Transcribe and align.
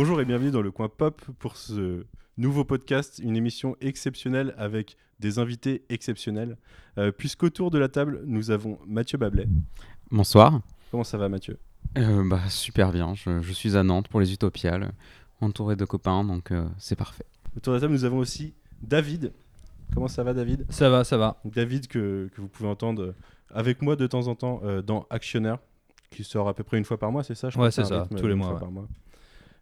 Bonjour 0.00 0.20
et 0.20 0.24
bienvenue 0.24 0.52
dans 0.52 0.62
le 0.62 0.70
coin 0.70 0.88
pop 0.88 1.20
pour 1.40 1.56
ce 1.56 2.06
nouveau 2.36 2.62
podcast, 2.64 3.20
une 3.20 3.36
émission 3.36 3.74
exceptionnelle 3.80 4.54
avec 4.56 4.96
des 5.18 5.40
invités 5.40 5.82
exceptionnels. 5.88 6.56
Euh, 6.98 7.10
Puisqu'autour 7.10 7.72
de 7.72 7.80
la 7.80 7.88
table, 7.88 8.22
nous 8.24 8.52
avons 8.52 8.78
Mathieu 8.86 9.18
Bablet. 9.18 9.48
Bonsoir. 10.12 10.60
Comment 10.92 11.02
ça 11.02 11.18
va 11.18 11.28
Mathieu? 11.28 11.58
Euh, 11.96 12.22
bah, 12.28 12.38
super 12.48 12.92
bien. 12.92 13.16
Je, 13.16 13.42
je 13.42 13.52
suis 13.52 13.76
à 13.76 13.82
Nantes 13.82 14.06
pour 14.06 14.20
les 14.20 14.32
Utopiales, 14.32 14.92
entouré 15.40 15.74
de 15.74 15.84
copains, 15.84 16.22
donc 16.22 16.52
euh, 16.52 16.68
c'est 16.78 16.94
parfait. 16.94 17.26
Autour 17.56 17.72
de 17.72 17.78
la 17.78 17.80
table, 17.80 17.92
nous 17.94 18.04
avons 18.04 18.18
aussi 18.18 18.54
David. 18.80 19.32
Comment 19.92 20.06
ça 20.06 20.22
va 20.22 20.32
David? 20.32 20.64
Ça 20.70 20.90
va, 20.90 21.02
ça 21.02 21.16
va. 21.16 21.40
David 21.44 21.88
que, 21.88 22.30
que 22.32 22.40
vous 22.40 22.46
pouvez 22.48 22.68
entendre 22.68 23.16
avec 23.50 23.82
moi 23.82 23.96
de 23.96 24.06
temps 24.06 24.28
en 24.28 24.36
temps 24.36 24.60
euh, 24.62 24.80
dans 24.80 25.08
Actionnaire, 25.10 25.58
qui 26.12 26.22
sort 26.22 26.48
à 26.48 26.54
peu 26.54 26.62
près 26.62 26.78
une 26.78 26.84
fois 26.84 26.98
par 27.00 27.10
mois, 27.10 27.24
c'est 27.24 27.34
ça 27.34 27.50
je 27.50 27.58
Ouais, 27.58 27.72
c'est 27.72 27.82
ça, 27.84 28.06
tous 28.16 28.28
les 28.28 28.36
mois, 28.36 28.52
ouais. 28.54 28.60
par 28.60 28.70
mois. 28.70 28.86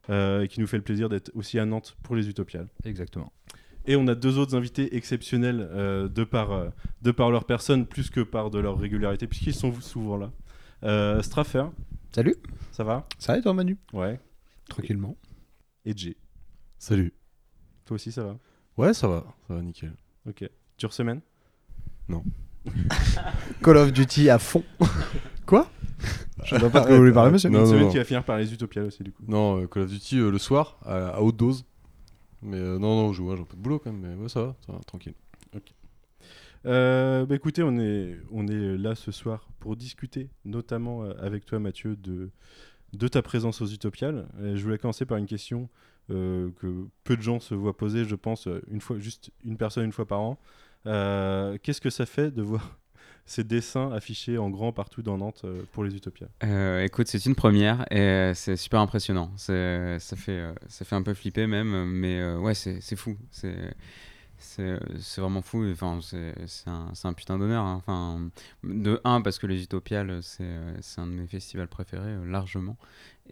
Euh, 0.08 0.42
et 0.42 0.48
qui 0.48 0.60
nous 0.60 0.66
fait 0.68 0.76
le 0.76 0.84
plaisir 0.84 1.08
d'être 1.08 1.30
aussi 1.34 1.58
à 1.58 1.64
Nantes 1.64 1.96
pour 2.02 2.14
les 2.14 2.28
Utopiales. 2.28 2.68
Exactement. 2.84 3.32
Et 3.86 3.96
on 3.96 4.06
a 4.08 4.14
deux 4.14 4.38
autres 4.38 4.56
invités 4.56 4.96
exceptionnels 4.96 5.68
euh, 5.70 6.08
de, 6.08 6.24
par, 6.24 6.52
euh, 6.52 6.68
de 7.02 7.10
par 7.12 7.30
leur 7.30 7.44
personne, 7.44 7.86
plus 7.86 8.10
que 8.10 8.20
par 8.20 8.50
de 8.50 8.58
leur 8.58 8.78
régularité, 8.78 9.26
puisqu'ils 9.26 9.54
sont 9.54 9.72
souvent 9.80 10.16
là. 10.16 10.32
Euh, 10.82 11.22
Straffer, 11.22 11.66
Salut, 12.12 12.36
ça 12.72 12.82
va? 12.84 13.06
Ça 13.18 13.32
va 13.32 13.38
et 13.38 13.42
toi 13.42 13.52
Manu? 13.52 13.78
Ouais. 13.92 14.20
Tranquillement. 14.68 15.16
Et 15.84 15.92
Jay, 15.96 16.16
Salut. 16.78 17.12
toi 17.84 17.94
aussi 17.94 18.10
ça 18.10 18.24
va? 18.24 18.38
Ouais, 18.76 18.92
ça 18.92 19.06
va, 19.06 19.24
ça 19.46 19.54
va 19.54 19.62
nickel. 19.62 19.92
Ok. 20.28 20.48
Dure 20.78 20.92
semaine? 20.92 21.20
Call 23.62 23.76
of 23.76 23.92
Duty 23.92 24.30
à 24.30 24.38
fond. 24.38 24.64
Quoi 25.46 25.70
Je 26.44 26.54
ne 26.56 26.60
vois 26.60 26.70
pas 26.70 26.80
de 26.80 26.86
quoi 26.86 26.94
vous 26.94 27.00
voulez 27.02 27.12
parler 27.12 27.30
monsieur 27.32 27.48
Non, 27.48 27.60
Une 27.60 27.64
non, 27.64 27.70
semaine 27.70 27.84
non. 27.84 27.90
qui 27.90 27.96
va 27.98 28.04
finir 28.04 28.24
par 28.24 28.36
les 28.38 28.52
Utopiales 28.52 28.86
aussi, 28.86 29.02
du 29.02 29.12
coup. 29.12 29.22
Non, 29.26 29.62
euh, 29.62 29.66
Call 29.66 29.84
of 29.84 29.90
Duty 29.90 30.18
euh, 30.18 30.30
le 30.30 30.38
soir, 30.38 30.78
à, 30.84 31.08
à 31.16 31.20
haute 31.20 31.36
dose. 31.36 31.64
Mais 32.42 32.58
euh, 32.58 32.78
non, 32.78 32.96
non, 33.00 33.12
je 33.12 33.18
joue, 33.18 33.28
ouais, 33.30 33.36
j'ai 33.36 33.42
un 33.42 33.46
peu 33.46 33.56
de 33.56 33.62
boulot 33.62 33.78
quand 33.78 33.92
même, 33.92 34.00
mais 34.16 34.22
ouais, 34.22 34.28
ça 34.28 34.42
va, 34.42 34.56
ça 34.66 34.72
va, 34.72 34.78
tranquille. 34.86 35.14
Euh, 36.66 37.24
bah 37.26 37.36
écoutez, 37.36 37.62
on 37.62 37.78
est, 37.78 38.18
on 38.32 38.48
est 38.48 38.76
là 38.76 38.94
ce 38.96 39.12
soir 39.12 39.48
pour 39.60 39.76
discuter, 39.76 40.28
notamment 40.44 41.04
euh, 41.04 41.12
avec 41.20 41.44
toi 41.44 41.60
Mathieu, 41.60 41.94
de, 41.96 42.30
de 42.92 43.08
ta 43.08 43.22
présence 43.22 43.60
aux 43.62 43.66
Utopiales. 43.66 44.26
Et 44.42 44.56
je 44.56 44.64
voulais 44.64 44.78
commencer 44.78 45.06
par 45.06 45.16
une 45.18 45.26
question 45.26 45.68
euh, 46.10 46.50
que 46.60 46.86
peu 47.04 47.16
de 47.16 47.22
gens 47.22 47.38
se 47.38 47.54
voient 47.54 47.76
poser, 47.76 48.04
je 48.04 48.16
pense, 48.16 48.48
euh, 48.48 48.60
une 48.68 48.80
fois, 48.80 48.98
juste 48.98 49.30
une 49.44 49.56
personne 49.56 49.84
une 49.84 49.92
fois 49.92 50.06
par 50.06 50.20
an. 50.20 50.38
Euh, 50.86 51.56
Qu'est-ce 51.62 51.80
que 51.80 51.90
ça 51.90 52.04
fait 52.06 52.32
de 52.32 52.42
voir 52.42 52.78
ces 53.26 53.44
dessins 53.44 53.90
affichés 53.92 54.38
en 54.38 54.50
grand 54.50 54.72
partout 54.72 55.02
dans 55.02 55.18
Nantes 55.18 55.42
euh, 55.44 55.62
pour 55.72 55.84
les 55.84 55.94
Utopiales 55.94 56.30
Euh, 56.44 56.82
écoute, 56.84 57.08
c'est 57.08 57.24
une 57.26 57.34
première 57.34 57.84
et 57.90 57.98
euh, 58.00 58.34
c'est 58.34 58.56
super 58.56 58.80
impressionnant. 58.80 59.32
Ça 59.36 59.98
fait, 60.16 60.54
ça 60.68 60.84
fait 60.84 60.94
un 60.96 61.02
peu 61.02 61.12
flipper 61.12 61.46
même, 61.46 61.84
mais 61.86 62.34
ouais, 62.36 62.54
c'est 62.54 62.96
fou. 62.96 63.16
C'est 63.30 63.74
c'est 64.38 64.78
vraiment 65.20 65.40
fou. 65.42 65.64
Enfin, 65.72 65.98
c'est 66.02 66.68
un, 66.68 66.92
un 67.04 67.12
putain 67.14 67.38
d'honneur. 67.38 67.64
hein. 67.64 67.76
Enfin, 67.76 68.28
de 68.64 69.00
un 69.04 69.22
parce 69.22 69.38
que 69.38 69.46
les 69.46 69.62
Utopiales, 69.62 70.20
c'est 70.22 70.44
un 71.00 71.06
de 71.06 71.12
mes 71.12 71.26
festivals 71.26 71.68
préférés 71.68 72.16
largement, 72.26 72.76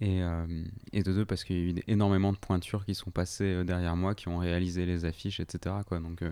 et, 0.01 0.23
euh, 0.23 0.45
et 0.93 1.03
de 1.03 1.13
deux 1.13 1.25
parce 1.25 1.45
qu'il 1.45 1.57
y 1.57 1.59
a 1.61 1.73
eu 1.73 1.75
énormément 1.89 2.33
de 2.33 2.39
pointures 2.39 2.85
qui 2.85 2.95
sont 2.95 3.11
passées 3.11 3.45
euh, 3.45 3.65
derrière 3.65 3.97
moi, 3.97 4.15
qui 4.15 4.29
ont 4.29 4.39
réalisé 4.39 4.87
les 4.87 5.05
affiches, 5.05 5.41
etc. 5.41 5.75
Quoi. 5.87 6.01
Donc, 6.01 6.23
euh, 6.23 6.31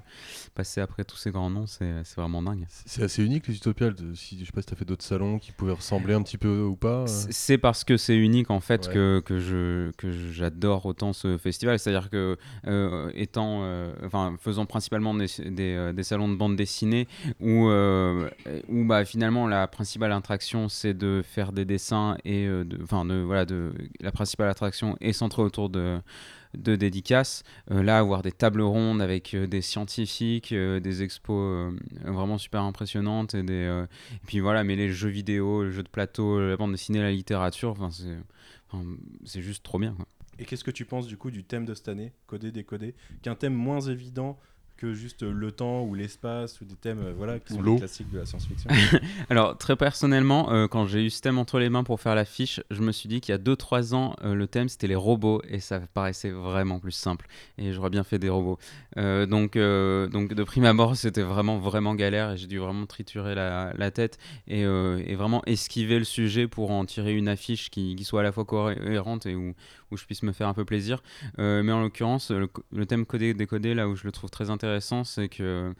passer 0.54 0.80
après 0.80 1.04
tous 1.04 1.16
ces 1.16 1.30
grands 1.30 1.50
noms, 1.50 1.66
c'est 1.66 2.02
vraiment 2.16 2.42
dingue. 2.42 2.66
C'est 2.68 3.02
assez 3.02 3.24
unique 3.24 3.46
les 3.48 3.56
Utopiales. 3.56 3.94
de- 3.94 4.14
Si, 4.14 4.38
je 4.38 4.44
sais 4.44 4.52
pas 4.52 4.60
si 4.62 4.66
t'as 4.66 4.76
fait 4.76 4.84
d'autres 4.84 5.04
salons 5.04 5.38
qui 5.38 5.52
pouvaient 5.52 5.72
ressembler 5.72 6.14
un 6.14 6.22
petit 6.22 6.38
peu 6.38 6.62
ou 6.62 6.76
pas. 6.76 7.06
C'est 7.06 7.58
parce 7.58 7.84
que 7.84 7.96
c'est 7.96 8.16
unique 8.16 8.50
en 8.50 8.60
fait 8.60 8.86
Ouais. 8.88 8.94
que, 8.94 9.22
que 9.24 9.38
je 9.38 9.90
que 9.92 10.10
j'adore 10.10 10.86
autant 10.86 11.12
ce 11.12 11.38
festival. 11.38 11.78
C'est-à-dire 11.78 12.10
que 12.10 12.36
euh, 12.66 13.10
étant, 13.14 13.62
enfin 14.04 14.36
faisant 14.40 14.66
principalement 14.66 15.14
des, 15.14 15.26
des, 15.50 15.92
des 15.94 16.02
salons 16.02 16.28
de 16.28 16.36
bande 16.36 16.56
dessinée 16.56 17.06
où 17.40 17.68
où 18.68 18.84
bah 18.84 19.04
finalement 19.04 19.46
la 19.46 19.66
principale 19.66 20.12
attraction 20.12 20.68
c'est 20.68 20.94
de 20.94 21.22
faire 21.24 21.52
des 21.52 21.64
dessins 21.64 22.16
et 22.24 22.46
de, 22.46 22.62
de 22.64 23.22
voilà 23.22 23.44
de 23.44 23.51
la 24.00 24.12
principale 24.12 24.48
attraction 24.48 24.96
est 25.00 25.12
centrée 25.12 25.42
autour 25.42 25.68
de 25.68 26.00
de 26.54 26.76
dédicaces. 26.76 27.42
Euh, 27.70 27.82
là, 27.82 27.98
avoir 27.98 28.22
des 28.22 28.32
tables 28.32 28.62
rondes 28.62 29.00
avec 29.00 29.34
euh, 29.34 29.46
des 29.46 29.62
scientifiques, 29.62 30.52
euh, 30.52 30.80
des 30.80 31.02
expos 31.02 31.72
vraiment 32.04 32.38
super 32.38 32.62
impressionnantes 32.62 33.34
et 33.34 33.42
des, 33.42 33.84
et 34.12 34.26
puis 34.26 34.40
voilà, 34.40 34.64
mêler 34.64 34.88
le 34.88 34.92
jeu 34.92 35.08
vidéo, 35.08 35.62
le 35.62 35.70
jeu 35.70 35.82
de 35.82 35.88
plateau, 35.88 36.40
la 36.40 36.56
bande 36.56 36.72
dessinée, 36.72 37.00
la 37.00 37.10
littérature, 37.10 37.76
c'est 39.24 39.42
juste 39.42 39.62
trop 39.62 39.78
bien. 39.78 39.96
Et 40.38 40.44
qu'est-ce 40.44 40.64
que 40.64 40.70
tu 40.70 40.84
penses 40.84 41.06
du 41.06 41.16
coup 41.16 41.30
du 41.30 41.44
thème 41.44 41.64
de 41.64 41.74
cette 41.74 41.88
année, 41.88 42.12
codé, 42.26 42.50
décodé, 42.50 42.94
qui 43.22 43.28
est 43.28 43.32
un 43.32 43.36
thème 43.36 43.54
moins 43.54 43.80
évident 43.80 44.38
que 44.82 44.94
juste 44.94 45.22
le 45.22 45.52
temps 45.52 45.82
ou 45.82 45.94
l'espace 45.94 46.60
ou 46.60 46.64
des 46.64 46.74
thèmes 46.74 46.98
euh, 47.04 47.12
voilà, 47.16 47.38
qui 47.38 47.54
sont 47.54 47.76
classiques 47.76 48.10
de 48.10 48.18
la 48.18 48.26
science-fiction 48.26 48.68
Alors, 49.30 49.56
très 49.56 49.76
personnellement, 49.76 50.52
euh, 50.52 50.66
quand 50.66 50.86
j'ai 50.86 51.04
eu 51.04 51.10
ce 51.10 51.20
thème 51.20 51.38
entre 51.38 51.60
les 51.60 51.70
mains 51.70 51.84
pour 51.84 52.00
faire 52.00 52.16
l'affiche, 52.16 52.60
je 52.68 52.80
me 52.80 52.90
suis 52.90 53.08
dit 53.08 53.20
qu'il 53.20 53.32
y 53.32 53.36
a 53.36 53.38
2-3 53.38 53.94
ans, 53.94 54.16
euh, 54.24 54.34
le 54.34 54.48
thème 54.48 54.68
c'était 54.68 54.88
les 54.88 54.96
robots 54.96 55.40
et 55.48 55.60
ça 55.60 55.78
paraissait 55.94 56.30
vraiment 56.30 56.80
plus 56.80 56.90
simple. 56.90 57.28
Et 57.58 57.72
j'aurais 57.72 57.90
bien 57.90 58.02
fait 58.02 58.18
des 58.18 58.28
robots. 58.28 58.58
Euh, 58.96 59.24
donc, 59.24 59.56
donc, 59.56 60.34
de 60.34 60.44
prime 60.44 60.64
abord, 60.64 60.96
c'était 60.96 61.22
vraiment, 61.22 61.58
vraiment 61.58 61.94
galère 61.94 62.32
et 62.32 62.36
j'ai 62.36 62.48
dû 62.48 62.58
vraiment 62.58 62.86
triturer 62.86 63.36
la, 63.36 63.72
la 63.76 63.90
tête 63.92 64.18
et, 64.48 64.62
et 64.62 65.14
vraiment 65.14 65.42
esquiver 65.46 66.00
le 66.00 66.04
sujet 66.04 66.48
pour 66.48 66.72
en 66.72 66.84
tirer 66.84 67.14
une 67.14 67.28
affiche 67.28 67.70
qui, 67.70 67.94
qui 67.94 68.02
soit 68.02 68.20
à 68.20 68.24
la 68.24 68.32
fois 68.32 68.44
cohérente 68.44 69.26
et 69.26 69.36
où, 69.36 69.54
où 69.92 69.96
je 69.96 70.04
puisse 70.04 70.22
me 70.22 70.32
faire 70.32 70.48
un 70.48 70.54
peu 70.54 70.64
plaisir. 70.64 71.02
Euh, 71.38 71.62
mais 71.62 71.72
en 71.72 71.80
l'occurrence, 71.80 72.30
le, 72.30 72.86
thème 72.86 73.06
codé-décodé, 73.06 73.74
là 73.74 73.88
où 73.88 73.94
je 73.94 74.04
le 74.04 74.12
trouve 74.12 74.30
très 74.30 74.50
intéressant, 74.50 75.04
c'est 75.04 75.28
que. 75.28 75.72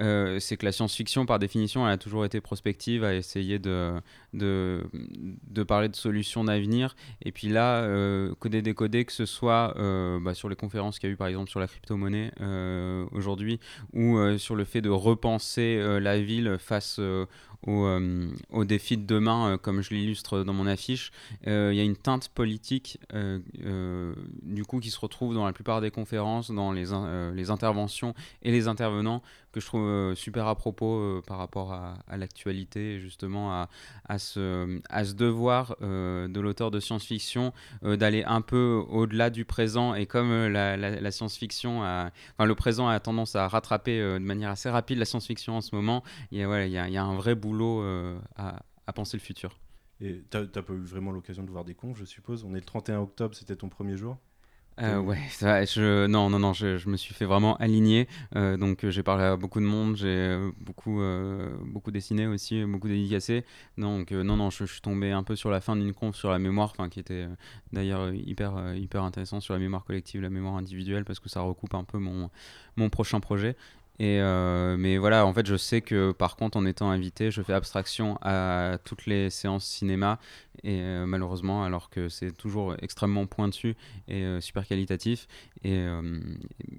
Euh, 0.00 0.38
c'est 0.40 0.56
que 0.56 0.64
la 0.64 0.72
science-fiction, 0.72 1.26
par 1.26 1.38
définition, 1.38 1.86
elle 1.86 1.92
a 1.92 1.98
toujours 1.98 2.24
été 2.24 2.40
prospective, 2.40 3.04
à 3.04 3.14
essayer 3.14 3.58
de, 3.58 3.94
de, 4.32 5.62
parler 5.66 5.88
de 5.88 5.96
solutions 5.96 6.44
d'avenir. 6.44 6.96
Et 7.22 7.32
puis 7.32 7.48
là, 7.48 7.82
euh, 7.82 8.34
coder, 8.38 8.62
décoder, 8.62 9.04
que 9.04 9.12
ce 9.12 9.26
soit 9.26 9.74
euh, 9.78 10.18
bah, 10.20 10.34
sur 10.34 10.48
les 10.48 10.56
conférences 10.56 10.98
qu'il 10.98 11.08
y 11.08 11.12
a 11.12 11.14
eu, 11.14 11.16
par 11.16 11.28
exemple, 11.28 11.50
sur 11.50 11.60
la 11.60 11.66
crypto-monnaie 11.66 12.32
euh, 12.40 13.06
aujourd'hui, 13.12 13.60
ou 13.92 14.18
sur 14.38 14.56
le 14.56 14.64
fait 14.64 14.80
de 14.80 14.90
repenser 14.90 15.80
la 16.00 16.20
ville 16.20 16.56
face 16.58 16.98
aux, 16.98 17.86
euh, 17.86 18.64
défis 18.64 18.96
de 18.96 19.06
demain, 19.06 19.58
comme 19.62 19.82
je 19.82 19.94
l'illustre 19.94 20.42
dans 20.44 20.52
mon 20.52 20.66
affiche, 20.66 21.12
il 21.46 21.74
y 21.74 21.80
a 21.80 21.84
une 21.84 21.96
teinte 21.96 22.28
politique 22.28 22.98
du 24.42 24.64
coup 24.64 24.80
qui 24.80 24.90
se 24.90 24.98
retrouve 24.98 25.34
dans 25.34 25.46
la 25.46 25.52
plupart 25.52 25.80
des 25.80 25.90
conférences, 25.90 26.50
dans 26.50 26.72
les, 26.72 26.86
les 27.34 27.50
interventions 27.50 28.14
et 28.42 28.50
les 28.50 28.68
intervenants 28.68 29.22
que 29.54 29.60
je 29.60 29.66
trouve 29.66 29.86
euh, 29.86 30.14
super 30.16 30.48
à 30.48 30.56
propos 30.56 30.98
euh, 30.98 31.22
par 31.24 31.38
rapport 31.38 31.72
à, 31.72 32.16
l'actualité 32.16 32.98
justement 32.98 33.52
à, 33.52 33.68
à, 34.08 34.18
ce, 34.18 34.80
à 34.90 35.04
ce 35.04 35.12
devoir 35.14 35.76
euh, 35.80 36.26
de 36.26 36.40
l'auteur 36.40 36.72
de 36.72 36.80
science-fiction 36.80 37.52
d'aller 37.82 38.24
un 38.24 38.40
peu 38.40 38.82
au-delà 38.88 39.30
du 39.30 39.44
présent 39.44 39.94
et 39.94 40.06
comme 40.06 40.48
la, 40.48 40.76
la- 40.76 41.10
science-fiction, 41.10 41.80
enfin 41.82 42.44
le 42.44 42.54
présent 42.54 42.88
a 42.88 42.98
tendance 42.98 43.36
à 43.36 43.46
rattraper 43.46 44.00
de 44.00 44.18
manière 44.18 44.50
assez 44.50 44.68
rapide 44.68 44.98
la 44.98 45.04
science-fiction 45.04 45.56
en 45.56 45.60
ce 45.60 45.74
moment, 45.74 46.02
il 46.32 46.38
y 46.38 46.42
a, 46.42 46.46
voilà, 46.46 46.66
il 46.66 46.72
y 46.72 46.78
a, 46.96 47.04
un 47.04 47.14
vrai 47.14 47.34
boulot 47.34 47.84
à, 48.36 48.92
penser 48.94 49.16
le 49.16 49.22
futur. 49.22 49.58
Et 50.00 50.24
t'as 50.30 50.46
pas 50.46 50.72
eu 50.72 50.84
vraiment 50.84 51.12
l'occasion 51.12 51.44
de 51.44 51.50
voir 51.50 51.64
des 51.64 51.74
confs, 51.74 51.96
je 51.96 52.04
suppose? 52.04 52.44
On 52.44 52.52
est 52.54 52.60
le 52.60 52.64
31 52.64 52.98
octobre, 53.00 53.34
c'était 53.34 53.56
ton 53.56 53.68
premier 53.68 53.96
jour? 53.96 54.18
Euh, 54.80 54.98
ouais, 54.98 55.20
ça, 55.30 55.64
je, 55.64 56.06
non, 56.06 56.28
non, 56.30 56.40
non, 56.40 56.52
je, 56.52 56.78
je 56.78 56.88
me 56.88 56.96
suis 56.96 57.14
fait 57.14 57.26
vraiment 57.26 57.56
aligner. 57.58 58.08
euh, 58.34 58.56
donc 58.56 58.84
euh, 58.84 58.90
j'ai 58.90 59.04
parlé 59.04 59.22
à 59.22 59.36
beaucoup 59.36 59.60
de 59.60 59.64
monde, 59.64 59.94
j'ai 59.96 60.36
beaucoup, 60.58 61.00
euh, 61.00 61.54
beaucoup 61.64 61.92
dessiné 61.92 62.26
aussi, 62.26 62.64
beaucoup 62.64 62.88
dédicacé. 62.88 63.44
Donc 63.78 64.10
non, 64.10 64.36
non, 64.36 64.50
je, 64.50 64.64
je 64.66 64.72
suis 64.72 64.80
tombé 64.80 65.12
un 65.12 65.22
peu 65.22 65.36
sur 65.36 65.50
la 65.50 65.60
fin 65.60 65.76
d'une 65.76 65.92
conf 65.94 66.16
sur 66.16 66.30
la 66.30 66.40
mémoire, 66.40 66.70
enfin 66.72 66.88
qui 66.88 66.98
était 66.98 67.26
d'ailleurs 67.72 68.12
hyper, 68.12 68.74
hyper 68.74 69.04
intéressant 69.04 69.38
sur 69.38 69.54
la 69.54 69.60
mémoire 69.60 69.84
collective, 69.84 70.20
la 70.20 70.30
mémoire 70.30 70.56
individuelle, 70.56 71.04
parce 71.04 71.20
que 71.20 71.28
ça 71.28 71.40
recoupe 71.40 71.74
un 71.74 71.84
peu 71.84 71.98
mon, 71.98 72.28
mon 72.76 72.90
prochain 72.90 73.20
projet. 73.20 73.56
Et 74.00 74.20
euh, 74.20 74.76
mais 74.76 74.98
voilà, 74.98 75.24
en 75.24 75.32
fait, 75.32 75.46
je 75.46 75.56
sais 75.56 75.80
que 75.80 76.12
par 76.12 76.36
contre, 76.36 76.56
en 76.56 76.66
étant 76.66 76.90
invité, 76.90 77.30
je 77.30 77.42
fais 77.42 77.52
abstraction 77.52 78.18
à 78.22 78.78
toutes 78.84 79.06
les 79.06 79.30
séances 79.30 79.64
cinéma 79.64 80.18
et 80.64 80.80
euh, 80.80 81.06
malheureusement, 81.06 81.62
alors 81.64 81.90
que 81.90 82.08
c'est 82.08 82.32
toujours 82.32 82.74
extrêmement 82.82 83.26
pointu 83.26 83.76
et 84.08 84.24
euh, 84.24 84.40
super 84.40 84.66
qualitatif. 84.66 85.28
Et 85.62 85.86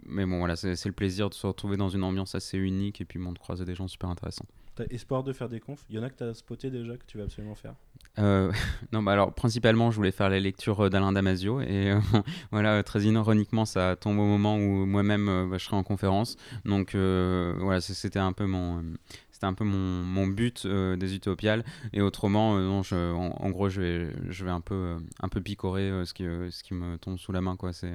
mais 0.05 0.25
bon, 0.25 0.39
voilà, 0.39 0.55
c'est 0.55 0.85
le 0.85 0.91
plaisir 0.91 1.29
de 1.29 1.33
se 1.33 1.47
retrouver 1.47 1.77
dans 1.77 1.89
une 1.89 2.03
ambiance 2.03 2.35
assez 2.35 2.57
unique 2.57 3.01
et 3.01 3.05
puis 3.05 3.19
de 3.19 3.39
croiser 3.39 3.65
des 3.65 3.75
gens 3.75 3.87
super 3.87 4.09
intéressants. 4.09 4.45
T'as 4.75 4.83
espoir 4.89 5.23
de 5.23 5.31
faire 5.31 5.47
des 5.47 5.61
confs? 5.61 5.85
Il 5.89 5.95
y 5.95 5.99
en 5.99 6.03
a 6.03 6.09
que 6.09 6.15
t'as 6.15 6.33
spoté 6.33 6.69
déjà 6.69 6.97
que 6.97 7.05
tu 7.05 7.17
vas 7.17 7.23
absolument 7.23 7.55
faire? 7.55 7.75
Euh, 8.19 8.51
non, 8.91 9.03
bah 9.03 9.13
alors 9.13 9.33
principalement, 9.33 9.89
je 9.89 9.95
voulais 9.95 10.11
faire 10.11 10.29
les 10.29 10.41
lectures 10.41 10.85
euh, 10.85 10.89
d'Alain 10.89 11.13
Damasio 11.13 11.61
et 11.61 11.91
euh, 11.91 11.99
voilà, 12.51 12.83
très 12.83 13.03
ironiquement, 13.03 13.63
ça 13.63 13.95
tombe 13.95 14.19
au 14.19 14.25
moment 14.25 14.57
où 14.57 14.85
moi-même 14.85 15.49
bah, 15.49 15.57
je 15.57 15.63
serai 15.63 15.77
en 15.77 15.83
conférence. 15.83 16.35
Donc 16.65 16.93
euh, 16.93 17.55
voilà, 17.59 17.79
c'était 17.79 18.19
un 18.19 18.33
peu 18.33 18.45
mon, 18.45 18.83
c'était 19.31 19.45
un 19.45 19.53
peu 19.53 19.63
mon, 19.63 20.03
mon 20.03 20.27
but 20.27 20.67
des 20.67 21.15
Utopiales. 21.15 21.63
Et 21.93 22.01
autrement, 22.01 22.57
non, 22.59 22.83
je, 22.83 23.13
en, 23.13 23.49
gros, 23.51 23.69
je 23.69 23.81
vais, 23.81 24.13
je 24.29 24.43
vais 24.43 24.51
un 24.51 24.61
peu, 24.61 24.97
un 25.21 25.29
peu 25.29 25.39
picorer 25.39 25.89
ce, 26.05 26.13
qui, 26.13 26.23
ce 26.23 26.63
qui 26.63 26.73
me 26.73 26.97
tombe 26.97 27.17
sous 27.17 27.31
la 27.31 27.39
main. 27.39 27.55
Quoi. 27.55 27.71
C'est, 27.71 27.93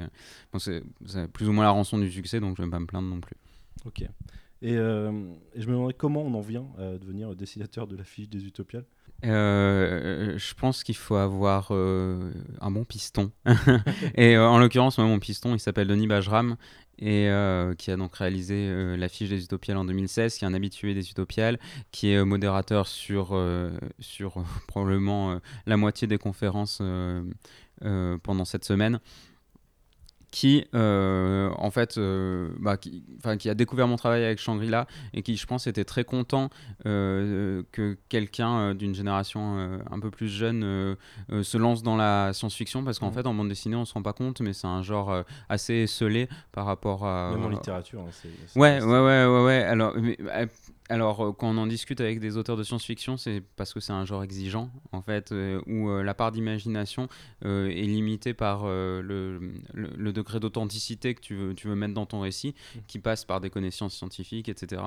bon, 0.53 0.59
plus 1.33 1.47
ou 1.47 1.53
moins 1.53 1.65
la 1.65 1.71
rançon 1.71 1.99
du 1.99 2.11
succès, 2.11 2.41
donc 2.41 2.57
je 2.57 2.63
vais 2.63 2.71
pas 2.71 2.81
me 2.81 2.87
plaindre 2.87 3.09
non 3.09 3.21
plus. 3.21 3.37
Ok. 3.85 4.05
Et, 4.63 4.75
je 4.75 5.67
me 5.67 5.73
demandais 5.73 5.95
comment 5.95 6.23
on 6.23 6.35
en 6.35 6.41
vient 6.41 6.67
à 6.79 6.99
devenir 6.99 7.35
dessinateur 7.35 7.87
de 7.87 7.97
l'affiche 7.97 8.29
des 8.29 8.45
Utopiales. 8.47 8.85
Euh, 9.25 10.39
je 10.39 10.55
pense 10.55 10.83
qu'il 10.83 10.97
faut 10.97 11.17
avoir 11.17 11.69
euh, 11.71 12.33
un 12.61 12.71
bon 12.71 12.85
piston. 12.85 13.31
et 14.15 14.37
euh, 14.37 14.49
en 14.49 14.59
l'occurrence, 14.59 14.99
mon 14.99 15.19
piston, 15.19 15.55
il 15.55 15.61
s'appelle 15.61 15.89
Denis 15.89 16.07
Bajram 16.07 16.57
et 17.03 17.31
qui 17.79 17.91
a 17.91 17.97
donc 17.97 18.15
réalisé 18.17 18.95
l'affiche 18.99 19.31
des 19.31 19.43
Utopiales 19.43 19.79
en 19.79 19.87
2016, 19.87 20.37
qui 20.37 20.45
est 20.45 20.47
un 20.47 20.53
habitué 20.53 20.93
des 20.93 21.09
Utopiales, 21.09 21.59
qui 21.93 22.11
est 22.11 22.23
modérateur 22.23 22.87
sur, 22.87 23.35
sur 24.01 24.45
probablement 24.69 25.41
la 25.65 25.79
moitié 25.79 26.07
des 26.07 26.19
conférences 26.19 26.83
pendant 28.23 28.45
cette 28.45 28.67
semaine 28.67 29.01
qui 30.31 30.65
euh, 30.75 31.51
en 31.57 31.71
fait 31.71 31.99
euh, 31.99 32.51
bah, 32.59 32.77
qui, 32.77 33.05
qui, 33.39 33.51
a 33.51 33.55
découvert 33.55 33.89
mon 33.89 33.97
travail 33.97 34.25
avec 34.25 34.39
Shangri-La 34.39 34.87
et 35.13 35.23
qui 35.23 35.37
je 35.37 35.47
pense 35.47 35.67
était 35.67 35.85
très 35.85 36.05
content 36.05 36.51
euh, 36.87 37.63
que 37.73 37.97
quelqu'un 38.09 38.75
d'une 38.75 38.95
génération 38.95 39.81
un 39.91 40.01
peu 40.01 40.11
plus 40.11 40.29
jeune 40.29 40.97
se 41.43 41.59
lance 41.59 41.83
dans 41.83 41.97
la 41.97 42.33
science-fiction 42.33 42.85
parce 42.85 42.99
qu'en 42.99 43.11
mm. 43.11 43.15
fait 43.15 43.27
en 43.27 43.35
bande 43.35 43.49
dessinée 43.49 43.77
on 43.77 43.85
se 43.85 43.95
rend 43.95 44.03
pas 44.03 44.13
compte 44.13 44.41
mais 44.41 44.53
c'est 44.53 44.67
un 44.67 44.83
genre 44.83 45.25
assez 45.49 45.75
esselé 45.75 46.29
par 46.53 46.67
rapport 46.67 47.07
à 47.07 47.31
même 47.33 47.45
en 47.45 47.49
littérature 47.49 48.01
hein, 48.01 48.29
ouais, 48.57 48.81
ouais, 48.83 48.87
ouais 48.87 49.27
ouais 49.27 49.45
ouais 49.45 49.63
alors 49.65 49.95
alors, 50.91 51.25
euh, 51.25 51.33
quand 51.33 51.49
on 51.49 51.57
en 51.57 51.69
discute 51.69 52.01
avec 52.01 52.19
des 52.19 52.37
auteurs 52.37 52.57
de 52.57 52.65
science-fiction, 52.65 53.17
c'est 53.17 53.43
parce 53.55 53.73
que 53.73 53.79
c'est 53.79 53.93
un 53.93 54.05
genre 54.05 54.25
exigeant, 54.25 54.71
en 54.91 55.03
fait, 55.03 55.31
euh, 55.31 55.63
où 55.69 55.89
euh, 55.89 56.03
la 56.03 56.15
part 56.15 56.33
d'imagination 56.33 57.09
est 57.43 57.87
limitée 57.87 58.35
par 58.35 58.67
le, 58.67 59.41
le, 59.73 60.13
degré 60.13 60.41
d'authenticité 60.41 61.15
que 61.15 61.21
tu 61.21 61.37
veux, 61.37 61.55
tu 61.55 61.69
veux 61.69 61.77
mettre 61.77 61.95
dans 61.95 62.07
ton 62.07 62.21
récit, 62.21 62.55
mmh. 62.75 62.79
qui 62.89 62.99
passe 62.99 63.25
par 63.25 63.41
des 63.41 63.51
connaissances 63.51 63.95
scientifiques, 63.95 64.49
etc. 64.49 64.83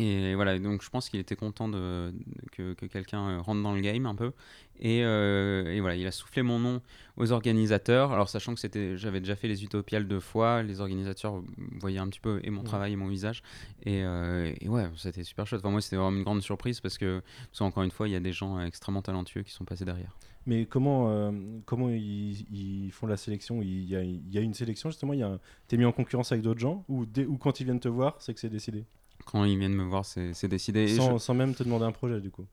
Et 0.00 0.36
voilà, 0.36 0.56
donc 0.60 0.82
je 0.82 0.90
pense 0.90 1.08
qu'il 1.08 1.18
était 1.18 1.34
content 1.34 1.68
de, 1.68 2.14
que, 2.52 2.72
que 2.74 2.86
quelqu'un 2.86 3.30
euh, 3.30 3.40
rentre 3.40 3.62
dans 3.64 3.74
le 3.74 3.80
game 3.80 4.06
un 4.06 4.14
peu. 4.14 4.30
Et, 4.78 5.02
euh, 5.02 5.66
et, 5.72 5.80
voilà, 5.80 5.96
il 5.96 6.06
a 6.06 6.12
soufflé 6.12 6.42
mon 6.42 6.60
nom 6.60 6.80
aux 7.16 7.32
organisateurs. 7.32 8.12
Alors, 8.12 8.28
sachant 8.28 8.54
que 8.54 8.60
c'était, 8.60 8.96
j'avais 8.96 9.18
déjà 9.18 9.34
fait 9.34 9.48
les 9.48 9.64
Utopiales 9.64 10.06
deux 10.06 10.20
fois, 10.20 10.62
les 10.62 10.80
organisateurs 10.80 11.42
voyaient 11.80 11.98
un 11.98 12.06
petit 12.06 12.20
peu 12.20 12.38
et 12.44 12.50
mon 12.50 12.62
travail 12.62 12.92
et 12.92 12.96
mon 12.96 13.08
visage. 13.08 13.42
Et, 13.82 14.04
euh, 14.04 14.52
et 14.60 14.68
ouais, 14.68 14.88
c'était 14.96 15.24
super 15.24 15.48
chouette. 15.48 15.62
Enfin, 15.62 15.72
moi, 15.72 15.80
c'était 15.80 15.96
vraiment 15.96 16.16
une 16.16 16.22
grande 16.22 16.42
surprise 16.42 16.80
parce 16.80 16.96
que, 16.96 17.20
parce 17.50 17.60
encore 17.62 17.82
une 17.82 17.90
fois, 17.90 18.06
il 18.06 18.12
y 18.12 18.16
a 18.16 18.20
des 18.20 18.32
gens 18.32 18.60
extrêmement 18.60 19.02
talentueux 19.02 19.42
qui 19.42 19.50
sont 19.50 19.64
passés 19.64 19.84
derrière. 19.84 20.16
Mais 20.46 20.64
comment, 20.66 21.34
comment 21.66 21.90
ils, 21.90 22.46
ils, 22.52 22.92
font 22.92 23.08
la 23.08 23.16
sélection? 23.16 23.60
Il 23.62 23.84
y, 23.84 23.96
a, 23.96 24.02
il 24.02 24.32
y, 24.32 24.38
a, 24.38 24.40
une 24.40 24.54
sélection 24.54 24.90
justement? 24.90 25.12
Il 25.12 25.26
Tu 25.66 25.74
es 25.74 25.78
mis 25.78 25.84
en 25.84 25.92
concurrence 25.92 26.30
avec 26.30 26.42
d'autres 26.42 26.60
gens? 26.60 26.84
Ou, 26.88 27.04
ou 27.26 27.36
quand 27.36 27.58
ils 27.58 27.64
viennent 27.64 27.80
te 27.80 27.88
voir, 27.88 28.16
c'est 28.20 28.32
que 28.32 28.40
c'est 28.40 28.48
décidé? 28.48 28.86
Quand 29.30 29.44
ils 29.44 29.58
viennent 29.58 29.74
me 29.74 29.84
voir, 29.84 30.04
c'est 30.04 30.48
décidé. 30.48 30.88
Sans, 30.88 31.18
sans, 31.18 31.34
même 31.34 31.54
te 31.54 31.62
demander 31.62 31.84
un 31.84 31.92
projet, 31.92 32.20
du 32.20 32.30
coup. 32.30 32.46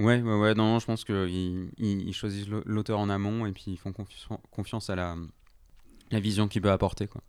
Ouais, 0.00 0.20
ouais, 0.20 0.38
ouais. 0.38 0.54
Non, 0.54 0.78
je 0.78 0.86
pense 0.86 1.04
qu'ils 1.04 1.70
ils, 1.78 2.12
choisissent 2.12 2.48
l'auteur 2.48 2.98
en 2.98 3.08
amont 3.08 3.46
et 3.46 3.52
puis 3.52 3.64
ils 3.68 3.76
font 3.76 3.92
confiance 4.50 4.90
à 4.90 4.96
la, 4.96 5.16
la 6.10 6.20
vision 6.20 6.48
qu'il 6.48 6.62
peut 6.62 6.70
apporter. 6.70 7.06
Quoi. 7.06 7.22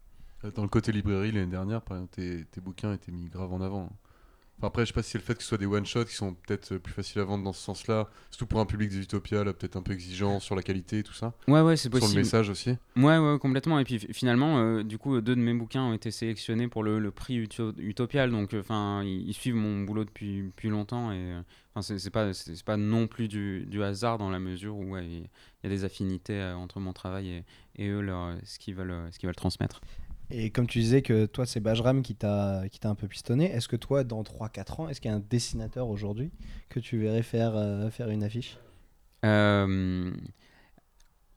Dans 0.55 0.63
le 0.63 0.69
côté 0.69 0.91
librairie, 0.91 1.31
l'année 1.31 1.51
dernière, 1.51 1.81
par 1.81 1.97
exemple, 1.97 2.15
tes, 2.15 2.45
tes, 2.45 2.61
bouquins 2.61 2.93
étaient 2.93 3.11
mis 3.11 3.29
grave 3.29 3.53
en 3.53 3.61
avant 3.61 3.89
après, 4.67 4.83
je 4.83 4.87
sais 4.87 4.93
pas 4.93 5.03
si 5.03 5.11
c'est 5.11 5.17
le 5.17 5.23
fait 5.23 5.35
que 5.35 5.41
ce 5.41 5.49
soit 5.49 5.57
des 5.57 5.65
one-shots 5.65 6.05
qui 6.05 6.15
sont 6.15 6.33
peut-être 6.33 6.77
plus 6.77 6.93
faciles 6.93 7.21
à 7.21 7.23
vendre 7.23 7.43
dans 7.43 7.53
ce 7.53 7.61
sens-là, 7.61 8.09
surtout 8.29 8.47
pour 8.47 8.59
un 8.59 8.65
public 8.65 8.89
des 8.89 8.99
Utopia, 8.99 9.43
peut-être 9.43 9.75
un 9.75 9.81
peu 9.81 9.93
exigeant 9.93 10.39
sur 10.39 10.55
la 10.55 10.61
qualité 10.61 10.99
et 10.99 11.03
tout 11.03 11.13
ça. 11.13 11.33
Ouais, 11.47 11.61
ouais, 11.61 11.77
c'est 11.77 11.89
possible. 11.89 12.09
Sur 12.09 12.17
le 12.17 12.23
message 12.23 12.49
aussi. 12.49 12.77
Ouais, 12.95 13.17
ouais, 13.17 13.39
complètement. 13.39 13.79
Et 13.79 13.83
puis 13.83 13.99
finalement, 13.99 14.59
euh, 14.59 14.83
du 14.83 14.97
coup, 14.97 15.19
deux 15.21 15.35
de 15.35 15.41
mes 15.41 15.53
bouquins 15.53 15.83
ont 15.83 15.93
été 15.93 16.11
sélectionnés 16.11 16.67
pour 16.67 16.83
le, 16.83 16.99
le 16.99 17.11
prix 17.11 17.47
Utopial, 17.77 18.31
donc 18.31 18.53
enfin, 18.53 19.03
ils, 19.03 19.33
suivent 19.33 19.55
mon 19.55 19.83
boulot 19.83 20.05
depuis, 20.05 20.43
depuis 20.43 20.69
longtemps 20.69 21.11
et 21.11 21.17
euh, 21.17 21.41
enfin, 21.75 21.97
c'est 21.97 22.09
pas, 22.09 22.31
pas 22.65 22.77
non 22.77 23.07
plus 23.07 23.27
du, 23.27 23.65
du, 23.65 23.83
hasard 23.83 24.17
dans 24.17 24.29
la 24.29 24.39
mesure 24.39 24.75
où 24.77 24.97
il 24.97 25.21
y 25.63 25.65
a 25.65 25.69
des 25.69 25.83
affinités 25.85 26.39
euh, 26.39 26.55
entre 26.55 26.79
mon 26.79 26.93
travail 26.93 27.29
et, 27.29 27.45
et 27.75 27.89
eux, 27.89 28.01
leur, 28.01 28.35
ce 28.43 28.59
qu'ils 28.59 28.75
veulent, 28.75 28.95
ce 29.11 29.19
qu'ils 29.19 29.27
veulent 29.27 29.35
transmettre. 29.35 29.81
Et 30.29 30.49
comme 30.49 30.67
tu 30.67 30.79
disais 30.79 31.01
que 31.01 31.25
toi, 31.25 31.45
c'est 31.45 31.59
Bajram 31.59 32.01
qui 32.01 32.15
t'a 32.15 32.63
un 32.83 32.95
peu 32.95 33.07
pistonné, 33.07 33.51
est-ce 33.51 33.67
que 33.67 33.75
toi, 33.75 34.03
dans 34.03 34.23
3-4 34.23 34.81
ans, 34.81 34.89
est-ce 34.89 35.01
qu'il 35.01 35.11
y 35.11 35.13
a 35.13 35.17
un 35.17 35.23
dessinateur 35.29 35.89
aujourd'hui 35.89 36.31
que 36.69 36.79
tu 36.79 36.97
verrais 36.97 37.23
faire, 37.23 37.55
euh, 37.55 37.89
faire 37.89 38.09
une 38.09 38.23
affiche? 38.23 38.57
Euh, 39.25 40.11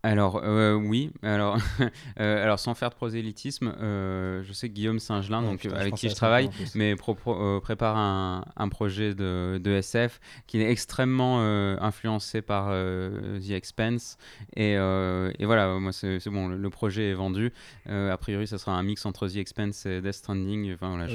alors 0.06 0.40
euh, 0.44 0.74
oui, 0.74 1.10
alors, 1.22 1.58
euh, 2.20 2.42
alors 2.42 2.60
sans 2.60 2.74
faire 2.74 2.90
de 2.90 2.94
prosélytisme, 2.94 3.74
euh, 3.80 4.40
je 4.44 4.52
sais 4.52 4.68
que 4.68 4.74
Guillaume 4.74 5.00
Saint-Gelin, 5.00 5.42
donc 5.42 5.66
avec 5.66 5.94
qui 5.94 6.08
je 6.08 6.14
travaille, 6.14 6.48
mais 6.76 6.94
prépare 6.94 7.96
un, 7.96 8.44
un, 8.56 8.68
projet 8.68 9.14
de, 9.14 9.60
de, 9.62 9.70
SF 9.72 10.20
qui 10.46 10.60
est 10.60 10.70
extrêmement 10.70 11.40
influencé 11.80 12.40
par 12.40 12.68
The 12.68 13.50
Expense 13.50 14.16
et, 14.54 14.74
et 14.74 15.44
voilà, 15.44 15.76
moi 15.80 15.90
c'est 15.92 16.30
bon, 16.30 16.48
le, 16.48 16.70
projet 16.70 17.10
est 17.10 17.14
vendu. 17.14 17.52
a 17.88 18.16
priori, 18.16 18.46
ça 18.46 18.58
sera 18.58 18.72
un 18.76 18.82
mix 18.84 19.04
entre 19.06 19.26
The 19.28 19.36
Expense 19.36 19.86
et 19.86 20.00
Death 20.00 20.14
Stranding. 20.14 20.74
Enfin, 20.74 20.90
voilà, 20.90 21.06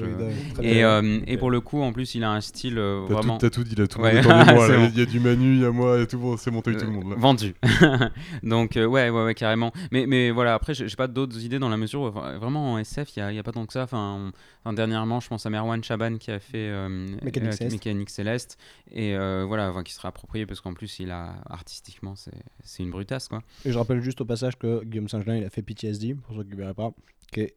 ah 0.57 0.62
et, 0.62 1.33
et, 1.33 1.38
pour 1.38 1.51
le 1.51 1.62
coup, 1.62 1.81
en 1.81 1.93
plus, 1.93 2.15
il 2.15 2.24
a 2.24 2.31
un 2.31 2.41
style 2.41 2.79
vraiment. 2.79 3.38
T'as 3.38 3.50
tout, 3.50 3.63
dit 3.63 3.75
là, 3.77 3.88
tout 3.88 4.01
le 4.01 4.79
monde 4.79 4.91
Il 4.93 5.00
y 5.00 5.01
a 5.01 5.05
du 5.05 5.19
Manu, 5.19 5.55
il 5.55 5.62
y 5.62 5.65
a 5.65 5.71
moi, 5.71 6.01
et 6.01 6.07
tout, 6.07 6.36
c'est 6.38 6.51
monté 6.51 6.75
tout 6.75 6.86
le 6.86 6.91
monde. 6.91 7.12
Là. 7.12 7.15
Vendu. 7.17 7.53
donc 8.43 8.77
ouais, 8.85 9.09
ouais, 9.09 9.23
ouais, 9.23 9.33
carrément. 9.33 9.71
Mais, 9.91 10.05
mais 10.05 10.31
voilà, 10.31 10.53
après, 10.53 10.73
j'ai 10.73 10.95
pas 10.95 11.07
d'autres 11.07 11.43
idées 11.43 11.59
dans 11.59 11.69
la 11.69 11.77
mesure 11.77 12.01
où 12.01 12.11
vraiment 12.11 12.73
en 12.73 12.77
SF, 12.77 13.15
il 13.15 13.25
n'y 13.27 13.38
a, 13.38 13.39
a, 13.39 13.43
pas 13.43 13.51
tant 13.51 13.65
que 13.65 13.73
ça. 13.73 13.83
Enfin, 13.83 14.31
dernièrement, 14.73 15.19
je 15.19 15.27
pense 15.27 15.45
à 15.45 15.50
Merwan 15.50 15.83
Chaban 15.83 16.17
qui 16.17 16.31
a 16.31 16.39
fait 16.39 16.69
euh, 16.69 17.07
Mécanique, 17.21 18.09
Céleste. 18.09 18.57
Et 18.91 19.15
euh, 19.15 19.45
voilà, 19.47 19.73
qui 19.83 19.93
sera 19.93 20.09
approprié 20.09 20.45
parce 20.45 20.61
qu'en 20.61 20.73
plus, 20.73 21.00
il 21.00 21.11
a 21.11 21.35
artistiquement, 21.50 22.15
c'est 22.15 22.83
une 22.83 22.91
brutasse. 22.91 23.27
Quoi. 23.27 23.41
Et 23.65 23.71
je 23.71 23.77
rappelle 23.77 24.01
juste 24.01 24.21
au 24.21 24.25
passage 24.25 24.57
que 24.57 24.83
Guillaume 24.83 25.09
Saint-Gelin, 25.09 25.38
il 25.38 25.43
a 25.43 25.50
fait 25.50 25.61
PTSD, 25.61 26.15
pour 26.15 26.35
ceux 26.35 26.43
qui 26.43 26.51
ne 26.51 26.55
verraient 26.55 26.73
pas, 26.73 26.91
qui 27.31 27.41
est 27.41 27.55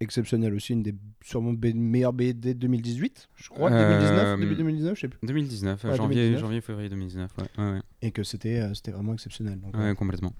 exceptionnel 0.00 0.54
aussi, 0.54 0.72
une 0.72 0.82
des 0.82 0.94
sûrement 1.22 1.54
meilleures 1.62 2.12
BD 2.12 2.54
2018, 2.54 3.28
je 3.36 3.48
crois, 3.48 3.70
2019, 3.70 4.18
euh, 4.18 4.36
début 4.36 4.56
2019, 4.56 4.94
je 4.94 5.00
sais 5.00 5.08
plus. 5.08 5.18
2019, 5.22 5.96
janvier, 5.96 6.38
janvier, 6.38 6.60
février 6.60 6.88
2019, 6.88 7.30
ouais. 7.38 7.64
ouais, 7.64 7.80
Et 8.02 8.10
que 8.10 8.22
c'était 8.22 8.74
c'était 8.74 8.90
vraiment 8.90 9.14
exceptionnel. 9.14 9.60
Donc, 9.60 9.76
ouais, 9.76 9.94
complètement. 9.94 10.34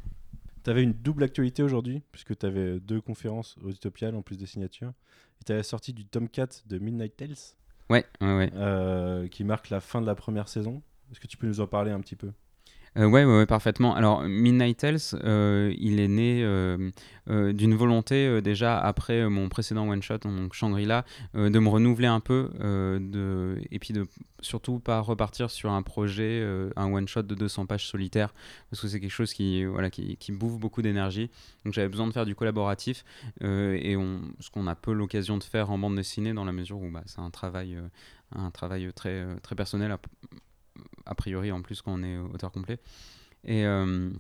Tu 0.64 0.71
avais 0.71 0.83
une 0.83 0.94
double 0.94 1.25
actualité 1.25 1.62
aujourd'hui, 1.62 2.02
puisque 2.11 2.37
tu 2.38 2.47
avais 2.47 2.80
deux 2.80 3.00
conférences 3.00 3.56
au 3.62 3.71
Utopial 3.71 4.14
en 4.14 4.23
plus 4.23 4.38
des 4.38 4.47
signatures. 4.47 4.92
Et 5.40 5.44
tu 5.44 5.52
avais 5.52 5.62
sorti 5.62 5.92
du 5.92 6.06
tome 6.06 6.28
4 6.28 6.64
de 6.66 6.78
Midnight 6.78 7.16
Tales. 7.16 7.37
Ouais, 7.90 8.06
ouais, 8.23 8.35
ouais. 8.35 8.50
Euh, 8.54 9.28
qui 9.28 9.44
marque 9.44 9.68
la 9.68 9.80
fin 9.80 10.00
de 10.00 10.06
la 10.06 10.14
première 10.14 10.49
saison. 10.49 10.83
Est-ce 11.12 11.21
que 11.21 11.26
tu 11.26 11.37
peux 11.37 11.47
nous 11.47 11.61
en 11.61 11.66
parler 11.66 11.90
un 11.90 12.00
petit 12.00 12.16
peu? 12.16 12.33
Euh, 12.96 13.06
ouais, 13.06 13.24
ouais, 13.24 13.46
parfaitement. 13.46 13.94
Alors, 13.94 14.22
Midnight 14.22 14.78
Tales, 14.78 14.98
euh, 15.14 15.74
il 15.78 15.98
est 15.98 16.08
né 16.08 16.42
euh, 16.44 16.90
d'une 17.52 17.74
volonté 17.74 18.40
déjà 18.40 18.78
après 18.78 19.28
mon 19.28 19.48
précédent 19.48 19.88
one-shot, 19.88 20.18
donc 20.18 20.54
Shangri-La, 20.54 21.04
de 21.34 21.58
me 21.58 21.68
renouveler 21.68 22.06
un 22.06 22.20
peu 22.20 22.50
de... 22.60 23.58
et 23.70 23.78
puis 23.78 23.94
de 23.94 24.06
surtout 24.40 24.78
pas 24.78 25.00
repartir 25.00 25.50
sur 25.50 25.72
un 25.72 25.82
projet, 25.82 26.46
un 26.76 26.92
one-shot 26.92 27.22
de 27.22 27.34
200 27.34 27.66
pages 27.66 27.86
solitaires, 27.86 28.34
parce 28.70 28.82
que 28.82 28.88
c'est 28.88 29.00
quelque 29.00 29.10
chose 29.10 29.32
qui, 29.32 29.64
voilà, 29.64 29.90
qui, 29.90 30.32
bouffe 30.32 30.58
beaucoup 30.58 30.82
d'énergie. 30.82 31.30
Donc, 31.64 31.74
j'avais 31.74 31.88
besoin 31.88 32.06
de 32.06 32.12
faire 32.12 32.26
du 32.26 32.34
collaboratif 32.34 33.04
et 33.40 33.96
ce 34.40 34.50
qu'on 34.50 34.66
a 34.66 34.74
peu 34.74 34.92
l'occasion 34.92 35.38
de 35.38 35.44
faire 35.44 35.70
en 35.70 35.78
bande 35.78 35.96
dessinée 35.96 36.34
dans 36.34 36.44
la 36.44 36.52
mesure 36.52 36.80
où 36.80 36.90
bah, 36.90 37.02
c'est 37.06 37.20
un 37.20 37.30
travail, 37.30 37.78
un 38.34 38.50
travail 38.50 38.92
très, 38.94 39.24
très 39.42 39.56
personnel 39.56 39.96
a 41.06 41.14
priori 41.14 41.52
en 41.52 41.62
plus 41.62 41.82
quand 41.82 41.92
on 41.92 42.02
est 42.02 42.16
auteur 42.18 42.52
complet. 42.52 42.78
Et, 43.44 43.64
euh, 43.66 44.11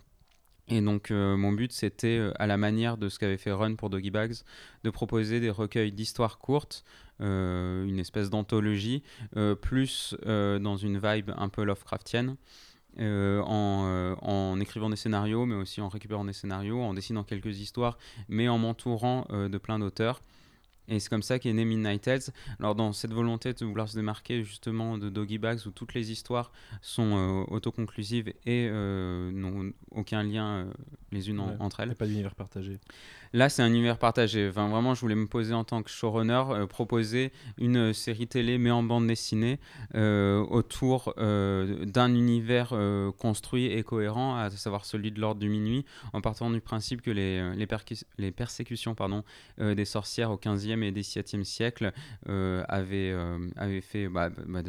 et 0.68 0.80
donc 0.80 1.10
euh, 1.10 1.36
mon 1.36 1.52
but 1.52 1.72
c'était, 1.72 2.18
euh, 2.18 2.32
à 2.38 2.46
la 2.46 2.56
manière 2.56 2.96
de 2.96 3.08
ce 3.08 3.18
qu'avait 3.18 3.36
fait 3.36 3.52
Run 3.52 3.74
pour 3.74 3.90
Doggy 3.90 4.10
Bags, 4.10 4.34
de 4.82 4.90
proposer 4.90 5.40
des 5.40 5.50
recueils 5.50 5.92
d'histoires 5.92 6.38
courtes, 6.38 6.84
une 7.20 7.98
espèce 8.00 8.28
d'anthologie, 8.28 9.04
plus 9.62 10.16
dans 10.24 10.76
une 10.76 10.98
vibe 10.98 11.30
un 11.36 11.48
peu 11.48 11.62
Lovecraftienne. 11.62 12.36
en, 12.98 14.16
en, 14.20 14.60
écrivant 14.60 14.90
des 14.90 14.96
scénarios, 14.96 15.46
mais 15.46 15.54
aussi 15.54 15.80
en 15.80 15.88
récupérant 15.88 16.24
des 16.24 16.32
scénarios, 16.32 16.82
en 16.82 16.92
dessinant 16.92 17.22
quelques 17.22 17.60
histoires, 17.60 17.98
mais 18.28 18.48
en 18.48 18.58
m'entourant 18.58 19.28
de 19.30 19.58
plein 19.58 19.78
d'auteurs 19.78 20.22
Et 20.88 21.00
c'est 21.00 21.08
comme 21.08 21.22
ça 21.22 21.38
qu'est 21.38 21.52
né 21.52 21.64
Midnight 21.64 22.02
Tales. 22.02 22.20
Alors, 22.60 22.74
dans 22.74 22.92
cette 22.92 23.12
volonté 23.12 23.52
de 23.54 23.64
vouloir 23.64 23.88
se 23.88 23.96
démarquer 23.96 24.44
justement 24.44 24.98
de 24.98 25.08
Doggy 25.08 25.38
Bags, 25.38 25.60
où 25.66 25.70
toutes 25.70 25.94
les 25.94 26.12
histoires 26.12 26.52
sont 26.82 27.16
euh, 27.16 27.44
autoconclusives 27.54 28.28
et 28.44 28.68
euh, 28.70 29.30
n'ont 29.32 29.72
aucun 29.90 30.22
lien 30.22 30.46
euh, 30.46 30.64
les 31.10 31.30
unes 31.30 31.40
Ouais. 31.40 31.56
entre 31.58 31.80
Il 31.80 31.84
n'y 31.84 31.88
a 31.88 31.92
elles. 31.92 31.96
pas 31.96 32.06
d'univers 32.06 32.34
partagé. 32.34 32.78
Là, 33.32 33.48
c'est 33.48 33.62
un 33.62 33.68
univers 33.68 33.98
partagé. 33.98 34.48
Enfin, 34.48 34.68
vraiment, 34.68 34.94
je 34.94 35.00
voulais 35.00 35.14
me 35.16 35.26
poser 35.26 35.54
en 35.54 35.64
tant 35.64 35.82
que 35.82 35.90
showrunner, 35.90 36.44
euh, 36.50 36.66
proposer 36.66 37.32
une 37.58 37.76
euh, 37.76 37.92
série 37.92 38.28
télé 38.28 38.58
mais 38.58 38.70
en 38.70 38.82
bande 38.82 39.06
dessinée 39.06 39.58
autour 39.94 41.14
d'un 41.16 42.14
univers 42.14 42.74
construit 43.18 43.66
et 43.66 43.82
cohérent, 43.82 44.36
à 44.36 44.50
savoir 44.50 44.84
celui 44.84 45.10
de 45.12 45.20
l'ordre 45.20 45.40
du 45.40 45.48
minuit, 45.48 45.84
en 46.12 46.20
partant 46.20 46.50
du 46.50 46.60
principe 46.60 47.02
que 47.02 47.10
les, 47.10 47.54
les, 47.56 47.66
les 48.18 48.30
persécutions 48.30 48.94
pardon, 48.94 49.24
des 49.58 49.84
sorcières 49.84 50.30
au 50.30 50.36
15e 50.36 50.73
et 50.82 50.92
17e 50.92 51.44
siècle 51.44 51.92
euh, 52.28 52.64
avaient, 52.68 53.10
euh, 53.12 53.38
avaient 53.56 53.80
fait, 53.80 54.08
bah, 54.08 54.30
bah, 54.30 54.60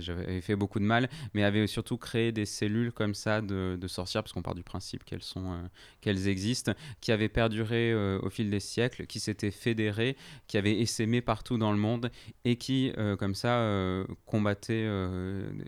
fait 0.42 0.56
beaucoup 0.56 0.80
de 0.80 0.86
mal, 0.86 1.10
mais 1.34 1.44
avaient 1.44 1.68
surtout 1.68 1.98
créé 1.98 2.32
des 2.32 2.46
cellules 2.46 2.92
comme 2.92 3.14
ça 3.14 3.42
de, 3.42 3.78
de 3.80 3.88
sorcières, 3.88 4.24
parce 4.24 4.34
qu'on 4.34 4.42
part 4.42 4.56
du 4.56 4.64
principe 4.64 5.04
qu'elles 5.04 5.24
sont, 5.24 5.54
euh, 5.54 5.68
qu'elles 6.02 6.28
existent, 6.28 6.74
qui 7.02 7.12
avaient 7.12 7.30
perduré 7.30 7.94
au 7.96 8.30
fil 8.30 8.50
des 8.50 8.60
siècles, 8.60 9.06
qui 9.08 9.20
s'étaient 9.20 9.52
fédérées, 9.52 10.16
qui 10.48 10.58
avaient 10.58 10.80
essaimé 10.80 11.22
partout 11.22 11.58
dans 11.58 11.72
le 11.72 11.78
monde 11.78 12.12
et 12.44 12.58
qui, 12.58 12.92
comme 13.20 13.36
ça, 13.36 14.06
combattaient 14.26 14.88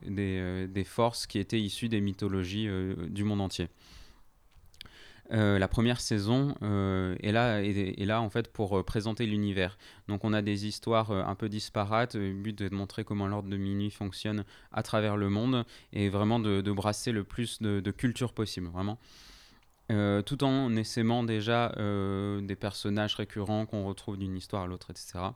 des, 0.05 0.67
des 0.67 0.83
forces 0.83 1.27
qui 1.27 1.39
étaient 1.39 1.59
issues 1.59 1.89
des 1.89 2.01
mythologies 2.01 2.67
du 3.09 3.23
monde 3.23 3.41
entier. 3.41 3.67
Euh, 5.31 5.59
la 5.59 5.67
première 5.67 5.99
saison 5.99 6.55
euh, 6.61 7.15
est, 7.21 7.33
là, 7.33 7.61
est, 7.61 8.05
là 8.05 8.21
en 8.21 8.29
fait 8.29 8.51
pour 8.51 8.77
euh, 8.77 8.83
présenter 8.83 9.25
l'univers. 9.25 9.77
Donc 10.07 10.23
on 10.23 10.31
a 10.31 10.41
des 10.41 10.67
histoires 10.67 11.11
un 11.11 11.35
peu 11.35 11.49
disparates, 11.49 12.15
le 12.15 12.33
but 12.33 12.57
de 12.57 12.73
montrer 12.73 13.03
comment 13.03 13.27
l'ordre 13.27 13.49
de 13.49 13.57
minuit 13.57 13.91
fonctionne 13.91 14.45
à 14.71 14.83
travers 14.83 15.17
le 15.17 15.29
monde 15.29 15.65
et 15.91 16.09
vraiment 16.09 16.39
de, 16.39 16.71
brasser 16.71 17.11
le 17.11 17.23
plus 17.23 17.61
de, 17.61 17.91
culture 17.91 18.33
possible, 18.33 18.67
vraiment. 18.67 18.97
Tout 19.89 20.43
en 20.43 20.75
essaimant 20.75 21.23
déjà 21.23 21.73
des 21.75 22.55
personnages 22.55 23.15
récurrents 23.15 23.65
qu'on 23.65 23.85
retrouve 23.85 24.17
d'une 24.17 24.35
histoire 24.35 24.63
à 24.63 24.67
l'autre, 24.67 24.91
etc. 24.91 25.31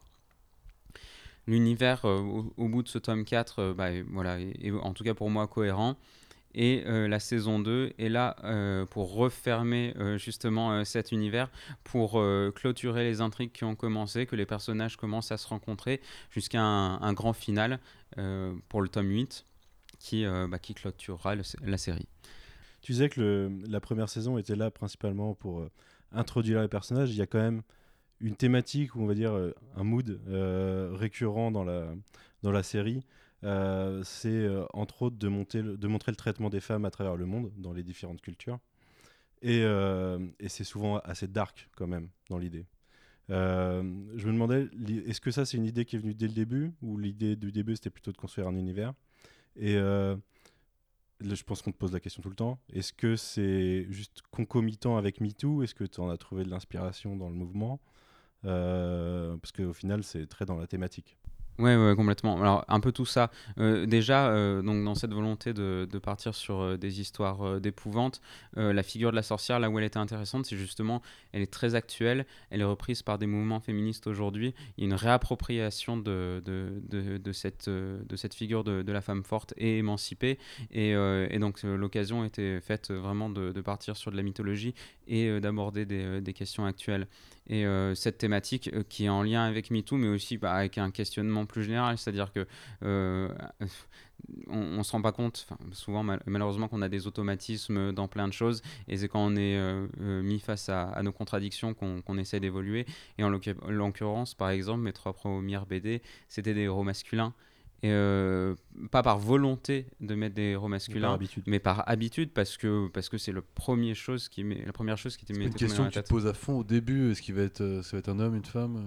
L'univers, 1.47 2.05
au, 2.05 2.67
bout 2.67 2.83
de 2.83 2.87
ce 2.87 2.99
tome 2.99 3.25
4, 3.25 3.59
euh, 3.59 3.73
bah, 3.73 3.89
voilà, 4.11 4.39
est 4.39 4.71
en 4.71 4.93
tout 4.93 5.03
cas 5.03 5.15
pour 5.15 5.29
moi 5.29 5.47
cohérent. 5.47 5.95
Et 6.53 6.83
euh, 6.85 7.07
la 7.07 7.19
saison 7.19 7.59
2 7.59 7.93
est 7.97 8.09
là 8.09 8.35
euh, 8.43 8.85
pour 8.85 9.13
refermer 9.13 9.93
euh, 9.97 10.17
justement 10.17 10.83
cet 10.83 11.11
univers, 11.11 11.49
pour 11.83 12.21
clôturer 12.55 13.03
les 13.03 13.21
intrigues 13.21 13.51
qui 13.51 13.63
ont 13.63 13.75
commencé, 13.75 14.25
que 14.25 14.35
les 14.35 14.45
personnages 14.45 14.97
commencent 14.97 15.31
à 15.31 15.37
se 15.37 15.47
rencontrer 15.47 16.01
jusqu'à 16.29 16.61
un, 16.61 17.13
grand 17.13 17.33
final 17.33 17.79
pour 18.69 18.81
le 18.81 18.89
tome 18.89 19.09
8 19.09 19.45
qui, 19.99 20.25
euh, 20.25 20.47
bah, 20.47 20.59
qui 20.59 20.73
clôturera 20.73 21.35
la 21.35 21.77
série. 21.77 22.07
Tu 22.81 22.93
disais 22.93 23.09
que 23.09 23.51
la 23.67 23.79
première 23.79 24.09
saison 24.09 24.37
était 24.37 24.55
là 24.55 24.71
principalement 24.71 25.35
pour 25.35 25.67
introduire 26.11 26.61
les 26.61 26.67
personnages. 26.67 27.11
Il 27.11 27.17
y 27.17 27.21
a 27.21 27.27
quand 27.27 27.39
même 27.39 27.61
une 28.19 28.35
thématique, 28.35 28.95
ou 28.95 29.03
on 29.03 29.05
va 29.07 29.13
dire 29.13 29.33
un 29.75 29.83
mood 29.83 30.19
récurrent 30.93 31.51
dans 31.51 31.63
la 31.63 32.63
série. 32.63 33.03
Euh, 33.43 34.03
c'est 34.03 34.29
euh, 34.29 34.65
entre 34.73 35.01
autres 35.03 35.17
de, 35.17 35.27
montrer 35.27 35.61
le 35.61 36.15
traitement 36.15 36.49
des 36.49 36.59
femmes 36.59 36.85
à 36.85 36.91
travers 36.91 37.15
le 37.15 37.25
monde, 37.25 37.51
dans 37.57 37.73
les 37.73 37.83
différentes 37.83 38.21
cultures. 38.21 38.59
Et, 39.41 39.63
euh, 39.63 40.19
c'est 40.47 40.63
souvent 40.63 40.99
assez 40.99 41.27
dark 41.27 41.69
quand 41.75 41.87
même 41.87 42.09
dans 42.29 42.37
l'idée. 42.37 42.65
Je 43.29 43.81
me 44.27 44.33
demandais, 44.33 44.67
est-ce 45.07 45.21
que 45.21 45.31
ça 45.31 45.45
c'est 45.45 45.57
une 45.57 45.65
idée 45.65 45.85
qui 45.85 45.95
est 45.95 45.99
venue 45.99 46.13
dès 46.13 46.27
le 46.27 46.33
début, 46.33 46.73
ou 46.81 46.97
l'idée 46.97 47.35
du 47.37 47.51
début 47.51 47.75
c'était 47.75 47.89
plutôt 47.89 48.11
de 48.11 48.17
construire 48.17 48.47
un 48.47 48.55
univers? 48.55 48.93
Et 49.55 49.75
je 49.75 51.43
pense 51.45 51.61
qu'on 51.61 51.71
te 51.71 51.77
pose 51.77 51.93
la 51.93 52.01
question 52.01 52.21
tout 52.21 52.29
le 52.29 52.35
temps. 52.35 52.59
Est-ce 52.73 52.91
que 52.93 53.15
c'est 53.15 53.87
juste 53.89 54.21
concomitant 54.31 54.97
avec 54.97 55.21
MeToo? 55.21 55.63
Est-ce 55.63 55.75
que 55.75 55.85
tu 55.85 56.01
en 56.01 56.09
as 56.09 56.17
trouvé 56.17 56.43
de 56.43 56.49
l'inspiration 56.49 57.15
dans 57.15 57.29
le 57.29 57.35
mouvement? 57.35 57.79
Parce 58.43 59.51
qu'au 59.53 59.73
final, 59.73 60.03
c'est 60.03 60.27
très 60.27 60.45
dans 60.45 60.57
la 60.57 60.67
thématique. 60.67 61.17
Ouais, 61.59 61.75
ouais, 61.75 61.95
complètement. 61.95 62.41
Alors, 62.41 62.65
un 62.67 62.79
peu 62.79 62.91
tout 62.91 63.05
ça. 63.05 63.29
Euh, 63.59 63.85
déjà, 63.85 64.29
euh, 64.29 64.61
donc, 64.61 64.83
dans 64.83 64.95
cette 64.95 65.13
volonté 65.13 65.53
de, 65.53 65.85
partir 66.01 66.33
sur 66.33 66.61
euh, 66.61 66.77
des 66.77 66.99
histoires 67.01 67.59
d'épouvante, 67.59 68.21
la 68.55 68.83
figure 68.83 69.11
de 69.11 69.15
la 69.15 69.23
sorcière, 69.23 69.59
là 69.59 69.69
où 69.69 69.77
elle 69.77 69.85
était 69.85 69.99
intéressante, 69.99 70.45
c'est 70.45 70.57
justement, 70.57 71.01
elle 71.31 71.41
est 71.41 71.51
très 71.51 71.75
actuelle, 71.75 72.25
elle 72.49 72.61
est 72.61 72.65
reprise 72.65 73.03
par 73.03 73.17
des 73.17 73.27
mouvements 73.27 73.59
féministes 73.59 74.07
aujourd'hui. 74.07 74.53
Il 74.77 74.83
y 74.83 74.87
a 74.87 74.89
une 74.89 74.95
réappropriation 74.95 75.97
de, 75.97 76.41
cette, 77.31 78.33
figure 78.33 78.63
de, 78.63 78.91
la 78.91 79.01
femme 79.01 79.23
forte 79.23 79.53
et 79.57 79.77
émancipée. 79.77 80.39
Et, 80.71 80.95
donc, 81.39 81.61
l'occasion 81.63 82.25
était 82.25 82.59
faite 82.61 82.91
vraiment 82.91 83.29
de 83.29 83.61
partir 83.61 83.95
sur 83.95 84.11
de 84.11 84.17
la 84.17 84.23
mythologie 84.23 84.73
et 85.11 85.27
euh, 85.27 85.39
d'aborder 85.41 85.85
des, 85.85 86.03
euh, 86.03 86.21
des 86.21 86.33
questions 86.33 86.65
actuelles. 86.65 87.05
Et 87.47 87.65
euh, 87.65 87.93
cette 87.95 88.17
thématique 88.17 88.71
qui 88.87 89.05
est 89.05 89.09
en 89.09 89.23
lien 89.23 89.43
avec 89.43 89.69
MeToo, 89.69 89.97
mais 89.97 90.07
aussi 90.07 90.37
bah, 90.37 90.53
avec 90.53 90.77
un 90.77 90.89
questionnement 90.89 91.45
plus 91.45 91.63
général, 91.63 91.97
c'est-à-dire 91.97 92.31
que 92.31 92.47
on, 94.47 94.57
on 94.77 94.83
se 94.83 94.91
rend 94.91 95.01
pas 95.01 95.11
compte, 95.11 95.47
souvent 95.73 96.03
mal- 96.03 96.21
malheureusement 96.25 96.67
qu'on 96.69 96.81
a 96.81 96.87
des 96.87 97.07
automatismes 97.07 97.91
dans 97.91 98.07
plein 98.07 98.27
de 98.27 98.33
choses, 98.33 98.61
et 98.87 98.95
c'est 98.97 99.09
quand 99.09 99.25
on 99.25 99.35
est 99.35 99.59
mis 99.99 100.39
face 100.39 100.69
à, 100.69 101.01
nos 101.03 101.11
contradictions 101.11 101.73
qu'on 101.73 102.17
essaie 102.17 102.39
d'évoluer. 102.39 102.85
Et 103.17 103.23
en 103.23 103.29
l'occur- 103.29 103.55
l'occurrence, 103.67 104.33
par 104.33 104.51
exemple, 104.51 104.81
mes 104.81 104.93
trois 104.93 105.13
premières 105.13 105.65
BD, 105.65 106.01
c'était 106.29 106.53
des 106.53 106.61
héros 106.61 106.83
masculins. 106.83 107.33
Et 107.83 107.89
euh, 107.91 108.53
pas 108.91 109.01
par 109.01 109.17
volonté 109.17 109.87
de 110.01 110.13
mettre 110.13 110.35
des 110.35 110.51
héros 110.51 110.61
Par 110.63 110.69
masculins, 110.69 111.13
habitude. 111.13 111.43
mais 111.47 111.57
par 111.59 111.89
habitude 111.89 112.29
parce 112.31 112.55
que 112.57 112.87
parce 112.89 113.09
que 113.09 113.17
c'est 113.17 113.31
le 113.31 113.41
premier 113.41 113.95
chose 113.95 114.29
qui 114.29 114.43
m'est- 114.43 114.63
la 114.65 114.71
première 114.71 114.99
chose 114.99 115.17
qui 115.17 115.25
t'est 115.25 115.33
une 115.33 115.51
question 115.51 115.85
que 115.87 115.93
tu 115.93 116.03
te 116.03 116.07
poses 116.07 116.27
à 116.27 116.33
fond 116.35 116.59
au 116.59 116.63
début. 116.63 117.11
Est-ce 117.11 117.23
qu'il 117.23 117.33
va 117.33 117.41
être, 117.41 117.61
euh, 117.61 117.81
ça 117.81 117.93
va 117.93 117.99
être 117.99 118.09
un 118.09 118.19
homme, 118.19 118.35
une 118.35 118.45
femme 118.45 118.83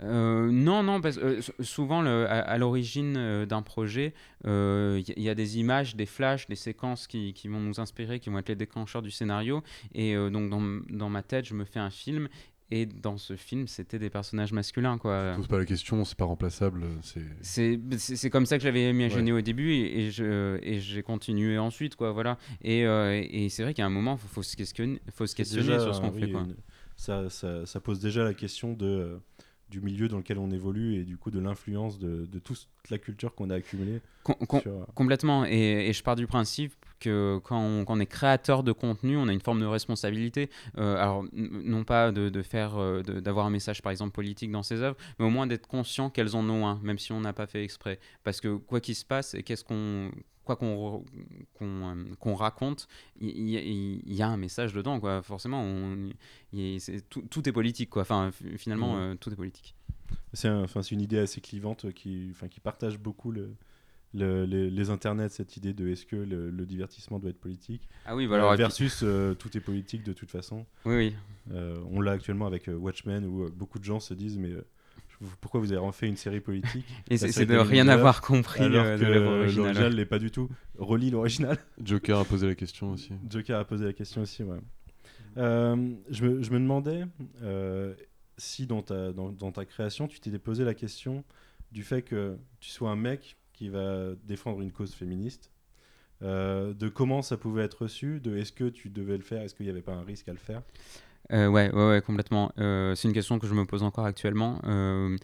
euh 0.00 0.48
non, 0.52 0.82
non, 0.84 1.00
parce 1.00 1.16
que 1.16 1.24
euh, 1.24 1.40
sou- 1.42 1.52
souvent, 1.60 2.02
le- 2.02 2.26
à, 2.28 2.38
à 2.40 2.58
l'origine 2.58 3.44
d'un 3.46 3.62
projet, 3.62 4.14
il 4.44 5.02
y, 5.16 5.22
y 5.22 5.28
a 5.28 5.34
des 5.34 5.58
images, 5.58 5.96
des 5.96 6.06
flashs, 6.06 6.46
des 6.46 6.54
séquences 6.54 7.06
qui, 7.08 7.32
qui 7.32 7.48
vont 7.48 7.58
nous 7.60 7.80
inspirer, 7.80 8.20
qui 8.20 8.30
vont 8.30 8.38
être 8.38 8.48
les 8.48 8.54
déclencheurs 8.56 9.02
du 9.02 9.10
scénario. 9.10 9.62
Et 9.94 10.14
euh, 10.14 10.30
donc, 10.30 10.50
dans, 10.50 10.62
dans 10.90 11.08
ma 11.08 11.22
tête, 11.22 11.46
je 11.46 11.54
me 11.54 11.64
fais 11.64 11.80
un 11.80 11.90
film. 11.90 12.28
Et 12.72 12.84
dans 12.84 13.16
ce 13.16 13.36
film, 13.36 13.68
c'était 13.68 13.98
des 14.00 14.10
personnages 14.10 14.52
masculins, 14.52 14.98
quoi. 14.98 15.32
Je 15.32 15.36
pose 15.36 15.46
pas 15.46 15.58
la 15.58 15.64
question, 15.64 16.04
c'est 16.04 16.16
pas 16.16 16.24
remplaçable. 16.24 16.82
C'est 17.02 17.22
C'est 17.40 17.80
c'est- 17.96 18.16
c'est 18.16 18.30
comme 18.30 18.44
ça 18.44 18.58
que 18.58 18.64
j'avais 18.64 18.90
imaginé 18.90 19.30
au 19.32 19.40
début 19.40 19.70
et, 19.72 20.06
et 20.06 20.10
je 20.10 20.58
et 20.62 20.80
j'ai 20.80 21.02
continué 21.04 21.58
ensuite 21.58 21.94
quoi 21.94 22.10
voilà 22.10 22.38
et, 22.62 22.84
euh, 22.84 23.22
et 23.30 23.48
c'est 23.50 23.62
vrai 23.62 23.72
qu'à 23.72 23.86
un 23.86 23.90
moment 23.90 24.16
faut, 24.16 24.26
faut 24.26 24.42
se 24.42 24.56
questionner 24.56 25.00
faut 25.12 25.26
se 25.26 25.36
questionner 25.36 25.62
déjà, 25.68 25.80
sur 25.80 25.94
ce 25.94 26.00
qu'on 26.00 26.10
oui, 26.10 26.20
fait 26.22 26.30
quoi. 26.32 26.40
une- 26.40 26.56
ça, 26.96 27.30
ça- 27.30 27.66
ça 27.66 27.78
pose 27.80 28.00
déjà 28.00 28.24
la 28.24 28.34
question 28.34 28.72
de, 28.72 28.84
euh, 28.86 29.18
du 29.70 29.80
milieu 29.80 30.08
dans 30.08 30.18
lequel 30.18 30.38
on 30.38 30.50
évolue 30.50 30.96
et 30.96 31.04
du 31.04 31.16
coup 31.16 31.30
de 31.30 31.38
l'influence 31.38 31.98
de, 32.00 32.26
de 32.26 32.38
toute 32.40 32.66
la 32.90 32.98
culture 32.98 33.34
qu'on 33.34 33.50
a 33.50 33.54
accumulée. 33.56 34.00
Com- 34.24 34.34
com- 34.48 34.60
sur, 34.60 34.72
euh, 34.72 34.84
Complètement. 34.94 35.44
Et, 35.44 35.88
et 35.88 35.92
je 35.92 36.02
pars 36.02 36.16
du 36.16 36.26
principe 36.26 36.72
que 36.98 37.38
quand 37.44 37.58
on, 37.60 37.84
quand 37.84 37.96
on 37.96 38.00
est 38.00 38.06
créateur 38.06 38.62
de 38.62 38.72
contenu, 38.72 39.16
on 39.16 39.28
a 39.28 39.32
une 39.32 39.40
forme 39.40 39.60
de 39.60 39.66
responsabilité. 39.66 40.50
Euh, 40.78 40.96
alors, 40.96 41.24
non 41.32 41.84
pas 41.84 42.12
de, 42.12 42.28
de 42.28 42.42
faire, 42.42 42.76
euh, 42.76 43.02
d'avoir 43.02 43.46
un 43.46 43.50
message, 43.50 43.82
par 43.82 43.92
exemple, 43.92 44.12
politique 44.12 44.50
dans 44.50 44.62
ses 44.62 44.80
œuvres, 44.80 44.96
mais 45.18 45.24
au 45.24 45.30
moins 45.30 45.46
d'être 45.46 45.66
conscient 45.66 46.10
qu'elles 46.10 46.36
en 46.36 46.48
ont 46.48 46.66
un, 46.66 46.78
même 46.82 46.98
si 46.98 47.12
on 47.12 47.20
n'a 47.20 47.32
pas 47.32 47.46
fait 47.46 47.62
exprès. 47.64 47.98
Parce 48.24 48.40
que 48.40 48.56
quoi 48.56 48.80
qu'il 48.80 48.94
se 48.94 49.04
passe, 49.04 49.34
et 49.34 49.42
qu'est-ce 49.42 49.64
qu'on 49.64 50.10
quoi 50.44 50.54
qu'on 50.56 51.04
qu'on, 51.54 51.96
euh, 52.30 52.34
raconte, 52.34 52.86
il 53.20 53.48
y, 53.50 53.56
a- 53.56 53.60
il 53.62 54.14
y 54.14 54.22
a 54.22 54.28
un 54.28 54.36
message 54.36 54.72
dedans, 54.72 55.00
quoi. 55.00 55.20
Forcément, 55.22 55.60
on, 55.62 56.10
tout, 57.10 57.22
tout 57.28 57.48
est 57.48 57.52
politique, 57.52 57.90
quoi. 57.90 58.02
Enfin, 58.02 58.30
finalement, 58.56 58.96
euh, 58.96 59.14
tout 59.16 59.32
est 59.32 59.36
politique. 59.36 59.74
C'est 60.32 60.48
un- 60.48 60.66
une 60.66 61.00
idée 61.00 61.18
assez 61.18 61.40
clivante 61.40 61.92
qui, 61.92 62.32
qui 62.50 62.60
partage 62.60 62.98
beaucoup 62.98 63.32
le, 63.32 63.56
le- 64.16 64.44
les, 64.44 64.70
les 64.70 64.90
internets, 64.90 65.28
cette 65.28 65.56
idée 65.56 65.72
de 65.72 65.88
est-ce 65.88 66.06
que 66.06 66.16
le, 66.16 66.50
le 66.50 66.66
divertissement 66.66 67.18
doit 67.18 67.30
être 67.30 67.40
politique 67.40 67.88
Ah 68.06 68.16
oui, 68.16 68.24
Euh, 68.24 68.28
bah 68.28 68.34
alors, 68.36 68.50
puis- 68.52 68.58
versus 68.58 69.00
euh, 69.02 69.34
tout 69.34 69.56
est 69.56 69.60
politique 69.60 70.02
de 70.02 70.12
toute 70.12 70.30
façon. 70.30 70.66
oui, 70.84 70.96
oui. 70.96 71.14
Euh, 71.52 71.78
on 71.90 72.00
l'a 72.00 72.12
actuellement 72.12 72.46
avec 72.46 72.68
euh, 72.68 72.74
Watchmen 72.74 73.24
où 73.24 73.44
euh, 73.44 73.50
beaucoup 73.54 73.78
de 73.78 73.84
gens 73.84 74.00
se 74.00 74.14
disent 74.14 74.36
mais 74.38 74.50
euh, 74.50 74.66
pourquoi 75.40 75.60
vous 75.60 75.70
avez 75.72 75.80
refait 75.80 76.08
une 76.08 76.16
série 76.16 76.40
politique 76.40 76.84
Et 77.08 77.16
c'est 77.16 77.30
série 77.30 77.46
c'est 77.46 77.46
de 77.46 77.56
rien 77.58 77.84
Miller, 77.84 77.98
avoir 77.98 78.20
compris 78.20 78.62
alors 78.64 78.84
euh, 78.84 78.98
que 78.98 79.04
euh, 79.04 79.20
l'original 79.52 79.94
l'est 79.94 80.04
pas 80.06 80.18
du 80.18 80.30
tout. 80.30 80.48
Relis 80.78 81.10
l'original. 81.10 81.56
Joker 81.84 82.18
a 82.18 82.24
posé 82.24 82.46
la 82.48 82.54
question 82.56 82.90
aussi. 82.92 83.12
Joker 83.30 83.58
a 83.60 83.64
posé 83.64 83.84
la 83.84 83.92
question 83.92 84.22
aussi, 84.22 84.42
ouais. 84.42 84.58
Euh, 85.38 85.76
je, 86.10 86.24
me, 86.24 86.42
je 86.42 86.50
me 86.50 86.58
demandais 86.58 87.04
euh, 87.42 87.94
si 88.38 88.66
dans 88.66 88.82
ta, 88.82 89.12
dans, 89.12 89.30
dans 89.30 89.52
ta 89.52 89.64
création, 89.64 90.08
tu 90.08 90.18
t'étais 90.20 90.38
posé 90.38 90.64
la 90.64 90.74
question 90.74 91.24
du 91.72 91.82
fait 91.82 92.02
que 92.02 92.36
tu 92.60 92.70
sois 92.70 92.90
un 92.90 92.96
mec 92.96 93.36
qui 93.56 93.68
va 93.68 94.14
défendre 94.24 94.60
une 94.60 94.70
cause 94.70 94.94
féministe, 94.94 95.50
euh, 96.22 96.72
de 96.72 96.88
comment 96.88 97.22
ça 97.22 97.36
pouvait 97.36 97.64
être 97.64 97.82
reçu, 97.82 98.20
de 98.20 98.36
est-ce 98.36 98.52
que 98.52 98.68
tu 98.68 98.88
devais 98.88 99.16
le 99.16 99.22
faire, 99.22 99.42
est-ce 99.42 99.54
qu'il 99.54 99.66
n'y 99.66 99.70
avait 99.70 99.82
pas 99.82 99.94
un 99.94 100.04
risque 100.04 100.28
à 100.28 100.32
le 100.32 100.38
faire? 100.38 100.62
Euh, 101.32 101.48
ouais, 101.48 101.70
ouais, 101.72 102.00
complètement. 102.00 102.52
Euh, 102.58 102.94
c'est 102.94 103.08
une 103.08 103.14
question 103.14 103.38
que 103.38 103.46
je 103.46 103.54
me 103.54 103.64
pose 103.64 103.82
encore 103.82 104.04
actuellement. 104.04 104.60
Euh, 104.64 105.16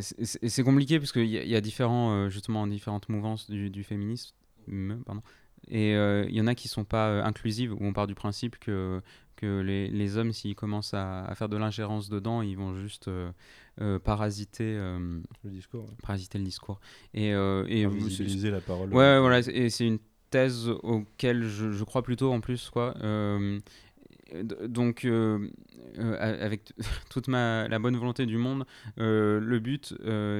c'est 0.00 0.62
compliqué 0.62 1.00
parce 1.00 1.10
qu'il 1.10 1.26
y, 1.26 1.56
a- 1.56 1.60
différents, 1.60 2.30
justement, 2.30 2.66
différentes 2.66 3.08
mouvances 3.08 3.50
du, 3.50 3.70
du 3.70 3.82
féminisme. 3.82 4.34
Et 5.68 5.92
il 5.92 6.34
y 6.34 6.40
en 6.40 6.46
a 6.46 6.54
qui 6.54 6.68
sont 6.68 6.84
pas 6.84 7.24
inclusives, 7.24 7.72
où 7.72 7.78
on 7.80 7.92
part 7.92 8.06
du 8.06 8.14
principe 8.14 8.58
que, 8.58 9.02
que 9.36 9.60
les, 9.60 9.88
les 9.88 10.16
hommes, 10.16 10.32
s'ils 10.32 10.54
commencent 10.54 10.94
à, 10.94 11.24
à 11.24 11.34
faire 11.34 11.48
de 11.48 11.56
l'ingérence 11.56 12.08
dedans, 12.08 12.42
ils 12.42 12.56
vont 12.56 12.74
juste 12.76 13.08
euh, 13.08 13.30
euh, 13.80 13.98
parasiter, 13.98 14.76
euh, 14.78 15.20
Le 15.44 15.50
discours. 15.50 15.84
ouais. 15.84 15.94
parasiter 16.02 16.38
le 16.38 16.44
discours. 16.44 16.80
Et, 17.14 17.28
et 17.28 17.34
c'est- 17.34 17.84
Invisibiliser 17.84 18.50
la 18.50 18.60
parole. 18.60 18.92
Ouais, 18.94 19.18
voilà, 19.20 19.38
et 19.40 19.70
c'est 19.70 19.86
une 19.86 19.98
thèse 20.30 20.68
auquel 20.82 21.44
je, 21.44 21.70
je 21.72 21.84
crois 21.84 22.02
plutôt 22.02 22.32
en 22.32 22.40
plus, 22.40 22.70
quoi. 22.70 22.94
Donc, 24.42 25.04
euh, 25.04 25.48
euh, 25.98 26.44
avec 26.44 26.72
toute 27.10 27.28
ma, 27.28 27.68
la 27.68 27.78
bonne 27.78 27.96
volonté 27.96 28.26
du 28.26 28.36
monde, 28.36 28.64
euh, 28.98 29.40
le 29.40 29.58
but, 29.60 29.94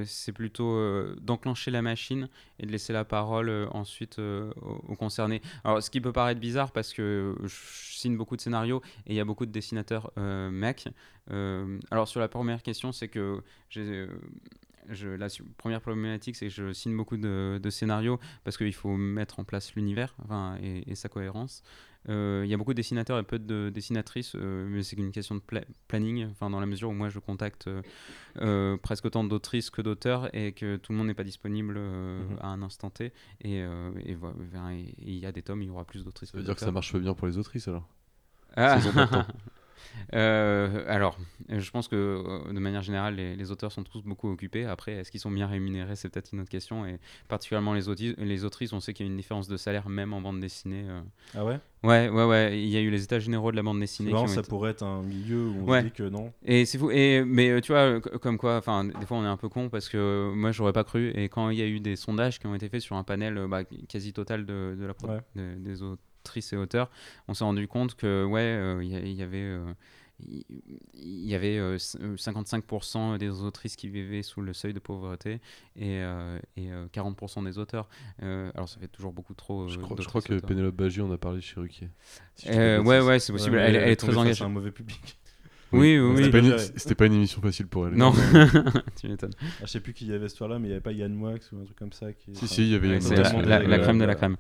c'est 0.05 0.33
plutôt 0.33 0.75
d'enclencher 1.21 1.71
la 1.71 1.83
machine 1.83 2.29
et 2.59 2.67
de 2.67 2.73
laisser 2.73 2.93
la 2.93 3.05
parole 3.05 3.51
ensuite 3.71 4.19
aux, 4.19 4.97
concernés. 4.97 5.43
Alors, 5.65 5.83
ce 5.83 5.91
qui 5.91 6.01
peut 6.01 6.13
paraître 6.13 6.41
bizarre 6.41 6.73
parce 6.73 6.93
que 6.93 7.35
je 7.43 7.55
signe 7.97 8.17
beaucoup 8.17 8.37
de 8.37 8.41
scénarios 8.41 8.83
et 9.07 9.13
il 9.13 9.17
y 9.17 9.21
a 9.21 9.25
beaucoup 9.25 9.47
de 9.47 9.53
dessinateurs 9.53 10.13
mecs. 10.17 10.89
Alors, 11.91 12.09
sur 12.09 12.21
la 12.21 12.29
première 12.29 12.63
question, 12.63 12.93
c'est 12.93 13.09
que 13.09 13.43
la 14.89 15.29
première 15.57 15.81
problématique, 15.81 16.37
c'est 16.37 16.47
que 16.47 16.53
je 16.53 16.73
signe 16.73 16.97
beaucoup 16.97 17.17
de, 17.17 17.71
scénarios 17.71 18.19
parce 18.45 18.57
qu'il 18.57 18.75
faut 18.75 18.97
mettre 18.97 19.41
en 19.41 19.45
place 19.45 19.75
l'univers 19.75 20.17
et 20.63 20.95
sa 20.95 21.09
cohérence. 21.09 21.63
Euh, 22.09 22.43
Il 22.45 22.51
y 22.51 22.55
a 22.55 22.57
beaucoup 22.57 22.73
de 22.73 22.77
dessinateurs 22.77 23.19
et 23.19 23.23
peu 23.23 23.39
de 23.39 23.71
dessinatrices, 23.75 24.35
euh, 24.37 24.67
mais 24.69 24.83
c'est 24.83 24.97
une 24.97 25.11
question 25.13 25.35
de 25.37 25.41
pla- 25.41 25.65
planning, 25.89 26.27
enfin, 26.31 26.51
dans 26.51 26.61
la 26.61 26.67
mesure 26.67 26.91
où 26.91 26.93
moi 26.93 27.09
je 27.09 27.19
contacte 27.19 27.69
euh, 28.41 28.77
presque 28.79 29.05
autant 29.07 29.25
d'autrices 29.25 29.71
que 29.71 29.81
d'auteurs 29.83 30.35
et 30.35 30.53
que 30.53 30.77
tout 30.77 30.93
le 30.93 30.99
monde 30.99 31.07
n'est 31.07 31.15
pas 31.15 31.25
disponible 31.25 31.79
Mhm. 31.79 32.39
à 32.41 32.49
un 32.49 32.63
instant 32.63 32.91
T. 32.91 33.13
Et 33.43 33.65
voilà, 34.15 34.73
il 34.73 35.15
y 35.17 35.27
a 35.27 35.33
des 35.33 35.43
tomes, 35.43 35.63
il 35.63 35.67
y 35.67 35.71
aura 35.71 35.85
plus 35.85 36.05
d'autrices 36.05 36.31
Ça 36.31 36.39
veut 36.39 36.45
dire 36.45 36.55
que 36.55 36.61
ça 36.61 36.71
marche 36.71 36.95
bien 36.97 37.15
pour 37.15 37.27
les 37.27 37.39
autrices 37.39 37.69
alors? 37.69 37.89
ah. 38.57 38.79
Euh, 40.15 40.85
alors, 40.89 41.19
je 41.49 41.71
pense 41.71 41.89
que 41.89 41.97
euh, 41.97 42.53
de 42.53 42.59
manière 42.59 42.83
générale, 42.83 43.17
les, 43.17 43.37
les 43.37 43.51
auteurs 43.51 43.73
sont 43.73 43.83
tous 43.83 44.03
beaucoup 44.03 44.31
occupés. 44.31 44.65
Après, 44.65 44.93
est-ce 44.93 45.11
qu'ils 45.11 45.21
sont 45.21 45.31
bien 45.31 45.47
rémunérés? 45.47 45.97
C'est 45.97 46.09
peut-être 46.09 46.33
une 46.33 46.41
autre 46.41 46.51
question. 46.51 46.87
Et 46.87 46.99
particulièrement 47.29 47.75
les, 47.75 47.83
les 48.19 48.45
autrices, 48.45 48.73
on 48.73 48.81
sait 48.81 48.93
qu'il 48.95 49.07
y 49.07 49.09
a 49.09 49.11
une 49.13 49.17
différence 49.17 49.49
de 49.49 49.57
salaire 49.57 49.89
même 49.89 50.13
en 50.13 50.21
bande 50.21 50.41
dessinée. 50.41 50.85
euh. 50.89 51.01
Ah 51.35 51.45
ouais? 51.45 51.59
Ouais, 51.83 52.09
ouais, 52.09 52.25
ouais. 52.25 52.59
Il 52.63 52.69
y 52.69 52.77
a 52.77 52.81
eu 52.81 52.91
les 52.91 53.03
états 53.05 53.19
généraux 53.19 53.51
de 53.51 53.57
la 53.57 53.63
bande 53.63 53.81
dessinée. 53.81 54.11
marrant, 54.13 54.27
ça 54.27 54.41
été- 54.41 54.49
pourrait 54.49 54.71
être 54.71 54.83
un 54.85 55.03
milieu 55.03 55.49
où 55.49 55.65
on 55.67 55.71
Ouais. 55.71 55.81
se 55.81 55.85
dit 55.87 55.93
que 55.93 56.05
non. 56.09 56.33
Et 56.45 56.65
c'est 56.65 56.79
fou. 56.79 56.91
Et, 56.91 57.23
mais 57.27 57.61
tu 57.61 57.73
vois, 57.73 58.01
comme 58.01 58.39
quoi, 58.39 58.57
enfin, 58.57 58.85
des 58.85 59.05
fois 59.07 59.19
on 59.19 59.25
est 59.25 59.29
un 59.29 59.37
peu 59.37 59.49
con 59.51 59.69
parce 59.69 59.89
que 59.91 60.33
moi 60.35 60.51
j'aurais 60.53 60.73
pas 60.73 60.85
cru. 60.85 61.11
Et 61.15 61.29
quand 61.29 61.51
il 61.51 61.59
y 61.59 61.63
a 61.63 61.67
eu 61.67 61.81
des 61.81 61.97
sondages 61.97 62.39
qui 62.39 62.47
ont 62.47 62.55
été 62.55 62.69
faits 62.71 62.81
sur 62.81 62.97
un 62.97 63.05
panel 63.05 63.39
bah, 63.51 63.65
quasi 63.89 64.13
total 64.15 64.47
de, 64.47 64.77
de 64.81 64.87
la 64.87 64.95
Ouais. 65.11 65.21
de- 65.37 65.57
des 65.57 65.83
autrices 66.25 66.53
et 66.55 66.57
auteurs, 66.57 66.91
on 67.29 67.35
s'est 67.35 67.45
rendu 67.45 67.69
compte 67.69 67.95
que 67.97 68.25
ouais, 68.25 68.41
euh, 68.41 68.83
il 68.83 69.13
y, 69.13 69.23
avait. 69.23 69.37
euh, 69.43 69.73
il 70.21 71.27
y 71.29 71.35
avait 71.35 71.59
euh, 71.59 71.77
c- 71.77 71.99
euh, 72.01 72.17
55% 72.17 73.19
des 73.19 73.29
autrices 73.43 73.77
qui 73.77 73.89
vivaient 73.89 74.23
sous 74.23 74.41
le 74.41 74.53
seuil 74.55 74.73
de 74.73 74.79
pauvreté 74.79 75.41
et, 75.77 75.99
euh, 76.01 76.39
et 76.57 76.71
euh, 76.73 76.87
40% 76.95 77.45
des 77.45 77.59
auteurs. 77.59 77.89
Euh, 78.23 78.51
alors 78.55 78.69
ça 78.69 78.79
fait 78.81 78.89
toujours 78.89 79.13
beaucoup 79.13 79.35
trop. 79.35 79.69
Je 79.69 79.77
crois, 79.77 79.97
je 79.99 80.05
d'autrices 80.05 80.07
crois 80.09 80.23
que. 80.23 80.47
Pénélope 80.47 80.77
Bagier 80.77 81.03
en 81.03 81.11
a 81.13 81.19
parlé 81.19 81.41
chez 81.41 81.61
Ruquier. 81.61 81.91
Si 82.37 82.49
Euh, 82.49 82.81
ouais, 82.83 83.01
ouais, 83.01 83.19
c'est 83.19 83.33
possible. 83.33 83.57
Ouais, 83.57 83.63
elle, 83.63 83.77
elle 83.77 83.91
est 83.91 83.97
très 83.97 84.17
engagée. 84.17 84.43
à 84.43 84.47
un 84.47 84.51
mauvais 84.51 84.71
public. 84.73 85.19
Oui, 85.73 85.99
oui, 85.99 86.23
C'était 86.23 86.25
oui. 86.27 86.31
pas, 86.31 86.39
une- 86.39 86.53
Ouais. 86.53 86.59
c'était 86.77 86.95
pas 86.95 87.07
une 87.07 87.15
émission 87.15 87.43
facile 87.43 87.67
pour 87.67 87.89
elle. 87.89 87.95
Non, 87.95 88.13
tu 89.01 89.09
m'étonnes. 89.09 89.33
Ah, 89.43 89.63
je 89.63 89.67
sais 89.67 89.81
plus 89.81 89.93
qui 89.93 90.07
y 90.07 90.13
avait 90.13 90.29
ce 90.29 90.37
soir-là, 90.37 90.61
mais 90.61 90.67
il 90.67 90.71
n'y 90.71 90.75
avait 90.75 90.81
pas 90.81 90.93
Yann 90.93 91.13
Moix 91.13 91.33
ou 91.53 91.61
un 91.61 91.65
truc 91.65 91.77
comme 91.77 91.93
ça. 91.93 92.13
Qui... 92.13 92.33
Si, 92.37 92.47
si, 92.47 92.63
il 92.63 92.69
y 92.69 92.75
avait 92.77 92.95
une 92.95 93.01
c'est 93.01 93.17
la, 93.17 93.59
la- 93.61 93.79
crème 93.81 93.99
de 93.99 94.05
la 94.05 94.15
crème. 94.15 94.37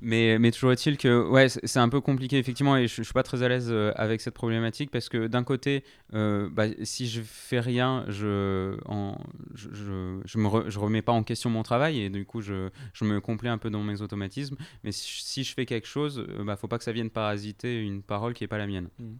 Mais, 0.00 0.38
mais 0.38 0.50
toujours 0.50 0.72
est-il 0.72 0.96
que 0.96 1.28
ouais, 1.28 1.48
c'est 1.48 1.78
un 1.78 1.88
peu 1.88 2.00
compliqué 2.00 2.38
effectivement 2.38 2.76
et 2.76 2.88
je, 2.88 2.96
je 2.96 3.02
suis 3.02 3.12
pas 3.12 3.22
très 3.22 3.42
à 3.42 3.48
l'aise 3.48 3.68
euh, 3.70 3.92
avec 3.96 4.20
cette 4.20 4.34
problématique 4.34 4.90
parce 4.90 5.08
que 5.08 5.26
d'un 5.26 5.44
côté, 5.44 5.84
euh, 6.14 6.48
bah, 6.50 6.66
si 6.82 7.08
je 7.08 7.20
fais 7.22 7.60
rien, 7.60 8.04
je, 8.08 8.76
en, 8.86 9.18
je, 9.54 9.68
je, 9.72 10.20
je 10.24 10.38
me 10.38 10.48
re- 10.48 10.68
je 10.68 10.78
remets 10.78 11.02
pas 11.02 11.12
en 11.12 11.22
question 11.22 11.50
mon 11.50 11.62
travail 11.62 12.00
et 12.00 12.10
du 12.10 12.24
coup 12.24 12.40
je, 12.40 12.70
je 12.92 13.04
me 13.04 13.20
complais 13.20 13.50
un 13.50 13.58
peu 13.58 13.70
dans 13.70 13.82
mes 13.82 14.02
automatismes. 14.02 14.56
Mais 14.84 14.92
si, 14.92 15.22
si 15.24 15.44
je 15.44 15.54
fais 15.54 15.66
quelque 15.66 15.86
chose, 15.88 16.24
euh, 16.28 16.44
bah, 16.44 16.56
faut 16.56 16.68
pas 16.68 16.78
que 16.78 16.84
ça 16.84 16.92
vienne 16.92 17.10
parasiter 17.10 17.80
une 17.80 18.02
parole 18.02 18.34
qui 18.34 18.44
est 18.44 18.48
pas 18.48 18.58
la 18.58 18.66
mienne. 18.66 18.88
Mhm. 18.98 19.18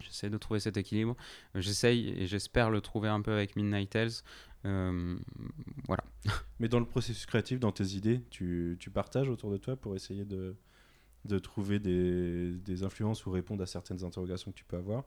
J'essaie 0.00 0.30
de 0.30 0.38
trouver 0.38 0.60
cet 0.60 0.76
équilibre. 0.76 1.16
J'essaye 1.56 2.14
et 2.16 2.28
j'espère 2.28 2.70
le 2.70 2.80
trouver 2.80 3.08
un 3.08 3.20
peu 3.20 3.32
avec 3.32 3.56
Midnight 3.56 3.90
Tales. 3.90 4.12
Euh, 4.66 5.16
voilà. 5.86 6.02
Mais 6.60 6.68
dans 6.68 6.80
le 6.80 6.86
processus 6.86 7.26
créatif, 7.26 7.60
dans 7.60 7.72
tes 7.72 7.84
idées, 7.96 8.22
tu, 8.30 8.76
tu 8.80 8.90
partages 8.90 9.28
autour 9.28 9.50
de 9.50 9.56
toi 9.56 9.76
pour 9.76 9.94
essayer 9.94 10.24
de, 10.24 10.56
de 11.24 11.38
trouver 11.38 11.78
des, 11.78 12.52
des 12.52 12.82
influences 12.82 13.26
ou 13.26 13.30
répondre 13.30 13.62
à 13.62 13.66
certaines 13.66 14.04
interrogations 14.04 14.50
que 14.52 14.56
tu 14.56 14.64
peux 14.64 14.76
avoir? 14.76 15.04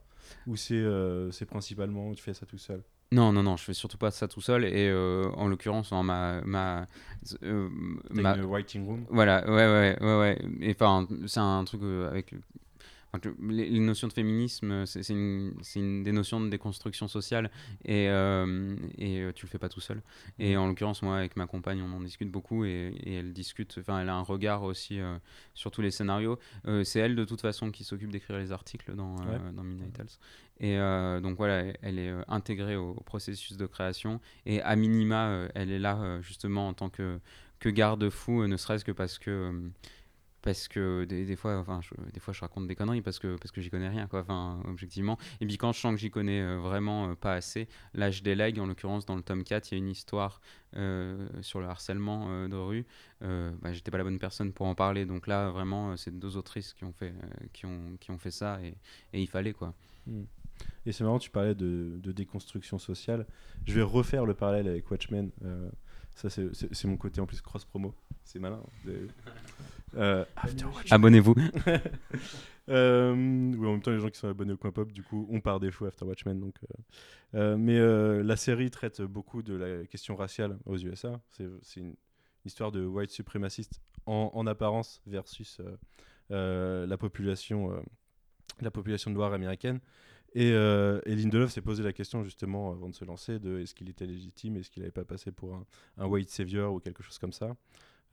Ou 0.47 0.55
c'est 0.55 0.75
euh, 0.75 1.29
principalement, 1.47 2.13
tu 2.13 2.23
fais 2.23 2.33
ça 2.33 2.45
tout 2.45 2.57
seul? 2.57 2.83
Non, 3.13 3.33
non, 3.33 3.43
non, 3.43 3.57
je 3.57 3.63
fais 3.65 3.73
surtout 3.73 3.97
pas 3.97 4.09
ça 4.11 4.29
tout 4.29 4.39
seul. 4.39 4.63
Et 4.63 4.87
euh, 4.87 5.29
en 5.35 5.47
l'occurrence, 5.49 5.91
en 5.91 6.01
ma, 6.01 6.41
ma, 6.45 6.87
euh, 7.43 7.67
ma- 8.09 8.35
une 8.37 8.45
writing 8.45 8.85
room? 8.85 9.05
Voilà, 9.09 9.43
ouais, 9.45 9.53
ouais, 9.67 9.97
ouais, 10.01 10.19
ouais. 10.19 10.41
Et 10.61 10.71
enfin, 10.71 11.07
c'est 11.27 11.41
un 11.41 11.65
truc 11.65 11.81
euh, 11.83 12.09
avec 12.09 12.33
enfin, 13.13 13.31
les, 13.49 13.69
les 13.69 13.79
notions 13.79 14.07
de 14.07 14.13
féminisme, 14.13 14.85
c'est 14.85 15.03
c'est 15.03 15.13
une, 15.13 16.03
des 16.03 16.11
notions 16.11 16.39
de 16.41 16.49
déconstruction 16.49 17.07
sociale 17.07 17.51
et, 17.85 18.07
euh, 18.09 18.75
et 18.97 19.19
euh, 19.21 19.31
tu 19.33 19.45
le 19.45 19.49
fais 19.49 19.57
pas 19.59 19.69
tout 19.69 19.81
seul. 19.81 20.01
Et 20.39 20.55
en 20.57 20.67
l'occurrence, 20.67 21.01
moi, 21.01 21.17
avec 21.17 21.35
ma 21.35 21.45
compagne, 21.47 21.81
on 21.81 21.91
en 21.93 22.01
discute 22.01 22.31
beaucoup 22.31 22.65
et, 22.65 22.93
et 23.03 23.15
elle 23.15 23.33
discute, 23.33 23.77
enfin, 23.79 23.99
elle 23.99 24.09
a 24.09 24.15
un 24.15 24.21
regard 24.21 24.63
aussi 24.63 24.99
euh, 24.99 25.17
sur 25.53 25.71
tous 25.71 25.81
les 25.81 25.91
scénarios. 25.91 26.39
Euh, 26.67 26.83
c'est 26.83 26.99
elle, 26.99 27.15
de 27.15 27.25
toute 27.25 27.41
façon, 27.41 27.71
qui 27.71 27.83
s'occupe 27.83 28.11
d'écrire 28.11 28.37
les 28.37 28.51
articles 28.51 28.95
dans, 28.95 29.15
euh, 29.21 29.31
Ouais. 29.31 29.53
dans 29.53 29.63
Midnight 29.63 29.93
Tales. 29.93 30.07
Et 30.59 30.77
euh, 30.77 31.19
donc 31.21 31.37
voilà, 31.37 31.73
elle- 31.81 31.97
est 31.99 32.09
euh, 32.09 32.21
intégrée 32.27 32.75
au, 32.75 32.91
au 32.91 33.01
processus 33.01 33.57
de 33.57 33.65
création 33.65 34.19
et 34.45 34.61
à 34.61 34.75
minima, 34.75 35.27
euh, 35.29 35.49
elle 35.55 35.71
est 35.71 35.79
là 35.79 35.97
euh, 35.99 36.21
justement 36.21 36.67
en 36.67 36.73
tant 36.73 36.89
que, 36.89 37.19
que 37.59 37.69
garde-fou, 37.69 38.43
euh, 38.43 38.47
ne 38.47 38.57
serait-ce 38.57 38.85
que 38.85 38.91
parce 38.91 39.17
que 39.17 39.31
euh, 39.31 39.69
parce 40.41 40.67
que 40.67 41.05
des, 41.05 41.35
fois 41.35 41.57
enfin 41.57 41.81
je, 41.81 41.89
des 42.11 42.19
fois 42.19 42.33
je 42.33 42.41
raconte 42.41 42.67
des 42.67 42.75
conneries 42.75 43.01
parce 43.01 43.19
que 43.19 43.35
parce 43.37 43.51
que 43.51 43.61
j'y 43.61 43.69
connais 43.69 43.89
rien 43.89 44.07
quoi 44.07 44.21
enfin 44.21 44.61
objectivement 44.67 45.17
et 45.39 45.45
puis 45.45 45.57
quand 45.57 45.71
je 45.71 45.79
sens 45.79 45.93
que 45.93 45.99
j'y 45.99 46.09
connais 46.09 46.41
euh, 46.41 46.57
vraiment 46.57 47.09
euh, 47.09 47.15
pas 47.15 47.33
assez 47.33 47.67
là 47.93 48.09
je 48.09 48.23
délègue 48.23 48.59
en 48.59 48.65
l'occurrence 48.65 49.05
dans 49.05 49.15
le 49.15 49.21
tome 49.21 49.43
4 49.43 49.71
il 49.71 49.75
y 49.75 49.75
a 49.75 49.77
une 49.77 49.89
histoire 49.89 50.41
euh, 50.75 51.27
sur 51.41 51.59
le 51.59 51.67
harcèlement 51.67 52.47
de 52.47 52.55
rue 52.55 52.85
bah, 53.21 53.71
j'étais 53.71 53.91
pas 53.91 53.97
la 53.97 54.03
bonne 54.03 54.19
personne 54.19 54.51
pour 54.51 54.65
en 54.65 54.75
parler 54.75 55.05
donc 55.05 55.27
là 55.27 55.51
vraiment 55.51 55.95
c'est 55.95 56.17
deux 56.17 56.37
autrices 56.37 56.73
qui 56.73 56.85
ont 56.85 56.93
fait 56.93 57.13
qui 57.53 57.65
ont 57.65 57.97
qui 57.99 58.11
ont 58.11 58.17
fait 58.17 58.31
ça 58.31 58.59
et, 58.63 58.75
il 59.13 59.27
fallait 59.27 59.53
quoi 59.53 59.73
Et 60.85 60.91
c'est 60.91 61.03
marrant, 61.03 61.19
tu 61.19 61.29
parlais 61.29 61.53
de, 61.55 61.99
de 62.01 62.11
déconstruction 62.11 62.79
sociale. 62.79 63.25
Je 63.65 63.73
vais 63.73 63.81
refaire 63.81 64.25
le 64.25 64.33
parallèle 64.33 64.67
avec 64.67 64.89
Watchmen. 64.89 65.29
ça, 66.15 66.29
c'est- 66.29 66.85
mon 66.85 66.97
côté 66.97 67.21
en 67.21 67.25
plus 67.25 67.41
cross-promo. 67.41 67.93
C'est 68.23 68.39
malin. 68.39 68.61
Vous 68.83 68.91
Euh, 69.95 70.23
After 70.35 70.65
Watchmen. 70.65 70.93
abonnez-vous 70.93 71.35
Euh, 72.69 73.13
oui, 73.13 73.67
en 73.67 73.71
même 73.71 73.81
temps, 73.81 73.91
les 73.91 73.99
gens 73.99 74.09
qui 74.09 74.19
sont 74.19 74.29
abonnés 74.29 74.53
au 74.53 74.57
Coin 74.57 74.71
Pop, 74.71 74.91
du 74.91 75.03
coup, 75.03 75.27
ont 75.29 75.41
par 75.41 75.59
défaut 75.59 75.85
After 75.87 76.05
Watchmen. 76.05 76.39
Donc, 76.39 76.55
euh, 76.63 77.37
euh, 77.37 77.57
mais 77.57 77.77
euh, 77.77 78.23
la 78.23 78.37
série 78.37 78.69
traite 78.69 79.01
beaucoup 79.01 79.41
de 79.41 79.55
la 79.55 79.85
question 79.87 80.15
raciale 80.15 80.57
aux 80.65 80.77
USA. 80.77 81.19
C'est 81.31 81.79
une 81.79 81.95
histoire 82.45 82.71
de 82.71 82.85
white 82.85 83.09
suprémaciste 83.09 83.81
en, 84.05 84.31
en 84.33 84.47
apparence 84.47 85.01
versus 85.07 85.59
euh, 85.59 85.75
euh, 86.31 86.85
la 86.87 86.97
population, 86.97 87.71
euh, 87.73 87.81
la 88.61 88.71
population 88.71 89.11
noire 89.11 89.33
américaine. 89.33 89.79
Et, 90.33 90.51
euh, 90.53 91.01
et 91.05 91.15
Lindelof 91.15 91.51
s'est 91.51 91.61
posé 91.61 91.83
la 91.83 91.91
question 91.91 92.23
justement 92.23 92.71
avant 92.71 92.87
de 92.87 92.95
se 92.95 93.03
lancer 93.03 93.37
de 93.39 93.59
est-ce 93.59 93.75
qu'il 93.75 93.89
était 93.89 94.05
légitime, 94.05 94.55
est-ce 94.55 94.69
qu'il 94.69 94.81
n'avait 94.81 94.91
pas 94.93 95.03
passé 95.03 95.33
pour 95.33 95.55
un, 95.55 95.65
un 95.97 96.05
white 96.05 96.29
savior 96.29 96.73
ou 96.73 96.79
quelque 96.79 97.03
chose 97.03 97.17
comme 97.17 97.33
ça. 97.33 97.53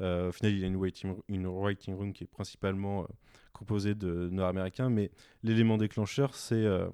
Euh, 0.00 0.28
au 0.28 0.32
final, 0.32 0.52
il 0.52 0.64
a 0.64 0.66
une 0.68 0.76
writing, 0.76 1.94
room 1.94 2.12
qui 2.12 2.24
est 2.24 2.26
principalement 2.28 3.02
euh, 3.02 3.06
composée 3.52 3.94
de 3.94 4.28
Nord-Américains, 4.30 4.90
mais 4.90 5.10
l'élément 5.42 5.76
déclencheur, 5.78 6.34
c'est 6.34 6.54
euh, 6.64 6.88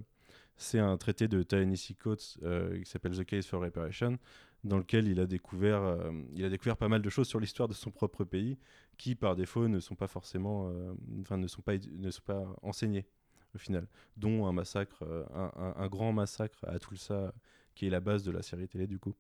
c'est 0.57 0.79
un 0.79 0.97
traité 0.97 1.29
de 1.29 1.43
Ta-Nehisi 1.43 1.97
Coates 1.97 2.38
euh, 2.43 2.79
qui 2.83 2.90
s'appelle 2.90 3.17
The 3.17 3.25
Case 3.25 3.47
for 3.47 3.61
Reparation, 3.62 4.19
dans 4.64 4.79
lequel 4.79 5.09
il 5.09 5.21
a 5.21 5.27
découvert, 5.27 5.99
il 6.35 6.45
a 6.45 6.49
découvert 6.51 6.77
pas 6.77 6.88
mal 6.88 7.03
de 7.03 7.11
choses 7.11 7.29
sur 7.29 7.40
l'histoire 7.40 7.69
de 7.69 7.75
son 7.75 7.90
propre 7.90 8.25
pays, 8.25 8.59
qui 8.99 9.14
par 9.14 9.37
défaut 9.37 9.69
ne 9.69 9.81
sont 9.81 9.97
pas 9.97 10.07
forcément, 10.07 10.73
enfin 11.21 11.37
ne 11.38 11.49
sont 11.49 11.62
pas, 11.62 11.75
ne 11.77 12.11
sont 12.11 12.23
pas 12.25 12.47
enseignées 12.62 13.07
au 13.55 13.59
final, 13.59 13.87
dont 14.17 14.47
un 14.47 14.53
massacre, 14.53 15.05
un, 15.35 15.75
un- 15.77 15.88
grand 15.88 16.12
massacre 16.12 16.59
à 16.67 16.79
Tulsa, 16.79 17.33
qui 17.75 17.87
est 17.87 17.90
la 17.90 18.01
base 18.01 18.23
de 18.25 18.31
la 18.33 18.43
série 18.43 18.69
télé 18.69 18.87
du 18.87 18.99
coup, 18.99 19.14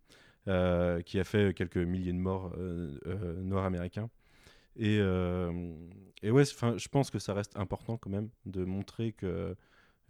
qui 0.46 1.18
a 1.18 1.24
fait 1.24 1.54
quelques 1.54 1.76
milliers 1.76 2.12
de 2.12 2.18
morts 2.18 2.52
euh, 2.58 2.98
euh, 3.06 3.42
noirs 3.42 3.64
américains. 3.64 4.10
Et, 4.76 4.98
euh, 5.00 5.72
et 6.22 6.30
ouais, 6.30 6.44
je 6.44 6.88
pense 6.88 7.10
que 7.10 7.18
ça 7.18 7.34
reste 7.34 7.56
important 7.56 7.96
quand 7.96 8.10
même 8.10 8.30
de 8.46 8.64
montrer 8.64 9.12
que 9.12 9.56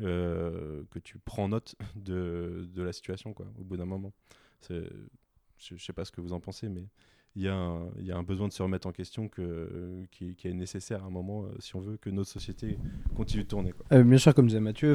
que 0.01 0.99
tu 1.05 1.19
prends 1.19 1.49
note 1.49 1.77
de, 1.97 2.69
de 2.73 2.83
la 2.83 2.93
situation, 2.93 3.33
quoi, 3.33 3.47
au 3.59 3.65
bout 3.65 3.77
d'un 3.77 3.87
moment. 3.87 4.13
Je, 4.69 4.85
je 5.59 5.77
sais 5.77 5.93
pas 5.93 6.05
ce 6.05 6.13
que 6.13 6.21
vous 6.21 6.33
en 6.33 6.41
pensez, 6.41 6.69
mais 6.69 6.89
il 7.37 7.43
y, 7.43 7.49
a 7.49 7.55
un, 7.55 7.89
y, 8.01 8.13
a 8.13 8.17
un 8.17 8.23
besoin 8.23 8.49
de 8.49 8.53
se 8.53 8.63
remettre 8.63 8.87
en 8.87 8.93
question 8.93 9.29
que, 9.29 10.05
qui, 10.11 10.37
est 10.45 10.53
nécessaire 10.53 11.03
à 11.03 11.07
un 11.07 11.11
moment 11.11 11.47
si 11.59 11.75
on 11.75 11.81
veut 11.81 11.97
que 11.97 12.11
notre 12.11 12.31
société 12.31 12.79
continue 13.17 13.43
de 13.43 13.49
tourner. 13.49 13.73
Quoi. 13.73 14.03
bien 14.03 14.19
sûr, 14.19 14.35
comme 14.35 14.47
disait 14.47 14.61
Mathieu, 14.61 14.95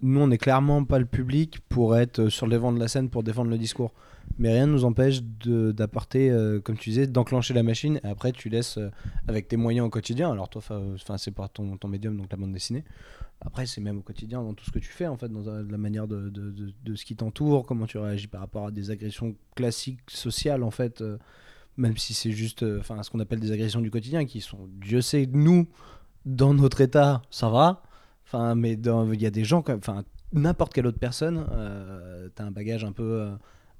nous, 0.00 0.20
on 0.20 0.28
n'est 0.28 0.38
clairement 0.38 0.84
pas 0.84 0.98
le 0.98 1.06
public 1.06 1.60
pour 1.68 1.96
être 1.96 2.28
sur 2.28 2.46
le 2.46 2.52
devant 2.52 2.72
de 2.72 2.78
la 2.78 2.88
scène 2.88 3.10
pour 3.10 3.22
défendre 3.22 3.50
le 3.50 3.58
discours. 3.58 3.92
Mais 4.38 4.52
rien 4.52 4.66
ne 4.66 4.72
nous 4.72 4.84
empêche 4.84 5.22
d'apporter, 5.22 6.30
euh, 6.30 6.60
comme 6.60 6.76
tu 6.76 6.90
disais, 6.90 7.06
d'enclencher 7.06 7.54
la 7.54 7.62
machine. 7.62 8.00
Et 8.04 8.08
après, 8.08 8.30
tu 8.30 8.48
laisses 8.48 8.78
euh, 8.78 8.90
avec 9.26 9.48
tes 9.48 9.56
moyens 9.56 9.86
au 9.86 9.90
quotidien. 9.90 10.30
Alors, 10.30 10.48
toi, 10.48 10.62
c'est 11.16 11.30
par 11.32 11.50
ton, 11.50 11.76
ton 11.76 11.88
médium, 11.88 12.16
donc 12.16 12.30
la 12.30 12.36
bande 12.36 12.52
dessinée. 12.52 12.84
Après, 13.40 13.66
c'est 13.66 13.80
même 13.80 13.98
au 13.98 14.02
quotidien 14.02 14.42
dans 14.42 14.54
tout 14.54 14.64
ce 14.64 14.70
que 14.70 14.78
tu 14.78 14.90
fais, 14.90 15.06
en 15.06 15.16
fait, 15.16 15.28
dans 15.28 15.44
la 15.44 15.78
manière 15.78 16.06
de, 16.06 16.28
de, 16.28 16.72
de, 16.84 16.94
ce 16.94 17.04
qui 17.04 17.16
t'entoure, 17.16 17.66
comment 17.66 17.86
tu 17.86 17.98
réagis 17.98 18.26
par 18.26 18.40
rapport 18.40 18.66
à 18.66 18.70
des 18.70 18.90
agressions 18.90 19.34
classiques 19.54 20.10
sociales, 20.10 20.62
en 20.62 20.70
fait. 20.70 21.02
Euh, 21.78 21.82
même 21.82 21.96
si 21.96 22.14
c'est 22.14 22.32
juste 22.32 22.64
enfin 22.78 23.02
ce 23.02 23.10
qu'on 23.10 23.20
appelle 23.20 23.40
des 23.40 23.52
agressions 23.52 23.80
du 23.80 23.90
quotidien, 23.90 24.24
qui 24.24 24.40
sont, 24.40 24.68
Dieu 24.80 25.00
sait, 25.00 25.28
nous, 25.30 25.68
dans 26.24 26.54
notre 26.54 26.80
état, 26.80 27.22
ça 27.30 27.48
va. 27.48 27.82
Enfin, 28.26 28.54
mais 28.54 28.74
il 28.74 29.22
y 29.22 29.26
a 29.26 29.30
des 29.30 29.44
gens, 29.44 29.64
enfin, 29.68 30.04
n'importe 30.32 30.74
quelle 30.74 30.86
autre 30.86 30.98
personne, 30.98 31.46
tu 32.36 32.42
as 32.42 32.44
un 32.44 32.50
bagage 32.50 32.84
un 32.84 32.92
peu 32.92 33.30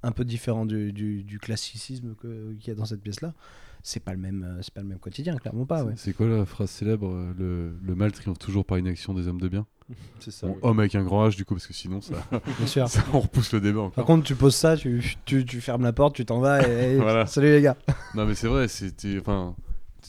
un 0.03 0.11
peu 0.11 0.25
différent 0.25 0.65
du, 0.65 1.39
classicisme 1.41 2.15
qu'il 2.19 2.67
y 2.67 2.71
a 2.71 2.75
dans 2.75 2.85
cette 2.85 3.01
pièce-là. 3.01 3.33
C'est 3.81 4.01
pas 4.01 4.11
le 4.11 4.17
même, 4.17 4.43
euh, 4.43 4.61
c'est 4.61 4.73
pas 4.73 4.81
le 4.81 4.87
même 4.87 4.99
quotidien, 4.99 5.35
clairement 5.37 5.65
pas. 5.65 5.83
Ouais. 5.83 5.93
C'est 5.95 6.13
quoi 6.13 6.27
la 6.27 6.45
phrase 6.45 6.69
célèbre 6.69 7.07
euh, 7.09 7.33
le, 7.37 7.73
le, 7.81 7.95
mal 7.95 8.11
triomphe 8.11 8.39
toujours 8.39 8.65
par 8.65 8.77
une 8.77 8.87
action 8.87 9.13
des 9.13 9.27
hommes 9.27 9.39
de 9.39 9.47
bien? 9.47 9.65
C'est 10.19 10.31
ça. 10.31 10.47
Homme 10.61 10.79
avec 10.79 10.95
un 10.95 11.03
grand 11.03 11.27
H 11.27 11.35
du 11.35 11.45
coup 11.45 11.55
parce 11.55 11.67
que 11.67 11.73
sinon 11.73 12.01
ça, 12.01 12.15
Bien 12.57 12.67
sûr. 12.67 12.87
on 13.13 13.19
repousse 13.21 13.53
le 13.53 13.61
débat. 13.61 13.79
Encore. 13.81 13.93
Par 13.93 14.05
contre, 14.05 14.25
tu 14.25 14.35
poses 14.35 14.55
ça, 14.55 14.75
tu, 14.75 15.15
tu, 15.25 15.45
tu 15.45 15.61
fermes 15.61 15.83
la 15.83 15.93
porte, 15.93 16.15
tu 16.15 16.25
t'en 16.25 16.39
vas 16.39 16.67
et, 16.67 16.97
voilà. 16.97 17.25
salut 17.25 17.49
les 17.49 17.61
gars. 17.61 17.77
non 18.15 18.25
mais 18.25 18.35
c'est 18.35 18.47
vrai, 18.47 18.67
c'était 18.67 19.17
enfin 19.19 19.55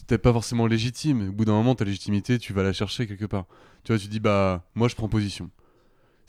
t'es 0.07 0.17
pas 0.17 0.33
forcément 0.33 0.67
légitime. 0.67 1.29
Au 1.29 1.31
bout 1.31 1.45
d'un 1.45 1.53
moment, 1.53 1.75
ta 1.75 1.85
légitimité, 1.85 2.39
tu 2.39 2.53
vas 2.53 2.63
la 2.63 2.73
chercher 2.73 3.07
quelque 3.07 3.25
part. 3.25 3.45
Tu 3.83 3.93
vois, 3.93 3.99
tu 3.99 4.07
dis 4.07 4.19
bah 4.19 4.63
moi 4.75 4.87
je 4.87 4.95
prends 4.95 5.07
position 5.07 5.49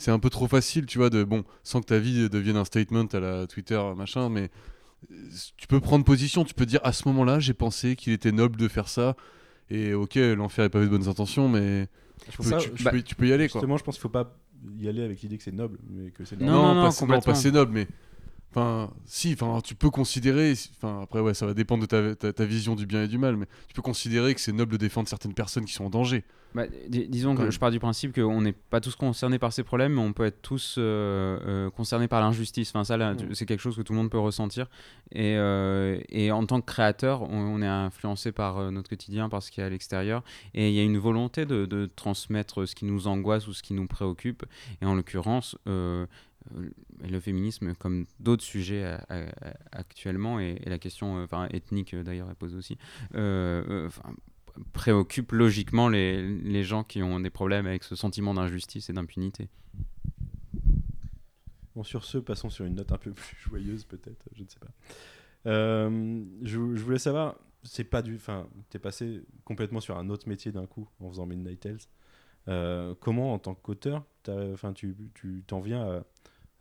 c'est 0.03 0.11
un 0.11 0.19
peu 0.19 0.31
trop 0.31 0.49
facile, 0.49 0.87
tu 0.87 0.99
vois, 0.99 1.11
de 1.11 1.23
bon, 1.23 1.45
sans 1.63 1.81
que 1.81 1.87
ta 1.87 1.99
vie 1.99 2.29
devienne 2.29 2.57
un 2.57 2.65
statement 2.65 3.07
à 3.13 3.21
la 3.21 3.47
Twitter, 3.47 3.81
machin, 3.97 4.29
mais 4.29 4.51
tu 5.57 5.67
peux 5.67 5.81
prendre 5.81 6.05
position, 6.05 6.45
tu 6.45 6.55
peux 6.55 6.67
dire 6.67 6.81
à 6.85 6.93
ce 6.93 7.07
moment-là, 7.09 7.41
j'ai 7.41 7.55
pensé 7.55 7.97
qu'il 7.97 8.13
était 8.13 8.33
noble 8.33 8.57
de 8.57 8.69
faire 8.69 8.89
ça, 8.89 9.17
et 9.71 9.95
ok, 9.95 10.17
l'enfer 10.17 10.67
est 10.67 10.71
pas 10.71 10.81
eu 10.81 10.85
de 10.85 10.91
bonnes 10.91 11.09
intentions, 11.09 11.49
mais 11.49 11.89
tu 12.31 12.37
peux, 12.39 12.59
tu, 12.59 12.85
peux, 12.85 13.03
tu 13.03 13.15
peux, 13.15 13.29
y 13.29 13.33
aller. 13.33 13.45
Justement, 13.45 13.77
je 13.77 13.85
pense 13.85 13.97
qu'il 13.97 14.03
faut 14.03 14.09
pas 14.09 14.37
y 14.79 14.89
aller 14.89 15.03
avec 15.03 15.21
l'idée 15.23 15.39
que 15.39 15.43
c'est 15.43 15.53
noble, 15.53 15.79
mais 15.91 16.11
que 16.11 16.25
c'est 16.25 16.41
non, 16.41 16.75
non, 16.75 16.91
pas, 16.93 17.21
pas 17.21 17.35
c'est 17.35 17.51
noble, 17.51 17.73
mais 17.73 17.87
Enfin, 18.55 18.91
si, 19.07 19.33
enfin, 19.33 19.61
tu 19.65 19.75
peux 19.75 19.89
considérer, 19.89 20.53
enfin, 20.77 21.01
après, 21.03 21.21
ouais, 21.21 21.33
ça 21.33 21.47
va 21.47 21.55
dépendre 21.55 21.87
de 21.87 22.15
ta, 22.15 22.33
ta, 22.35 22.45
vision 22.45 22.75
du 22.75 22.85
bien 22.85 23.05
et 23.05 23.09
du 23.09 23.17
mal, 23.17 23.37
mais 23.37 23.47
tu 23.67 23.75
peux 23.75 23.81
considérer 23.81 24.35
que 24.35 24.43
c'est 24.43 24.53
noble 24.53 24.73
de 24.73 24.77
défendre 24.77 25.09
certaines 25.09 25.33
personnes 25.33 25.65
qui 25.65 25.73
sont 25.73 25.85
en 25.85 25.91
danger. 25.91 26.23
Bah, 26.55 26.65
disons 26.89 27.35
que 27.35 27.51
je 27.51 27.59
pars 27.59 27.71
du 27.71 27.81
principe 27.81 28.15
qu'on 28.15 28.43
n'est 28.43 28.53
pas 28.53 28.81
tous 28.81 28.95
concernés 28.95 29.39
par 29.39 29.53
ces 29.53 29.63
problèmes, 29.63 29.95
mais 29.95 30.01
on 30.01 30.13
peut 30.13 30.27
être 30.27 30.43
tous 30.43 30.77
euh, 30.79 31.39
euh, 31.47 31.71
concernés 31.71 32.09
par 32.09 32.21
l'injustice. 32.21 32.71
Enfin, 32.71 32.85
ça, 32.85 33.15
c'est 33.33 33.47
quelque 33.47 33.61
chose 33.61 33.77
que 33.77 33.83
tout 33.83 33.93
le 33.93 33.99
monde 33.99 34.11
peut 34.11 34.19
ressentir. 34.19 34.67
Et, 35.13 35.37
euh, 35.37 35.99
et 36.11 36.31
en 36.31 36.45
tant 36.45 36.61
que 36.61 36.67
créateur, 36.67 37.23
on, 37.23 37.63
est 37.63 37.67
influencé 37.67 38.33
par 38.33 38.71
notre 38.71 38.91
quotidien, 38.91 39.29
par 39.29 39.43
ce 39.43 39.51
qu'il 39.51 39.63
y 39.63 39.65
a 39.65 39.67
à 39.67 39.71
l'extérieur. 39.71 40.23
Et 40.55 40.69
il 40.69 40.75
y 40.75 40.81
a 40.81 40.83
une 40.83 40.99
volonté 40.99 41.47
de, 41.47 41.65
de, 41.65 41.87
transmettre 41.87 42.67
ce 42.67 42.75
qui 42.75 42.85
nous 42.85 43.07
angoisse 43.07 43.47
ou 43.47 43.55
ce 43.55 43.63
qui 43.63 43.75
nous 43.75 43.87
préoccupe. 43.87 44.45
Et 44.83 44.87
en 44.87 44.95
l'occurrence, 44.95 45.57
le 45.67 47.21
féminisme, 47.21 47.75
comme 47.75 48.07
d'autres 48.21 48.45
sujets 48.45 48.99
actuellement, 49.71 50.39
et, 50.39 50.61
la 50.67 50.79
question 50.79 51.27
ethnique 51.51 51.95
d'ailleurs 51.95 52.31
est 52.31 52.35
posée 52.35 52.57
aussi, 52.57 52.79
préoccupe 54.73 55.33
logiquement 55.33 55.89
les, 55.89 56.23
les, 56.23 56.65
gens 56.65 56.85
qui 56.85 57.03
ont 57.03 57.21
des 57.21 57.31
problèmes 57.31 57.67
avec 57.67 57.85
ce 57.85 57.97
sentiment 57.97 58.35
d'injustice 58.35 58.91
et 58.91 58.93
d'impunité. 58.93 59.49
Bon, 61.75 61.83
sur 61.83 62.05
ce, 62.05 62.19
passons 62.19 62.51
sur 62.51 62.65
une 62.65 62.75
note 62.75 62.93
un 62.93 62.99
peu 62.99 63.11
plus 63.13 63.37
joyeuse, 63.39 63.85
peut-être, 63.85 64.29
je 64.35 64.43
ne 64.43 64.49
sais 64.49 64.59
pas. 64.61 64.71
je, 65.45 66.75
je, 66.75 66.83
voulais 66.83 66.99
savoir, 66.99 67.37
c'est 67.63 67.85
pas 67.85 68.03
du. 68.03 68.17
Enfin, 68.17 68.49
t'es 68.71 68.79
passé 68.79 69.23
complètement 69.45 69.81
sur 69.81 69.97
un 69.97 70.11
autre 70.11 70.29
métier 70.29 70.53
d'un 70.53 70.67
coup 70.67 70.89
en 71.01 71.09
faisant 71.09 71.27
Midnight 71.27 71.61
Tales. 71.61 72.97
comment, 73.01 73.33
en 73.33 73.39
tant 73.39 73.55
qu'auteur, 73.55 74.05
tu 74.75 75.45
t'en 75.47 75.61
viens 75.61 75.83
à 75.83 76.03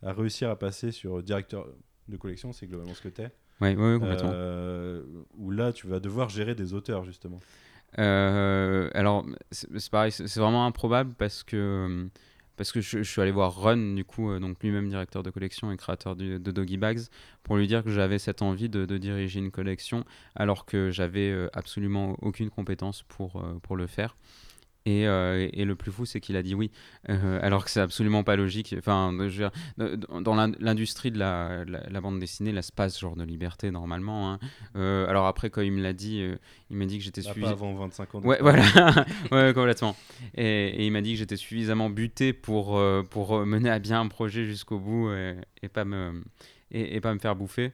à 0.02 0.12
réussir 0.12 0.50
à 0.50 0.58
passer 0.58 0.90
sur 0.90 1.22
directeur 1.22 1.66
de 2.08 2.16
collection, 2.16 2.52
c'est 2.52 2.66
globalement 2.66 2.94
ce 2.94 3.02
que 3.02 3.08
tu 3.08 3.22
es. 3.22 3.30
Oui, 3.60 3.74
oui, 3.76 3.98
complètement. 3.98 4.30
Euh, 4.32 5.04
où 5.34 5.50
là, 5.50 5.72
tu 5.72 5.86
vas 5.86 6.00
devoir 6.00 6.28
gérer 6.28 6.54
des 6.54 6.74
auteurs, 6.74 7.04
justement. 7.04 7.38
Euh, 7.98 8.90
alors, 8.94 9.24
c'est 9.50 9.90
pareil, 9.90 10.12
c'est 10.12 10.36
vraiment 10.36 10.66
improbable 10.66 11.14
parce 11.18 11.42
que, 11.42 12.08
parce 12.56 12.72
que 12.72 12.80
je, 12.80 13.02
suis 13.02 13.20
allé 13.20 13.30
voir 13.30 13.54
Run, 13.54 13.94
du 13.94 14.04
coup, 14.04 14.30
euh, 14.30 14.38
donc 14.38 14.62
lui-même 14.62 14.88
directeur 14.88 15.22
de 15.22 15.30
collection 15.30 15.72
et 15.72 15.76
créateur 15.76 16.16
de, 16.16 16.38
Doggy 16.38 16.76
Bags, 16.76 17.02
pour 17.42 17.56
lui 17.56 17.66
dire 17.66 17.84
que 17.84 17.90
j'avais 17.90 18.18
cette 18.18 18.42
envie 18.42 18.68
de, 18.68 18.86
de, 18.86 18.98
diriger 18.98 19.40
une 19.40 19.50
collection 19.50 20.04
alors 20.34 20.64
que 20.64 20.90
j'avais 20.90 21.48
absolument 21.52 22.16
aucune 22.22 22.50
compétence 22.50 23.02
pour, 23.02 23.44
pour 23.62 23.76
le 23.76 23.86
faire. 23.86 24.16
Et, 24.84 25.06
euh, 25.06 25.48
et, 25.52 25.64
le 25.64 25.76
plus 25.76 25.92
fou, 25.92 26.06
c'est 26.06 26.20
qu'il 26.20 26.36
a 26.36 26.42
dit 26.42 26.56
oui, 26.56 26.72
euh, 27.08 27.38
alors 27.40 27.64
que 27.64 27.70
c'est 27.70 27.80
absolument 27.80 28.24
pas 28.24 28.34
logique. 28.34 28.74
Enfin, 28.76 29.16
je 29.28 29.44
dans 30.20 30.34
l'industrie 30.34 31.12
de 31.12 31.18
la, 31.18 31.64
la, 31.64 32.00
bande 32.00 32.18
dessinée, 32.18 32.50
là 32.50 32.62
se 32.62 32.72
passe 32.72 32.98
genre 32.98 33.14
de 33.14 33.22
liberté 33.22 33.70
normalement. 33.70 34.32
Hein. 34.32 34.38
Euh, 34.74 35.06
alors 35.06 35.26
après, 35.26 35.50
quand 35.50 35.60
il 35.60 35.70
me 35.70 35.82
l'a 35.82 35.92
dit, 35.92 36.28
il 36.70 36.76
m'a 36.76 36.86
dit 36.86 36.98
que 36.98 37.04
j'étais 37.04 37.22
suffisamment. 37.22 37.52
Avant 37.52 37.74
25 37.74 38.14
ans. 38.16 38.20
Ouais, 38.22 38.38
voilà, 38.40 38.64
ouais, 39.30 39.52
complètement. 39.54 39.94
Et, 40.34 40.68
et, 40.68 40.86
il 40.86 40.90
m'a 40.90 41.00
dit 41.00 41.12
que 41.12 41.18
j'étais 41.18 41.36
suffisamment 41.36 41.88
buté 41.88 42.32
pour, 42.32 42.82
pour 43.10 43.46
mener 43.46 43.70
à 43.70 43.78
bien 43.78 44.00
un 44.00 44.08
projet 44.08 44.44
jusqu'au 44.44 44.80
bout 44.80 45.12
et, 45.12 45.36
et, 45.62 45.68
pas 45.68 45.84
me, 45.84 46.24
et, 46.72 47.00
pas 47.00 47.14
me 47.14 47.20
faire 47.20 47.36
bouffer. 47.36 47.70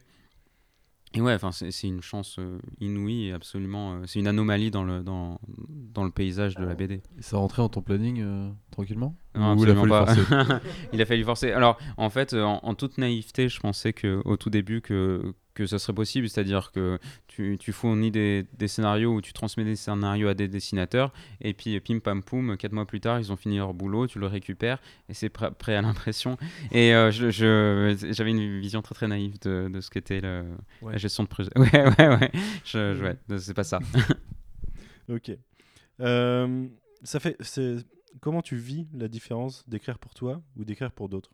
Et 1.15 1.21
ouais, 1.21 1.33
enfin, 1.33 1.51
c'est 1.51 1.87
une 1.87 2.01
chance 2.01 2.35
euh, 2.37 2.59
inouïe 2.79 3.27
et 3.27 3.33
absolument. 3.33 3.93
Euh, 3.93 4.03
c'est 4.05 4.19
une 4.19 4.27
anomalie 4.27 4.69
dans 4.69 4.83
le, 4.83 5.01
dans, 5.01 5.39
dans 5.67 6.03
le 6.03 6.11
paysage 6.11 6.55
de 6.55 6.63
la 6.63 6.75
BD. 6.75 7.01
Ça 7.19 7.37
rentrait 7.37 7.63
en 7.63 7.69
ton 7.69 7.81
planning 7.81 8.21
euh, 8.21 8.49
tranquillement 8.69 9.15
Non, 9.33 9.55
il 9.57 9.69
a 9.71 9.75
fallu 9.75 9.89
pas. 9.89 10.05
forcer 10.05 10.61
Il 10.93 11.01
a 11.01 11.05
fallu 11.07 11.23
forcer. 11.23 11.51
Alors, 11.51 11.79
en 11.97 12.11
fait, 12.11 12.35
en, 12.35 12.73
toute 12.75 12.99
naïveté, 12.99 13.49
je 13.49 13.59
pensais 13.59 13.91
que, 13.91 14.21
au 14.25 14.37
tout 14.37 14.51
début 14.51 14.81
que, 14.81 15.33
que 15.59 15.67
ça 15.67 15.77
serait 15.77 15.93
possible, 15.93 16.29
c'est-à-dire 16.29 16.71
que 16.71 16.99
tu, 17.27 17.57
tu 17.59 17.73
fournis 17.73 18.11
des, 18.11 18.45
des, 18.57 18.69
scénarios 18.69 19.13
ou 19.13 19.21
tu 19.21 19.33
transmets 19.33 19.65
des 19.65 19.75
scénarios 19.75 20.29
à 20.29 20.33
des 20.33 20.47
dessinateurs, 20.47 21.11
et 21.41 21.53
puis 21.53 21.77
pim 21.81 21.99
pam 21.99 22.23
poum, 22.23 22.55
quatre 22.55 22.71
mois 22.71 22.85
plus 22.85 23.01
tard, 23.01 23.19
ils 23.19 23.31
ont 23.33 23.35
fini 23.35 23.57
leur 23.57 23.73
boulot, 23.73 24.07
tu 24.07 24.19
le 24.19 24.27
récupères, 24.27 24.79
et 25.09 25.13
c'est 25.13 25.27
prêt 25.29 25.75
à 25.75 25.81
l'impression. 25.81 26.37
Et 26.71 26.95
euh, 26.95 27.11
je, 27.11 27.29
j'avais 28.11 28.29
une 28.31 28.59
vision 28.59 28.81
très 28.81 28.95
très 28.95 29.07
naïve 29.09 29.37
de, 29.41 29.69
de 29.71 29.81
ce 29.81 29.89
qu'était 29.89 30.21
la 30.21 30.97
gestion 30.97 31.23
de 31.23 31.27
projet. 31.27 31.49
Ouais, 31.59 31.83
ouais, 31.83 32.07
ouais, 32.07 32.31
je, 32.63 33.03
ouais 33.03 33.17
c'est 33.37 33.53
pas 33.53 33.65
ça. 33.65 33.79
ok. 35.09 35.31
Euh, 35.99 36.67
ça 37.03 37.19
fait. 37.19 37.37
Comment 38.21 38.41
tu 38.41 38.55
vis 38.55 38.87
la 38.93 39.07
différence 39.07 39.67
d'écrire 39.67 39.99
pour 39.99 40.13
toi 40.13 40.41
ou 40.55 40.63
d'écrire 40.63 40.91
pour 40.91 41.09
d'autres? 41.09 41.31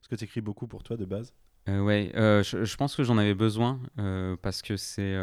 Est-ce 0.00 0.08
que 0.08 0.16
tu 0.16 0.24
écris 0.24 0.40
beaucoup 0.40 0.66
pour 0.66 0.82
toi 0.82 0.96
de 0.96 1.04
base 1.04 1.34
euh, 1.68 1.80
ouais, 1.80 2.12
euh, 2.14 2.42
je, 2.42 2.76
pense 2.76 2.94
que 2.94 3.02
j'en 3.02 3.18
avais 3.18 3.34
besoin 3.34 3.80
euh, 3.98 4.36
parce 4.40 4.62
que 4.62 4.76
c'est 4.76 5.16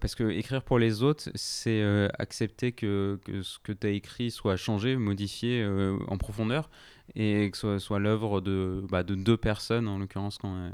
parce 0.00 0.14
que 0.14 0.30
écrire 0.30 0.62
pour 0.62 0.78
les 0.78 1.02
autres, 1.02 1.30
c'est 1.34 1.82
accepter 2.18 2.72
que, 2.72 3.18
que, 3.24 3.42
ce 3.42 3.58
que 3.58 3.72
tu 3.72 3.86
as 3.86 3.90
écrit 3.90 4.30
soit 4.30 4.56
changé, 4.56 4.96
modifié 4.96 5.66
en 6.08 6.16
profondeur 6.16 6.70
et 7.14 7.50
que 7.50 7.56
ce 7.56 7.60
soit, 7.60 7.80
soit 7.80 7.98
l'œuvre 7.98 8.40
de, 8.40 8.84
bah, 8.88 9.02
de 9.02 9.14
deux 9.14 9.36
personnes, 9.36 9.88
en 9.88 9.98
l'occurrence 9.98 10.38
quand 10.38 10.70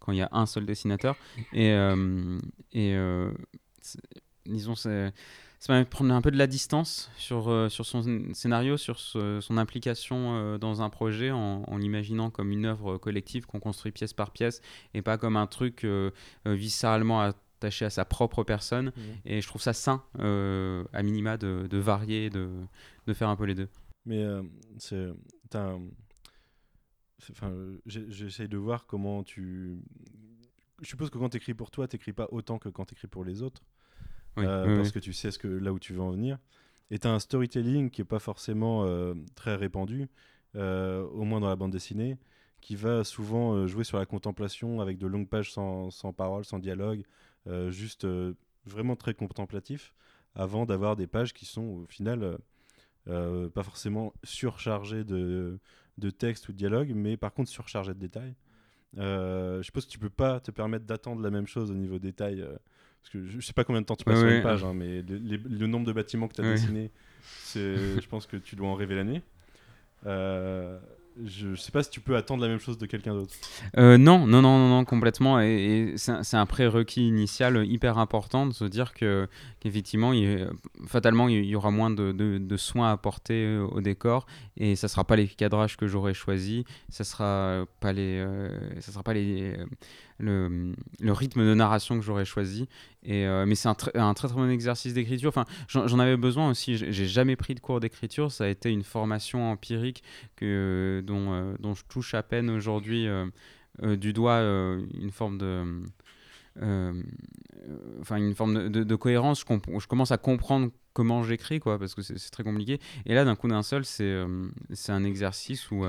quand 0.00 0.12
il 0.12 0.18
y 0.18 0.22
a 0.22 0.28
un 0.32 0.46
seul 0.46 0.64
dessinateur. 0.64 1.16
Et, 1.52 1.70
et 2.72 2.96
disons, 4.46 4.74
c'est 4.74 5.12
ça 5.58 5.72
m'a 5.72 5.84
prendre 5.84 6.14
un 6.14 6.22
peu 6.22 6.30
de 6.30 6.36
la 6.36 6.46
distance 6.46 7.10
sur, 7.16 7.50
euh, 7.50 7.68
sur 7.68 7.84
son 7.84 8.32
scénario, 8.32 8.76
sur 8.76 9.00
son 9.00 9.56
implication 9.56 10.36
euh, 10.36 10.58
dans 10.58 10.82
un 10.82 10.90
projet, 10.90 11.32
en, 11.32 11.76
l'imaginant 11.76 12.30
comme 12.30 12.52
une 12.52 12.66
œuvre 12.66 12.96
collective 12.96 13.46
qu'on 13.46 13.58
construit 13.58 13.90
pièce 13.90 14.12
par 14.12 14.30
pièce 14.30 14.60
et 14.94 15.02
pas 15.02 15.18
comme 15.18 15.36
un 15.36 15.46
truc 15.46 15.84
euh, 15.84 16.10
viscéralement 16.46 17.20
attaché 17.20 17.84
à 17.84 17.90
sa 17.90 18.04
propre 18.04 18.44
personne. 18.44 18.88
Mmh. 18.88 19.00
Et 19.24 19.40
je 19.40 19.46
trouve 19.48 19.60
ça 19.60 19.72
sain, 19.72 20.04
à 20.18 21.02
minima, 21.02 21.36
de, 21.36 21.66
de 21.68 21.78
varier, 21.78 22.30
de, 22.30 22.50
de, 23.06 23.14
faire 23.14 23.28
un 23.28 23.36
peu 23.36 23.44
les 23.44 23.54
deux. 23.56 23.68
Mais 24.06 24.24
c'est. 24.78 25.08
Enfin, 25.52 25.80
j'essaye 27.86 28.48
de 28.48 28.56
voir 28.56 28.86
comment 28.86 29.24
tu. 29.24 29.82
Je 30.80 30.86
suppose 30.86 31.10
que 31.10 31.18
quand 31.18 31.30
tu 31.30 31.38
écris 31.38 31.54
pour 31.54 31.72
toi, 31.72 31.88
tu 31.88 31.96
n'écris 31.96 32.12
pas 32.12 32.28
autant 32.30 32.58
que 32.58 32.68
quand 32.68 32.84
tu 32.84 32.94
écris 32.94 33.08
pour 33.08 33.24
les 33.24 33.42
autres. 33.42 33.62
Euh, 34.38 34.76
parce 34.76 34.92
que 34.92 34.98
tu 34.98 35.12
sais 35.12 35.30
ce 35.30 35.38
que, 35.38 35.48
là 35.48 35.72
où 35.72 35.78
tu 35.78 35.92
veux 35.92 36.00
en 36.00 36.10
venir. 36.10 36.38
et 36.90 36.98
tu 36.98 37.06
as 37.06 37.12
un 37.12 37.18
storytelling 37.18 37.90
qui 37.90 38.02
est 38.02 38.04
pas 38.04 38.18
forcément 38.20 38.84
euh, 38.84 39.14
très 39.34 39.54
répandu, 39.56 40.08
euh, 40.56 41.02
au 41.08 41.24
moins 41.24 41.40
dans 41.40 41.48
la 41.48 41.56
bande 41.56 41.72
dessinée, 41.72 42.16
qui 42.60 42.76
va 42.76 43.04
souvent 43.04 43.66
jouer 43.66 43.84
sur 43.84 43.98
la 43.98 44.06
contemplation 44.06 44.80
avec 44.80 44.98
de 44.98 45.06
longues 45.06 45.28
pages 45.28 45.52
sans, 45.52 45.90
sans 45.90 46.12
parole, 46.12 46.44
sans 46.44 46.58
dialogue, 46.58 47.02
juste 47.68 48.06
vraiment 48.66 48.96
très 48.96 49.14
contemplatif, 49.14 49.94
avant 50.34 50.66
d'avoir 50.66 50.96
des 50.96 51.06
pages 51.06 51.32
qui 51.32 51.46
sont 51.46 51.62
au 51.62 51.86
final 51.88 52.38
euh, 53.08 53.48
pas 53.48 53.62
forcément 53.62 54.12
surchargées 54.22 55.02
de, 55.04 55.58
de 55.96 56.10
texte 56.10 56.48
ou 56.48 56.52
de 56.52 56.58
dialogue, 56.58 56.92
mais 56.94 57.16
par 57.16 57.32
contre 57.32 57.48
surchargées 57.50 57.94
de 57.94 57.98
détails. 57.98 58.34
Euh, 58.98 59.58
je 59.58 59.62
suppose 59.62 59.86
que 59.86 59.90
tu 59.90 59.98
peux 59.98 60.10
pas 60.10 60.40
te 60.40 60.50
permettre 60.50 60.84
d'attendre 60.84 61.22
la 61.22 61.30
même 61.30 61.46
chose 61.46 61.70
au 61.70 61.74
niveau 61.74 61.98
détail. 61.98 62.40
euh, 62.42 62.56
parce 63.02 63.10
que 63.12 63.26
je, 63.26 63.40
sais 63.40 63.52
pas 63.52 63.64
combien 63.64 63.80
de 63.80 63.86
temps 63.86 63.96
tu 63.96 64.04
passes 64.04 64.16
Ouais, 64.16 64.20
sur 64.28 64.36
une 64.36 64.42
page, 64.42 64.64
hein, 64.64 64.72
mais 64.74 65.02
le, 65.02 65.16
les- 65.16 65.36
le 65.38 65.66
nombre 65.66 65.86
de 65.86 65.92
bâtiments 65.92 66.28
que 66.28 66.34
tu 66.34 66.40
as 66.40 66.44
dessinés, 66.52 66.90
je 67.54 68.06
pense 68.08 68.26
que 68.26 68.36
tu 68.36 68.56
dois 68.56 68.68
en 68.68 68.74
rêver 68.74 68.94
l'année. 68.94 69.22
Euh, 70.06 70.78
je, 71.24 71.54
sais 71.56 71.72
pas 71.72 71.82
si 71.82 71.90
tu 71.90 72.00
peux 72.00 72.16
attendre 72.16 72.42
la 72.42 72.48
même 72.48 72.60
chose 72.60 72.78
de 72.78 72.86
quelqu'un 72.86 73.12
d'autre. 73.14 73.34
Euh, 73.76 73.98
non, 73.98 74.20
non, 74.26 74.40
non, 74.40 74.58
non, 74.58 74.68
non, 74.68 74.84
complètement. 74.84 75.40
Et, 75.40 75.94
et 75.94 75.98
c'est 75.98 76.36
un- 76.36 76.46
prérequis 76.46 77.08
initial 77.08 77.66
hyper 77.66 77.98
important 77.98 78.46
de 78.46 78.52
se 78.52 78.64
dire 78.64 78.94
que 78.94 79.26
qu'effectivement, 79.60 80.12
fatalement, 80.86 81.28
il 81.28 81.44
y 81.44 81.56
aura 81.56 81.70
moins 81.72 81.90
de, 81.90 82.12
de- 82.12 82.38
de 82.38 82.56
soins 82.56 82.90
à 82.90 82.92
apporter 82.92 83.44
euh, 83.44 83.66
au 83.66 83.80
décor 83.80 84.26
et 84.56 84.76
ça 84.76 84.86
sera 84.86 85.02
pas 85.04 85.16
les 85.16 85.26
cadrages 85.26 85.76
que 85.76 85.88
j'aurais 85.88 86.14
choisi, 86.14 86.64
ça 86.88 87.02
sera 87.02 87.64
pas 87.80 87.92
les, 87.92 88.20
euh, 88.20 88.80
ça 88.80 88.92
sera 88.92 89.02
pas 89.02 89.14
les, 89.14 89.56
le, 90.18 90.72
le 91.00 91.12
rythme 91.12 91.44
de 91.44 91.54
narration 91.54 91.98
que 91.98 92.04
j'aurais 92.04 92.24
choisi. 92.24 92.68
Et 93.04 93.26
euh, 93.26 93.46
mais 93.46 93.54
c'est 93.54 93.68
un, 93.68 93.76
un 93.94 94.14
très 94.14 94.28
très 94.28 94.36
bon 94.36 94.50
exercice 94.50 94.94
d'écriture. 94.94 95.28
Enfin, 95.28 95.44
j'en 95.68 95.98
avais 95.98 96.16
besoin 96.16 96.50
aussi. 96.50 96.76
J'ai 96.76 97.06
jamais 97.06 97.36
pris 97.36 97.54
de 97.54 97.60
cours 97.60 97.80
d'écriture. 97.80 98.32
Ça 98.32 98.44
a 98.44 98.48
été 98.48 98.70
une 98.70 98.82
formation 98.82 99.50
empirique 99.50 100.02
que 100.36 101.02
dont, 101.06 101.32
euh, 101.32 101.54
dont 101.60 101.74
je 101.74 101.84
touche 101.88 102.14
à 102.14 102.22
peine 102.22 102.50
aujourd'hui 102.50 103.06
euh, 103.06 103.96
du 103.96 104.12
doigt 104.12 104.40
une 104.40 105.10
forme 105.10 105.38
de 105.38 105.82
enfin 108.00 108.16
une 108.16 108.34
forme 108.34 108.68
de, 108.68 108.96
cohérence 108.96 109.40
je, 109.40 109.86
commence 109.86 110.10
à 110.10 110.18
comprendre 110.18 110.70
comment 110.92 111.22
j'écris 111.22 111.60
quoi 111.60 111.78
parce 111.78 111.94
que 111.94 112.02
c'est 112.02 112.30
très 112.30 112.42
compliqué 112.42 112.80
et 113.06 113.14
là 113.14 113.24
d'un 113.24 113.36
coup 113.36 113.48
d'un 113.48 113.62
seul 113.62 113.84
c'est 113.84 114.04
euh, 114.04 114.48
un 114.88 115.04
exercice 115.04 115.70
où 115.70 115.84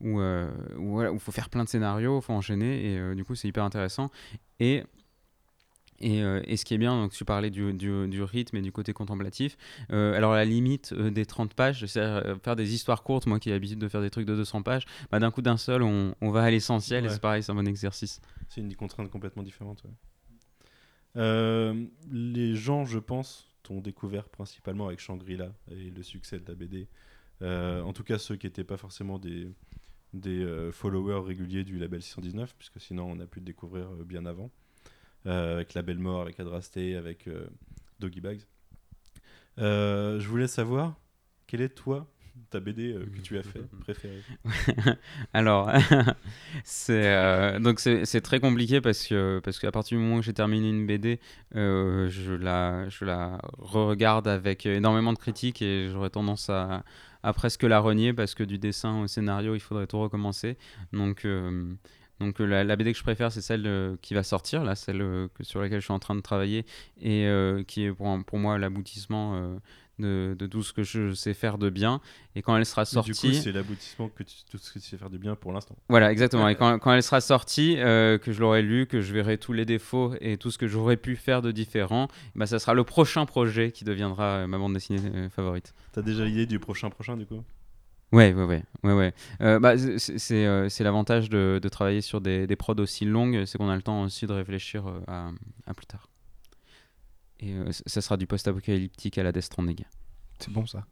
où, 0.00 0.20
euh, 0.20 0.50
où 0.76 0.90
voilà, 0.90 1.12
où 1.12 1.18
faut 1.18 1.32
faire 1.32 1.50
plein 1.50 1.64
de 1.64 1.68
scénarios 1.68 2.20
faut 2.20 2.32
enchaîner 2.32 2.92
et 2.92 2.98
euh, 2.98 3.14
du 3.14 3.24
coup 3.24 3.34
c'est 3.34 3.48
hyper 3.48 3.64
intéressant 3.64 4.10
et 4.58 4.84
et, 6.00 6.22
euh, 6.22 6.40
et 6.44 6.56
ce 6.56 6.64
qui 6.64 6.74
est 6.74 6.78
bien, 6.78 6.96
donc 6.96 7.12
tu 7.12 7.24
parlais 7.24 7.50
du, 7.50 7.72
du, 7.74 8.08
du 8.08 8.22
rythme 8.22 8.56
et 8.56 8.62
du 8.62 8.72
côté 8.72 8.92
contemplatif. 8.92 9.56
Euh, 9.92 10.14
alors, 10.16 10.32
la 10.32 10.44
limite 10.44 10.92
euh, 10.92 11.10
des 11.10 11.26
30 11.26 11.54
pages, 11.54 11.84
c'est 11.86 12.00
faire 12.42 12.56
des 12.56 12.74
histoires 12.74 13.02
courtes, 13.02 13.26
moi 13.26 13.38
qui 13.38 13.50
ai 13.50 13.52
l'habitude 13.52 13.78
de 13.78 13.88
faire 13.88 14.00
des 14.00 14.10
trucs 14.10 14.26
de 14.26 14.34
200 14.34 14.62
pages, 14.62 14.86
bah, 15.10 15.18
d'un 15.18 15.30
coup 15.30 15.42
d'un 15.42 15.58
seul, 15.58 15.82
on, 15.82 16.14
on 16.20 16.30
va 16.30 16.42
à 16.42 16.50
l'essentiel 16.50 17.04
et 17.04 17.08
c'est 17.10 17.20
pareil, 17.20 17.42
c'est 17.42 17.52
un 17.52 17.54
bon 17.54 17.68
exercice. 17.68 18.20
C'est 18.48 18.62
une 18.62 18.74
contrainte 18.74 19.10
complètement 19.10 19.42
différente. 19.42 19.84
ouais. 19.84 19.90
Les 22.10 22.54
gens, 22.54 22.86
je 22.86 22.98
pense, 22.98 23.48
t'ont 23.62 23.80
découvert 23.80 24.28
principalement 24.28 24.86
avec 24.86 25.00
Shangri-La 25.00 25.52
et 25.70 25.90
le 25.90 26.02
succès 26.02 26.38
de 26.38 26.48
la 26.48 26.54
BD. 26.54 26.88
En 27.42 27.92
tout 27.92 28.04
cas, 28.04 28.18
ceux 28.18 28.36
qui 28.36 28.46
n'étaient 28.46 28.64
pas 28.64 28.78
forcément 28.78 29.18
des, 29.18 29.48
des 30.12 30.42
euh, 30.42 30.72
followers 30.72 31.26
réguliers 31.26 31.64
du 31.64 31.78
label 31.78 32.02
619, 32.02 32.54
puisque 32.56 32.80
sinon 32.80 33.10
on 33.10 33.20
a 33.20 33.26
pu 33.26 33.40
le 33.40 33.44
découvrir 33.44 33.90
euh, 33.92 34.04
bien 34.04 34.26
avant. 34.26 34.50
Euh, 35.26 35.56
avec 35.56 35.74
La 35.74 35.82
Belle 35.82 35.98
Mort, 35.98 36.22
avec 36.22 36.40
Adrasté, 36.40 36.96
avec 36.96 37.28
Doggy 37.98 38.20
Bags. 38.20 38.40
Je 39.58 40.26
voulais 40.26 40.48
savoir, 40.48 40.98
quelle 41.46 41.60
est 41.60 41.74
toi 41.74 42.10
ta 42.48 42.60
BD 42.60 42.92
euh, 42.92 43.04
que 43.04 43.20
tu 43.20 43.38
as 43.38 43.42
fait 43.42 43.62
préférée? 43.80 44.22
Alors, 45.32 45.70
c'est 46.64 47.06
euh, 47.06 47.58
donc 47.58 47.80
c'est 47.80 48.20
très 48.20 48.40
compliqué 48.40 48.80
parce 48.80 49.06
que 49.06 49.40
parce 49.44 49.58
qu'à 49.58 49.70
partir 49.70 49.98
du 49.98 50.04
moment 50.04 50.16
où 50.16 50.22
j'ai 50.22 50.32
terminé 50.32 50.68
une 50.68 50.86
BD, 50.86 51.20
euh, 51.56 52.08
je 52.08 52.32
la 52.32 52.88
je 52.88 53.04
la 53.04 53.40
regarde 53.58 54.28
avec 54.28 54.66
énormément 54.66 55.12
de 55.12 55.18
critiques 55.18 55.62
et 55.62 55.88
j'aurais 55.90 56.10
tendance 56.10 56.48
à, 56.50 56.84
à 57.22 57.32
presque 57.32 57.62
la 57.64 57.80
renier 57.80 58.12
parce 58.12 58.34
que 58.34 58.42
du 58.42 58.58
dessin 58.58 59.02
au 59.02 59.06
scénario, 59.06 59.54
il 59.54 59.60
faudrait 59.60 59.86
tout 59.86 60.00
recommencer? 60.00 60.56
Donc 60.92 61.24
euh, 61.24 61.72
donc 62.20 62.40
euh, 62.40 62.46
la, 62.46 62.64
la 62.64 62.76
BD 62.76 62.92
que 62.92 62.98
je 62.98 63.02
préfère, 63.02 63.32
c'est 63.32 63.40
celle 63.40 63.66
euh, 63.66 63.96
qui 64.02 64.14
va 64.14 64.22
sortir, 64.22 64.64
là, 64.64 64.74
celle 64.74 65.28
sur 65.42 65.60
laquelle 65.60 65.80
je 65.80 65.84
suis 65.84 65.92
en 65.92 65.98
train 65.98 66.14
de 66.14 66.20
travailler 66.20 66.66
et 67.00 67.26
qui 67.66 67.84
est 67.84 67.92
pour, 67.92 68.22
pour 68.24 68.38
moi 68.38 68.58
l'aboutissement 68.58 69.58
de, 70.00 70.34
de 70.38 70.46
tout 70.46 70.62
ce 70.62 70.72
que 70.72 70.82
je 70.82 71.12
sais 71.14 71.34
faire 71.34 71.58
de 71.58 71.70
bien. 71.70 72.00
Et 72.34 72.42
quand 72.42 72.56
elle 72.56 72.66
sera 72.66 72.84
sortie, 72.84 73.10
Du 73.28 73.34
coup, 73.36 73.42
c'est 73.42 73.52
l'aboutissement 73.52 74.08
que 74.08 74.22
tu, 74.22 74.34
tout 74.50 74.58
ce 74.58 74.72
que 74.72 74.78
tu 74.78 74.84
sais 74.86 74.96
faire 74.96 75.10
de 75.10 75.18
bien 75.18 75.36
pour 75.36 75.52
l'instant. 75.52 75.76
voilà, 75.88 76.10
exactement. 76.10 76.48
Et 76.48 76.54
quand, 76.54 76.78
quand 76.78 76.92
elle 76.92 77.02
sera 77.02 77.20
sortie, 77.20 77.76
euh, 77.78 78.18
que 78.18 78.32
je 78.32 78.40
l'aurai 78.40 78.62
lu, 78.62 78.86
que 78.86 79.00
je 79.00 79.12
verrai 79.12 79.38
tous 79.38 79.52
les 79.52 79.64
défauts 79.64 80.14
et 80.20 80.36
tout 80.36 80.50
ce 80.50 80.58
que 80.58 80.66
j'aurais 80.66 80.96
pu 80.96 81.16
faire 81.16 81.42
de 81.42 81.52
différent, 81.52 82.08
bah, 82.34 82.46
ça 82.46 82.58
sera 82.58 82.74
le 82.74 82.84
prochain 82.84 83.26
projet 83.26 83.70
qui 83.72 83.84
deviendra 83.84 84.24
euh, 84.24 84.46
ma 84.46 84.58
bande 84.58 84.74
dessinée 84.74 85.00
euh, 85.14 85.28
favorite. 85.30 85.74
T'as 85.92 86.02
déjà 86.02 86.24
l'idée 86.24 86.46
du 86.46 86.58
prochain 86.58 86.90
prochain 86.90 87.16
du 87.16 87.26
coup? 87.26 87.42
Ouais, 88.12 88.34
ouais, 88.34 88.42
ouais, 88.44 88.64
ouais, 88.82 88.92
ouais. 88.92 89.14
Euh, 89.40 89.60
bah, 89.60 89.74
c'est- 89.78 90.44
euh, 90.46 90.68
l'avantage 90.80 91.30
de, 91.30 91.60
de 91.62 91.68
travailler 91.68 92.00
sur 92.00 92.20
des, 92.20 92.48
des 92.48 92.56
prods 92.56 92.74
aussi 92.80 93.04
longues, 93.04 93.44
c'est 93.44 93.56
qu'on 93.56 93.68
a 93.68 93.76
le 93.76 93.82
temps 93.82 94.02
aussi 94.02 94.26
de 94.26 94.32
réfléchir 94.32 94.88
euh, 94.88 95.00
à, 95.06 95.30
à 95.66 95.74
plus 95.74 95.86
tard. 95.86 96.08
Et 97.40 97.52
euh, 97.54 97.70
ça 97.86 98.00
sera 98.00 98.16
du 98.16 98.26
post-apocalyptique 98.26 99.18
à 99.18 99.22
la 99.22 99.32
Death 99.32 99.44
Stranding. 99.44 99.84
C'est 100.38 100.52
bon 100.52 100.66
ça. 100.66 100.86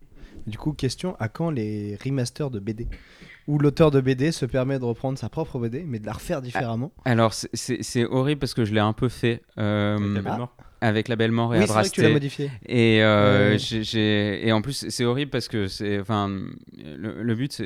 Du 0.47 0.57
coup, 0.59 0.73
question 0.73 1.17
à 1.19 1.29
quand 1.29 1.51
les 1.51 1.97
remasters 1.97 2.51
de 2.51 2.59
BD 2.59 2.87
Où 3.47 3.59
l'auteur 3.59 3.91
de 3.91 4.01
BD 4.01 4.33
se 4.33 4.47
permet 4.47 4.79
de 4.79 4.85
reprendre 4.85 5.19
sa 5.19 5.29
propre 5.29 5.59
BD, 5.59 5.85
mais 5.85 5.99
de 5.99 6.07
la 6.07 6.13
refaire 6.13 6.41
différemment? 6.43 6.93
Alors, 7.05 7.33
c'est- 7.35 8.05
horrible 8.05 8.39
parce 8.39 8.55
que 8.55 8.65
je 8.65 8.73
l'ai 8.73 8.81
un 8.81 8.93
peu 8.93 9.09
fait 9.09 9.43
euh, 9.59 9.99
mort 10.23 10.57
avec 10.81 11.09
la 11.09 11.17
belle 11.17 11.33
mort 11.33 11.55
et 11.55 11.59
Oui, 11.61 11.65
vrai 11.67 11.85
que 11.85 11.89
tu 11.91 12.01
l'as 12.03 12.07
Adrasté. 12.09 12.13
modifié. 12.13 12.51
Et, 12.67 13.03
euh, 13.03 13.57
Ouais. 13.59 14.41
et 14.47 14.53
en 14.53 14.63
plus, 14.63 14.87
c'est 14.89 15.05
horrible 15.05 15.31
parce 15.31 15.49
que 15.49 15.67
c'est, 15.67 15.99
enfin, 16.01 16.29
le, 16.77 17.23
le 17.23 17.35
but, 17.35 17.63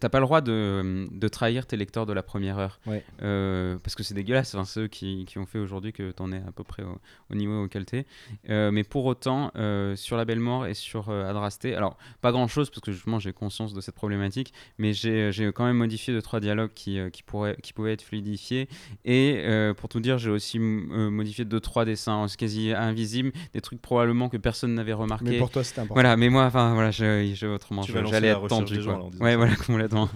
t'as 0.00 0.08
pas 0.08 0.18
le 0.20 0.26
droit 0.26 0.40
de, 0.40 1.06
de 1.10 1.28
trahir 1.28 1.66
tes 1.66 1.76
lecteurs 1.76 2.06
de 2.06 2.12
la 2.12 2.22
première 2.22 2.58
heure, 2.58 2.80
Ouais. 2.86 3.02
Euh, 3.22 3.78
parce 3.82 3.94
que 3.94 4.02
c'est 4.02 4.14
dégueulasse. 4.14 4.54
Enfin, 4.54 4.64
ceux 4.64 4.88
qui, 4.88 5.24
qui 5.26 5.38
ont 5.38 5.46
fait 5.46 5.58
aujourd'hui 5.58 5.92
que 5.92 6.10
t'en 6.10 6.32
es 6.32 6.36
à 6.38 6.52
peu 6.54 6.64
près 6.64 6.82
au, 6.82 6.98
au 7.30 7.34
niveau 7.34 7.64
auquel 7.64 7.84
t'es. 7.86 8.04
Euh, 8.50 8.70
mais 8.70 8.84
pour 8.84 9.04
autant, 9.06 9.50
euh, 9.56 9.96
sur 9.96 10.16
la 10.16 10.24
belle 10.24 10.40
mort 10.40 10.66
et 10.66 10.74
sur 10.74 11.10
Adrasté, 11.10 11.74
alors 11.74 11.96
pas 12.20 12.32
grand 12.32 12.48
chose 12.48 12.68
parce 12.70 12.80
que 12.80 12.92
justement 12.92 13.18
j'ai 13.18 13.32
conscience 13.32 13.72
de 13.74 13.80
cette 13.80 13.94
problématique, 13.94 14.52
mais 14.78 14.92
j'ai, 14.92 15.30
quand 15.54 15.64
même 15.64 15.76
modifié 15.76 16.12
deux 16.12 16.22
trois 16.22 16.40
dialogues 16.40 16.72
qui, 16.74 16.98
qui 17.12 17.22
pourraient, 17.22 17.56
qui 17.62 17.72
pouvaient 17.72 17.92
être 17.94 18.02
fluidifiés. 18.02 18.68
Et 19.04 19.42
pour 19.76 19.88
tout 19.88 20.00
dire, 20.00 20.18
j'ai 20.18 20.30
aussi 20.30 20.58
modifié 20.58 21.44
deux 21.44 21.60
trois 21.60 21.84
dessins 21.84 22.26
quasi 22.36 22.72
invisibles, 22.72 23.32
des 23.52 23.60
trucs 23.60 23.80
probablement 23.82 24.28
que 24.28 24.36
personne 24.36 24.74
n'avait 24.74 24.92
remarqué. 24.92 25.24
Mais 25.30 25.38
pour 25.38 25.50
toi, 25.50 25.64
c'était 25.64 25.80
important. 25.80 25.94
Voilà, 25.94 26.16
mais 26.16 26.28
moi, 26.28 26.44
enfin, 26.44 26.74
voilà, 26.74 26.90
je, 26.90 27.32
je- 27.34 27.46
autrement, 27.46 27.82
Tu 27.82 27.88
je- 27.88 27.94
vas 27.94 28.00
lancer 28.02 28.14
j'allais 28.14 28.32
la 28.32 28.38
être 28.38 28.48
tendu. 28.48 28.80
gens, 28.80 28.84
quoi. 28.84 28.92
là, 28.98 29.04
en 29.04 29.10
disant 29.10 29.24
ouais, 29.24 29.30
ça. 29.32 29.36
voilà, 29.36 29.56
complètement. 29.66 30.08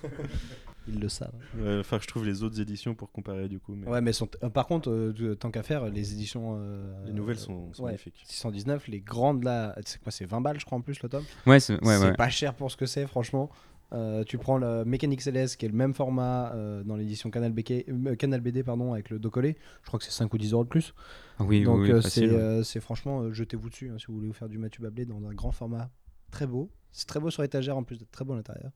Ils 0.91 1.01
le 1.01 1.09
savent. 1.11 1.33
Euh, 1.61 1.81
Enfin, 1.81 1.99
je 2.01 2.07
trouve 2.07 2.25
les 2.25 2.43
autres 2.43 2.61
éditions 2.63 2.95
pour 2.95 3.13
comparer 3.13 3.47
du 3.47 3.59
coup. 3.59 3.75
Mais 3.77 3.87
Ouais, 3.87 4.01
mais 4.01 4.15
sont- 4.15 4.31
euh, 4.43 4.49
par 4.49 4.67
contre, 4.67 4.91
euh, 4.91 5.13
de- 5.13 5.35
tant 5.35 5.51
qu'à 5.51 5.63
faire, 5.63 5.85
les 5.91 6.15
éditions. 6.15 6.57
euh, 6.59 6.83
Les 7.07 7.13
nouvelles 7.13 7.39
sont, 7.39 7.73
sont 7.75 7.83
ouais. 7.83 7.89
magnifiques. 7.91 8.15
619, 8.25 8.89
les 8.89 9.01
grandes 9.01 9.45
là, 9.45 9.77
c'est 9.85 10.01
quoi 10.03 10.11
C'est 10.11 10.25
20 10.25 10.41
balles, 10.41 10.59
je 10.59 10.65
crois, 10.65 10.79
en 10.79 10.81
plus, 10.81 11.03
le 11.03 11.11
tome. 11.11 11.25
Ouais, 11.47 11.61
c'est 11.61 11.75
ouais, 11.85 11.97
c'est 11.99 12.05
ouais. 12.07 12.13
pas 12.15 12.31
cher 12.31 12.55
pour 12.55 12.71
ce 12.71 12.77
que 12.79 12.87
c'est, 12.87 13.07
franchement. 13.07 13.51
Euh, 13.93 14.23
tu 14.25 14.37
prends 14.37 14.59
le 14.59 14.85
Mécanique 14.85 15.23
Céleste, 15.23 15.57
qui 15.57 15.65
est 15.65 15.69
le 15.69 15.75
même 15.75 15.95
format 15.95 16.53
euh, 16.55 16.85
dans 16.85 16.97
l'édition 16.97 17.31
Canal, 17.31 17.53
BK 17.53 17.71
euh, 17.89 18.17
Canal 18.17 18.41
BD, 18.43 18.63
pardon, 18.63 18.93
avec 18.93 19.09
le 19.09 19.19
dos 19.19 19.31
collé. 19.31 19.57
Je 19.83 19.87
crois 19.89 19.99
que 19.99 20.05
c'est 20.05 20.11
5 20.11 20.33
ou 20.35 20.37
10 20.39 20.53
euros 20.53 20.65
de 20.65 20.69
plus. 20.69 20.95
Ah 21.39 21.45
Oui, 21.45 21.63
Donc 21.65 21.81
oui, 21.81 21.93
oui, 21.93 22.03
c'est 22.03 22.29
euh, 22.29 22.63
franchement, 22.81 23.23
euh, 23.23 23.33
jetez-vous 23.33 23.71
dessus 23.71 23.89
hein, 23.91 23.97
si 23.99 24.07
vous 24.09 24.15
voulez 24.15 24.27
vous 24.27 24.35
faire 24.35 24.49
du 24.51 24.59
Mathieu 24.59 24.83
Bablé 24.83 25.07
dans 25.07 25.25
un 25.27 25.33
grand 25.33 25.53
format. 25.53 25.91
Très 26.31 26.47
beau. 26.47 26.71
C'est 26.93 27.07
très 27.07 27.21
beau 27.21 27.31
sur 27.31 27.43
étagère 27.45 27.77
en 27.79 27.83
plus 27.83 27.99
d'être 27.99 28.11
très 28.11 28.25
beau 28.25 28.35
à 28.35 28.37
l'intérieur. 28.37 28.73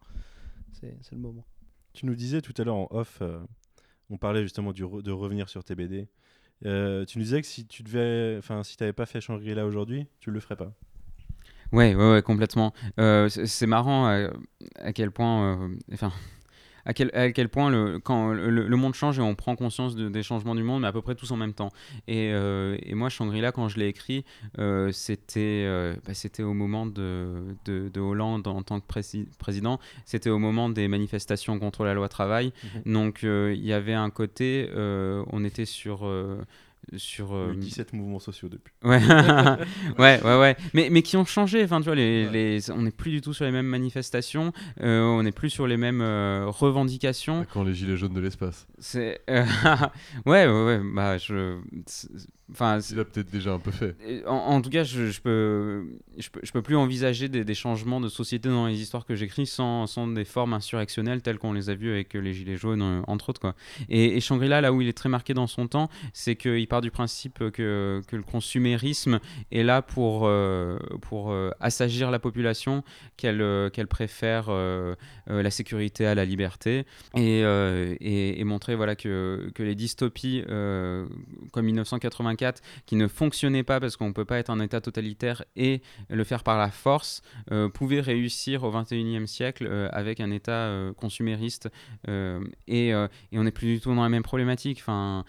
C'est 0.73 0.97
le 1.13 1.19
moment. 1.19 1.45
Tu 1.93 2.07
nous 2.07 2.15
disais 2.15 2.41
tout 2.41 2.55
à 2.57 2.65
l'heure 2.65 2.77
en 2.77 2.89
off, 2.91 3.19
euh, 3.21 3.39
on 4.09 4.17
parlait 4.17 4.43
justement 4.43 4.73
du 4.73 4.83
re- 4.85 5.03
de 5.03 5.11
revenir 5.13 5.49
sur 5.51 5.63
tes 5.63 5.75
BD. 5.75 6.09
Euh, 6.65 7.05
tu 7.05 7.19
nous 7.19 7.25
disais 7.25 7.41
que 7.43 7.47
si 7.47 7.67
tu 7.67 7.83
devais, 7.83 8.37
enfin, 8.39 8.63
si 8.63 8.77
t'avais 8.77 8.93
pas 8.95 9.05
fait 9.07 9.21
Shangri-La 9.21 9.67
aujourd'hui, 9.67 10.07
tu 10.21 10.31
le 10.31 10.41
ferais 10.41 10.57
pas. 10.57 10.73
Ouais, 11.73 11.95
ouais, 11.95 12.13
ouais, 12.13 12.23
complètement. 12.23 12.75
Euh, 13.01 13.29
c'est 13.31 13.67
marrant 13.67 14.09
euh, 14.09 14.29
à 14.77 14.93
quel 14.93 15.11
point, 15.11 15.57
euh, 15.57 15.69
enfin, 15.95 16.13
à 16.85 16.93
quel, 16.93 17.11
à 17.15 17.33
quel 17.33 17.49
point 17.49 17.71
le, 17.71 17.99
quand 17.99 18.33
le, 18.33 18.51
le 18.51 18.77
monde 18.77 18.95
change 18.95 19.19
et 19.19 19.23
on 19.23 19.35
prend 19.35 19.57
conscience 19.57 19.95
de- 19.97 20.11
des 20.11 20.23
changements 20.23 20.55
du 20.55 20.63
monde, 20.65 20.83
mais 20.83 20.89
à 20.89 20.93
peu 20.93 21.01
près 21.01 21.15
tous 21.15 21.31
en 21.31 21.37
même 21.37 21.55
temps. 21.55 21.71
Et, 22.09 22.31
euh, 22.35 22.77
et 22.83 22.95
moi, 22.95 23.09
Shangri-La, 23.09 23.53
quand 23.53 23.69
je 23.69 23.79
l'ai 23.79 23.87
écrit, 23.89 24.25
c'était 24.93 25.67
bah, 26.07 26.15
c'était 26.15 26.43
au 26.43 26.53
moment 26.53 26.85
de, 26.85 27.57
de, 27.65 27.89
de 27.89 28.01
Hollande 28.01 28.47
en 28.49 28.63
tant 28.63 28.79
que 28.81 28.87
prési- 28.87 29.27
président, 29.39 29.81
c'était 30.05 30.31
au 30.31 30.39
moment 30.39 30.69
des 30.69 30.89
manifestations 30.89 31.59
contre 31.59 31.85
la 31.85 31.95
loi 31.95 32.09
travail. 32.11 32.53
Donc 32.85 33.25
euh, 33.25 33.55
il 33.57 33.65
y 33.65 33.73
avait 33.73 33.95
un 33.95 34.11
côté, 34.11 34.69
on 34.77 35.45
était 35.45 35.65
sur... 35.67 36.07
sur 36.97 37.33
euh, 37.35 37.53
eu 37.53 37.57
17 37.57 37.93
mouvements 37.93 38.19
sociaux 38.19 38.49
depuis. 38.49 38.73
Ouais, 38.85 39.01
ouais, 39.99 40.21
ouais, 40.23 40.39
ouais. 40.41 40.57
Mais, 40.75 40.89
mais 40.91 41.03
qui 41.03 41.17
ont 41.17 41.25
changé. 41.25 41.63
Enfin, 41.65 41.79
tu 41.81 41.85
vois, 41.87 41.95
les, 41.95 42.27
Ouais. 42.27 42.33
les- 42.33 42.71
on 42.71 42.83
n'est 42.83 42.91
plus 42.91 43.11
du 43.11 43.21
tout 43.21 43.33
sur 43.33 43.45
les 43.45 43.51
mêmes 43.53 43.67
manifestations. 43.67 44.53
euh, 44.81 45.03
on 45.03 45.23
n'est 45.23 45.33
plus 45.33 45.51
sur 45.51 45.67
les 45.67 45.77
mêmes 45.77 46.01
euh, 46.03 46.47
revendications. 46.47 47.47
Quand 47.53 47.65
les 47.65 47.75
gilets 47.75 47.97
jaunes 47.97 48.15
de 48.15 48.21
l'espace. 48.21 48.67
C'est, 48.79 49.21
euh, 49.31 49.45
ouais, 50.27 50.47
ouais, 50.47 50.65
ouais. 50.67 50.81
Bah, 50.95 51.19
je, 51.19 51.59
enfin, 52.51 52.79
Il 52.91 52.99
a 53.01 53.05
peut-être 53.05 53.31
déjà 53.31 53.53
un 53.53 53.59
peu 53.59 53.71
fait. 53.71 53.97
En, 54.27 54.35
en 54.35 54.61
tout 54.63 54.71
cas, 54.71 54.85
je, 54.85 55.11
je 55.11 55.21
peux, 55.21 55.87
je 56.19 56.29
peux, 56.31 56.41
je 56.43 56.53
peux 56.53 56.63
plus 56.63 56.77
envisager 56.77 57.29
des, 57.29 57.45
des 57.45 57.55
changements 57.55 58.01
de 58.01 58.09
société 58.09 58.49
dans 58.49 58.67
les 58.67 58.81
histoires 58.81 59.05
que 59.07 59.15
j'écris 59.15 59.47
sans, 59.47 59.87
sans 59.87 60.07
des 60.09 60.25
formes 60.25 60.53
insurrectionnelles 60.53 61.23
telles 61.23 61.39
qu'on 61.39 61.53
les 61.53 61.71
a 61.71 61.75
vues 61.75 61.91
avec 61.93 62.15
les 62.15 62.33
Gilets 62.35 62.57
jaunes, 62.57 63.03
entre 63.07 63.31
autres. 63.31 63.41
Quoi. 63.41 63.55
Et, 63.89 64.17
et 64.17 64.21
Shangri-La, 64.21 64.61
là 64.61 64.73
où 64.73 64.81
il 64.81 64.89
est 64.89 64.93
très 64.97 65.09
marqué 65.09 65.35
dans 65.35 65.47
son 65.47 65.69
temps, 65.69 65.89
c'est 66.13 66.37
qu'il 66.37 66.67
part 66.73 66.81
du 66.81 66.91
principe 66.91 67.51
que, 67.51 68.01
que 68.09 68.17
le 68.17 68.23
consumérisme 68.23 69.21
est 69.51 69.63
là 69.63 69.83
pour, 69.83 70.23
euh, 70.25 70.79
pour 71.03 71.31
euh, 71.31 71.51
assagir 71.61 72.11
la 72.11 72.19
population, 72.19 72.83
qu'elle 73.19 73.43
euh, 73.43 73.69
qu'elle 73.69 73.89
préfère 73.89 74.47
la 75.27 75.51
sécurité 75.51 76.07
à 76.07 76.15
la 76.15 76.25
liberté, 76.25 76.87
et, 77.15 77.41
et, 78.01 78.45
montrer 78.45 78.75
voilà, 78.75 78.97
que, 78.97 79.51
que 79.55 79.63
les 79.63 79.75
dystopies 79.75 80.43
comme 80.47 81.67
1984 81.67 82.63
qui 82.87 82.97
ne 82.97 83.07
fonctionnait 83.07 83.65
pas 83.65 83.79
parce 83.79 83.97
qu'on 83.97 84.09
ne 84.09 84.15
peut 84.15 84.25
pas 84.25 84.39
être 84.39 84.51
un 84.51 84.61
État 84.61 84.81
totalitaire 84.81 85.45
et 85.57 85.83
le 86.09 86.25
faire 86.25 86.43
par 86.43 86.57
la 86.57 86.71
force, 86.71 87.23
pouvait 87.75 88.01
réussir 88.01 88.65
au 88.65 88.73
21e 88.73 89.27
siècle 89.27 89.69
avec 89.93 90.21
un 90.21 90.31
État 90.31 90.71
consumériste. 90.97 91.69
et, 92.09 92.89
et 92.89 93.39
on 93.39 93.45
n'est 93.45 93.51
plus 93.51 93.75
du 93.75 93.81
tout 93.81 93.95
dans 93.95 94.03
la 94.03 94.09
même 94.09 94.23
problématique. 94.23 94.79
Enfin, 94.81 95.25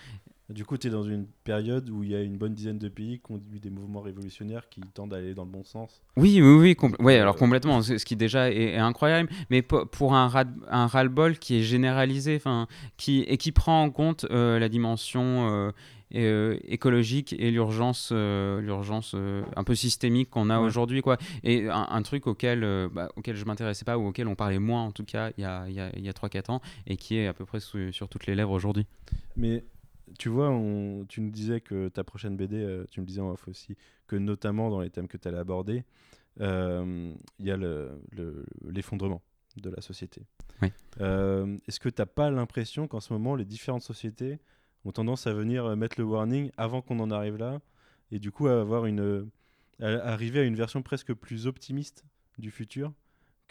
Du 0.50 0.66
coup, 0.66 0.78
tu 0.78 0.88
es 0.88 0.90
dans 0.90 1.04
une 1.04 1.26
période 1.46 1.90
où 1.90 2.04
il 2.04 2.10
y 2.12 2.16
a 2.16 2.22
une 2.22 2.38
bonne 2.38 2.54
dizaine 2.54 2.78
de 2.78 2.90
pays 2.90 3.20
qui 3.26 3.32
ont 3.32 3.42
eu 3.54 3.60
des 3.60 3.70
mouvements 3.70 4.02
révolutionnaires 4.02 4.68
qui 4.70 4.82
tendent 4.82 5.14
à 5.14 5.18
aller 5.18 5.34
dans 5.34 5.46
le 5.46 5.50
bon 5.52 5.64
sens. 5.64 6.02
oui, 6.18 6.42
oui, 6.42 6.76
oui, 6.82 6.90
ouais, 7.00 7.18
alors 7.18 7.36
Euh, 7.36 7.40
complètement, 7.40 7.82
ce 7.82 7.94
qui 8.04 8.16
déjà 8.18 8.52
est, 8.52 8.74
est 8.74 8.78
incroyable, 8.78 9.30
mais 9.50 9.62
po- 9.62 9.86
pour 9.86 10.14
un, 10.14 10.28
ras- 10.28 10.44
un 10.70 10.88
ras-le-bol 10.88 11.40
qui 11.40 11.56
est 11.58 11.62
généralisé, 11.64 12.36
enfin, 12.36 12.68
qui, 12.98 13.22
et 13.22 13.38
qui 13.38 13.52
prend 13.54 13.84
en 13.84 13.90
compte 13.90 14.26
euh, 14.32 14.60
la 14.60 14.68
dimension 14.68 15.72
euh, 16.14 16.58
écologique 16.68 17.34
et 17.40 17.50
l'urgence 17.50 18.10
euh, 18.12 18.62
l'urgence 18.62 19.16
un 19.56 19.64
peu 19.64 19.74
systémique 19.74 20.30
qu'on 20.30 20.52
a 20.52 20.60
Ouais. 20.60 20.66
aujourd'hui 20.68 21.02
quoi 21.02 21.18
et 21.44 21.68
un, 21.70 21.88
un 21.90 22.02
truc 22.04 22.28
auquel 22.28 22.60
bah, 22.94 23.10
auquel 23.16 23.36
je 23.36 23.46
m'intéressais 23.46 23.84
pas 23.84 23.98
ou 23.98 24.06
auquel 24.10 24.28
on 24.28 24.36
parlait 24.36 24.60
moins 24.60 24.84
en 24.84 24.92
tout 24.92 25.06
cas 25.06 25.32
il 25.40 25.42
y 25.42 25.46
a, 25.46 25.68
y 25.70 25.80
a, 25.80 25.90
y 25.98 26.08
a 26.08 26.12
3-4 26.14 26.52
ans 26.52 26.62
et 26.86 26.98
qui 26.98 27.18
est 27.18 27.26
à 27.26 27.34
peu 27.34 27.46
près 27.46 27.60
sous- 27.60 27.92
sur 27.92 28.10
toutes 28.10 28.28
les 28.28 28.36
lèvres 28.36 28.52
aujourd'hui 28.52 28.86
Mais 29.36 29.64
tu 30.20 30.30
vois, 30.30 30.50
on- 30.50 31.06
tu 31.06 31.22
nous 31.22 31.32
disais 31.32 31.62
que 31.62 31.88
ta 31.90 32.04
prochaine 32.04 32.36
BD, 32.38 32.58
euh, 32.58 32.86
tu 32.92 33.02
me 33.02 33.06
disais 33.06 33.22
en 33.22 33.30
off 33.32 33.48
aussi, 33.48 33.76
que 34.08 34.16
notamment 34.16 34.70
dans 34.70 34.82
les 34.82 34.90
thèmes 34.90 35.08
que 35.08 35.18
tu 35.18 35.28
allais 35.28 35.38
aborder, 35.38 35.84
euh, 36.42 37.14
il 37.40 37.46
y 37.46 37.52
a 37.52 37.58
le- 37.58 38.02
le- 38.12 38.46
l'effondrement 38.70 39.22
de 39.58 39.70
la 39.70 39.82
société. 39.82 40.26
Oui. 40.62 40.72
Euh, 41.00 41.58
Est-ce 41.68 41.80
que 41.80 41.90
tu 41.90 42.02
n'as 42.02 42.06
pas 42.08 42.32
l'impression 42.32 42.88
qu'en 42.88 43.00
ce 43.00 43.14
moment, 43.14 43.36
les 43.36 43.46
différentes 43.46 43.84
sociétés 43.84 44.40
ont 44.86 44.92
tendance 44.92 45.28
à 45.28 45.34
venir 45.34 45.76
mettre 45.78 46.00
le 46.00 46.06
warning 46.06 46.52
avant 46.58 46.82
qu'on 46.82 47.00
en 47.00 47.12
arrive 47.12 47.38
là 47.38 47.62
et 48.12 48.20
du 48.20 48.32
coup 48.32 48.48
à 48.48 48.60
avoir 48.60 48.86
une, 48.86 49.30
à 49.80 49.88
arriver 50.12 50.40
à 50.40 50.44
une 50.44 50.56
version 50.56 50.82
presque 50.82 51.14
plus 51.14 51.48
optimiste 51.48 52.04
du 52.38 52.52
futur? 52.52 52.92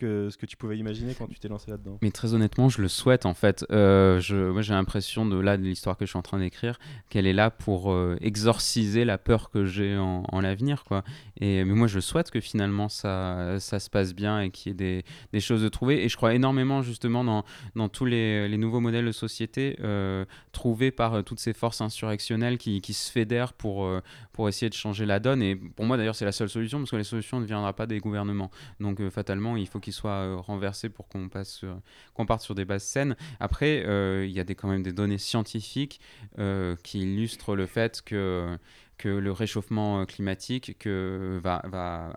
Que 0.06 0.46
tu 0.46 0.56
pouvais 0.56 0.78
imaginer 0.78 1.14
quand 1.14 1.26
tu 1.26 1.38
t'es 1.38 1.48
lancé 1.48 1.70
là-dedans 1.70 1.98
Mais 2.02 2.10
très 2.10 2.34
honnêtement, 2.34 2.68
je 2.68 2.82
le 2.82 2.88
souhaite 2.88 3.26
en 3.26 3.34
fait. 3.34 3.64
Euh, 3.70 4.20
moi, 4.52 4.62
j'ai 4.62 4.74
l'impression 4.74 5.26
de 5.26 5.38
là 5.38 5.56
de 5.56 5.62
l'histoire 5.62 5.96
que 5.96 6.04
je 6.04 6.10
suis 6.10 6.18
en 6.18 6.22
train 6.22 6.38
d'écrire, 6.38 6.78
qu'elle 7.08 7.26
est 7.26 7.32
là 7.32 7.50
pour 7.50 7.92
euh, 7.92 8.16
exorciser 8.20 9.04
la 9.04 9.18
peur 9.18 9.50
que 9.50 9.64
j'ai 9.64 9.96
en, 9.96 10.24
en 10.30 10.40
l'avenir, 10.40 10.84
quoi. 10.84 11.04
Et 11.40 11.64
mais 11.64 11.74
moi, 11.74 11.86
je 11.86 12.00
souhaite 12.00 12.30
que 12.30 12.40
finalement 12.40 12.88
ça, 12.88 13.58
ça 13.58 13.80
se 13.80 13.90
passe 13.90 14.14
bien 14.14 14.40
et 14.40 14.50
qu'il 14.50 14.70
y 14.70 14.72
ait 14.72 14.74
des, 14.74 15.04
des 15.32 15.40
choses 15.40 15.62
de 15.62 15.68
trouver. 15.68 16.04
Et 16.04 16.08
je 16.08 16.16
crois 16.16 16.34
énormément 16.34 16.82
justement 16.82 17.24
dans, 17.24 17.44
dans 17.74 17.88
tous 17.88 18.04
les, 18.04 18.48
les 18.48 18.56
nouveaux 18.58 18.80
modèles 18.80 19.06
de 19.06 19.12
société 19.12 19.76
euh, 19.80 20.24
trouvés 20.52 20.90
par 20.90 21.24
toutes 21.24 21.40
ces 21.40 21.52
forces 21.52 21.80
insurrectionnelles 21.80 22.58
qui, 22.58 22.80
qui 22.80 22.92
se 22.92 23.10
fédèrent 23.10 23.52
pour, 23.52 23.88
pour 24.32 24.48
essayer 24.48 24.70
de 24.70 24.74
changer 24.74 25.04
la 25.06 25.20
donne. 25.20 25.42
Et 25.42 25.54
pour 25.56 25.84
moi, 25.84 25.96
d'ailleurs, 25.96 26.14
c'est 26.14 26.24
la 26.24 26.32
seule 26.32 26.48
solution 26.48 26.78
parce 26.78 26.90
que 26.90 26.96
la 26.96 27.04
solution 27.04 27.38
ne 27.40 27.44
viendra 27.46 27.74
pas 27.74 27.86
des 27.86 27.98
gouvernements. 27.98 28.50
Donc 28.80 29.00
euh, 29.00 29.10
fatalement, 29.10 29.56
il 29.56 29.66
faut 29.68 29.78
qu'il 29.80 29.92
soit 29.92 30.10
euh, 30.22 30.36
renversé 30.36 30.88
pour 30.88 31.08
qu'on 31.08 31.28
passe 31.28 31.52
sur- 31.52 31.80
qu'on 32.14 32.24
parte 32.26 32.42
sur 32.42 32.54
des 32.54 32.64
bases 32.64 32.84
saines. 32.84 33.16
Après, 33.40 33.84
euh, 33.86 34.24
il 34.26 34.32
y 34.32 34.40
a 34.40 34.44
des, 34.44 34.54
quand 34.54 34.68
même 34.68 34.82
des 34.82 34.92
données 34.92 35.18
scientifiques 35.18 36.00
euh, 36.38 36.76
qui 36.82 37.00
illustrent 37.02 37.54
le 37.56 37.66
fait 37.66 38.02
que, 38.02 38.56
que 38.98 39.08
le 39.08 39.32
réchauffement 39.32 40.00
euh, 40.00 40.04
climatique 40.06 40.76
que 40.78 41.38
va, 41.42 41.62
va 41.66 42.16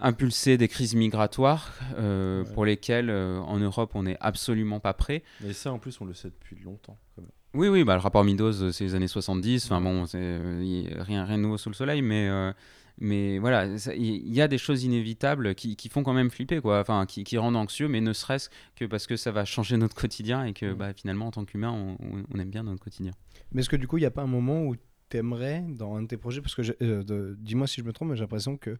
impulser 0.00 0.58
des 0.58 0.68
crises 0.68 0.94
migratoires 0.94 1.72
euh, 1.96 2.42
Ouais. 2.44 2.52
pour 2.52 2.64
lesquelles 2.64 3.10
euh, 3.10 3.38
en 3.40 3.58
Europe 3.58 3.92
on 3.94 4.02
n'est 4.02 4.16
absolument 4.20 4.80
pas 4.80 4.92
prêt. 4.92 5.22
Et 5.46 5.52
ça, 5.52 5.72
en 5.72 5.78
plus, 5.78 6.00
on 6.00 6.04
le 6.04 6.14
sait 6.14 6.30
depuis 6.30 6.56
longtemps. 6.62 6.98
quand 7.14 7.22
même. 7.22 7.30
Oui, 7.54 7.68
oui, 7.68 7.84
bah, 7.84 7.94
le 7.94 8.00
rapport 8.00 8.24
Meadows, 8.24 8.62
euh, 8.62 8.72
c'est 8.72 8.84
les 8.84 8.94
années 8.96 9.06
70. 9.06 9.64
Enfin 9.66 9.80
bon, 9.80 10.04
euh, 10.14 10.88
rien, 10.98 11.24
rien 11.24 11.36
de 11.36 11.42
nouveau 11.42 11.56
sous 11.56 11.68
le 11.68 11.74
soleil, 11.74 12.02
mais, 12.02 12.28
euh, 12.28 12.52
mais 12.98 13.38
voilà, 13.38 13.66
il 13.96 14.34
y, 14.34 14.40
a 14.40 14.48
des 14.48 14.58
choses 14.58 14.82
inévitables 14.82 15.54
qui, 15.54 15.76
qui 15.76 15.88
font 15.88 16.02
quand 16.02 16.12
même 16.12 16.30
flipper, 16.30 16.60
quoi. 16.60 16.80
Enfin, 16.80 17.06
qui, 17.06 17.22
qui 17.22 17.38
rendent 17.38 17.56
anxieux, 17.56 17.86
mais 17.86 18.00
ne 18.00 18.12
serait-ce 18.12 18.50
que 18.74 18.84
parce 18.84 19.06
que 19.06 19.16
ça 19.16 19.30
va 19.30 19.44
changer 19.44 19.76
notre 19.76 19.94
quotidien 19.94 20.44
et 20.44 20.52
que 20.52 20.72
Mm. 20.72 20.76
bah, 20.76 20.92
finalement, 20.92 21.26
en 21.28 21.30
tant 21.30 21.44
qu'humain, 21.44 21.96
on, 22.00 22.38
aime 22.38 22.50
bien 22.50 22.64
notre 22.64 22.82
quotidien. 22.82 23.12
Mais 23.52 23.60
est-ce 23.60 23.68
que 23.68 23.76
du 23.76 23.86
coup, 23.86 23.98
il 23.98 24.02
n'y 24.02 24.06
a 24.06 24.10
pas 24.10 24.22
un 24.22 24.26
moment 24.26 24.64
où 24.64 24.74
tu 25.08 25.16
aimerais, 25.16 25.64
dans 25.68 25.94
un 25.94 26.02
de 26.02 26.08
tes 26.08 26.16
projets, 26.16 26.40
parce 26.40 26.54
que 26.54 26.62
euh, 26.82 27.34
dis-moi 27.38 27.66
si 27.66 27.80
je 27.80 27.86
me 27.86 27.92
trompe, 27.92 28.10
mais 28.10 28.16
j'ai 28.16 28.22
l'impression 28.22 28.56
que, 28.56 28.76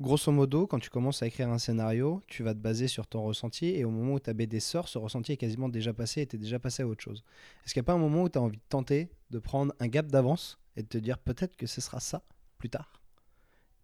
grosso 0.00 0.30
modo, 0.32 0.66
quand 0.66 0.78
tu 0.78 0.90
commences 0.90 1.22
à 1.22 1.26
écrire 1.26 1.48
un 1.48 1.58
scénario, 1.58 2.22
tu 2.26 2.42
vas 2.42 2.54
te 2.54 2.58
baser 2.58 2.88
sur 2.88 3.06
ton 3.06 3.22
ressenti, 3.22 3.66
et 3.66 3.84
au 3.84 3.90
moment 3.90 4.14
où 4.14 4.18
ta 4.18 4.32
BD 4.32 4.60
sort, 4.60 4.88
ce 4.88 4.98
ressenti 4.98 5.32
est 5.32 5.36
quasiment 5.36 5.68
déjà 5.68 5.92
passé, 5.92 6.22
et 6.22 6.26
tu 6.26 6.38
déjà 6.38 6.58
passé 6.58 6.82
à 6.82 6.86
autre 6.86 7.02
chose. 7.02 7.24
Est-ce 7.64 7.74
qu'il 7.74 7.80
n'y 7.80 7.84
a 7.84 7.88
pas 7.88 7.94
un 7.94 7.98
moment 7.98 8.22
où 8.22 8.28
tu 8.28 8.38
as 8.38 8.42
envie 8.42 8.58
de 8.58 8.62
tenter 8.68 9.08
de 9.30 9.38
prendre 9.38 9.74
un 9.80 9.88
gap 9.88 10.06
d'avance 10.06 10.58
et 10.76 10.82
de 10.82 10.88
te 10.88 10.98
dire 10.98 11.18
peut-être 11.18 11.56
que 11.56 11.66
ce 11.66 11.80
sera 11.80 12.00
ça 12.00 12.22
plus 12.58 12.70
tard? 12.70 13.00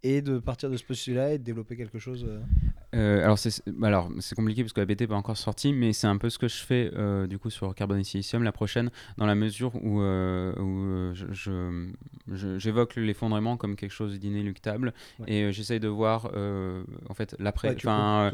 Et 0.02 0.22
de 0.22 0.38
partir 0.38 0.70
de 0.70 0.76
ce 0.76 0.84
postulat 0.84 1.34
et 1.34 1.38
de 1.38 1.44
développer 1.44 1.76
quelque 1.76 1.98
chose 1.98 2.24
euh, 2.26 2.40
Euh, 2.92 3.22
alors 3.22 3.38
c'est 3.38 3.62
alors 3.84 4.10
c'est 4.18 4.34
compliqué 4.34 4.62
parce 4.64 4.72
que 4.72 4.80
la 4.80 4.86
BT 4.86 5.02
n'est 5.02 5.06
pas 5.06 5.14
encore 5.14 5.36
sortie, 5.36 5.72
mais 5.72 5.92
c'est 5.92 6.08
un 6.08 6.16
peu 6.16 6.28
ce 6.28 6.38
que 6.38 6.48
je 6.48 6.56
fais 6.56 6.90
euh, 6.96 7.28
du 7.28 7.38
coup 7.38 7.48
sur 7.48 7.72
Carbone 7.74 8.00
et 8.00 8.04
Silicium 8.04 8.42
la 8.42 8.50
prochaine, 8.50 8.90
dans 9.16 9.26
la 9.26 9.36
mesure 9.36 9.72
où, 9.76 10.00
euh, 10.00 10.52
où 10.58 11.14
je- 11.14 11.26
je- 11.32 11.88
je- 12.32 12.58
j'évoque 12.58 12.96
l'effondrement 12.96 13.56
comme 13.56 13.76
quelque 13.76 13.92
chose 13.92 14.18
d'inéluctable 14.18 14.92
Ouais. 15.20 15.32
et 15.32 15.52
j'essaye 15.52 15.78
de 15.78 15.86
voir 15.88 16.26
en 17.08 17.14
fait 17.14 17.36
l'après. 17.38 17.76
Enfin, 17.76 18.32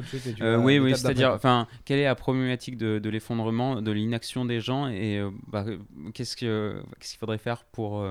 oui, 0.58 0.78
oui, 0.78 0.96
c'est-à-dire, 0.96 1.32
enfin, 1.32 1.66
quelle 1.84 1.98
est 1.98 2.04
la 2.04 2.14
problématique 2.14 2.78
de, 2.78 2.98
de 2.98 3.10
l'effondrement, 3.10 3.82
de 3.82 3.90
l'inaction 3.92 4.44
des 4.46 4.60
gens 4.60 4.88
et 4.88 5.20
bah, 5.48 5.66
qu'est-ce 6.14 6.34
que 6.36 6.80
qu'est-ce 6.98 7.10
qu'il 7.12 7.18
faudrait 7.18 7.36
faire 7.38 7.64
pour 7.64 8.02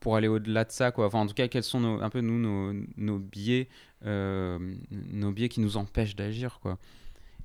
pour, 0.00 0.16
aller 0.16 0.28
au-delà 0.28 0.64
de 0.64 0.70
ça, 0.70 0.90
quoi. 0.92 1.06
Enfin, 1.06 1.20
en 1.20 1.26
tout 1.26 1.34
cas, 1.34 1.48
quels 1.48 1.62
sont 1.62 2.00
un 2.00 2.10
peu 2.10 2.20
nous 2.20 2.38
nos, 2.38 2.72
nos 2.96 3.18
biais, 3.18 3.68
euh, 4.04 4.58
nos 4.90 5.32
biais 5.32 5.48
qui 5.48 5.60
nous 5.60 5.76
empêchent 5.76 6.16
d'agir, 6.16 6.60
quoi. 6.60 6.78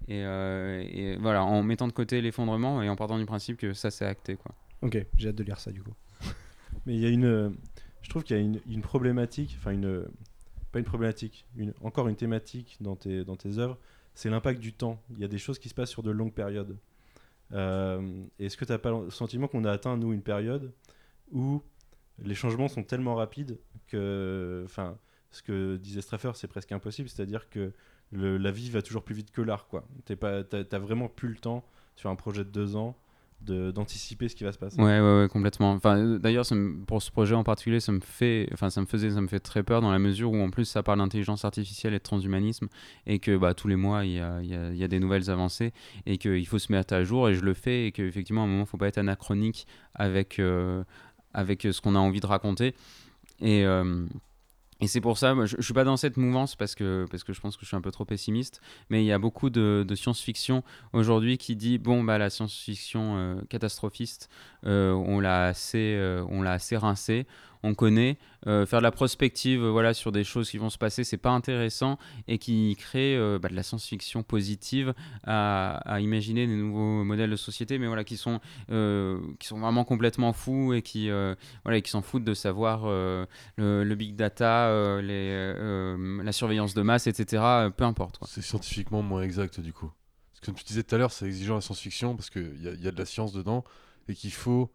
Et, 0.08 0.24
euh, 0.26 0.84
et 0.86 1.16
voilà, 1.18 1.46
en 1.46 1.64
mettant 1.64 1.88
de 1.88 1.94
côté 1.94 2.22
l'effondrement 2.22 2.82
et 2.82 2.90
en 2.90 2.96
partant 2.96 3.18
du 3.18 3.26
principe 3.26 3.58
que 3.58 3.74
ça 3.74 3.90
c'est 3.90 4.06
acté, 4.06 4.36
quoi. 4.36 4.54
Ok, 4.82 4.98
j'ai 5.18 5.30
hâte 5.30 5.36
de 5.36 5.44
lire 5.44 5.60
ça 5.60 5.72
du 5.72 5.82
coup. 5.82 5.94
Mais 6.86 6.96
il 6.96 7.00
y 7.00 7.06
a 7.06 7.10
une. 7.10 7.26
euh, 7.26 7.50
Je 8.02 8.10
trouve 8.10 8.24
qu'il 8.24 8.36
y 8.36 8.40
a 8.40 8.42
une, 8.42 8.82
problématique, 8.82 9.56
enfin 9.60 9.72
une. 9.72 10.06
Pas 10.74 10.80
une 10.80 10.86
problématique, 10.86 11.46
une, 11.56 11.74
encore 11.84 12.08
une 12.08 12.16
thématique 12.16 12.78
dans 12.82 12.96
tes, 12.96 13.24
dans 13.24 13.36
tes 13.36 13.60
œuvres, 13.60 13.78
c'est 14.16 14.30
l'impact 14.30 14.60
du 14.60 14.74
temps. 14.74 15.02
Il 15.12 15.20
y 15.20 15.24
a 15.24 15.28
des 15.28 15.38
choses 15.38 15.60
qui 15.60 15.70
se 15.70 15.74
passent 15.76 15.92
sur 15.92 16.04
de 16.04 16.12
longues 16.12 16.34
périodes. 16.34 16.76
Est-ce 17.52 18.58
que 18.58 18.66
tu 18.66 18.72
n'as 18.72 18.80
pas 18.80 18.90
le 18.90 19.12
sentiment 19.12 19.48
qu'on 19.48 19.64
a 19.64 19.72
atteint, 19.72 19.96
nous, 19.96 20.12
une 20.12 20.24
période 20.24 20.74
où 21.32 21.62
les 22.20 22.36
changements 22.36 22.68
sont 22.68 22.84
tellement 22.84 23.16
rapides 23.16 23.60
que. 23.88 24.64
Enfin, 24.66 24.98
ce 25.32 25.42
que 25.42 25.78
disait 25.78 26.02
Straffer, 26.02 26.32
c'est 26.36 26.48
presque 26.48 26.72
impossible, 26.72 27.10
c'est-à-dire 27.10 27.50
que 27.50 27.74
la 28.12 28.52
vie 28.52 28.70
va 28.70 28.82
toujours 28.82 29.04
plus 29.04 29.16
vite 29.16 29.32
que 29.32 29.42
l'art, 29.42 29.68
quoi. 29.68 29.86
Tu 30.06 30.16
n'as 30.22 30.80
vraiment 30.80 31.10
plus 31.10 31.30
le 31.30 31.38
temps, 31.38 31.66
sur 31.96 32.10
un 32.10 32.16
projet 32.16 32.44
de 32.44 32.50
deux 32.50 32.76
ans, 32.76 32.96
d'anticiper 33.42 34.30
ce 34.30 34.36
qui 34.36 34.44
va 34.44 34.52
se 34.52 34.58
passer. 34.58 34.80
Ouais, 34.80 35.00
ouais, 35.00 35.22
ouais, 35.22 35.28
complètement. 35.28 35.72
Enfin, 35.74 36.18
d'ailleurs, 36.18 36.46
pour 36.88 37.02
ce 37.02 37.12
projet 37.12 37.36
en 37.36 37.44
particulier, 37.44 37.80
ça 37.80 37.92
me 37.92 38.00
fait, 38.00 38.48
enfin, 38.54 38.70
ça 38.70 38.80
me 38.80 38.86
faisait, 38.86 39.10
ça 39.10 39.22
me 39.22 39.28
fait 39.28 39.40
très 39.40 39.64
peur 39.64 39.82
dans 39.82 39.92
la 39.92 40.00
mesure 40.00 40.32
où 40.32 40.42
en 40.42 40.50
plus 40.50 40.66
ça 40.66 40.84
parle 40.84 41.00
d'intelligence 41.00 41.44
artificielle 41.44 41.94
et 41.94 41.98
de 41.98 42.04
transhumanisme 42.04 42.68
et 43.06 43.20
que 43.20 43.36
bah, 43.36 43.54
tous 43.54 43.68
les 43.68 43.76
mois 43.76 44.06
il 44.06 44.14
y 44.14 44.84
a 44.84 44.88
des 44.88 45.00
nouvelles 45.00 45.30
avancées 45.30 45.74
et 46.06 46.18
qu'il 46.18 46.48
faut 46.48 46.60
se 46.60 46.72
mettre 46.72 46.94
à 46.94 47.04
jour 47.04 47.28
et 47.28 47.36
je 47.36 47.42
le 47.42 47.54
fais 47.54 47.88
et 47.88 47.92
qu'effectivement 47.92 48.42
à 48.42 48.44
un 48.46 48.48
moment 48.48 48.64
il 48.64 48.68
faut 48.68 48.78
pas 48.78 48.88
être 48.88 48.98
anachronique 48.98 49.68
avec 49.96 50.40
euh, 50.40 50.84
avec 51.34 51.62
ce 51.64 51.82
qu'on 51.82 51.96
a 51.96 52.00
envie 52.00 52.20
de 52.20 52.28
raconter. 52.28 52.76
Et 53.40 53.66
euh, 53.66 54.06
et 54.84 54.88
c'est 54.88 55.00
pour 55.00 55.18
ça, 55.18 55.34
je, 55.46 55.56
je 55.58 55.62
suis 55.62 55.74
pas 55.74 55.86
dans 55.86 55.96
cette 55.96 56.18
mouvance 56.18 56.58
parce 56.58 56.76
que, 56.76 57.06
parce 57.10 57.24
que 57.24 57.32
je 57.32 57.40
pense 57.40 57.56
que 57.56 57.62
je 57.62 57.68
suis 57.68 57.78
un 57.78 57.82
peu 57.82 57.92
trop 57.92 58.04
pessimiste, 58.04 58.60
mais 58.90 59.02
il 59.02 59.06
y 59.06 59.14
a 59.14 59.18
beaucoup 59.18 59.50
de, 59.50 59.86
science-fiction 59.96 60.62
aujourd'hui 60.92 61.38
qui 61.38 61.56
dit 61.56 61.78
bon 61.78 62.04
bah 62.04 62.18
la 62.18 62.30
science-fiction 62.30 63.16
euh, 63.16 63.36
catastrophiste, 63.48 64.30
euh, 64.66 64.92
on 64.92 65.22
l'a 65.22 65.46
assez, 65.46 65.96
euh, 65.96 66.26
on 66.30 66.42
l'a 66.42 66.52
assez 66.52 66.76
rincé, 66.76 67.28
on 67.64 67.74
connaît. 67.74 68.18
Euh, 68.46 68.66
faire 68.66 68.80
de 68.80 68.84
la 68.84 68.92
prospective, 68.92 69.66
voilà, 69.66 69.94
sur 69.94 70.12
des 70.12 70.26
choses 70.26 70.50
qui 70.50 70.58
vont 70.58 70.70
se 70.70 70.78
passer, 70.78 71.06
c'est 71.06 71.18
pas 71.18 71.32
intéressant 71.32 71.98
et 72.28 72.38
qui 72.38 72.76
crée 72.78 73.16
euh, 73.16 73.40
bah, 73.40 73.48
de 73.48 73.56
la 73.56 73.64
science-fiction 73.64 74.22
positive 74.22 74.94
à, 75.24 75.98
imaginer 76.02 76.46
des 76.46 76.56
nouveaux 76.56 77.04
modèles 77.06 77.30
de 77.30 77.36
société, 77.38 77.80
mais 77.80 77.88
voilà 77.88 78.04
qui 78.04 78.18
sont, 78.18 78.42
euh, 78.70 79.20
qui 79.40 79.48
sont 79.48 79.60
vraiment 79.60 79.86
complètement 79.86 80.34
fous 80.34 80.74
et 80.74 80.82
qui, 80.82 81.10
voilà, 81.64 81.82
qui 81.82 81.90
s'en 81.90 82.02
foutent 82.02 82.26
de 82.26 82.34
savoir 82.34 82.86
le, 82.86 83.96
big 83.96 84.16
data, 84.16 84.70
la 85.02 86.32
surveillance 86.32 86.74
de 86.74 86.82
masse, 86.82 87.08
etc. 87.08 87.70
peu 87.76 87.86
importe. 87.86 88.20
C'est 88.28 88.42
scientifiquement 88.42 89.02
moins 89.02 89.22
exact 89.22 89.62
du 89.62 89.72
coup. 89.72 89.92
Parce 90.34 90.42
que 90.42 90.60
tu 90.60 90.66
disais 90.66 90.84
tout 90.84 90.96
à 90.96 90.98
l'heure, 90.98 91.12
c'est 91.12 91.26
exigeant 91.26 91.56
la 91.56 91.62
science-fiction 91.62 92.16
parce 92.16 92.30
qu'il 92.30 92.62
y 92.62 92.88
a 92.88 92.92
de 92.92 92.98
la 92.98 93.06
science 93.06 93.32
dedans 93.32 93.64
et 94.10 94.16
qu'il 94.16 94.34
faut 94.34 94.70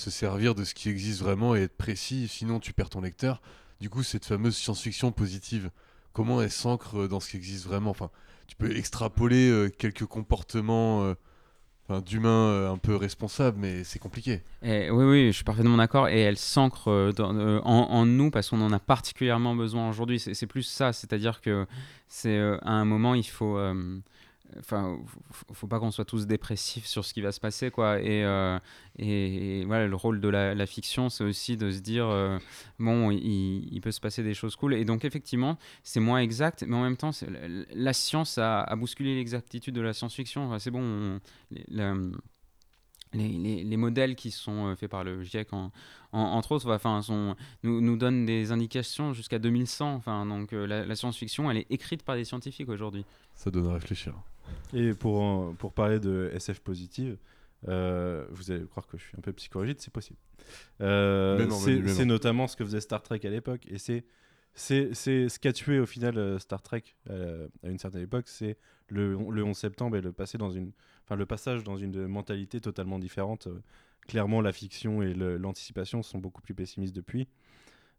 se 0.00 0.10
servir 0.10 0.54
de 0.54 0.64
ce 0.64 0.74
qui 0.74 0.88
existe 0.88 1.20
vraiment 1.20 1.54
et 1.54 1.62
être 1.62 1.76
précis, 1.76 2.26
sinon 2.28 2.58
tu 2.58 2.72
perds 2.72 2.90
ton 2.90 3.00
lecteur. 3.00 3.40
Du 3.80 3.88
coup, 3.88 4.02
cette 4.02 4.24
fameuse 4.24 4.56
science-fiction 4.56 5.12
positive, 5.12 5.70
comment 6.12 6.42
elle 6.42 6.50
s'ancre 6.50 7.08
dans 7.08 7.20
ce 7.20 7.30
qui 7.30 7.36
existe 7.36 7.66
vraiment? 7.66 7.90
Enfin, 7.90 8.10
tu 8.46 8.56
peux 8.56 8.76
extrapoler 8.76 9.48
euh, 9.48 9.68
quelques 9.68 10.06
comportements 10.06 11.04
euh, 11.04 11.14
d'humains 12.00 12.48
euh, 12.48 12.72
un 12.72 12.78
peu 12.78 12.94
responsables, 12.96 13.58
mais 13.58 13.84
c'est 13.84 13.98
compliqué. 13.98 14.42
Et 14.62 14.90
oui, 14.90 15.04
oui, 15.04 15.26
je 15.28 15.32
suis 15.32 15.44
parfaitement 15.44 15.76
d'accord. 15.76 16.08
Et 16.08 16.20
elle 16.20 16.36
s'ancre 16.36 16.88
euh, 16.88 17.12
euh, 17.18 17.60
en, 17.64 17.88
en 17.90 18.06
nous 18.06 18.30
parce 18.30 18.50
qu'on 18.50 18.60
en 18.60 18.72
a 18.72 18.78
particulièrement 18.78 19.54
besoin 19.54 19.88
aujourd'hui. 19.88 20.20
C'est 20.20 20.46
plus 20.46 20.62
ça, 20.62 20.92
c'est-à-dire 20.92 21.40
que 21.40 21.66
c'est 22.08 22.36
euh, 22.36 22.58
à 22.62 22.72
un 22.72 22.84
moment 22.84 23.14
il 23.14 23.26
faut, 23.26 23.56
euh, 23.56 23.98
enfin, 24.58 24.98
faut, 25.52 25.66
pas 25.66 25.78
qu'on 25.78 25.90
soit 25.90 26.04
tous 26.04 26.26
dépressifs 26.26 26.86
sur 26.86 27.04
ce 27.04 27.14
qui 27.14 27.20
va 27.20 27.32
se 27.32 27.40
passer, 27.40 27.70
quoi. 27.70 28.00
Et, 28.00 28.24
euh, 28.24 28.58
voilà, 29.66 29.86
le 29.86 29.96
rôle 29.96 30.20
de 30.20 30.28
la, 30.28 30.66
fiction, 30.66 31.08
c'est 31.08 31.24
aussi 31.24 31.56
de 31.56 31.70
se 31.70 31.80
dire, 31.80 32.06
euh, 32.06 32.38
bon, 32.78 33.10
il, 33.10 33.80
peut 33.80 33.92
se 33.92 34.00
passer 34.00 34.22
des 34.22 34.34
choses 34.34 34.56
cool. 34.56 34.74
Et 34.74 34.84
donc 34.84 35.04
effectivement, 35.04 35.58
c'est 35.82 36.00
moins 36.00 36.20
exact, 36.20 36.64
mais 36.66 36.76
en 36.76 36.82
même 36.82 36.96
temps, 36.96 37.10
la, 37.74 37.92
science 37.92 38.38
a, 38.38 38.64
bousculé 38.76 39.16
l'exactitude 39.16 39.74
de 39.74 39.80
la 39.80 39.92
science-fiction. 39.92 40.58
C'est 40.58 40.70
bon. 40.70 40.82
on- 40.82 42.12
les- 43.12 43.76
modèles 43.76 44.14
qui 44.14 44.30
sont 44.30 44.68
euh, 44.68 44.76
faits 44.76 44.90
par 44.90 45.04
le 45.04 45.22
GIEC, 45.22 45.52
en- 45.52 45.72
en- 46.12 46.20
entre 46.20 46.52
autres, 46.52 46.72
enfin, 46.72 47.00
nous 47.62 47.96
donnent 47.96 48.24
des 48.24 48.52
indications 48.52 49.12
jusqu'à 49.12 49.38
2100. 49.38 49.94
Enfin, 49.94 50.26
donc 50.26 50.52
euh, 50.52 50.66
la, 50.66 50.84
la 50.84 50.94
science-fiction, 50.94 51.50
elle 51.50 51.58
est 51.58 51.66
écrite 51.70 52.02
par 52.02 52.16
des 52.16 52.24
scientifiques 52.24 52.68
aujourd'hui. 52.68 53.04
Ça 53.34 53.50
donne 53.50 53.68
à 53.68 53.74
réfléchir. 53.74 54.14
Et 54.72 54.92
pour, 54.94 55.20
en- 55.20 55.54
pour 55.54 55.72
parler 55.72 55.98
de 56.00 56.30
SF 56.34 56.60
positive, 56.60 57.16
euh, 57.68 58.26
vous 58.30 58.50
allez 58.50 58.64
croire 58.66 58.86
que 58.86 58.96
je 58.96 59.02
suis 59.04 59.16
un 59.16 59.20
peu 59.20 59.32
psychorigide, 59.32 59.80
c'est 59.80 59.92
possible. 59.92 60.18
Euh, 60.80 61.36
c'est 61.94 62.04
notamment 62.04 62.46
ce 62.48 62.56
que 62.56 62.64
faisait 62.64 62.80
Star 62.80 63.02
Trek 63.02 63.20
à 63.24 63.28
l'époque. 63.30 63.66
Et 63.68 63.78
c'est 63.78 64.04
ce 64.54 65.38
qu'a 65.38 65.52
tué 65.52 65.78
au 65.78 65.86
final 65.86 66.16
euh, 66.18 66.38
Star 66.38 66.62
Trek 66.62 66.84
euh, 67.10 67.48
à 67.64 67.68
une 67.68 67.78
certaine 67.78 68.02
époque, 68.02 68.26
c'est 68.28 68.56
le, 68.88 69.12
le 69.30 69.44
11 69.44 69.56
septembre 69.56 69.96
et 69.96 70.00
le, 70.00 70.12
passé 70.12 70.38
dans 70.38 70.50
une, 70.50 70.72
enfin, 71.04 71.16
le 71.16 71.26
passage 71.26 71.62
dans 71.64 71.76
une 71.76 72.06
mentalité 72.06 72.60
totalement 72.60 72.98
différente. 72.98 73.46
Euh, 73.46 73.60
clairement, 74.08 74.40
la 74.40 74.52
fiction 74.52 75.02
et 75.02 75.14
l'anticipation 75.14 76.02
sont 76.02 76.18
beaucoup 76.18 76.42
plus 76.42 76.54
pessimistes 76.54 76.96
depuis. 76.96 77.28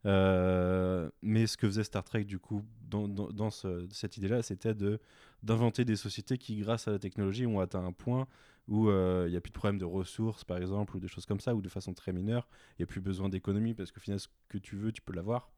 Euh, 0.05 1.09
mais 1.21 1.45
ce 1.47 1.57
que 1.57 1.67
faisait 1.67 1.83
Star 1.83 2.03
Trek, 2.03 2.23
du 2.23 2.39
coup, 2.39 2.63
dans, 2.89 3.07
dans- 3.07 3.31
dans 3.31 3.51
ce- 3.51 3.87
cette 3.91 4.17
idée-là, 4.17 4.41
c'était 4.41 4.73
de 4.73 4.99
d'inventer 5.43 5.85
des 5.85 5.95
sociétés 5.95 6.37
qui, 6.37 6.57
grâce 6.57 6.87
à 6.87 6.91
la 6.91 6.99
technologie, 6.99 7.47
ont 7.47 7.59
atteint 7.59 7.83
un 7.83 7.91
point 7.93 8.27
où 8.67 8.89
euh, 8.89 9.23
il 9.27 9.31
n'y 9.31 9.37
a 9.37 9.41
plus 9.41 9.49
de 9.49 9.55
problème 9.57 9.79
de 9.79 9.85
ressources, 9.85 10.43
par 10.43 10.57
exemple, 10.57 10.95
ou 10.95 10.99
des 10.99 11.07
choses 11.07 11.25
comme 11.25 11.39
ça, 11.39 11.55
ou 11.55 11.61
de 11.61 11.69
façon 11.69 11.93
très 11.95 12.13
mineure. 12.13 12.47
Il 12.77 12.81
n'y 12.81 12.83
a 12.83 12.87
plus 12.87 13.01
besoin 13.01 13.27
d'économie 13.29 13.73
parce 13.73 13.91
qu'au 13.91 13.99
final, 13.99 14.19
ce 14.19 14.27
que 14.49 14.59
tu 14.59 14.75
veux, 14.75 14.91
tu 14.91 15.01
peux 15.01 15.13
l'avoir. 15.13 15.49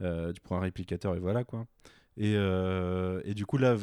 Euh, 0.00 0.32
tu 0.32 0.40
prends 0.40 0.56
un 0.56 0.60
réplicateur 0.60 1.16
et 1.16 1.18
voilà 1.20 1.44
quoi. 1.44 1.66
Et, 2.16 2.34
du 3.34 3.46
coup, 3.46 3.58
là, 3.58 3.76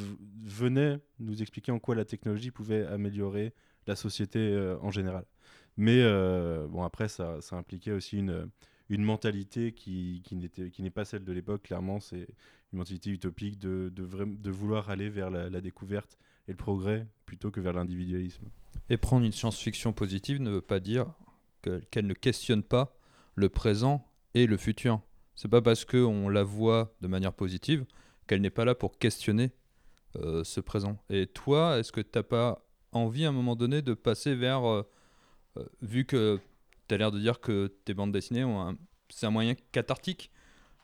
venait 0.43 0.99
nous 1.19 1.41
expliquer 1.41 1.71
en 1.71 1.79
quoi 1.79 1.95
la 1.95 2.03
technologie 2.05 2.51
pouvait 2.51 2.85
améliorer 2.85 3.53
la 3.87 3.95
société 3.95 4.75
en 4.81 4.91
général. 4.91 5.25
Mais 5.77 6.03
bon, 6.67 6.83
après, 6.83 7.07
ça 7.07 7.39
impliquait 7.51 7.91
aussi 7.91 8.17
une, 8.17 8.49
une 8.89 9.03
mentalité 9.03 9.71
qui, 9.73 10.21
n'était- 10.31 10.69
qui 10.69 10.81
n'est 10.83 10.89
pas 10.91 11.05
celle 11.05 11.23
de 11.23 11.31
l'époque. 11.33 11.63
Clairement, 11.63 11.99
c'est 11.99 12.27
une 12.73 12.79
mentalité 12.79 13.09
utopique 13.09 13.57
de, 13.59 13.91
de, 13.93 14.03
vraim- 14.03 14.39
de 14.39 14.51
vouloir 14.51 14.89
aller 14.89 15.09
vers 15.09 15.29
la, 15.29 15.61
découverte 15.61 16.17
et 16.47 16.51
le 16.51 16.57
progrès 16.57 17.07
plutôt 17.25 17.49
que 17.51 17.59
vers 17.59 17.73
l'individualisme. 17.73 18.45
Et 18.89 18.97
prendre 18.97 19.25
une 19.25 19.31
science-fiction 19.31 19.93
positive 19.93 20.41
ne 20.41 20.51
veut 20.51 20.61
pas 20.61 20.79
dire 20.79 21.07
que- 21.61 21.79
qu'elle 21.91 22.05
ne 22.07 22.13
questionne 22.13 22.61
pas 22.63 22.95
le 23.35 23.49
présent 23.49 24.07
et 24.35 24.45
le 24.45 24.57
futur. 24.57 25.01
C'est 25.35 25.47
pas 25.49 25.61
parce 25.61 25.83
qu'on 25.85 26.29
la 26.29 26.43
voit 26.43 26.95
de 27.01 27.07
manière 27.07 27.33
positive 27.33 27.85
qu'elle 28.27 28.41
n'est 28.41 28.49
pas 28.49 28.65
là 28.65 28.75
pour 28.75 28.97
questionner 28.97 29.51
euh, 30.17 30.43
ce 30.43 30.61
présent. 30.61 30.97
Et 31.09 31.27
toi, 31.27 31.77
est-ce 31.79 31.91
que 31.91 32.01
tu 32.01 32.09
n'as 32.15 32.23
pas 32.23 32.65
envie 32.91 33.25
à 33.25 33.29
un 33.29 33.33
moment 33.33 33.55
donné 33.57 33.81
de 33.81 33.93
passer 33.93 34.33
vers, 34.35 34.63
euh, 34.63 34.83
euh, 35.57 35.65
vu 35.81 36.05
que 36.05 36.39
tu 36.87 36.95
as 36.95 36.97
l'air 36.97 37.11
de 37.11 37.19
dire 37.19 37.39
que 37.39 37.67
tes 37.85 37.93
bandes 37.93 38.11
dessinées, 38.11 38.45
c'est 39.09 39.25
un 39.25 39.31
moyen 39.31 39.55
cathartique 39.71 40.31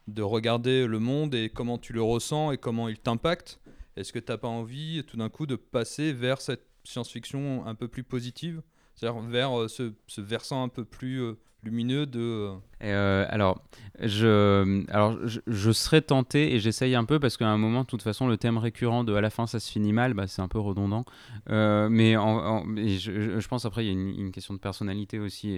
de 0.07 0.21
regarder 0.21 0.87
le 0.87 0.99
monde 0.99 1.35
et 1.35 1.49
comment 1.49 1.77
tu 1.77 1.93
le 1.93 2.01
ressens 2.01 2.51
et 2.51 2.57
comment 2.57 2.89
il 2.89 2.99
t'impacte, 2.99 3.59
est-ce 3.95 4.13
que 4.13 4.19
tu 4.19 4.31
n'as 4.31 4.37
pas 4.37 4.47
envie 4.47 5.03
tout 5.05 5.17
d'un 5.17 5.29
coup 5.29 5.45
de 5.45 5.55
passer 5.55 6.13
vers 6.13 6.41
cette 6.41 6.65
science-fiction 6.83 7.65
un 7.65 7.75
peu 7.75 7.87
plus 7.87 8.03
positive? 8.03 8.61
C'est-à-dire 8.95 9.21
vers 9.21 9.59
euh, 9.59 9.67
ce, 9.67 9.93
versant 10.21 10.63
un 10.63 10.69
peu 10.69 10.85
plus 10.85 11.21
euh, 11.21 11.37
lumineux 11.63 12.05
de... 12.05 12.51
euh, 12.83 13.25
alors, 13.29 13.61
je, 14.03 14.83
alors 14.91 15.17
je, 15.25 15.71
serais 15.71 16.01
tenté 16.01 16.55
et 16.55 16.59
j'essaye 16.59 16.95
un 16.95 17.05
peu 17.05 17.19
parce 17.19 17.37
qu'à 17.37 17.47
un 17.47 17.57
moment, 17.57 17.81
de 17.81 17.85
toute 17.85 18.01
façon, 18.01 18.27
le 18.27 18.37
thème 18.37 18.57
récurrent 18.57 19.03
de 19.03 19.13
à 19.13 19.21
la 19.21 19.29
fin 19.29 19.45
ça 19.45 19.59
se 19.59 19.71
finit 19.71 19.93
mal, 19.93 20.13
bah, 20.13 20.27
c'est 20.27 20.41
un 20.41 20.47
peu 20.47 20.59
redondant. 20.59 21.05
Euh, 21.49 21.87
mais 21.89 22.13
je, 22.13 23.47
pense 23.47 23.65
après, 23.65 23.85
il 23.85 23.87
y 23.87 23.89
a 23.89 23.93
une, 23.93 24.31
question 24.31 24.53
de 24.53 24.59
personnalité 24.59 25.19
aussi. 25.19 25.51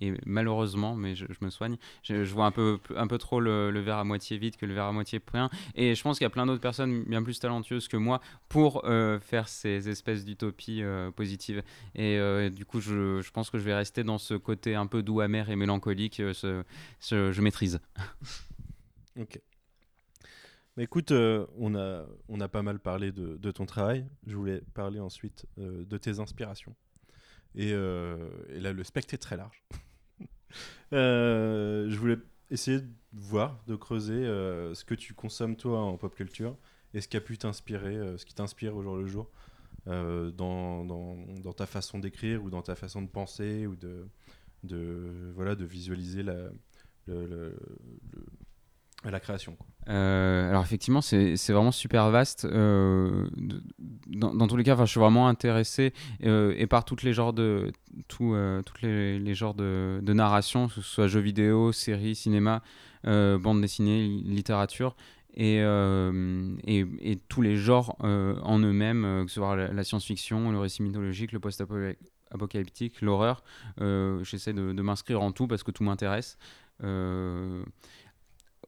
Et, 0.00 0.14
malheureusement, 0.26 0.96
mais 0.96 1.14
je, 1.14 1.26
me 1.40 1.50
soigne, 1.50 1.76
je, 2.02 2.14
vois 2.32 2.46
un 2.46 2.50
peu, 2.50 2.78
un 2.96 3.06
peu 3.06 3.18
trop 3.18 3.38
le, 3.38 3.70
verre 3.80 3.98
à 3.98 4.04
moitié 4.04 4.38
vide 4.38 4.56
que 4.56 4.66
le 4.66 4.74
verre 4.74 4.86
à 4.86 4.92
moitié 4.92 5.20
plein. 5.20 5.48
Et 5.76 5.94
je 5.94 6.02
pense 6.02 6.18
qu'il 6.18 6.24
y 6.24 6.26
a 6.26 6.30
plein 6.30 6.46
d'autres 6.46 6.60
personnes 6.60 7.04
bien 7.04 7.22
plus 7.22 7.38
talentueuses 7.38 7.86
que 7.86 7.96
moi 7.96 8.20
pour 8.48 8.84
euh, 8.84 9.20
faire 9.20 9.48
ces 9.48 9.88
espèces 9.88 10.24
d'utopies 10.24 10.82
positives. 11.14 11.62
Et 11.94 12.18
du 12.50 12.64
coup, 12.64 12.80
je, 12.80 13.30
pense 13.30 13.50
que 13.50 13.58
je 13.58 13.64
vais 13.64 13.74
rester 13.74 14.02
dans 14.02 14.18
ce 14.18 14.34
côté 14.34 14.74
un 14.74 14.86
peu 14.86 15.02
doux, 15.02 15.20
amer 15.20 15.48
et 15.50 15.56
mélancolique. 15.56 16.20
Je 17.00 17.40
maîtrise. 17.40 17.80
Ok. 19.18 19.40
Mais 20.76 20.84
écoute, 20.84 21.12
euh, 21.12 21.46
on, 21.56 21.76
a, 21.76 22.04
on 22.28 22.40
a 22.40 22.48
pas 22.48 22.62
mal 22.62 22.80
parlé 22.80 23.12
de, 23.12 23.50
ton 23.52 23.64
travail. 23.64 24.06
Je 24.26 24.36
voulais 24.36 24.60
parler 24.74 24.98
ensuite 24.98 25.46
euh, 25.58 25.84
de 25.84 25.96
tes 25.98 26.18
inspirations. 26.18 26.74
Et, 27.54 27.72
euh, 27.72 28.30
et 28.48 28.60
là, 28.60 28.72
le 28.72 28.82
spectre 28.82 29.14
est 29.14 29.18
très 29.18 29.36
large. 29.36 29.64
Je 30.92 31.96
voulais 31.96 32.18
essayer 32.50 32.80
de 32.80 32.90
voir, 33.12 33.62
de 33.66 33.76
creuser 33.76 34.24
ce 34.24 34.84
que 34.84 34.94
tu 34.94 35.14
consommes 35.14 35.56
toi 35.56 35.80
en 35.80 35.96
pop 35.96 36.14
culture 36.14 36.56
et 36.92 37.00
ce 37.00 37.08
qui 37.08 37.16
a 37.16 37.20
pu 37.20 37.38
t'inspirer, 37.38 38.16
ce 38.16 38.24
qui 38.24 38.34
t'inspire 38.34 38.76
au 38.76 38.82
jour 38.82 38.96
le 38.96 39.06
jour 39.06 39.30
dans, 39.86 40.84
dans, 40.84 41.16
dans 41.42 41.52
ta 41.52 41.66
façon 41.66 41.98
d'écrire 41.98 42.44
ou 42.44 42.50
dans 42.50 42.62
ta 42.62 42.76
façon 42.76 43.02
de 43.02 43.08
penser 43.08 43.66
ou 43.66 43.74
de, 43.74 44.06
de, 44.64 45.32
voilà, 45.34 45.54
de 45.54 45.64
visualiser 45.64 46.22
la, 46.22 46.34
la 49.04 49.20
création. 49.20 49.56
Euh, 49.88 50.48
alors 50.48 50.62
effectivement, 50.62 51.02
c'est 51.02 51.36
vraiment 51.50 51.72
super 51.72 52.10
vaste. 52.10 52.46
euh, 52.46 53.28
dans, 54.06 54.34
dans 54.34 54.46
tous 54.46 54.56
les 54.56 54.64
cas, 54.64 54.76
je 54.76 54.84
suis 54.90 55.00
vraiment 55.00 55.28
intéressé 55.28 55.92
euh, 56.22 56.54
et 56.56 56.66
par 56.66 56.86
toutes 56.86 57.02
les 57.02 57.12
genres 57.12 57.34
de 57.34 57.70
tout, 58.08 58.34
toutes 58.64 58.80
les, 58.80 59.18
les 59.18 59.34
genres 59.34 59.54
de, 59.54 60.00
de 60.02 60.12
narration, 60.14 60.68
que 60.68 60.74
ce 60.74 60.80
soit 60.80 61.06
jeux 61.06 61.20
vidéo, 61.20 61.72
séries, 61.72 62.14
cinéma, 62.14 62.62
bande 63.04 63.60
dessinée, 63.60 64.02
li- 64.02 64.22
littérature. 64.22 64.96
Et, 65.36 65.58
et, 65.58 66.86
et 67.00 67.16
tous 67.28 67.42
les 67.42 67.56
genres 67.56 67.96
en 67.98 68.58
eux-mêmes, 68.60 69.24
que 69.24 69.30
ce 69.30 69.34
soit 69.34 69.56
la, 69.56 69.72
la 69.72 69.84
science-fiction, 69.84 70.52
le 70.52 70.58
récit 70.60 70.82
mythologique, 70.82 71.32
le 71.32 71.40
post-apocalyptique, 71.40 72.13
l'horreur. 73.02 73.42
Euh, 73.80 74.22
J'essaie 74.24 74.52
de, 74.52 74.82
m'inscrire 74.82 75.22
en 75.22 75.32
tout 75.32 75.46
parce 75.46 75.62
que 75.62 75.70
tout 75.70 75.84
m'intéresse. 75.84 76.38
Euh, 76.82 77.64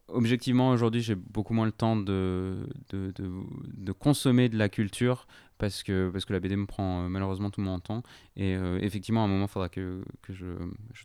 objectivement, 0.08 0.70
aujourd'hui, 0.70 1.00
j'ai 1.00 1.14
beaucoup 1.14 1.54
moins 1.54 1.66
le 1.66 1.72
temps 1.72 1.96
de, 1.96 2.68
de, 2.90 3.92
consommer 3.92 4.48
de 4.48 4.56
la 4.56 4.68
culture 4.68 5.26
parce 5.58 5.82
que, 5.82 6.10
parce 6.10 6.24
que 6.24 6.32
la 6.32 6.40
BD 6.40 6.54
me 6.54 6.66
prend 6.66 7.04
euh, 7.04 7.08
malheureusement 7.08 7.50
tout 7.50 7.60
mon 7.60 7.78
temps. 7.80 8.02
Et 8.36 8.52
effectivement, 8.80 9.22
à 9.22 9.24
un 9.24 9.28
moment, 9.28 9.46
il 9.46 9.50
faudra 9.50 9.68
que, 9.68 10.02
que 10.22 10.32
je, 10.32 10.46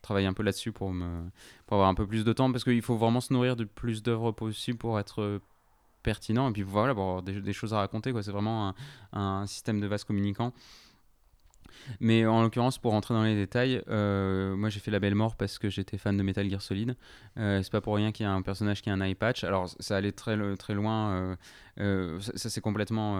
travaille 0.01 0.25
un 0.25 0.33
peu 0.33 0.43
là-dessus 0.43 0.71
pour, 0.71 0.93
pour 1.67 1.75
avoir 1.75 1.89
un 1.89 1.95
peu 1.95 2.05
plus 2.05 2.23
de 2.23 2.33
temps, 2.33 2.51
parce 2.51 2.63
qu'il 2.63 2.81
faut 2.81 2.97
vraiment 2.97 3.21
se 3.21 3.33
nourrir 3.33 3.55
de 3.55 3.63
plus 3.63 4.03
d'œuvres 4.03 4.31
possibles 4.31 4.77
pour 4.77 4.99
être 4.99 5.39
pertinent, 6.03 6.49
et 6.49 6.51
puis 6.51 6.63
voilà, 6.63 6.93
pour 6.93 7.03
avoir 7.03 7.21
des, 7.21 7.53
choses 7.53 7.73
à 7.73 7.77
raconter. 7.77 8.13
C'est 8.21 8.31
vraiment 8.31 8.69
un, 8.69 8.75
un 9.13 9.45
système 9.47 9.79
de 9.79 9.87
vase 9.87 10.03
communicant. 10.03 10.53
Mais 11.99 12.25
en 12.25 12.41
l'occurrence, 12.41 12.77
pour 12.77 12.91
rentrer 12.91 13.13
dans 13.13 13.23
les 13.23 13.35
détails, 13.35 13.81
euh, 13.89 14.55
moi 14.55 14.69
j'ai 14.69 14.79
fait 14.79 14.91
la 14.91 14.99
belle 14.99 15.15
mort 15.15 15.35
parce 15.35 15.59
que 15.59 15.69
j'étais 15.69 15.97
fan 15.97 16.15
de 16.17 16.23
Metal 16.23 16.49
Gear 16.49 16.61
Solid. 16.61 16.95
Euh, 17.37 17.61
c'est 17.63 17.71
pas 17.71 17.81
pour 17.81 17.95
rien 17.95 18.11
qu'il 18.11 18.25
y 18.25 18.27
a 18.27 18.31
un 18.31 18.41
personnage 18.41 18.81
qui 18.81 18.89
a 18.89 18.93
un 18.93 19.01
eye 19.01 19.15
patch. 19.15 19.43
Alors 19.43 19.69
ça 19.79 19.97
allait 19.97 20.11
très, 20.11 20.37
très 20.57 20.73
loin. 20.73 21.11
euh, 21.11 21.35
euh, 21.79 22.19
ça, 22.19 22.31
ça, 22.35 22.49
c'est 22.49 22.61
complètement 22.61 23.17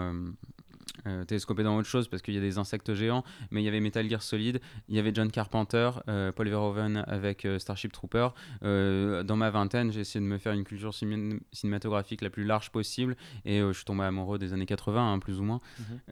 euh, 1.07 1.24
télescopé 1.26 1.64
dans 1.64 1.78
autre 1.78 1.88
chose 1.88 2.07
parce 2.09 2.22
qu'il 2.22 2.34
y 2.34 2.38
a 2.38 2.41
des 2.41 2.57
insectes 2.57 2.93
géants. 2.93 3.24
Mais 3.49 3.62
il 3.62 3.66
y 3.66 3.68
avait 3.68 3.80
Metal 3.80 4.07
Gear 4.09 4.22
Solid, 4.22 4.59
il 4.89 4.95
y 4.95 4.99
avait 4.99 5.12
John 5.14 5.32
Carpenter, 5.32 5.89
euh, 6.09 6.32
Paul 6.32 6.49
Verhoeven 6.49 7.03
avec 7.07 7.45
euh, 7.45 7.57
Starship 7.59 7.91
Trooper. 7.93 8.30
Dans 8.62 9.36
ma 9.38 9.49
vingtaine, 9.49 9.91
j'ai 9.91 10.01
essayé 10.01 10.20
de 10.24 10.30
me 10.30 10.38
faire 10.38 10.53
une 10.53 10.64
culture 10.66 10.91
ciné- 10.93 11.39
cinématographique 11.53 12.22
la 12.22 12.30
plus 12.30 12.43
large 12.43 12.72
possible 12.72 13.16
et 13.45 13.59
je 13.62 13.72
suis 13.72 13.86
tombé 13.86 14.03
amoureux 14.03 14.38
des 14.38 14.53
années 14.53 14.66
80, 14.66 15.14
hein, 15.14 15.20
plus 15.20 15.39
ou 15.39 15.43
moins. 15.43 15.62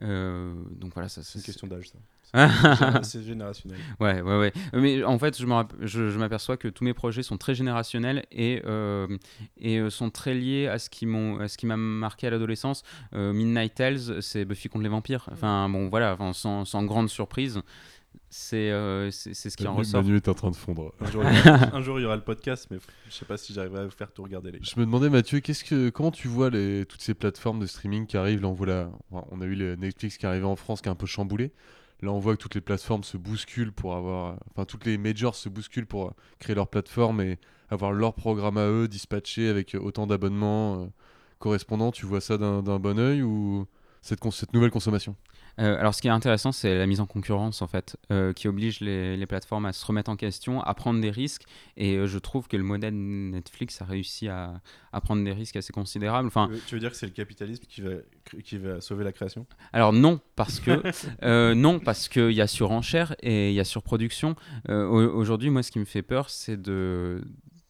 Mhm. 0.00 0.64
Donc 0.76 0.94
voilà, 0.94 1.08
ça 1.08 1.22
C'est 1.22 1.38
une 1.38 1.44
question 1.44 1.66
d'âge, 1.66 1.88
ça. 1.90 1.98
C'est 3.02 3.22
générationnel. 3.22 3.78
Ouais, 3.98 4.20
ouais, 4.20 4.38
ouais. 4.38 4.52
Mais 4.72 5.02
en 5.04 5.18
fait, 5.18 5.38
je 5.38 6.18
m'aperçois 6.18 6.56
que 6.56 6.68
tous 6.68 6.84
mes 6.84 6.94
projets 6.94 7.22
sont 7.22 7.36
très 7.38 7.54
générationnels 7.54 8.24
et, 8.30 8.62
euh, 8.66 9.06
et 9.58 9.78
euh, 9.78 9.90
sont 9.90 10.10
très 10.10 10.34
liés 10.34 10.66
à 10.68 10.78
ce 10.78 10.90
qui 10.90 11.06
m'ont, 11.06 11.38
à 11.40 11.48
ce 11.48 11.58
qui 11.58 11.66
m'a 11.66 11.76
marqué 11.76 12.26
à 12.26 12.30
l'adolescence. 12.30 12.82
Euh, 13.14 13.32
Midnight 13.32 13.74
Tales, 13.74 14.22
c'est 14.22 14.44
Buffy 14.44 14.68
contre 14.68 14.84
les 14.84 14.88
vampires. 14.88 15.28
Enfin, 15.32 15.68
bon, 15.68 15.88
voilà, 15.88 16.14
enfin, 16.14 16.32
sans, 16.32 16.64
sans 16.64 16.84
grande 16.84 17.08
surprise, 17.08 17.60
c'est, 18.28 18.70
euh, 18.70 19.10
c'est, 19.10 19.34
c'est 19.34 19.50
ce 19.50 19.56
qui 19.56 19.66
en 19.66 19.74
ressort. 19.74 20.02
Manu 20.02 20.16
est 20.16 20.28
en 20.28 20.34
train 20.34 20.50
de 20.50 20.56
fondre. 20.56 20.92
Un 21.00 21.10
jour, 21.10 21.24
il 21.24 21.36
y 21.36 21.40
aura, 21.48 21.58
un 21.76 21.80
jour, 21.82 21.98
il 21.98 22.02
y 22.02 22.06
aura 22.06 22.16
le 22.16 22.22
podcast, 22.22 22.68
mais 22.70 22.78
je 23.08 23.12
sais 23.14 23.24
pas 23.24 23.36
si 23.36 23.52
j'arriverai 23.52 23.80
à 23.80 23.84
vous 23.86 23.90
faire 23.90 24.12
tout 24.12 24.22
regarder, 24.22 24.52
les. 24.52 24.60
Je 24.62 24.78
me 24.78 24.84
demandais, 24.84 25.10
Mathieu, 25.10 25.40
qu'est-ce 25.40 25.64
que, 25.64 25.90
comment 25.90 26.12
tu 26.12 26.28
vois 26.28 26.48
les, 26.50 26.86
toutes 26.86 27.02
ces 27.02 27.14
plateformes 27.14 27.58
de 27.58 27.66
streaming 27.66 28.06
qui 28.06 28.16
arrivent? 28.16 28.40
Là, 28.42 28.48
on, 28.48 28.52
voit 28.52 28.66
la- 28.68 28.90
on 29.10 29.40
a 29.40 29.44
eu 29.44 29.54
les 29.54 29.76
Netflix 29.76 30.16
qui 30.16 30.26
est 30.26 30.28
arrivé 30.28 30.44
en 30.44 30.54
France, 30.56 30.80
qui 30.80 30.88
est 30.88 30.92
un 30.92 30.96
peu 30.96 31.06
chamboulé. 31.06 31.52
Là, 32.02 32.12
on 32.12 32.18
voit 32.18 32.34
que 32.36 32.42
toutes 32.42 32.54
les 32.54 32.60
plateformes 32.62 33.04
se 33.04 33.16
bousculent 33.16 33.72
pour 33.72 33.94
avoir. 33.94 34.38
Enfin, 34.50 34.64
toutes 34.64 34.86
les 34.86 34.96
majors 34.96 35.34
se 35.34 35.48
bousculent 35.48 35.86
pour 35.86 36.08
euh, 36.08 36.10
créer 36.38 36.56
leur 36.56 36.68
plateforme 36.68 37.20
et 37.20 37.38
avoir 37.68 37.92
leur 37.92 38.14
programme 38.14 38.56
à 38.56 38.66
eux, 38.66 38.88
dispatché 38.88 39.48
avec 39.48 39.74
euh, 39.74 39.80
autant 39.80 40.06
d'abonnements 40.06 40.82
euh, 40.82 40.86
correspondants. 41.38 41.92
Tu 41.92 42.06
vois 42.06 42.20
ça 42.20 42.38
d'un 42.38 42.62
bon 42.62 42.98
oeil 42.98 43.22
ou 43.22 43.66
cette 44.00 44.54
nouvelle 44.54 44.70
consommation? 44.70 45.14
Euh, 45.58 45.78
alors, 45.78 45.94
ce 45.94 46.00
qui 46.00 46.08
est 46.08 46.10
intéressant, 46.12 46.52
c'est 46.52 46.78
la 46.78 46.86
mise 46.86 47.00
en 47.00 47.06
concurrence, 47.06 47.60
en 47.62 47.66
fait, 47.66 47.96
euh, 48.12 48.32
qui 48.32 48.48
oblige 48.48 48.80
les, 48.80 49.16
les 49.16 49.26
plateformes 49.26 49.66
à 49.66 49.72
se 49.72 49.84
remettre 49.84 50.10
en 50.10 50.16
question, 50.16 50.60
à 50.62 50.72
prendre 50.74 51.00
des 51.00 51.10
risques. 51.10 51.42
Et 51.76 51.96
euh, 51.96 52.06
je 52.06 52.18
trouve 52.18 52.48
que 52.48 52.56
le 52.56 52.62
modèle 52.62 52.94
Netflix 52.94 53.82
a 53.82 53.84
réussi 53.84 54.28
à, 54.28 54.60
à 54.92 55.00
prendre 55.00 55.24
des 55.24 55.32
risques 55.32 55.56
assez 55.56 55.72
considérables. 55.72 56.28
Enfin, 56.28 56.46
Tu 56.48 56.54
veux- 56.54 56.60
Tu 56.66 56.74
veux 56.76 56.80
dire 56.80 56.90
que 56.90 56.96
c'est 56.96 57.06
le 57.06 57.12
capitalisme 57.12 57.64
qui 57.68 57.80
va, 57.80 57.90
qui 58.44 58.58
va 58.58 58.80
sauver 58.80 59.04
la 59.04 59.12
création? 59.12 59.46
Alors 59.72 59.92
non, 59.92 60.20
parce 60.36 60.60
que 60.60 60.82
non, 61.54 61.78
parce 61.80 62.08
qu'il 62.08 62.32
y 62.32 62.40
a 62.40 62.46
surenchère 62.46 63.14
et 63.22 63.50
il 63.50 63.54
y 63.54 63.60
a 63.60 63.64
surproduction. 63.64 64.36
Au- 64.68 64.72
Aujourd'hui, 65.20 65.50
moi, 65.50 65.62
ce 65.62 65.70
qui 65.70 65.78
me 65.78 65.84
fait 65.84 66.02
peur, 66.02 66.30
c'est 66.30 66.60
de 66.60 67.22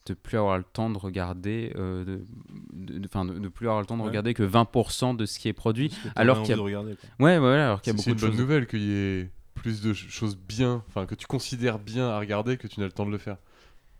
de 0.06 0.14
plus 0.14 0.38
avoir 0.38 0.56
le 0.58 0.64
temps 0.64 0.88
de 0.90 0.98
regarder, 0.98 1.72
euh, 1.76 2.04
de, 2.04 2.24
de, 2.72 2.98
de- 2.98 3.06
enfin, 3.06 3.24
de, 3.24 3.38
de 3.38 3.48
plus 3.48 3.66
avoir 3.66 3.80
le 3.80 3.86
temps 3.86 3.96
de 3.96 4.02
Ouais. 4.02 4.08
regarder 4.08 4.34
que 4.34 4.42
20% 4.42 5.14
de 5.16 5.26
ce 5.26 5.38
qui 5.38 5.48
est 5.48 5.52
produit. 5.52 5.92
Alors 6.16 6.40
qu'il 6.42 6.50
y 6.50 6.52
a- 6.52 6.56
de 6.56 6.60
regarder. 6.60 6.96
Ouais, 7.18 7.32
alors 7.34 7.82
qu'il 7.82 7.92
y 7.92 7.94
a 7.94 7.96
beaucoup 7.96 8.08
une 8.10 8.16
de 8.16 8.20
bonne 8.20 8.30
choses. 8.30 8.40
nouvelle 8.40 8.66
qu'il 8.66 8.82
y 8.82 8.92
ait 8.92 9.30
plus 9.54 9.82
de 9.82 9.92
ch- 9.92 10.08
choses 10.10 10.36
bien, 10.38 10.82
enfin 10.88 11.04
que 11.06 11.14
tu 11.14 11.26
considères 11.26 11.78
bien 11.78 12.08
à 12.08 12.18
regarder 12.18 12.56
que 12.56 12.66
tu 12.66 12.80
n'as 12.80 12.86
le 12.86 12.92
temps 12.92 13.04
de 13.06 13.10
le 13.10 13.18
faire. 13.18 13.36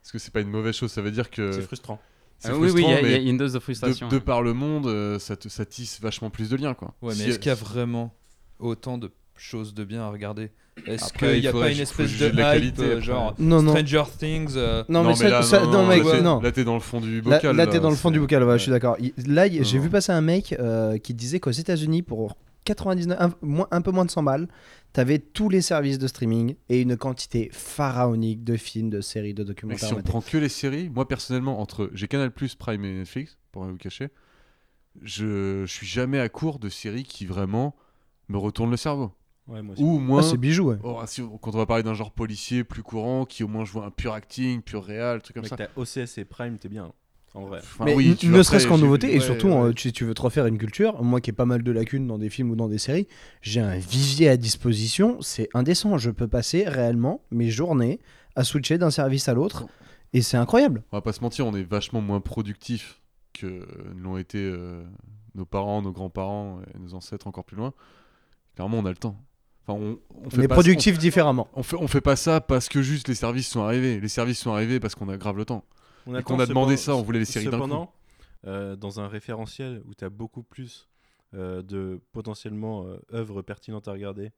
Parce 0.03 0.13
que 0.13 0.19
c'est 0.19 0.33
pas 0.33 0.41
une 0.41 0.49
mauvaise 0.51 0.75
chose, 0.75 0.91
ça 0.91 1.03
veut 1.03 1.11
dire 1.11 1.31
que 1.31 1.53
C'est 1.53 1.61
frustrant. 1.63 2.01
Ah 2.45 2.57
oui, 2.57 2.71
oui, 2.73 2.83
il 2.87 2.91
y, 2.91 3.15
a- 3.15 3.19
y 3.19 3.29
une 3.29 3.37
dose 3.37 3.53
de 3.53 3.59
frustration. 3.59 4.09
de 4.09 4.17
hein. 4.17 4.21
par 4.21 4.41
le 4.41 4.55
monde, 4.55 4.87
euh, 4.87 5.19
ça, 5.19 5.37
te, 5.37 5.49
ça 5.51 5.67
tisse 5.67 6.01
vachement 6.01 6.31
plus 6.31 6.49
de 6.49 6.57
liens. 6.57 6.73
Quoi. 6.73 6.95
Ouais, 7.03 7.11
mais 7.11 7.15
Si- 7.25 7.29
est-ce 7.29 7.39
qu'il 7.39 7.51
y 7.51 7.53
a 7.53 7.55
vraiment 7.55 8.15
autant 8.59 8.97
de 8.97 9.11
choses 9.41 9.75
de 9.75 9.85
bien 9.85 10.03
à 10.03 10.09
regarder 10.11 10.51
Est-ce 10.87 11.13
qu'il 11.13 11.29
il 11.37 11.41
n'y 11.41 11.47
a 11.47 11.53
pas 11.53 11.71
une 11.71 11.79
espèce 11.81 12.19
de, 12.19 12.27
hype, 12.29 12.37
qualité, 12.37 12.83
euh, 12.83 13.01
genre 13.01 13.35
Non, 13.39 13.63
non. 13.63 13.73
Stranger 13.73 14.05
Things 14.19 14.53
euh, 14.57 14.85
Non, 14.89 15.03
mais 15.05 15.15
ça, 15.15 15.29
là, 15.29 15.43
ça- 15.43 15.67
non, 15.67 15.87
mec, 15.87 16.05
là, 16.05 16.21
non. 16.21 16.41
là, 16.41 16.53
t'es 16.53 16.65
dans 16.65 16.75
le 16.75 16.81
fond 16.81 17.01
du 17.01 17.21
Là, 17.23 17.37
bocal. 17.37 17.57
là, 17.57 17.67
t'es 17.67 17.81
dans 17.81 17.91
le 17.91 17.97
fond 17.97 18.09
c'est- 18.09 18.15
du 18.15 18.21
bocal, 18.21 18.43
ouais, 18.45 18.51
ouais. 18.51 18.59
je 18.59 18.63
suis 18.65 18.71
d'accord. 18.71 18.97
Là, 19.27 19.49
j'ai 19.49 19.77
Non. 19.79 19.83
vu 19.85 19.91
passer 19.91 20.13
un 20.13 20.21
mec 20.21 20.55
euh, 20.59 20.99
qui 20.99 21.15
disait 21.15 21.41
qu'aux 21.41 21.51
États-Unis, 21.51 22.03
pour 22.03 22.37
99, 22.65 23.17
un, 23.21 23.31
moins- 23.41 23.69
un 23.71 23.81
peu 23.81 23.91
moins 23.91 24.05
de 24.05 24.11
100 24.11 24.23
balles, 24.23 24.47
t'avais 24.93 25.19
tous 25.19 25.49
les 25.49 25.63
services 25.63 25.99
de 25.99 26.07
streaming 26.07 26.55
et 26.69 26.81
une 26.83 26.97
quantité 26.97 27.49
pharaonique 27.53 28.45
de 28.45 28.57
films, 28.57 28.91
de 28.91 29.01
séries, 29.01 29.33
de 29.35 29.43
documentaires. 29.45 29.89
si 29.89 29.95
à 29.95 29.97
on 29.97 30.03
prend 30.03 30.21
que 30.21 30.37
les 30.37 30.49
séries, 30.51 30.91
moi 30.91 31.09
personnellement, 31.09 31.61
entre 31.61 31.91
j'ai 31.95 32.09
Canal 32.09 32.31
Prime 32.31 32.85
et 32.85 32.93
Netflix, 32.93 33.39
pour 33.53 33.63
rien 33.63 33.73
vous 33.73 33.79
cacher, 33.79 34.09
je, 35.03 35.63
je 35.67 35.73
suis 35.73 35.87
jamais 35.87 36.19
à 36.21 36.29
court 36.29 36.59
de 36.59 36.69
séries 36.69 37.05
qui 37.05 37.25
vraiment 37.27 37.75
me 38.29 38.37
retournent 38.39 38.71
le 38.71 38.77
cerveau. 38.77 39.13
Ouais, 39.49 39.63
moi 39.63 39.73
aussi. 39.75 39.83
Ou 39.83 39.97
au 39.97 39.99
moins, 39.99 40.21
Ah, 40.21 40.23
c'est 40.31 40.37
bijou, 40.37 40.69
ouais. 40.71 40.77
oh, 40.85 41.01
si- 41.07 41.23
quand 41.41 41.55
on 41.55 41.59
va 41.59 41.67
parler 41.67 41.83
d'un 41.83 41.95
genre 41.95 42.13
policier 42.13 42.63
plus 42.65 42.83
courant, 42.83 43.25
qui 43.25 43.43
au 43.43 43.49
moins 43.49 43.65
je 43.65 43.73
vois 43.73 43.85
un 43.85 43.91
pur 43.91 44.13
acting, 44.13 44.63
pur 44.63 44.85
réel, 44.85 45.23
truc 45.23 45.35
comme 45.35 45.43
Mec, 45.43 45.51
ça. 45.51 45.57
t'as 45.57 45.69
OCS 45.77 46.19
et 46.19 46.25
Prime, 46.25 46.59
t'es 46.59 46.69
bien. 46.69 46.85
hein, 46.85 46.93
En 47.35 47.45
vrai. 47.47 47.59
Enfin, 47.63 47.85
mais 47.85 47.95
oui, 47.95 48.11
n- 48.11 48.17
tu 48.17 48.29
ne 48.29 48.43
serait-ce 48.43 48.67
qu'en 48.69 48.79
nouveauté, 48.79 49.11
et 49.13 49.15
ouais, 49.19 49.21
surtout, 49.25 49.49
ouais. 49.49 49.69
euh, 49.71 49.73
tu, 49.73 49.93
tu 49.93 50.05
veux 50.05 50.15
te 50.15 50.23
refaire 50.23 50.47
une 50.47 50.59
culture, 50.59 51.03
moi 51.03 51.21
qui 51.21 51.31
ai 51.31 51.33
pas 51.33 51.47
mal 51.47 51.63
de 51.65 51.71
lacunes 51.73 52.07
dans 52.07 52.19
des 52.19 52.29
films 52.31 52.51
ou 52.51 52.57
dans 52.57 52.69
des 52.69 52.79
séries, 52.79 53.09
j'ai 53.43 53.61
un 53.61 53.77
vivier 53.77 54.29
à 54.29 54.37
disposition, 54.37 55.21
c'est 55.21 55.49
indécent. 55.55 55.97
Je 55.99 56.11
peux 56.11 56.29
passer 56.29 56.65
réellement 56.69 57.23
mes 57.31 57.49
journées 57.51 57.99
à 58.37 58.45
switcher 58.45 58.79
d'un 58.79 58.91
service 58.91 59.29
à 59.29 59.35
l'autre, 59.35 59.67
et 60.13 60.23
c'est 60.23 60.37
incroyable. 60.37 60.85
On 60.93 60.97
va 60.97 61.03
pas 61.03 61.13
se 61.13 61.21
mentir, 61.23 61.47
on 61.47 61.55
est 61.55 61.63
vachement 61.65 62.01
moins 62.01 62.21
productif 62.21 63.01
que 63.33 63.67
l'ont 63.97 64.17
été 64.17 64.39
euh, 64.39 64.85
nos 65.35 65.45
parents, 65.45 65.83
nos 65.83 65.93
grands-parents 65.93 66.61
et 66.75 66.79
nos 66.79 66.95
ancêtres 66.95 67.27
encore 67.27 67.45
plus 67.45 67.57
loin. 67.57 67.73
Clairement, 68.57 68.79
on 68.79 68.85
a 68.87 68.91
le 68.91 68.97
temps. 68.97 69.17
Enfin, 69.71 69.81
on, 69.83 69.99
on 70.23 70.27
On 70.27 70.31
fait 70.31 70.43
est 70.45 70.49
pas- 70.49 70.55
productif 70.55 70.99
différemment. 70.99 71.49
On, 71.55 71.61
on 71.61 71.63
fait, 71.63 71.77
on 71.77 71.89
fait 71.89 72.01
pas 72.01 72.17
ça 72.17 72.41
parce 72.41 72.69
que 72.69 72.83
juste 72.83 73.09
les 73.09 73.15
services 73.15 73.49
sont 73.49 73.63
arrivés. 73.63 74.01
Les 74.01 74.09
services 74.09 74.39
sont 74.39 74.53
arrivés 74.53 74.81
parce 74.81 74.95
qu'on 74.95 75.09
a 75.09 75.17
grave 75.17 75.37
le 75.37 75.45
temps. 75.45 75.65
On 76.07 76.17
Et 76.19 76.23
qu'on 76.23 76.39
a 76.41 76.47
demandé 76.47 76.77
ça, 76.77 76.95
on 76.97 77.03
voulait 77.03 77.19
les 77.21 77.25
séries 77.25 77.45
d'un 77.47 77.53
coup. 77.53 77.57
Cependant, 77.57 77.93
euh, 78.47 78.75
dans 78.77 79.01
un 79.01 79.09
référentiel 79.09 79.83
où 79.87 79.95
tu 79.95 80.05
as 80.05 80.11
beaucoup 80.11 80.43
plus 80.43 80.89
euh, 81.35 81.63
de 81.63 82.01
potentiellement 82.13 82.87
euh, 82.87 82.97
œuvres 83.13 83.43
pertinentes 83.43 83.87
à 83.87 83.93
regarder 83.93 84.31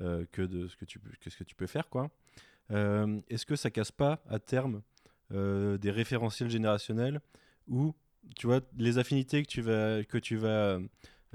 euh, 0.00 0.24
que, 0.32 0.42
de 0.42 0.68
ce 0.68 0.76
que, 0.76 0.84
tu, 0.84 0.98
peux- 0.98 1.10
que 1.20 1.30
ce 1.30 1.36
que 1.36 1.44
tu 1.44 1.54
peux 1.54 1.66
faire, 1.68 1.88
quoi. 1.88 2.10
euh, 2.72 3.20
Est-ce 3.30 3.46
que 3.46 3.56
ça 3.56 3.70
casse 3.70 3.92
pas 3.92 4.22
à 4.28 4.38
terme 4.38 4.82
euh, 5.32 5.78
des 5.78 5.90
référentiels 5.90 6.50
générationnels 6.50 7.20
où 7.68 7.94
tu 8.36 8.46
vois 8.46 8.60
les 8.76 8.98
affinités 8.98 9.42
que 9.42 9.48
tu 9.48 9.60
vas, 9.62 10.02
que 10.04 10.18
tu 10.18 10.36
vas 10.36 10.78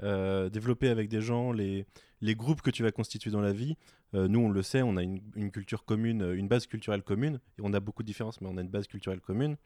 euh, 0.02 0.48
développer 0.50 0.88
avec 0.88 1.08
des 1.08 1.20
gens, 1.20 1.52
les, 1.52 1.86
les 2.20 2.34
groupes 2.34 2.62
que 2.62 2.70
tu 2.70 2.82
vas 2.82 2.90
constituer 2.92 3.30
dans 3.30 3.40
la 3.40 3.52
vie. 3.52 3.76
euh, 4.14 4.26
nous, 4.28 4.40
on 4.40 4.48
le 4.50 4.62
sait, 4.62 4.82
on 4.82 4.96
a 4.96 5.02
une, 5.02 5.20
une 5.36 5.50
culture 5.50 5.84
commune, 5.84 6.22
euh, 6.22 6.36
une 6.36 6.48
base 6.48 6.66
culturelle 6.66 7.02
commune, 7.02 7.38
et 7.58 7.62
on 7.62 7.72
a 7.72 7.80
beaucoup 7.80 8.02
de 8.02 8.06
différences, 8.08 8.40
mais 8.40 8.48
on 8.50 8.56
a 8.56 8.60
une 8.60 8.68
base 8.68 8.86
culturelle 8.88 9.20
commune. 9.20 9.56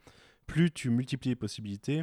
Plus 0.46 0.70
tu 0.70 0.90
multiplies 0.90 1.30
les 1.30 1.36
possibilités, 1.36 2.02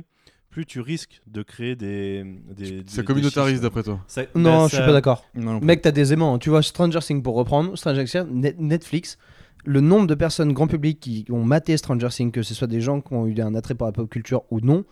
plus 0.50 0.66
tu 0.66 0.80
risques 0.82 1.22
de 1.28 1.44
créer 1.44 1.76
des. 1.76 2.24
des 2.56 2.84
Ça 2.88 3.04
schismes. 3.52 3.62
d'après 3.64 3.84
toi. 3.84 4.04
Ça- 4.08 4.24
Non, 4.34 4.62
bah, 4.62 4.64
je 4.64 4.68
suis 4.70 4.78
ça- 4.78 4.86
pas 4.86 4.94
d'accord. 4.94 5.26
Mec, 5.62 5.82
t'as 5.84 5.92
des 5.92 6.12
aimants. 6.14 6.40
Tu 6.40 6.50
vois, 6.50 6.64
Stranger 6.64 7.00
Things 7.00 7.22
pour 7.22 7.36
reprendre, 7.36 7.78
Stranger 7.78 8.06
Things, 8.06 8.26
Net- 8.32 8.60
Netflix, 8.60 9.18
le 9.64 9.80
nombre 9.80 10.08
de 10.08 10.16
personnes 10.16 10.52
grand 10.54 10.66
public 10.68 11.00
qui 11.00 11.26
ont 11.30 11.44
maté 11.46 11.78
Stranger 11.78 12.10
Things, 12.10 12.32
que 12.32 12.42
ce 12.42 12.56
soit 12.56 12.68
des 12.68 12.82
gens 12.82 13.00
qui 13.02 13.14
ont 13.14 13.28
eu 13.28 13.40
un 13.42 13.54
attrait 13.54 13.76
pour 13.76 13.86
la 13.86 13.94
pop 13.94 14.10
culture 14.10 14.44
ou 14.50 14.60
non, 14.60 14.84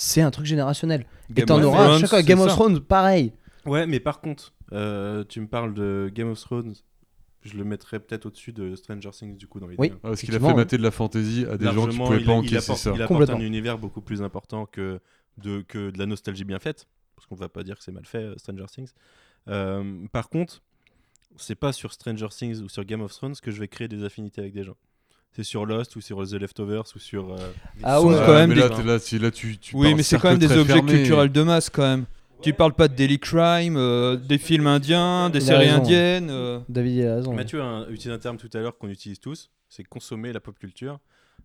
c'est 0.00 0.22
un 0.22 0.30
truc 0.30 0.46
générationnel. 0.46 1.04
Et 1.30 1.34
Game 1.34 1.46
t'en 1.46 1.58
of 1.58 1.64
auras 1.66 1.82
à 1.82 1.86
Thrones, 1.86 2.00
chaque 2.00 2.10
fois. 2.10 2.22
Game 2.22 2.40
of 2.40 2.48
ça. 2.48 2.54
Thrones, 2.54 2.80
pareil. 2.80 3.32
Ouais, 3.66 3.86
mais 3.86 4.00
par 4.00 4.20
contre, 4.20 4.52
euh, 4.72 5.24
tu 5.28 5.40
me 5.40 5.46
parles 5.48 5.74
de 5.74 6.10
Game 6.14 6.30
of 6.30 6.40
Thrones. 6.40 6.74
Je 7.42 7.56
le 7.56 7.64
mettrais 7.64 8.00
peut-être 8.00 8.26
au-dessus 8.26 8.52
de 8.52 8.74
Stranger 8.76 9.10
Things, 9.10 9.36
du 9.36 9.46
coup, 9.46 9.60
dans 9.60 9.66
les 9.68 9.76
Oui. 9.78 9.90
deux. 9.90 9.94
Ah, 10.02 10.08
parce 10.08 10.20
qu'il 10.20 10.34
a 10.34 10.40
fait 10.40 10.54
mater 10.54 10.76
de 10.78 10.82
la 10.82 10.90
fantaisie 10.90 11.46
à 11.46 11.56
des 11.56 11.64
gens 11.66 11.86
qui 11.86 11.96
pouvaient 11.96 12.18
il- 12.20 12.26
pas 12.26 12.32
il 12.32 12.38
encaisser 12.38 12.56
apporte, 12.56 12.78
ça. 12.78 12.90
Il 12.90 13.02
apporte 13.02 13.08
Complètement. 13.08 13.36
un 13.36 13.46
univers 13.46 13.78
beaucoup 13.78 14.00
plus 14.00 14.22
important 14.22 14.66
que 14.66 15.00
de, 15.38 15.62
que 15.62 15.90
de 15.90 15.98
la 15.98 16.06
nostalgie 16.06 16.44
bien 16.44 16.58
faite. 16.58 16.86
Parce 17.16 17.26
qu'on 17.26 17.34
va 17.36 17.48
pas 17.48 17.62
dire 17.64 17.76
que 17.78 17.82
c'est 17.84 17.92
mal 17.92 18.04
fait, 18.06 18.18
euh, 18.18 18.34
Stranger 18.38 18.66
Things. 18.72 18.90
Euh, 19.48 20.06
par 20.12 20.28
contre, 20.28 20.62
c'est 21.36 21.54
pas 21.54 21.72
sur 21.72 21.92
Stranger 21.92 22.28
Things 22.30 22.60
ou 22.62 22.68
sur 22.68 22.84
Game 22.84 23.00
of 23.00 23.12
Thrones 23.12 23.34
que 23.42 23.50
je 23.50 23.58
vais 23.60 23.68
créer 23.68 23.88
des 23.88 24.04
affinités 24.04 24.40
avec 24.40 24.52
des 24.54 24.64
gens. 24.64 24.76
C'est 25.32 25.44
sur 25.44 25.66
Lost 25.66 25.94
ou 25.96 26.00
sur 26.00 26.26
The 26.26 26.32
Leftovers 26.32 26.84
ou 26.96 26.98
sur. 26.98 27.32
euh, 27.32 27.36
Ah 27.82 28.02
ouais. 28.02 28.14
quand 28.26 28.34
même 28.34 28.48
mais 28.50 28.54
des- 28.56 28.60
là, 28.62 28.82
là, 28.82 28.98
tu- 29.00 29.18
là, 29.18 29.30
tu, 29.30 29.56
tu 29.58 29.76
Oui, 29.76 29.94
mais 29.94 30.02
c'est 30.02 30.18
quand 30.18 30.30
même 30.30 30.38
des 30.38 30.50
objets 30.56 30.74
fermé. 30.74 30.92
culturels 30.94 31.30
de 31.30 31.42
masse 31.42 31.70
quand 31.70 31.82
même. 31.82 32.06
Tu 32.42 32.52
parles 32.52 32.72
pas 32.72 32.86
de 32.88 32.94
Daily 32.94 33.18
Crime, 33.18 33.76
euh, 33.76 34.16
des 34.16 34.38
films 34.38 34.66
indiens, 34.68 35.28
des 35.30 35.38
Il 35.40 35.42
séries 35.42 35.66
raison. 35.66 35.78
indiennes. 35.80 36.28
euh. 36.30 36.60
David, 36.68 36.92
il 36.94 37.06
a 37.06 37.14
raison. 37.16 37.34
Mathieu 37.34 37.60
a 37.62 37.82
utilisé 37.88 38.10
un 38.12 38.18
terme 38.18 38.36
tout 38.36 38.50
à 38.54 38.58
l'heure 38.58 38.78
qu'on 38.78 38.88
utilise 38.88 39.18
tous, 39.20 39.50
c'est 39.68 39.82
consommer 39.84 40.32
la 40.32 40.40
pop 40.40 40.56
culture. 40.58 40.98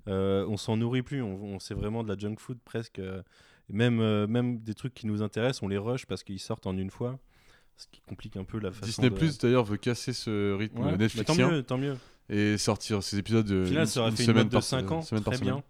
Euh, 0.07 0.45
on 0.49 0.57
s'en 0.57 0.77
nourrit 0.77 1.01
plus, 1.01 1.21
on, 1.21 1.55
on 1.55 1.59
c'est 1.59 1.73
vraiment 1.73 2.03
de 2.03 2.09
la 2.09 2.17
junk 2.17 2.35
food 2.39 2.57
presque. 2.65 2.99
euh, 2.99 3.21
même, 3.69 4.01
euh, 4.01 4.27
même 4.27 4.59
des 4.59 4.73
trucs 4.73 4.93
qui 4.93 5.07
nous 5.07 5.21
intéressent, 5.21 5.63
on 5.63 5.67
les 5.67 5.77
rush 5.77 6.05
parce 6.05 6.21
qu'ils 6.23 6.39
sortent 6.39 6.67
en 6.67 6.77
une 6.77 6.89
fois. 6.89 7.17
ce 7.75 7.87
qui 7.91 8.01
complique 8.01 8.37
un 8.37 8.43
peu 8.43 8.59
la 8.59 8.71
façon. 8.71 8.85
Disney 8.85 9.09
de- 9.09 9.15
Plus 9.15 9.39
d'ailleurs 9.39 9.63
veut 9.63 9.77
casser 9.77 10.13
ce 10.13 10.53
rythme 10.55 10.77
Ouais, 10.77 10.83
bah, 10.85 10.91
tant 10.91 10.97
Netflixien 10.99 11.49
mieux, 11.49 11.63
tant 11.63 11.77
mieux. 11.79 11.97
Et 12.29 12.57
sortir 12.57 13.03
ces 13.03 13.17
épisodes 13.17 13.49
Au 13.51 13.65
final, 13.65 13.81
une, 13.83 13.85
ça 13.87 14.01
aurait 14.01 14.09
une 14.11 14.15
fait 14.17 14.23
une 14.23 14.27
semaine 14.27 14.43
note 14.43 14.51
de 14.51 14.53
par 14.53 14.63
5 14.63 14.91
ans, 14.91 15.01
semaine 15.01 15.23
par 15.23 15.33
très 15.33 15.39
semaine. 15.39 15.55
bien. 15.55 15.63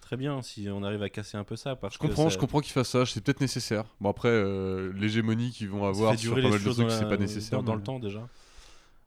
Très 0.00 0.16
bien, 0.16 0.40
si 0.40 0.68
on 0.70 0.82
arrive 0.82 1.02
à 1.02 1.10
casser 1.10 1.36
un 1.36 1.44
peu 1.44 1.54
ça. 1.54 1.76
Parce 1.76 1.94
Je 1.94 1.98
comprends, 1.98 2.26
que 2.26 2.32
je 2.32 2.38
comprends 2.38 2.60
qu'ils 2.60 2.72
fassent 2.72 2.88
ça, 2.88 3.04
c'est 3.04 3.20
peut-être 3.22 3.42
nécessaire. 3.42 3.84
Bon 4.00 4.08
après, 4.08 4.28
euh, 4.30 4.90
l'hégémonie 4.94 5.50
qu'ils 5.50 5.68
vont 5.68 5.84
avoir 5.84 6.18
sur 6.18 6.34
pas 6.34 6.40
mal 6.40 6.52
de 6.52 6.72
trucs, 6.72 6.90
c'est 6.90 7.08
pas 7.08 7.18
nécessaire. 7.18 7.58
dans, 7.58 7.64
dans 7.64 7.72
mais 7.72 7.78
le 7.78 7.84
temps 7.84 7.98
déjà. 7.98 8.26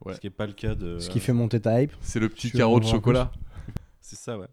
Ouais. 0.04 0.14
Ce 0.14 0.20
qui 0.20 0.26
n'est 0.26 0.30
pas 0.30 0.46
le 0.46 0.52
cas 0.52 0.74
de. 0.76 0.98
Ce 1.00 1.10
qui 1.10 1.18
fait 1.18 1.32
monter 1.32 1.60
ta 1.60 1.82
hype. 1.82 1.92
C'est 2.02 2.20
le 2.20 2.28
petit 2.28 2.52
carreau 2.52 2.78
de 2.78 2.84
chocolat. 2.84 3.32
C'est 4.00 4.16
ça, 4.16 4.38
ouais. 4.38 4.48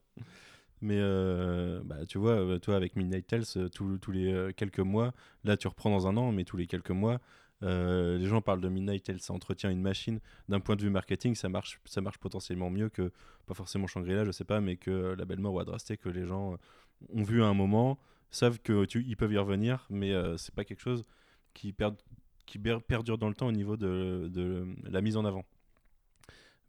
Mais 0.81 0.97
euh, 0.97 1.81
bah, 1.83 1.97
tu 2.07 2.17
vois, 2.17 2.31
euh, 2.31 2.57
toi 2.57 2.75
avec 2.77 2.95
Midnight 2.95 3.27
Tales, 3.27 3.69
tous 3.71 4.11
les 4.11 4.51
quelques 4.55 4.79
mois, 4.79 5.13
là 5.43 5.57
tu 5.57 5.67
reprends 5.67 5.89
dans 5.91 6.07
un 6.07 6.15
an, 6.17 6.31
mais 6.31 6.45
tous 6.45 6.55
les 6.57 6.67
quelques 6.67 6.91
mois, 6.91 7.19
euh, 7.63 8.17
les 8.17 8.27
gens 8.27 8.41
parlent 8.41 8.61
de 8.61 8.69
Midnight 8.69 9.03
Tales, 9.03 9.19
ça 9.19 9.33
entretient 9.33 9.69
une 9.69 9.81
machine. 9.81 10.19
D'un 10.47 10.59
point 10.59 10.75
de 10.75 10.81
vue 10.81 10.89
marketing, 10.89 11.35
ça 11.35 11.49
marche, 11.49 11.79
ça 11.85 12.01
marche 12.01 12.17
potentiellement 12.17 12.69
mieux 12.69 12.89
que, 12.89 13.11
pas 13.45 13.53
forcément 13.53 13.87
Shangri-La, 13.87 14.25
je 14.25 14.31
sais 14.31 14.45
pas, 14.45 14.61
mais 14.61 14.77
que 14.77 15.15
La 15.17 15.25
Belle 15.25 15.39
Mort 15.39 15.53
ou 15.53 15.59
Adrasté, 15.59 15.97
que 15.97 16.09
les 16.09 16.25
gens 16.25 16.53
euh, 16.53 16.57
ont 17.13 17.23
vu 17.23 17.43
à 17.43 17.47
un 17.47 17.53
moment, 17.53 17.99
savent 18.31 18.59
que 18.59 18.85
tu, 18.85 19.03
ils 19.03 19.17
peuvent 19.17 19.33
y 19.33 19.37
revenir, 19.37 19.85
mais 19.89 20.13
euh, 20.13 20.37
c'est 20.37 20.53
pas 20.53 20.63
quelque 20.63 20.81
chose 20.81 21.05
qui, 21.53 21.73
perd, 21.73 21.95
qui 22.45 22.59
perdure 22.59 23.17
dans 23.17 23.29
le 23.29 23.35
temps 23.35 23.47
au 23.47 23.51
niveau 23.51 23.77
de, 23.77 24.29
de 24.31 24.65
la 24.83 25.01
mise 25.01 25.17
en 25.17 25.25
avant. 25.25 25.45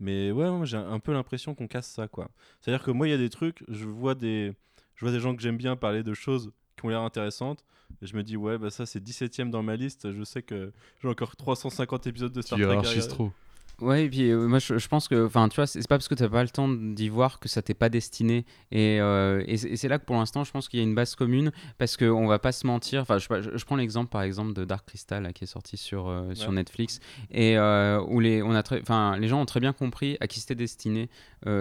Mais 0.00 0.32
ouais, 0.32 0.50
moi, 0.50 0.64
j'ai 0.64 0.78
un 0.78 0.98
peu 0.98 1.12
l'impression 1.12 1.54
qu'on 1.54 1.68
casse 1.68 1.88
ça, 1.88 2.08
quoi. 2.08 2.30
C'est-à-dire 2.60 2.82
que 2.82 2.90
moi, 2.90 3.06
il 3.06 3.10
y 3.10 3.14
a 3.14 3.18
des 3.18 3.28
trucs, 3.28 3.62
je 3.68 3.84
vois 3.84 4.14
des, 4.14 4.54
je 4.96 5.04
vois 5.04 5.12
des 5.12 5.20
gens 5.20 5.36
que 5.36 5.42
j'aime 5.42 5.58
bien 5.58 5.76
parler 5.76 6.02
de 6.02 6.14
choses 6.14 6.50
qui 6.80 6.86
ont 6.86 6.88
l'air 6.88 7.02
intéressantes, 7.02 7.64
et 8.02 8.06
je 8.06 8.16
me 8.16 8.22
dis, 8.22 8.36
ouais, 8.36 8.58
bah 8.58 8.70
ça, 8.70 8.86
c'est 8.86 9.00
17ème 9.04 9.50
dans 9.50 9.62
ma 9.62 9.76
liste, 9.76 10.12
je 10.12 10.22
sais 10.24 10.42
que 10.42 10.72
j'ai 11.02 11.08
encore 11.08 11.36
350 11.36 12.06
épisodes 12.06 12.32
de 12.32 12.42
Star 12.42 12.58
Tu 12.58 12.64
Trek. 12.64 12.76
à 12.76 13.02
trop. 13.06 13.32
Ouais, 13.80 14.04
et 14.04 14.08
puis 14.10 14.30
euh, 14.30 14.46
moi 14.46 14.58
je, 14.58 14.78
je 14.78 14.88
pense 14.88 15.08
que, 15.08 15.26
enfin, 15.26 15.48
tu 15.48 15.56
vois, 15.56 15.66
c'est 15.66 15.80
pas 15.88 15.96
parce 15.96 16.08
que 16.08 16.14
t'as 16.14 16.28
pas 16.28 16.42
le 16.42 16.50
temps 16.50 16.68
d'y 16.68 17.08
voir 17.08 17.40
que 17.40 17.48
ça 17.48 17.62
t'est 17.62 17.74
pas 17.74 17.88
destiné. 17.88 18.44
Et, 18.70 19.00
euh, 19.00 19.42
et 19.46 19.56
c'est 19.56 19.88
là 19.88 19.98
que 19.98 20.04
pour 20.04 20.16
l'instant, 20.16 20.44
je 20.44 20.50
pense 20.50 20.68
qu'il 20.68 20.78
y 20.78 20.82
a 20.82 20.84
une 20.84 20.94
base 20.94 21.14
commune 21.14 21.50
parce 21.78 21.96
qu'on 21.96 22.26
va 22.26 22.38
pas 22.38 22.52
se 22.52 22.66
mentir. 22.66 23.02
Enfin, 23.02 23.18
je, 23.18 23.26
je, 23.56 23.64
prends 23.64 23.76
l'exemple 23.76 24.10
par 24.10 24.22
exemple 24.22 24.52
de 24.52 24.64
Dark 24.64 24.86
Crystal 24.86 25.22
là, 25.22 25.32
qui 25.32 25.44
est 25.44 25.46
sorti 25.46 25.76
sur, 25.76 26.08
euh, 26.08 26.34
sur. 26.34 26.50
Netflix 26.50 26.98
et 27.30 27.56
où 27.56 28.18
les, 28.18 28.42
on 28.42 28.52
a 28.56 28.62
enfin, 28.82 29.16
les 29.16 29.28
gens 29.28 29.40
ont 29.40 29.46
très 29.46 29.60
bien 29.60 29.72
compris 29.72 30.16
à 30.20 30.26
qui 30.26 30.40
c'était 30.40 30.56
destiné. 30.56 31.08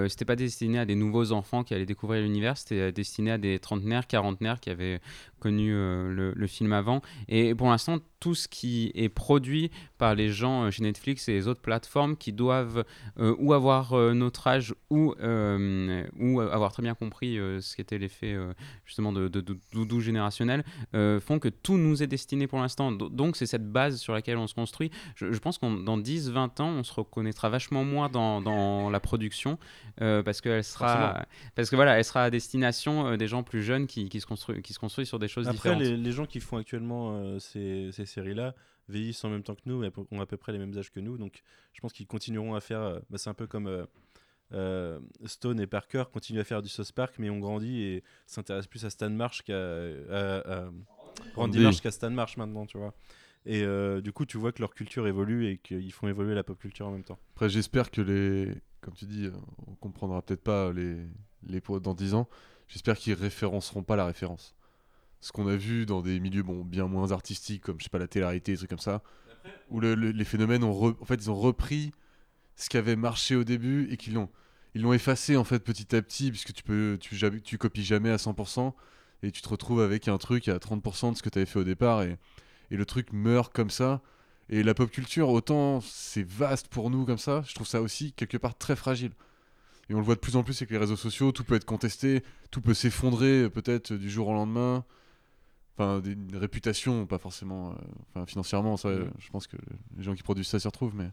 C'était 0.08 0.26
pas 0.26 0.36
destiné 0.36 0.80
à 0.80 0.86
des 0.86 0.96
nouveaux 0.96 1.32
enfants 1.32 1.64
qui 1.64 1.76
allaient 1.76 1.86
découvrir 1.86 2.24
l'univers, 2.24 2.58
c'était 2.58 2.92
destiné 2.92 3.32
à 3.32 3.38
des 3.38 3.60
trentenaires, 3.60 4.08
quarantenaires 4.08 4.60
qui 4.60 4.72
avaient 4.72 5.00
connu 5.40 5.70
le, 5.70 6.34
le 6.36 6.48
film 6.48 6.74
avant. 6.74 7.02
Et 7.28 7.54
pour 7.54 7.70
l'instant, 7.70 8.00
tout 8.20 8.36
ce 8.36 8.48
qui 8.48 8.92
est 8.96 9.10
produit 9.10 9.72
par 9.98 10.16
les 10.16 10.30
gens 10.30 10.64
euh, 10.66 10.72
chez 10.72 10.84
Netflix 10.84 11.28
et 11.30 11.34
les 11.34 11.48
autres 11.48 11.62
plateformes 11.62 12.18
qui 12.18 12.34
doivent 12.34 12.84
euh, 13.20 13.36
ou 13.40 13.54
avoir 13.54 13.94
euh, 13.94 14.14
notre 14.14 14.48
âge 14.48 14.74
ou, 14.90 15.14
euh, 15.22 16.04
ou 16.20 16.40
avoir 16.42 16.72
très 16.72 16.84
bien 16.84 16.94
compris 16.96 17.36
ce 17.62 17.76
qu'était 17.76 17.98
l'effet 17.98 18.36
justement 18.86 19.12
de, 19.14 19.28
de, 19.28 19.42
de 19.42 19.58
doudou 19.74 20.02
générationnel 20.02 20.64
font 20.94 21.40
que 21.40 21.50
tout 21.50 21.78
nous 21.78 22.02
est 22.04 22.08
destiné 22.08 22.48
pour 22.48 22.60
l'instant. 22.60 22.92
Do- 22.92 23.10
Donc 23.10 23.36
c'est 23.38 23.46
cette 23.46 23.70
base 23.72 23.98
sur 24.00 24.14
laquelle 24.14 24.38
on 24.38 24.48
se 24.48 24.54
construit. 24.56 24.92
Je, 25.16 25.32
je 25.32 25.40
pense 25.40 25.58
qu'en 25.58 25.72
dans 25.72 25.98
10-20 25.98 26.62
ans, 26.62 26.70
on 26.70 26.84
se 26.84 26.94
reconnaîtra 26.94 27.50
vachement 27.50 27.84
moins 27.84 28.10
dans, 28.10 28.42
dans 28.42 28.90
la 28.90 29.00
production 29.00 29.58
parce 29.98 30.42
qu'elle 30.42 30.64
sera, 30.64 31.26
parce 31.56 31.70
que 31.70 31.76
voilà, 31.76 31.98
elle 31.98 32.06
sera 32.06 32.24
à 32.24 32.30
destination 32.30 33.16
des 33.18 33.28
gens 33.28 33.44
plus 33.44 33.62
jeunes 33.64 33.86
qui, 33.88 34.08
qui 34.10 34.20
se, 34.22 34.26
construisent, 34.26 34.62
qui 34.62 34.74
se 34.74 34.80
construisent 34.80 35.08
sur 35.10 35.20
des 35.20 35.28
choses 35.28 35.48
Après, 35.48 35.76
différentes. 35.76 35.82
les, 35.82 35.98
les 35.98 36.12
gens 36.12 36.26
qui 36.26 36.40
font 36.40 36.58
actuellement 36.58 37.38
ces, 37.40 37.90
ces 37.92 38.06
séries-là 38.10 38.56
vieillissent 38.88 39.24
en 39.24 39.30
même 39.30 39.44
temps 39.44 39.56
que 39.56 39.62
nous, 39.66 39.84
et 39.84 39.92
ont 40.12 40.22
à 40.22 40.26
peu 40.26 40.38
près 40.38 40.52
les 40.52 40.58
mêmes 40.58 40.78
âges 40.78 40.92
que 40.92 41.00
nous, 41.00 41.18
donc 41.18 41.44
je 41.74 41.80
pense 41.82 41.94
qu'ils 41.94 42.08
continueront 42.08 42.56
à 42.56 42.62
faire. 42.62 42.82
euh, 42.82 43.00
bah, 43.10 43.18
c'est 43.18 43.30
un 43.30 43.34
peu 43.34 43.48
comme 43.48 43.68
euh, 43.68 43.86
euh, 44.54 45.00
Stone 45.26 45.60
et 45.60 45.68
Parker 45.68 46.06
continuent 46.12 46.40
à 46.40 46.44
faire 46.44 46.62
du 46.62 46.70
South 46.70 46.92
Park, 46.92 47.16
mais 47.20 47.30
ont 47.30 47.40
grandi 47.40 47.82
et 47.82 48.04
s'intéressent 48.26 48.68
plus 48.70 48.86
à 48.86 48.90
Stan 48.90 49.10
Marsh 49.10 49.44
qu'à 49.44 49.54
Randy. 51.36 51.60
Marsh 51.60 51.82
qu'à 51.82 51.92
Stan 51.92 52.10
Marsh 52.10 52.38
maintenant, 52.38 52.66
tu 52.66 52.78
vois. 52.78 52.94
Et 53.46 53.64
euh, 53.64 54.02
du 54.02 54.12
coup, 54.12 54.26
tu 54.26 54.38
vois 54.38 54.52
que 54.52 54.60
leur 54.62 54.74
culture 54.74 55.08
évolue 55.08 55.48
et 55.48 55.58
qu'ils 55.58 55.94
font 55.94 56.08
évoluer 56.08 56.36
la 56.36 56.44
pop 56.44 56.60
culture 56.60 56.88
en 56.88 56.92
même 56.92 57.04
temps. 57.04 57.20
Après, 57.36 57.50
j'espère 57.50 57.90
que 57.92 58.02
les. 58.02 58.54
Comme 58.82 58.94
tu 58.94 59.06
dis, 59.06 59.30
on 59.68 59.76
comprendra 59.76 60.22
peut-être 60.22 60.44
pas 60.44 60.72
les, 60.72 60.98
les 61.44 61.62
dans 61.82 61.94
10 61.94 62.14
ans. 62.14 62.30
J'espère 62.68 62.98
qu'ils 62.98 63.14
référenceront 63.14 63.84
pas 63.84 63.96
la 63.96 64.06
référence. 64.06 64.56
Ce 65.22 65.32
qu'on 65.32 65.48
a 65.48 65.56
vu 65.56 65.86
dans 65.86 66.02
des 66.02 66.20
milieux 66.20 66.44
bon, 66.44 66.64
bien 66.64 66.88
moins 66.88 67.12
artistiques, 67.12 67.64
comme 67.64 67.78
je 67.80 67.84
sais 67.84 67.90
pas, 67.90 68.00
la 68.00 68.08
télé-réalité, 68.08 68.54
des 68.54 68.58
trucs 68.58 68.70
comme 68.70 68.80
ça, 68.80 69.02
où 69.70 69.80
le- 69.80 69.96
le- 69.96 70.12
les 70.12 70.26
phénomènes 70.26 70.64
ont. 70.64 70.96
En 71.02 71.06
fait, 71.06 71.16
ils 71.16 71.30
ont 71.30 71.36
repris 71.36 71.92
ce 72.56 72.70
qui 72.70 72.78
avait 72.78 72.96
marché 72.96 73.36
au 73.36 73.44
début 73.44 73.88
et 73.92 73.98
qu'ils 73.98 74.14
l'ont. 74.14 74.30
Ils 74.76 74.82
l'ont 74.84 74.94
effacé 74.94 75.36
en 75.36 75.44
fait 75.44 75.60
petit 75.60 75.96
à 75.96 76.02
petit, 76.02 76.30
puisque 76.32 76.54
tu 76.54 76.64
peux, 76.64 76.98
tu, 77.02 77.18
tu 77.44 77.58
copies 77.58 77.84
jamais 77.84 78.12
à 78.12 78.18
100% 78.18 78.76
et 79.24 79.32
tu 79.32 79.42
te 79.42 79.50
retrouves 79.50 79.82
avec 79.82 80.08
un 80.08 80.18
truc 80.18 80.48
à 80.48 80.58
30% 80.60 81.12
de 81.12 81.18
ce 81.18 81.24
que 81.24 81.30
tu 81.30 81.40
avais 81.40 81.46
fait 81.46 81.60
au 81.60 81.64
départ 81.64 82.04
et, 82.04 82.18
et 82.72 82.78
le 82.78 82.86
truc 82.86 83.12
meurt 83.12 83.52
comme 83.54 83.70
ça. 83.70 84.02
Et 84.50 84.64
la 84.64 84.74
pop 84.74 84.90
culture, 84.90 85.30
autant 85.30 85.82
c'est 85.82 86.24
vaste 86.28 86.68
pour 86.70 86.90
nous 86.90 87.06
comme 87.06 87.18
ça, 87.18 87.44
je 87.48 87.54
trouve 87.56 87.68
ça 87.68 87.82
aussi 87.82 88.14
quelque 88.14 88.38
part 88.38 88.58
très 88.58 88.76
fragile. 88.76 89.12
Et 89.90 89.96
on 89.96 89.98
le 90.00 90.04
voit 90.04 90.16
de 90.16 90.20
plus 90.20 90.36
en 90.36 90.44
plus 90.44 90.60
avec 90.62 90.70
les 90.72 90.78
réseaux 90.78 90.96
sociaux, 90.96 91.32
tout 91.32 91.44
peut 91.44 91.56
être 91.56 91.66
contesté, 91.66 92.24
tout 92.52 92.62
peut 92.62 92.74
s'effondrer 92.76 93.50
peut-être 93.50 93.94
du 93.94 94.10
jour 94.10 94.28
au 94.30 94.34
lendemain. 94.34 94.86
Enfin, 95.80 96.02
une 96.04 96.36
réputation, 96.36 97.06
pas 97.06 97.20
forcément, 97.20 97.72
euh, 97.72 97.76
enfin 98.10 98.26
financièrement, 98.26 98.76
ça, 98.76 98.90
je 99.18 99.30
pense 99.30 99.48
que 99.48 99.56
les 99.96 100.04
gens 100.04 100.14
qui 100.14 100.24
produisent 100.24 100.48
ça 100.48 100.60
s'y 100.60 100.68
retrouvent, 100.68 100.96
mais. 100.96 101.10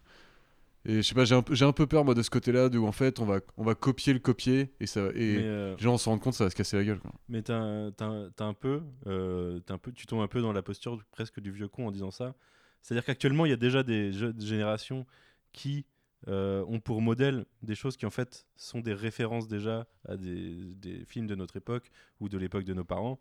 Et 0.84 0.96
je 0.96 1.02
sais 1.02 1.14
pas, 1.14 1.24
j'ai 1.24 1.34
un, 1.34 1.68
un 1.68 1.72
peu 1.72 1.86
peur 1.86 2.04
moi 2.04 2.14
de 2.14 2.22
ce 2.22 2.30
côté-là, 2.30 2.68
où 2.68 2.86
en 2.86 2.92
fait 2.92 3.20
on 3.20 3.24
va, 3.24 3.40
on 3.56 3.64
va 3.64 3.76
copier 3.76 4.12
le 4.12 4.18
copier 4.18 4.72
et, 4.80 4.86
ça, 4.86 5.02
et 5.14 5.36
euh, 5.38 5.74
les 5.76 5.82
gens 5.82 5.98
se 5.98 6.08
rendre 6.08 6.20
compte 6.20 6.32
que 6.32 6.38
ça 6.38 6.44
va 6.44 6.50
se 6.50 6.56
casser 6.56 6.76
la 6.76 6.84
gueule. 6.84 6.98
Quoi. 6.98 7.12
Mais 7.28 7.42
t'as 7.42 7.54
un, 7.56 8.54
peu, 8.54 8.82
euh, 9.06 9.60
un 9.68 9.78
peu, 9.78 9.92
tu 9.92 10.06
tombes 10.06 10.20
un 10.20 10.28
peu 10.28 10.40
dans 10.40 10.52
la 10.52 10.62
posture 10.62 11.00
presque 11.12 11.40
du 11.40 11.52
vieux 11.52 11.68
con 11.68 11.86
en 11.86 11.90
disant 11.92 12.10
ça. 12.10 12.34
C'est-à-dire 12.82 13.04
qu'actuellement, 13.04 13.46
il 13.46 13.50
y 13.50 13.52
a 13.52 13.56
déjà 13.56 13.84
des 13.84 14.12
jeunes 14.12 14.40
générations 14.40 15.06
qui 15.52 15.86
euh, 16.28 16.64
ont 16.66 16.80
pour 16.80 17.02
modèle 17.02 17.46
des 17.62 17.74
choses 17.74 17.96
qui 17.96 18.06
en 18.06 18.10
fait 18.10 18.46
sont 18.56 18.80
des 18.80 18.94
références 18.94 19.48
déjà 19.48 19.86
à 20.08 20.16
des, 20.16 20.54
des 20.76 21.04
films 21.04 21.26
de 21.26 21.34
notre 21.34 21.56
époque 21.56 21.90
ou 22.20 22.28
de 22.28 22.38
l'époque 22.38 22.64
de 22.64 22.74
nos 22.74 22.84
parents. 22.84 23.18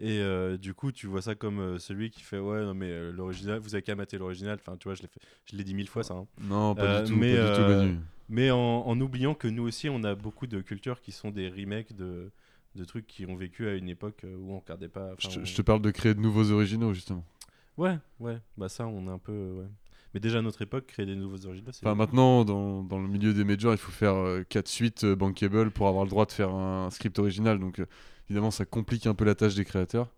Et 0.00 0.18
euh, 0.18 0.56
du 0.56 0.74
coup, 0.74 0.90
tu 0.90 1.06
vois 1.06 1.22
ça 1.22 1.34
comme 1.36 1.60
euh, 1.60 1.78
celui 1.78 2.10
qui 2.10 2.20
fait 2.22 2.38
ouais, 2.38 2.62
non 2.64 2.74
mais 2.74 2.90
euh, 2.90 3.12
l'original, 3.12 3.60
vous 3.60 3.74
avez 3.74 3.82
qu'à 3.82 3.94
mater 3.94 4.18
l'original. 4.18 4.58
Enfin, 4.60 4.76
tu 4.76 4.88
vois, 4.88 4.94
je 4.94 5.02
l'ai 5.02 5.08
fait- 5.08 5.20
je 5.46 5.56
l'ai 5.56 5.62
dit 5.64 5.74
mille 5.74 5.88
fois 5.88 6.02
ça. 6.02 6.14
hein. 6.14 6.26
Non, 6.40 6.74
pas 6.74 7.00
du 7.02 7.08
tout, 7.10 7.16
mais, 7.16 7.36
pas 7.36 7.84
du 7.84 7.92
tout. 7.92 8.00
Mais 8.28 8.50
en, 8.50 8.58
en 8.58 9.00
oubliant 9.00 9.34
que 9.34 9.46
nous 9.46 9.62
aussi, 9.62 9.88
on 9.88 10.02
a 10.02 10.14
beaucoup 10.14 10.46
de 10.48 10.60
cultures 10.62 11.00
qui 11.00 11.12
sont 11.12 11.30
des 11.30 11.48
remakes 11.48 11.92
de, 11.94 12.30
de 12.74 12.84
trucs 12.84 13.06
qui 13.06 13.24
ont 13.26 13.36
vécu 13.36 13.68
à 13.68 13.74
une 13.74 13.88
époque 13.88 14.24
où 14.24 14.52
on 14.52 14.58
regardait 14.58 14.88
pas. 14.88 15.12
Je 15.18 15.28
te, 15.28 15.38
on- 15.38 15.44
je 15.44 15.54
te 15.54 15.62
parle 15.62 15.80
de 15.82 15.90
créer 15.92 16.14
de 16.14 16.20
nouveaux 16.20 16.50
originaux 16.50 16.92
justement. 16.92 17.24
Ouais, 17.76 17.96
ouais, 18.20 18.38
bah 18.56 18.68
ça, 18.68 18.86
on 18.86 19.06
est 19.06 19.10
un 19.12 19.18
peu. 19.18 19.32
ouais. 19.58 19.66
Mais 20.12 20.20
déjà 20.20 20.38
à 20.38 20.42
notre 20.42 20.62
époque, 20.62 20.86
créer 20.86 21.06
des 21.06 21.16
nouveaux 21.16 21.44
originaux, 21.46 21.70
c'est. 21.72 21.84
Enfin, 21.86 21.94
maintenant, 21.96 22.44
dans, 22.44 22.82
dans 22.84 23.00
le 23.00 23.08
milieu 23.08 23.32
des 23.34 23.44
majors, 23.44 23.74
il 23.74 23.78
faut 23.78 23.90
faire 23.92 24.14
4 24.48 24.68
suites 24.68 25.04
bankable 25.04 25.70
pour 25.72 25.86
avoir 25.88 26.04
le 26.04 26.10
droit 26.10 26.24
de 26.26 26.32
faire 26.32 26.50
un 26.54 26.88
script 26.90 27.18
original. 27.18 27.58
Donc, 27.58 27.80
évidemment, 28.28 28.50
ça 28.50 28.64
complique 28.64 29.06
un 29.06 29.14
peu 29.14 29.24
la 29.24 29.34
tâche 29.34 29.54
des 29.54 29.64
créateurs. 29.64 30.12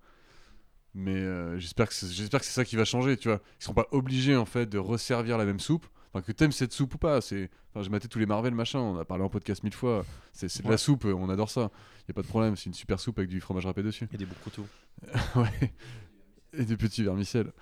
Mais 0.94 1.16
euh, 1.16 1.58
j'espère 1.58 1.88
que 1.88 1.94
c'est 1.94 2.08
j'espère 2.08 2.40
que 2.40 2.46
c'est 2.46 2.52
ça 2.52 2.64
qui 2.64 2.76
va 2.76 2.86
changer, 2.86 3.16
tu 3.18 3.28
vois. 3.28 3.40
Ils 3.60 3.64
seront 3.64 3.74
pas 3.74 3.86
obligés, 3.90 4.36
en 4.36 4.46
fait, 4.46 4.66
de 4.66 4.78
resservir 4.78 5.36
la 5.36 5.44
même 5.44 5.60
soupe. 5.60 5.86
Enfin, 6.12 6.22
que 6.22 6.32
t'aimes 6.32 6.52
cette 6.52 6.72
soupe 6.72 6.94
ou 6.94 6.98
pas. 6.98 7.20
C'est... 7.20 7.50
Enfin, 7.70 7.82
j'ai 7.82 7.90
maté 7.90 8.08
tous 8.08 8.18
les 8.18 8.24
Marvel, 8.24 8.54
machin. 8.54 8.78
On 8.78 8.96
a 8.96 9.04
parlé 9.04 9.22
en 9.22 9.28
podcast 9.28 9.62
mille 9.62 9.74
fois. 9.74 10.06
C'est, 10.32 10.64
de 10.64 10.70
la 10.70 10.78
soupe, 10.78 11.04
on 11.04 11.28
adore 11.28 11.50
ça. 11.50 11.70
Y 12.08 12.12
a 12.12 12.14
pas 12.14 12.22
de 12.22 12.26
problème. 12.26 12.56
C'est 12.56 12.66
une 12.66 12.74
super 12.74 12.98
soupe 12.98 13.18
avec 13.18 13.28
du 13.28 13.42
fromage 13.42 13.66
râpé 13.66 13.82
dessus. 13.82 14.08
Il 14.10 14.12
y 14.12 14.16
a 14.16 14.18
des 14.18 14.24
bons 14.24 14.40
couteaux. 14.42 14.66
ouais. 15.36 15.72
Et 16.52 16.64
des 16.64 16.76
petits 16.76 17.02
vermicelles. 17.02 17.52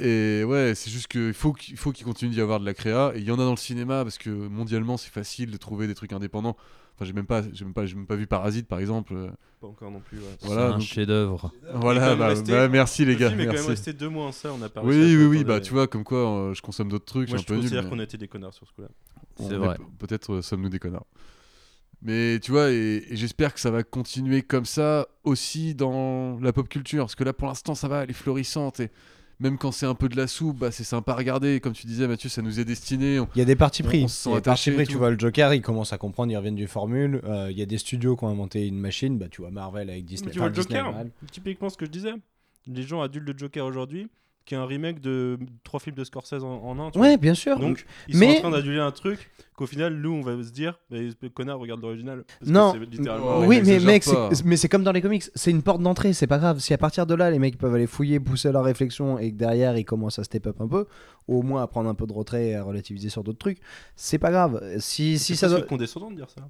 Et 0.00 0.44
ouais, 0.44 0.74
c'est 0.74 0.90
juste 0.90 1.08
qu'il 1.08 1.32
faut 1.34 1.52
qu'il 1.52 1.76
faut 1.76 1.92
qu'il 1.92 2.04
continue 2.04 2.30
d'y 2.30 2.40
avoir 2.40 2.60
de 2.60 2.64
la 2.64 2.74
créa. 2.74 3.12
Et 3.14 3.18
il 3.18 3.24
y 3.24 3.30
en 3.30 3.34
a 3.34 3.44
dans 3.44 3.50
le 3.50 3.56
cinéma 3.56 4.04
parce 4.04 4.18
que 4.18 4.30
mondialement, 4.30 4.96
c'est 4.96 5.10
facile 5.10 5.50
de 5.50 5.56
trouver 5.56 5.86
des 5.86 5.94
trucs 5.94 6.12
indépendants. 6.12 6.56
Enfin, 6.94 7.04
j'ai 7.06 7.12
même 7.12 7.26
pas, 7.26 7.42
j'ai 7.52 7.64
même 7.64 7.74
pas, 7.74 7.84
j'ai 7.86 7.96
même 7.96 8.06
pas 8.06 8.14
vu 8.14 8.28
Parasite 8.28 8.68
par 8.68 8.78
exemple. 8.78 9.16
Pas 9.60 9.66
encore 9.66 9.90
non 9.90 9.98
plus. 10.00 10.18
ouais. 10.18 10.24
Voilà, 10.42 10.60
c'est 10.60 10.68
un 10.68 10.78
donc- 10.78 10.80
chef-d'œuvre. 10.86 11.52
Voilà, 11.74 12.14
bah, 12.14 12.28
resté- 12.28 12.52
bah, 12.52 12.68
merci 12.68 13.04
les 13.04 13.14
Le 13.14 13.18
gars. 13.18 13.28
film 13.30 13.40
est 13.40 13.44
quand 13.46 13.52
même 13.52 13.60
merci. 13.62 13.70
resté 13.70 13.92
deux 13.92 14.08
mois 14.08 14.26
en 14.26 14.32
ça, 14.32 14.52
on 14.52 14.62
a 14.62 14.68
pas 14.68 14.82
Oui, 14.84 15.16
oui, 15.16 15.24
oui, 15.26 15.42
bah 15.44 15.60
tu 15.60 15.72
vois, 15.72 15.88
comme 15.88 16.04
quoi 16.04 16.18
euh, 16.18 16.54
je 16.54 16.62
consomme 16.62 16.90
d'autres 16.90 17.06
trucs, 17.06 17.30
Moi, 17.30 17.38
je 17.38 17.42
je 17.42 17.46
suis 17.46 17.52
un 17.52 17.56
peu 17.56 17.60
nul. 17.60 17.62
considère 17.64 17.82
mais 17.84 17.90
qu'on 17.90 18.00
était 18.00 18.18
des 18.18 18.28
connards 18.28 18.54
sur 18.54 18.68
ce 18.68 18.72
coup-là. 18.74 18.88
C'est 19.40 19.52
est 19.52 19.56
vrai. 19.56 19.76
Peut-être 19.98 20.34
euh, 20.34 20.42
sommes-nous 20.42 20.68
des 20.68 20.78
connards. 20.78 21.06
Mais 22.04 22.38
tu 22.40 22.50
vois, 22.50 22.70
et, 22.70 23.02
et 23.08 23.16
j'espère 23.16 23.54
que 23.54 23.60
ça 23.60 23.70
va 23.70 23.82
continuer 23.82 24.42
comme 24.42 24.66
ça 24.66 25.08
aussi 25.24 25.74
dans 25.74 26.38
la 26.40 26.52
pop 26.52 26.68
culture. 26.68 27.04
Parce 27.04 27.14
que 27.14 27.24
là, 27.24 27.32
pour 27.32 27.48
l'instant, 27.48 27.74
ça 27.74 27.88
va, 27.88 28.02
elle 28.04 28.10
est 28.10 28.14
florissante. 28.14 28.80
Et 28.80 28.90
même 29.40 29.56
quand 29.56 29.72
c'est 29.72 29.86
un 29.86 29.94
peu 29.94 30.08
de 30.10 30.16
la 30.16 30.26
soupe, 30.26 30.58
bah, 30.58 30.70
c'est 30.70 30.84
sympa 30.84 31.12
à 31.12 31.14
regarder. 31.16 31.60
Comme 31.60 31.72
tu 31.72 31.86
disais, 31.86 32.06
Mathieu, 32.06 32.28
ça 32.28 32.42
nous 32.42 32.60
est 32.60 32.64
destiné. 32.66 33.18
On- 33.20 33.28
Il 33.34 33.38
y 33.38 33.42
a 33.42 33.46
des 33.46 33.56
partis 33.56 33.82
pris. 33.82 34.04
on 34.04 34.08
se 34.08 34.16
sent 34.24 34.30
Il 34.30 34.32
y 34.34 34.36
a 34.36 34.40
des 34.40 34.44
partis 34.44 34.70
pris. 34.70 34.86
Tu 34.86 34.96
vois, 34.96 35.10
le 35.10 35.18
Joker, 35.18 35.54
il 35.54 35.62
commence 35.62 35.92
à 35.94 35.98
comprendre, 35.98 36.30
ils 36.30 36.36
reviennent 36.36 36.54
du 36.54 36.66
formule. 36.66 37.22
Euh, 37.24 37.48
Il 37.50 37.58
y 37.58 37.62
a 37.62 37.66
des 37.66 37.78
studios 37.78 38.16
qui 38.16 38.24
ont 38.24 38.28
inventé 38.28 38.66
une 38.66 38.78
machine. 38.78 39.18
Bah, 39.18 39.26
tu 39.30 39.40
vois, 39.40 39.50
Marvel 39.50 39.88
avec 39.88 40.04
Disney. 40.04 40.26
Mais 40.26 40.32
tu 40.32 40.38
vois 40.38 40.48
enfin, 40.48 40.56
le 40.56 40.62
Disney, 40.62 40.78
Joker, 40.78 40.92
Marvel. 40.92 41.12
typiquement 41.32 41.70
ce 41.70 41.76
que 41.78 41.86
je 41.86 41.90
disais. 41.90 42.12
Les 42.66 42.82
gens 42.82 43.00
adultes 43.00 43.26
de 43.28 43.38
Joker 43.38 43.64
aujourd'hui, 43.66 44.08
qui 44.44 44.54
est 44.54 44.58
un 44.58 44.66
remake 44.66 45.00
de 45.00 45.38
trois 45.62 45.80
films 45.80 45.96
de 45.96 46.04
Scorsese 46.04 46.42
en, 46.44 46.62
en 46.62 46.78
un. 46.78 46.90
tu 46.90 46.98
Ouais, 46.98 47.16
bien 47.16 47.34
sûr. 47.34 47.56
vois. 47.56 47.66
Donc, 47.66 47.86
ils 48.08 48.16
mais- 48.18 48.32
sont 48.32 48.36
en 48.38 48.40
train 48.40 48.50
d'aduler 48.50 48.78
un 48.78 48.90
truc 48.90 49.30
qu'au 49.56 49.66
final, 49.66 49.94
nous, 49.94 50.10
on 50.12 50.20
va 50.20 50.42
se 50.42 50.50
dire, 50.50 50.78
mais 50.90 51.08
connard, 51.32 51.58
regarde 51.58 51.80
l'original. 51.80 52.24
Non. 52.44 52.72
c'est 52.74 52.80
littéralement. 52.90 53.38
Oh, 53.38 53.44
oui, 53.46 53.62
mais 53.64 53.78
mec, 53.80 54.04
c'est- 54.04 54.44
mais 54.44 54.56
c'est 54.56 54.68
comme 54.68 54.82
dans 54.84 54.92
les 54.92 55.00
comics, 55.00 55.24
c'est 55.34 55.50
une 55.50 55.62
porte 55.62 55.80
d'entrée, 55.80 56.12
c'est 56.12 56.26
pas 56.26 56.38
grave. 56.38 56.58
Si 56.58 56.74
à 56.74 56.78
partir 56.78 57.06
de 57.06 57.14
là, 57.14 57.30
les 57.30 57.38
mecs 57.38 57.56
peuvent 57.56 57.74
aller 57.74 57.86
fouiller, 57.86 58.20
pousser 58.20 58.52
leur 58.52 58.64
réflexion 58.64 59.18
et 59.18 59.30
que 59.32 59.36
derrière 59.36 59.76
ils 59.78 59.84
commencent 59.84 60.18
à 60.18 60.24
step 60.24 60.46
up 60.48 60.60
un 60.60 60.68
peu, 60.68 60.86
ou 61.28 61.38
au 61.38 61.42
moins 61.42 61.62
à 61.62 61.66
prendre 61.66 61.88
un 61.88 61.94
peu 61.94 62.06
de 62.06 62.12
retrait 62.12 62.48
et 62.48 62.54
à 62.54 62.62
relativiser 62.64 63.08
sur 63.08 63.24
d'autres 63.24 63.38
trucs, 63.38 63.58
c'est 63.96 64.18
pas 64.18 64.30
grave. 64.30 64.60
Si, 64.78 65.18
si 65.18 65.36
C'est 65.36 65.46
ça 65.46 65.48
doit... 65.48 65.62
condescendant 65.62 66.10
de 66.10 66.16
dire 66.16 66.28
ça. 66.28 66.42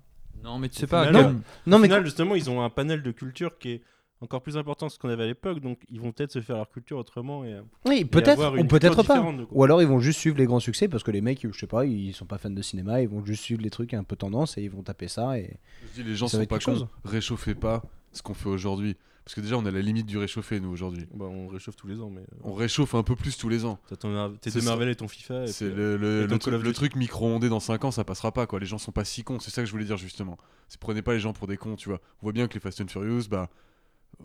Non, 0.42 0.58
mais 0.58 0.68
tu 0.68 0.76
sais 0.78 0.84
Au 0.84 0.88
pas. 0.88 1.06
final, 1.06 1.24
comme- 1.24 1.40
Non, 1.66 1.76
Au 1.76 1.80
mais 1.80 1.86
final, 1.86 2.04
justement, 2.04 2.34
ils 2.34 2.50
ont 2.50 2.62
un 2.62 2.68
panel 2.70 3.02
de 3.02 3.10
culture 3.12 3.56
qui 3.58 3.70
est 3.70 3.82
encore 4.20 4.42
plus 4.42 4.56
important 4.56 4.86
que 4.86 4.92
ce 4.94 4.98
qu'on 4.98 5.08
avait 5.10 5.24
à 5.24 5.26
l'époque, 5.26 5.60
donc 5.60 5.80
ils 5.90 6.00
vont 6.00 6.12
peut-être 6.12 6.32
se 6.32 6.40
faire 6.40 6.56
leur 6.56 6.70
culture 6.70 6.96
autrement. 6.96 7.44
Et, 7.44 7.56
oui, 7.86 8.04
peut-être, 8.04 8.58
ou 8.58 8.64
peut-être 8.64 9.02
pas. 9.02 9.22
Ou 9.50 9.64
alors 9.64 9.82
ils 9.82 9.88
vont 9.88 10.00
juste 10.00 10.18
suivre 10.20 10.38
les 10.38 10.46
grands 10.46 10.60
succès 10.60 10.88
parce 10.88 11.02
que 11.02 11.10
les 11.10 11.20
mecs, 11.20 11.46
je 11.50 11.58
sais 11.58 11.66
pas, 11.66 11.84
ils 11.84 12.14
sont 12.14 12.24
pas 12.26 12.38
fans 12.38 12.50
de 12.50 12.62
cinéma, 12.62 13.02
ils 13.02 13.08
vont 13.08 13.24
juste 13.24 13.42
suivre 13.42 13.60
les 13.62 13.70
trucs 13.70 13.92
un 13.94 14.04
peu 14.04 14.16
tendance 14.16 14.56
et 14.56 14.62
ils 14.62 14.70
vont 14.70 14.82
taper 14.82 15.08
ça. 15.08 15.38
Et... 15.38 15.56
Je 15.94 16.02
dis, 16.02 16.08
les 16.08 16.16
gens 16.16 16.28
sont 16.28 16.38
pas 16.38 16.58
quelque 16.58 16.64
cons. 16.64 16.72
chose. 16.72 16.86
Réchauffez 17.04 17.54
pas 17.54 17.82
ce 18.12 18.22
qu'on 18.22 18.34
fait 18.34 18.48
aujourd'hui. 18.48 18.96
Parce 19.24 19.36
que 19.36 19.40
déjà, 19.40 19.56
on 19.56 19.64
est 19.64 19.68
à 19.68 19.72
la 19.72 19.80
limite 19.80 20.04
du 20.04 20.18
réchauffé, 20.18 20.60
nous, 20.60 20.68
aujourd'hui. 20.68 21.06
Bah, 21.14 21.24
on 21.24 21.48
réchauffe 21.48 21.76
tous 21.76 21.86
les 21.86 21.98
ans, 21.98 22.10
mais 22.10 22.20
euh, 22.20 22.24
On 22.44 22.52
réchauffe 22.52 22.94
un 22.94 23.02
peu 23.02 23.16
plus 23.16 23.38
tous 23.38 23.48
les 23.48 23.64
ans. 23.64 23.78
t'as 23.88 23.96
ton- 23.96 24.36
tes 24.38 24.50
deux. 24.50 24.60
Marvel 24.60 24.90
et 24.90 24.96
ton 24.96 25.08
FIFA. 25.08 25.44
et 25.44 25.46
C'est 25.46 25.64
puis, 25.64 25.74
le, 25.74 25.96
le- 25.96 26.24
et 26.24 26.38
ton 26.38 26.50
le 26.50 26.72
truc, 26.74 26.92
le 26.92 26.98
micro-ondé 26.98 27.48
dans 27.48 27.58
5 27.58 27.86
ans, 27.86 27.90
ça 27.90 28.04
passera 28.04 28.32
pas, 28.32 28.46
quoi. 28.46 28.60
Les 28.60 28.66
gens 28.66 28.76
sont 28.76 28.92
pas 28.92 29.06
si 29.06 29.24
cons. 29.24 29.40
C'est 29.40 29.50
ça 29.50 29.62
que 29.62 29.66
je 29.66 29.72
voulais 29.72 29.86
dire, 29.86 29.96
justement. 29.96 30.36
C'est 30.68 30.78
prenez 30.78 31.00
pas 31.00 31.14
les 31.14 31.20
gens 31.20 31.32
pour 31.32 31.46
des 31.46 31.56
cons, 31.56 31.74
tu 31.74 31.88
vois. 31.88 32.02
On 32.20 32.26
voit 32.26 32.32
bien 32.32 32.48
que 32.48 32.52
les 32.54 32.60
Fast 32.60 32.82
and 32.82 32.88
Furious, 32.88 33.22
bah, 33.30 33.48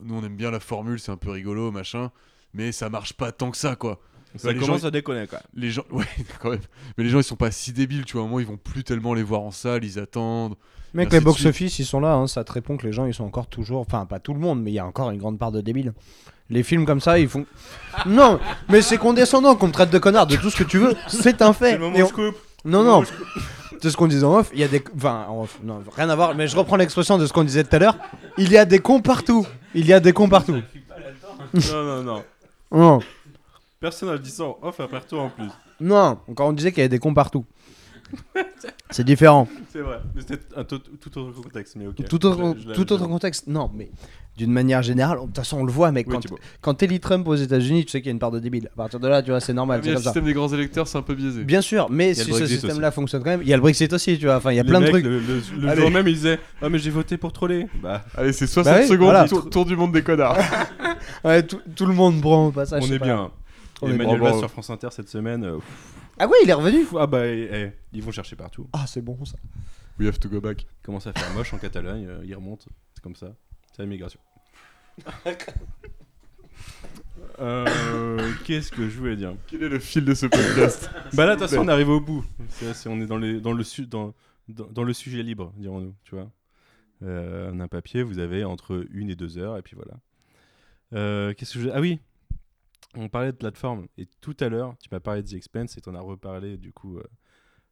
nous, 0.03 0.15
on 0.15 0.23
aime 0.23 0.35
bien 0.35 0.51
la 0.51 0.59
formule, 0.59 0.99
c'est 0.99 1.11
un 1.11 1.17
peu 1.17 1.31
rigolo, 1.31 1.71
machin. 1.71 2.11
Mais 2.53 2.71
ça 2.71 2.89
marche 2.89 3.13
pas 3.13 3.31
tant 3.31 3.51
que 3.51 3.57
ça, 3.57 3.75
quoi. 3.75 3.99
ça 4.35 4.51
les 4.51 4.59
commence 4.59 4.81
gens- 4.81 4.87
à 4.87 4.91
déconner, 4.91 5.27
quoi. 5.27 5.39
Les 5.55 5.69
gens, 5.71 5.83
ouais, 5.91 6.05
quand 6.41 6.49
même. 6.51 6.59
Mais 6.97 7.03
les 7.03 7.09
gens, 7.09 7.19
ils 7.19 7.23
sont 7.23 7.35
pas 7.35 7.51
si 7.51 7.73
débiles, 7.73 8.05
tu 8.05 8.13
vois. 8.13 8.21
À 8.23 8.25
un 8.25 8.27
moment, 8.27 8.39
ils 8.39 8.47
vont 8.47 8.57
plus 8.57 8.83
tellement 8.83 9.13
les 9.13 9.23
voir 9.23 9.41
en 9.41 9.51
salle, 9.51 9.83
ils 9.83 9.99
attendent. 9.99 10.55
Mec, 10.95 11.11
les 11.11 11.19
box-office, 11.19 11.77
ils 11.77 11.85
sont 11.85 11.99
là, 11.99 12.13
hein, 12.15 12.25
ça 12.27 12.43
te 12.43 12.51
répond 12.51 12.75
que 12.75 12.87
les 12.87 12.93
gens, 12.93 13.05
ils 13.05 13.13
sont 13.13 13.23
encore 13.23 13.45
toujours. 13.47 13.79
Enfin, 13.81 14.05
pas 14.07 14.19
tout 14.19 14.33
le 14.33 14.39
monde, 14.39 14.61
mais 14.63 14.71
il 14.71 14.73
y 14.73 14.79
a 14.79 14.85
encore 14.87 15.11
une 15.11 15.19
grande 15.19 15.37
part 15.37 15.51
de 15.51 15.61
débiles. 15.61 15.93
Les 16.49 16.63
films 16.63 16.87
comme 16.87 16.99
ça, 16.99 17.19
ils 17.19 17.27
font. 17.29 17.45
Non, 18.07 18.39
mais 18.69 18.81
c'est 18.81 18.97
condescendant 18.97 19.55
qu'on 19.55 19.67
me 19.67 19.71
traite 19.71 19.91
de 19.91 19.99
connard, 19.99 20.25
de 20.25 20.35
tout 20.35 20.49
ce 20.49 20.57
que 20.57 20.63
tu 20.63 20.79
veux, 20.79 20.95
c'est 21.07 21.43
un 21.43 21.53
C'est 21.53 21.59
fait. 21.59 21.73
le 21.73 21.79
moment 21.79 21.99
on- 21.99 22.09
coupe. 22.09 22.35
Non, 22.65 22.83
non, 22.83 23.03
c'est 23.81 23.89
ce 23.89 23.97
qu'on 23.97 24.07
disait 24.07 24.25
en 24.25 24.35
off, 24.37 24.49
il 24.53 24.59
y 24.59 24.63
a 24.63 24.67
des. 24.67 24.83
Enfin, 24.95 25.25
en 25.29 25.43
off, 25.43 25.59
non, 25.63 25.81
rien 25.95 26.09
à 26.09 26.15
voir, 26.15 26.35
mais 26.35 26.47
je 26.47 26.55
reprends 26.57 26.75
l'expression 26.75 27.17
de 27.17 27.25
ce 27.25 27.33
qu'on 27.33 27.43
disait 27.43 27.63
tout 27.63 27.75
à 27.75 27.79
l'heure. 27.79 27.97
Il 28.37 28.51
y 28.51 28.57
a 28.57 28.65
des 28.65 28.79
cons 28.79 29.01
partout. 29.01 29.45
Il 29.73 29.85
y 29.85 29.93
a 29.93 29.99
des 29.99 30.13
cons 30.13 30.27
partout. 30.29 30.59
non, 31.53 31.83
non, 31.83 32.03
non. 32.03 32.23
Non, 32.71 32.99
Personne 33.79 34.09
n'a 34.09 34.17
dit 34.17 34.29
ça 34.29 34.43
en 34.43 34.57
off 34.61 34.79
après 34.79 35.01
toi 35.01 35.23
en 35.23 35.29
plus. 35.29 35.47
non, 35.79 36.19
encore 36.29 36.47
on 36.49 36.51
disait 36.53 36.71
qu'il 36.71 36.79
y 36.79 36.81
avait 36.81 36.89
des 36.89 36.99
cons 36.99 37.13
partout. 37.13 37.45
C'est 38.89 39.03
différent. 39.03 39.47
C'est 39.71 39.79
vrai. 39.81 39.99
Mais 40.15 40.21
c'était 40.21 40.39
un 40.55 40.63
tout, 40.63 40.79
tout 40.79 41.17
autre 41.19 41.41
contexte, 41.41 41.75
mais 41.75 41.87
ok. 41.87 41.95
Tout 42.09 42.25
autre, 42.25 42.55
Je 42.59 42.63
l'avais 42.69 42.75
tout 42.75 42.91
autre 42.93 43.07
contexte, 43.07 43.47
non, 43.47 43.69
mais 43.73 43.91
d'une 44.37 44.51
manière 44.51 44.81
générale, 44.81 45.19
de 45.19 45.25
toute 45.25 45.35
façon, 45.35 45.57
on 45.59 45.63
le 45.63 45.71
voit, 45.71 45.91
mec. 45.91 46.07
Oui, 46.09 46.15
quand 46.21 46.35
quand 46.61 46.73
t'es 46.75 46.87
Lee 46.87 46.99
Trump 46.99 47.27
aux 47.27 47.35
États-Unis, 47.35 47.85
tu 47.85 47.91
sais 47.91 47.99
qu'il 47.99 48.07
y 48.07 48.09
a 48.09 48.13
une 48.13 48.19
part 48.19 48.31
de 48.31 48.39
débile. 48.39 48.69
À 48.73 48.77
partir 48.77 48.99
de 48.99 49.07
là, 49.07 49.21
tu 49.21 49.31
vois, 49.31 49.39
c'est 49.41 49.53
normal. 49.53 49.79
Mais 49.79 49.83
c'est 49.83 49.89
le 49.89 49.95
comme 49.95 50.03
ça. 50.03 50.09
système 50.09 50.25
des 50.25 50.33
grands 50.33 50.47
électeurs, 50.47 50.87
c'est 50.87 50.97
un 50.97 51.01
peu 51.01 51.13
biaisé. 51.13 51.43
Bien 51.43 51.61
sûr, 51.61 51.87
mais 51.89 52.13
si 52.13 52.31
ce 52.33 52.45
système-là 52.45 52.91
fonctionne 52.91 53.21
quand 53.21 53.29
même, 53.31 53.41
il 53.43 53.49
y 53.49 53.53
a 53.53 53.57
le 53.57 53.61
Brexit 53.61 53.91
aussi, 53.93 54.17
tu 54.17 54.25
vois. 54.25 54.37
Enfin, 54.37 54.51
il 54.51 54.55
y 54.55 54.59
a 54.59 54.63
Les 54.63 54.69
plein 54.69 54.79
de 54.79 54.85
mecs, 54.85 54.91
trucs. 54.93 55.05
Le, 55.05 55.19
le- 55.19 55.67
le 55.67 55.75
jour 55.75 55.91
même, 55.91 56.07
ils 56.07 56.15
disaient 56.15 56.39
Ah, 56.61 56.69
mais 56.69 56.79
j'ai 56.79 56.89
voté 56.89 57.17
pour 57.17 57.31
troller. 57.33 57.67
Bah, 57.83 58.03
Allez, 58.17 58.33
c'est 58.33 58.47
60 58.47 58.73
Bah 58.73 58.79
oui, 58.81 58.87
secondes, 58.87 59.05
voilà. 59.09 59.27
tour, 59.27 59.49
tour 59.49 59.65
du 59.65 59.75
monde 59.75 59.91
des 59.91 60.01
connards. 60.03 60.37
Ouais, 61.23 61.43
tout, 61.43 61.59
tout 61.75 61.85
le 61.85 61.93
monde 61.93 62.19
prend 62.21 62.47
au 62.47 62.51
passage. 62.51 62.83
on 62.87 62.91
est 62.93 62.99
pas 62.99 63.05
bien. 63.05 63.31
On 63.81 63.87
Emmanuel 63.89 64.19
bien. 64.19 64.29
Valls 64.31 64.39
sur 64.39 64.49
France 64.51 64.69
Inter 64.69 64.89
cette 64.91 65.09
semaine. 65.09 65.43
euh, 65.45 65.57
Ah 66.19 66.27
ouais, 66.27 66.37
il 66.43 66.49
est 66.49 66.53
revenu. 66.53 66.85
ah 66.97 67.07
bah, 67.07 67.25
eh, 67.25 67.49
eh, 67.51 67.71
ils 67.93 68.03
vont 68.03 68.11
chercher 68.11 68.35
partout. 68.35 68.67
Ah, 68.73 68.85
c'est 68.87 69.01
bon 69.01 69.23
ça. 69.25 69.37
We 69.99 70.07
have 70.07 70.19
to 70.19 70.29
go 70.29 70.39
back. 70.41 70.63
Il 70.63 70.85
commence 70.85 71.07
à 71.07 71.13
faire 71.13 71.31
moche 71.33 71.53
en 71.53 71.57
Catalogne, 71.57 72.05
euh, 72.07 72.21
il 72.25 72.35
remonte. 72.35 72.67
C'est 72.93 73.01
comme 73.03 73.15
ça. 73.15 73.33
C'est 73.75 73.81
l'immigration. 73.83 74.19
Euh, 77.39 78.31
Qu'est-ce 78.45 78.71
que 78.71 78.89
je 78.89 78.97
voulais 78.97 79.15
dire? 79.15 79.33
Quel 79.47 79.63
est 79.63 79.69
le 79.69 79.79
fil 79.79 80.03
de 80.03 80.13
ce 80.13 80.25
podcast? 80.25 80.89
Bah 81.13 81.25
là, 81.25 81.35
de 81.35 81.39
toute 81.41 81.49
façon, 81.49 81.63
on 81.63 81.67
arrive 81.67 81.89
au 81.89 82.01
bout. 82.01 82.25
C'est- 82.49 82.73
c'est- 82.73 82.89
on 82.89 82.99
est 82.99 83.05
dans, 83.05 83.17
les, 83.17 83.39
dans, 83.39 83.53
le, 83.53 83.63
su- 83.63 83.85
dans, 83.87 84.13
dans, 84.49 84.65
dans 84.67 84.83
le 84.83 84.93
sujet 84.93 85.23
libre, 85.23 85.53
dirons-nous. 85.57 85.95
Tu 86.03 86.15
vois 86.15 86.29
euh, 87.03 87.49
On 87.53 87.59
a 87.59 87.63
un 87.63 87.67
papier, 87.67 88.03
vous 88.03 88.19
avez 88.19 88.43
entre 88.43 88.85
une 88.91 89.09
et 89.09 89.15
deux 89.15 89.37
heures, 89.37 89.57
et 89.57 89.61
puis 89.61 89.75
voilà. 89.75 89.93
Euh, 90.93 91.33
Qu'est-ce 91.33 91.53
que 91.53 91.59
je... 91.61 91.69
Ah 91.69 91.79
oui 91.79 91.99
On 92.95 93.09
parlait 93.09 93.31
de 93.31 93.37
plateforme. 93.37 93.87
Et 93.97 94.07
tout 94.21 94.35
à 94.39 94.49
l'heure, 94.49 94.75
tu 94.79 94.89
m'as 94.91 94.99
parlé 94.99 95.21
de 95.21 95.27
The 95.27 95.33
Expense, 95.33 95.77
et 95.77 95.81
tu 95.81 95.89
en 95.89 95.95
as 95.95 96.01
reparlé, 96.01 96.57
du 96.57 96.73
coup, 96.73 96.97
euh, 96.97 97.03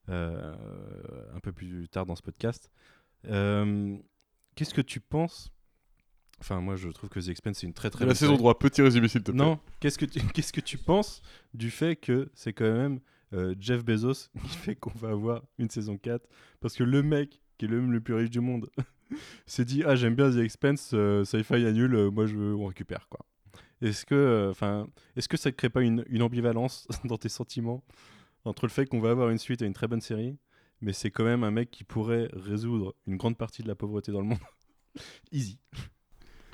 euh, 0.09 0.55
un 1.34 1.39
peu 1.39 1.51
plus 1.51 1.89
tard 1.89 2.05
dans 2.05 2.15
ce 2.15 2.22
podcast. 2.22 2.72
Euh, 3.26 3.97
Qu'est-ce 4.55 4.74
que 4.74 4.82
tu 4.82 4.99
penses? 4.99 5.51
Enfin, 6.39 6.61
moi, 6.61 6.76
je 6.76 6.89
trouve 6.89 7.09
que 7.09 7.20
The 7.20 7.30
Expense, 7.30 7.59
c'est 7.59 7.68
une 7.68 7.74
très 7.74 7.89
très 7.89 8.05
la 8.05 8.13
saison 8.13 8.32
série. 8.32 8.38
droit, 8.38 8.57
petit 8.57 8.82
résumé 8.82 9.07
s'il 9.07 9.24
te 9.24 9.32
plaît. 9.32 9.38
Non, 9.38 9.59
qu'est-ce 9.80 9.97
que 9.97 10.05
tu, 10.05 10.20
qu'est-ce 10.34 10.53
que 10.53 10.61
tu 10.61 10.78
penses 10.78 11.22
du 11.53 11.72
fait 11.72 11.95
que 11.95 12.30
c'est 12.34 12.53
quand 12.53 12.72
même 12.72 12.99
euh, 13.34 13.55
Jeff 13.59 13.84
Bezos 13.84 14.30
qui 14.43 14.57
fait 14.57 14.76
qu'on 14.76 14.91
va 14.91 15.09
avoir 15.09 15.43
une 15.57 15.70
saison 15.70 15.97
4 15.97 16.28
Parce 16.59 16.76
que 16.76 16.84
le 16.84 17.03
mec, 17.03 17.41
qui 17.57 17.65
est 17.65 17.68
l'homme 17.68 17.91
le 17.91 18.01
plus 18.01 18.13
riche 18.13 18.30
du 18.30 18.39
monde, 18.39 18.70
s'est 19.45 19.65
dit 19.65 19.84
Ah, 19.86 19.95
j'aime 19.95 20.15
bien 20.15 20.32
The 20.32 20.38
Expense, 20.38 20.91
euh, 20.93 21.24
sci-fi 21.24 21.65
annule, 21.65 21.95
euh, 21.95 22.11
moi 22.11 22.26
je 22.26 22.36
veux, 22.36 22.55
on 22.55 22.68
récupère 22.68 23.07
quoi. 23.09 23.26
Est-ce 23.82 24.05
que, 24.05 24.15
euh, 24.15 24.49
enfin, 24.51 24.88
est-ce 25.15 25.30
que 25.30 25.38
ça 25.38 25.49
ne 25.49 25.55
crée 25.55 25.69
pas 25.69 25.82
une, 25.82 26.03
une 26.09 26.21
ambivalence 26.23 26.88
dans 27.05 27.17
tes 27.17 27.30
sentiments 27.30 27.84
entre 28.45 28.65
le 28.65 28.71
fait 28.71 28.86
qu'on 28.86 28.99
va 28.99 29.11
avoir 29.11 29.30
une 29.30 29.38
suite 29.38 29.61
à 29.61 29.65
une 29.65 29.73
très 29.73 29.88
bonne 29.88 30.01
série, 30.01 30.38
mais 30.82 30.93
c'est 30.93 31.11
quand 31.11 31.23
même 31.25 31.43
un 31.43 31.51
mec 31.51 31.69
qui 31.69 31.84
pourrait 31.84 32.30
résoudre 32.34 32.95
une 33.07 33.17
grande 33.17 33.38
partie 33.38 33.61
de 33.63 33.67
la 33.67 33.75
pauvreté 33.75 34.11
dans 34.11 34.21
le 34.21 34.28
monde? 34.28 34.39
Easy. 35.32 35.59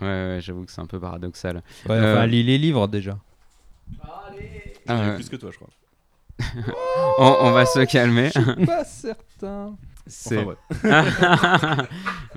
Ouais, 0.02 0.08
ouais, 0.08 0.40
j'avoue 0.42 0.66
que 0.66 0.72
c'est 0.72 0.82
un 0.82 0.88
peu 0.88 1.00
paradoxal. 1.00 1.58
Ouais, 1.88 1.96
Euh, 1.96 2.14
enfin, 2.18 2.26
lis 2.26 2.44
les 2.44 2.58
livres 2.58 2.88
déjà. 2.88 3.18
Ah, 4.02 4.32
ai 4.38 5.10
ouais. 5.10 5.16
plus 5.16 5.30
que 5.30 5.36
toi, 5.38 5.50
je 5.52 5.58
crois. 5.58 5.70
on, 7.20 7.38
on 7.48 7.52
va 7.52 7.66
se 7.66 7.86
calmer. 7.86 8.32
Pas 8.66 8.84
certain. 8.84 9.78
C'est 10.08 10.40
Enfin, 10.40 10.56
ouais. 10.84 11.88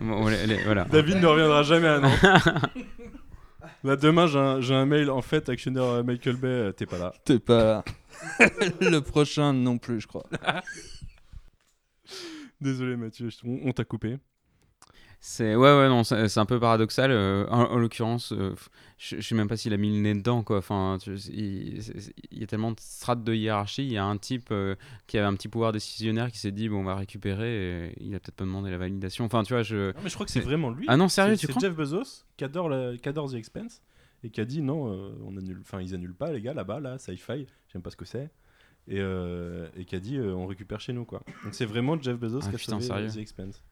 Bon, 0.01 0.29
les- 0.29 0.47
les- 0.47 0.63
voilà. 0.65 0.85
David 0.85 1.17
ne 1.17 1.27
reviendra 1.27 1.63
jamais 1.65 1.89
à 1.89 1.99
Nantes. 1.99 2.13
Là, 3.85 3.97
demain, 3.97 4.27
j'ai 4.27 4.39
un, 4.39 4.61
j'ai 4.61 4.75
un 4.75 4.87
mail. 4.87 5.11
En 5.11 5.23
fait, 5.23 5.49
actionnaire 5.49 5.85
euh, 5.85 6.03
Michael 6.03 6.37
Bay, 6.37 6.49
euh, 6.49 6.73
t'es 6.73 6.87
pas 6.87 6.99
là. 6.99 7.13
T'es 7.25 7.39
pas 7.39 7.85
le 8.81 8.99
prochain 9.01 9.53
non 9.53 9.79
plus, 9.79 10.01
je 10.01 10.07
crois. 10.07 10.25
Désolé, 12.61 12.97
Mathieu, 12.97 13.29
je- 13.31 13.39
on, 13.45 13.69
on 13.69 13.73
t'a 13.73 13.85
coupé. 13.85 14.17
C'est 15.21 15.57
ouais 15.57 15.77
ouais 15.77 15.89
non 15.89 16.05
c'est 16.05 16.39
un 16.39 16.47
peu 16.47 16.61
paradoxal 16.61 17.11
euh, 17.11 17.47
en, 17.49 17.63
en 17.65 17.79
l'occurrence 17.79 18.33
euh, 18.33 18.55
je, 18.97 19.17
je 19.17 19.21
sais 19.27 19.35
même 19.35 19.49
pas 19.49 19.57
s'il 19.57 19.73
a 19.73 19.77
mis 19.77 19.91
le 19.93 20.01
nez 20.01 20.15
dedans 20.15 20.43
quoi 20.45 20.59
enfin 20.59 20.99
tu- 21.03 21.15
il, 21.33 21.81
y 22.31 22.45
a 22.45 22.47
tellement 22.47 22.71
de 22.71 22.77
strates 22.79 23.25
de 23.25 23.35
hiérarchie 23.35 23.83
il 23.85 23.93
y 23.93 23.97
a 23.99 24.05
un 24.05 24.19
type 24.19 24.49
euh, 24.53 24.77
qui 25.09 25.19
avait 25.19 25.27
un 25.27 25.35
petit 25.35 25.49
pouvoir 25.49 25.73
décisionnaire 25.73 26.31
qui 26.31 26.39
s'est 26.39 26.53
dit 26.53 26.69
bon 26.69 26.81
on 26.81 26.85
va 26.85 26.95
récupérer 26.95 27.87
et 27.89 27.95
il 28.01 28.15
a 28.15 28.21
peut-être 28.21 28.37
pas 28.37 28.45
demandé 28.45 28.71
la 28.71 28.79
validation 28.79 29.25
enfin 29.25 29.43
tu 29.43 29.53
vois 29.55 29.63
je 29.65 29.89
Non, 29.89 30.01
mais 30.05 30.11
je 30.11 30.15
crois 30.15 30.27
que 30.27 30.33
c'est 30.33 30.41
vraiment 30.41 30.71
lui. 30.71 30.87
ah 30.89 30.97
non 30.97 31.09
sérieux 31.09 31.35
C'est- 31.35 31.41
tu 31.41 31.47
C'est 31.47 31.53
crois 31.53 31.63
Jeff 31.69 31.75
Bezos 31.77 32.25
qui 32.37 32.45
adore, 32.45 32.69
la- 32.69 32.97
qui 32.97 33.09
adore 33.09 33.31
The 33.33 33.35
Expense 33.35 33.83
et 34.23 34.31
qui 34.31 34.41
a 34.41 34.45
dit 34.45 34.63
non, 34.63 34.85
on 35.25 35.37
annule, 35.37 35.59
enfin 35.63 35.81
ils 35.81 35.93
annulent 35.95 36.15
pas 36.15 36.31
les 36.33 36.41
gars 36.41 36.55
là-bas, 36.55 36.79
là, 36.81 36.99
sci-fi, 36.99 37.47
j'aime 37.73 37.83
pas 37.83 37.91
ce 37.91 37.97
que 37.97 38.05
c'est. 38.05 38.31
Et, 38.89 39.01
et 39.77 39.85
qui 39.85 39.97
a 39.97 40.01
dit 40.01 40.21
on 40.21 40.47
récupère 40.47 40.81
chez 40.81 40.93
nous 40.93 41.05
quoi. 41.05 41.23
Donc 41.43 41.53
c'est 41.55 41.67
vraiment 41.67 42.01
Jeff 42.01 42.17
Bezos 42.17 42.41
Ah, 42.45 42.49
qui 42.51 42.55
a 42.55 42.59
putain, 42.59 42.81
sérieux 42.81 43.09
The 43.11 43.17
Expense. 43.17 43.63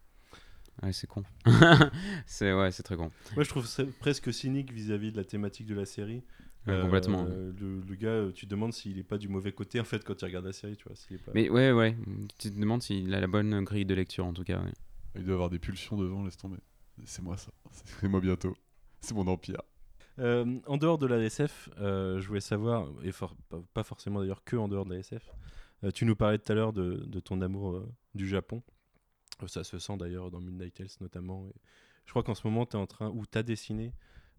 Ouais 0.82 0.92
c'est 0.92 1.06
con 1.06 1.22
c'est 2.26 2.52
ouais 2.52 2.70
c'est 2.72 2.82
très 2.82 2.96
con 2.96 3.10
Moi 3.34 3.44
je 3.44 3.48
trouve 3.48 3.66
ça 3.66 3.84
presque 4.00 4.32
cynique 4.32 4.72
vis-à-vis 4.72 5.12
de 5.12 5.16
la 5.16 5.24
thématique 5.24 5.66
de 5.66 5.74
la 5.74 5.86
série. 5.86 6.22
Ouais, 6.66 6.72
Euh, 6.74 6.82
complètement 6.82 7.24
Le, 7.24 7.80
le 7.86 7.94
gars, 7.94 8.08
euh, 8.08 8.32
tu 8.32 8.46
te 8.46 8.50
demandes 8.50 8.72
s'il 8.72 8.98
est 8.98 9.02
pas 9.04 9.18
du 9.18 9.28
mauvais 9.28 9.52
côté 9.52 9.80
en 9.80 9.84
fait 9.84 10.02
quand 10.02 10.20
il 10.22 10.24
regarde 10.24 10.46
la 10.46 10.52
série, 10.52 10.76
tu 10.76 10.84
vois. 10.84 10.94
est 11.10 11.18
pas... 11.22 11.32
mais 11.34 11.48
ouais 11.50 11.72
ouais 11.72 11.96
tu 12.38 12.50
te 12.50 12.58
demandes 12.58 12.82
s'il 12.82 13.12
a 13.14 13.20
la 13.20 13.26
bonne 13.26 13.62
grille 13.64 13.84
de 13.84 13.94
lecture 13.94 14.24
en 14.24 14.32
tout 14.32 14.44
cas 14.44 14.58
ouais. 14.60 14.72
Il 15.16 15.24
doit 15.24 15.34
avoir 15.34 15.50
des 15.50 15.58
pulsions 15.60 15.96
devant, 15.96 16.24
laisse 16.24 16.36
tomber. 16.36 16.56
C'est 17.04 17.22
moi 17.22 17.36
ça. 17.36 17.52
C'est 17.70 18.08
moi 18.08 18.20
bientôt. 18.20 18.56
C'est 19.00 19.14
mon 19.14 19.26
empire. 19.28 19.60
Euh, 20.18 20.58
en 20.66 20.76
dehors 20.76 20.96
de 20.98 21.06
la 21.06 21.18
SF, 21.18 21.68
euh, 21.78 22.20
je 22.20 22.26
voulais 22.28 22.40
savoir, 22.40 22.88
et 23.02 23.12
for- 23.12 23.36
pas, 23.48 23.60
pas 23.74 23.82
forcément 23.84 24.20
d'ailleurs 24.20 24.42
que 24.44 24.56
en 24.56 24.66
dehors 24.68 24.84
de 24.86 24.90
la 24.94 25.00
SF, 25.00 25.28
euh, 25.84 25.90
tu 25.92 26.04
nous 26.04 26.16
parlais 26.16 26.38
tout 26.38 26.50
à 26.50 26.54
l'heure 26.54 26.72
de, 26.72 27.04
de 27.06 27.20
ton 27.20 27.40
amour 27.42 27.76
euh, 27.76 27.88
du 28.14 28.26
Japon. 28.28 28.62
Ça 29.46 29.64
se 29.64 29.78
sent 29.78 29.96
d'ailleurs 29.98 30.30
dans 30.30 30.40
Midnight 30.40 30.74
Tales 30.74 30.86
notamment. 31.00 31.46
Et 31.48 31.54
je 32.06 32.10
crois 32.10 32.22
qu'en 32.22 32.34
ce 32.34 32.46
moment, 32.46 32.66
tu 32.66 32.76
es 32.76 32.80
en 32.80 32.86
train, 32.86 33.08
ou 33.08 33.24
tu 33.30 33.38
as 33.38 33.42
dessiné 33.42 33.92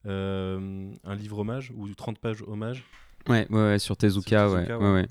euh, 0.05 0.91
un 1.03 1.15
livre 1.15 1.39
hommage, 1.39 1.71
ou 1.75 1.93
30 1.93 2.19
pages 2.19 2.43
hommage. 2.47 2.83
ouais 3.27 3.47
ouais, 3.49 3.63
ouais, 3.71 3.79
sur 3.79 3.97
Tezuka, 3.97 4.47
Sur 4.47 4.55
ouais, 4.55 4.61
Tezuka, 4.65 4.77
ouais, 4.79 4.85
ouais. 4.85 4.93
ouais. 5.01 5.07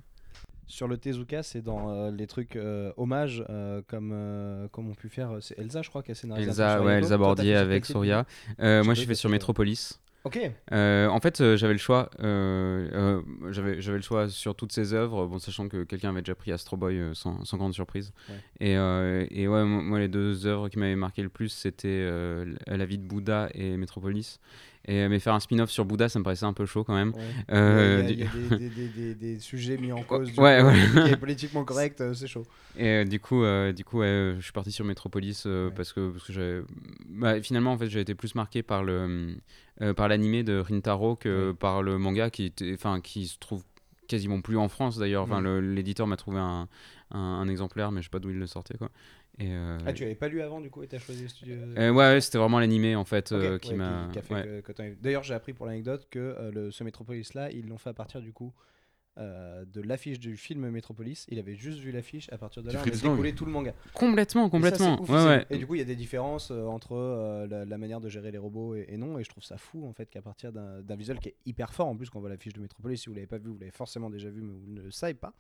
Sur 0.66 0.89
le 0.89 0.97
Tezuka, 0.97 1.43
c'est 1.43 1.61
dans 1.61 1.91
euh, 1.91 2.11
les 2.11 2.26
trucs 2.26 2.57
euh, 2.57 2.91
hommages, 2.97 3.45
euh, 3.51 3.82
comme, 3.87 4.12
euh, 4.14 4.66
comme 4.68 4.89
ont 4.89 4.95
pu 4.95 5.09
faire. 5.11 5.37
C'est 5.41 5.59
Elsa, 5.59 5.82
je 5.82 5.91
crois, 5.91 6.03
qui 6.03 6.11
a 6.12 6.14
scénarisé. 6.14 6.49
Elsa 6.49 6.82
ouais. 6.82 6.95
Elsa 6.95 7.18
Bordier 7.18 7.55
avec 7.55 7.85
Soria 7.85 8.24
Euh, 8.61 8.82
moi 8.82 8.95
Je 8.95 9.01
je 9.01 9.05
sais 9.05 9.09
fais 9.09 9.14
sur 9.14 9.28
Metropolis 9.28 10.01
Ok. 10.25 10.39
Euh, 10.72 11.07
en 11.09 11.20
fait, 11.20 11.43
euh, 11.43 11.57
j'avais 11.59 11.75
le 11.75 11.79
choix. 11.79 12.09
euh, 12.20 12.89
euh, 12.93 13.53
j'avais, 13.53 13.83
j'avais 13.83 13.99
le 13.99 14.03
choix 14.03 14.31
sur 14.31 14.55
toutes 14.55 14.72
ces 14.72 14.95
œuvres, 14.95 15.27
bon, 15.27 15.39
sachant 15.39 15.68
que 15.68 15.85
quelqu'un 15.85 16.09
avait 16.09 16.22
déjà 16.22 16.35
pris 16.35 16.51
Astro 16.51 16.79
Boy 16.79 16.99
euh, 16.99 17.12
sans, 17.12 17.45
sans 17.45 17.59
grande 17.59 17.75
surprise. 17.75 18.14
Ouais. 18.31 18.37
Et, 18.61 18.77
euh, 18.79 19.27
et 19.31 19.47
ouais, 19.49 19.64
moi, 19.64 19.83
moi, 19.83 19.99
les 19.99 20.09
deux 20.09 20.47
œuvres 20.47 20.70
qui 20.70 20.79
m'avaient 20.79 20.97
marqué 20.97 21.22
le 21.22 21.29
plus, 21.29 21.51
c'était 21.51 21.89
euh, 21.89 22.55
La 22.66 22.87
vie 22.87 22.97
de 22.97 23.07
Bouddha 23.07 23.51
et 23.53 23.77
Metropolis. 23.77 24.41
Et, 24.87 25.09
mais 25.09 25.18
faire 25.18 25.32
un 25.35 25.41
spin-off 25.41 25.70
sur 25.70 25.85
Bouddha, 25.87 26.09
ça 26.11 26.18
me 26.18 26.24
paraissait 26.24 26.45
un 26.45 26.53
peu 26.53 26.66
chaud 26.66 26.85
quand 26.85 26.95
même. 26.95 27.12
Ouais. 27.14 27.20
Euh, 27.53 28.07
il 28.09 28.18
y 28.18 28.22
a, 28.22 28.26
y 28.26 28.28
des, 28.59 28.68
des- 28.68 28.89
des- 28.89 29.14
des- 29.14 29.39
sujets 29.39 29.78
mis 29.78 29.93
en 29.93 30.03
cause. 30.03 30.30
du 30.30 30.39
Ouais, 30.39 30.61
coup, 30.61 30.66
ouais. 30.99 31.05
qui 31.07 31.11
est 31.12 31.16
politiquement 31.16 31.64
correct, 31.64 32.01
euh, 32.03 32.12
c'est 32.12 32.26
chaud. 32.26 32.45
Et 32.76 32.87
euh, 32.89 33.05
du 33.05 33.18
coup, 33.18 33.43
du 33.74 33.85
coup 33.85 34.03
je 34.03 34.37
suis 34.41 34.53
parti 34.53 34.72
sur 34.72 34.85
Metropolis 34.85 35.47
parce 35.74 35.93
que, 35.93 36.11
parce 36.11 36.26
que 36.26 36.66
bah, 37.09 37.41
finalement, 37.41 37.72
en 37.72 37.78
fait, 37.78 37.89
j'ai 37.89 38.01
été 38.01 38.14
plus 38.14 38.35
marqué 38.35 38.62
par 38.62 38.82
le 38.85 39.37
par 39.97 40.07
l'animé 40.09 40.43
de 40.45 40.59
Rintaro 40.59 41.16
que 41.16 41.53
par 41.53 41.82
le 41.82 41.99
manga 41.99 42.30
qui 42.30 42.45
était, 42.45 42.76
qui 43.03 43.26
se 43.26 43.39
trouve 43.39 43.62
quasiment 44.07 44.41
plus 44.43 44.57
en 44.59 44.68
France 44.68 44.99
d'ailleurs. 44.99 45.22
Enfin, 45.22 45.41
l'éditeur 45.61 46.07
m'a 46.07 46.16
trouvé 46.16 46.39
un, 46.39 46.68
un, 47.11 47.18
un 47.18 47.49
exemplaire, 47.49 47.91
mais 47.91 48.03
je 48.03 48.07
sais 48.07 48.11
pas 48.11 48.18
d'où 48.18 48.30
il 48.30 48.39
le 48.39 48.47
sortait 48.47 48.76
quoi. 48.76 48.91
Et 49.39 49.49
euh, 49.51 49.78
Ah, 49.87 49.93
tu 49.93 50.05
avais 50.05 50.14
pas 50.14 50.28
lu 50.28 50.41
avant, 50.43 50.61
du 50.61 50.70
coup, 50.70 50.82
et 50.82 50.87
t'as 50.87 50.99
choisi 50.99 51.22
le 51.22 51.28
studio 51.28 51.57
euh, 51.57 51.91
ouais, 51.91 51.97
ouais, 52.14 52.20
c'était 52.20 52.39
vraiment 52.39 52.61
l'animé 52.61 52.95
en 52.95 53.05
fait 53.05 53.32
euh, 53.32 53.55
ouais, 53.55 53.59
qui 53.59 53.74
m'a. 53.74 54.09
ouais. 54.30 54.97
D'ailleurs, 55.01 55.22
j'ai 55.24 55.35
appris 55.35 55.53
pour 55.53 55.66
l'anecdote 55.66 56.07
que 56.11 56.18
euh, 56.18 56.51
le, 56.53 56.70
ce 56.70 56.85
Metropolis 56.85 57.35
là, 57.35 57.51
ils 57.51 57.66
l'ont 57.68 57.78
fait 57.78 57.91
à 57.91 57.95
partir 57.95 58.20
du 58.20 58.32
coup 58.32 58.53
euh, 59.18 59.64
de 59.64 59.80
l'affiche 59.80 60.18
du 60.18 60.37
film 60.37 60.68
Metropolis. 60.70 61.26
Il 61.30 61.39
avait 61.39 61.55
juste 61.55 61.78
vu 61.78 61.91
l'affiche. 61.93 62.28
À 62.32 62.39
partir 62.39 62.62
de 62.64 62.70
là, 62.70 62.80
on 62.80 62.82
a 62.82 62.91
découlé 62.91 63.32
tout 63.32 63.45
le 63.45 63.51
manga. 63.53 63.72
Complètement, 63.93 64.43
Et 64.43 64.47
ça, 64.47 64.51
complètement. 64.51 64.97
c'est 64.97 65.03
ouf, 65.03 65.09
ouais, 65.11 65.18
c'est- 65.18 65.26
ouais. 65.26 65.47
Et 65.51 65.59
du 65.59 65.66
coup, 65.66 65.74
il 65.76 65.78
y 65.78 65.82
a 65.82 65.85
des 65.85 65.95
différences 65.97 66.51
euh, 66.51 66.64
entre 66.66 66.93
euh, 66.97 67.47
la, 67.49 67.64
la 67.64 67.78
manière 67.78 68.01
de 68.01 68.09
gérer 68.09 68.30
les 68.32 68.39
robots 68.39 68.74
et, 68.76 68.87
et 68.89 68.97
non. 68.97 69.18
Et 69.18 69.24
je 69.24 69.28
trouve 69.30 69.43
ça 69.45 69.57
fou 69.57 69.85
en 69.87 69.93
fait 69.93 70.11
qu'à 70.11 70.22
partir 70.22 70.53
d'un 70.53 70.80
d'un 70.80 70.97
visuel 70.97 71.18
qui 71.20 71.28
est 71.30 71.37
hyper 71.47 71.72
fort, 71.72 71.87
en 71.89 71.97
plus, 71.97 72.09
quand 72.11 72.18
on 72.18 72.22
voit 72.22 72.30
l'affiche 72.30 72.53
de 72.55 72.61
Metropolis, 72.61 73.01
si 73.03 73.09
vous 73.09 73.14
l'avez 73.14 73.26
pas 73.28 73.39
vu, 73.39 73.51
vous 73.51 73.59
l'avez 73.59 73.70
forcément 73.72 74.11
déjà 74.11 74.30
vu, 74.30 74.43
mais 74.43 74.53
vous 74.53 74.66
ne 74.72 74.80
le 74.82 74.91
savez 74.93 75.14
pas. 75.14 75.32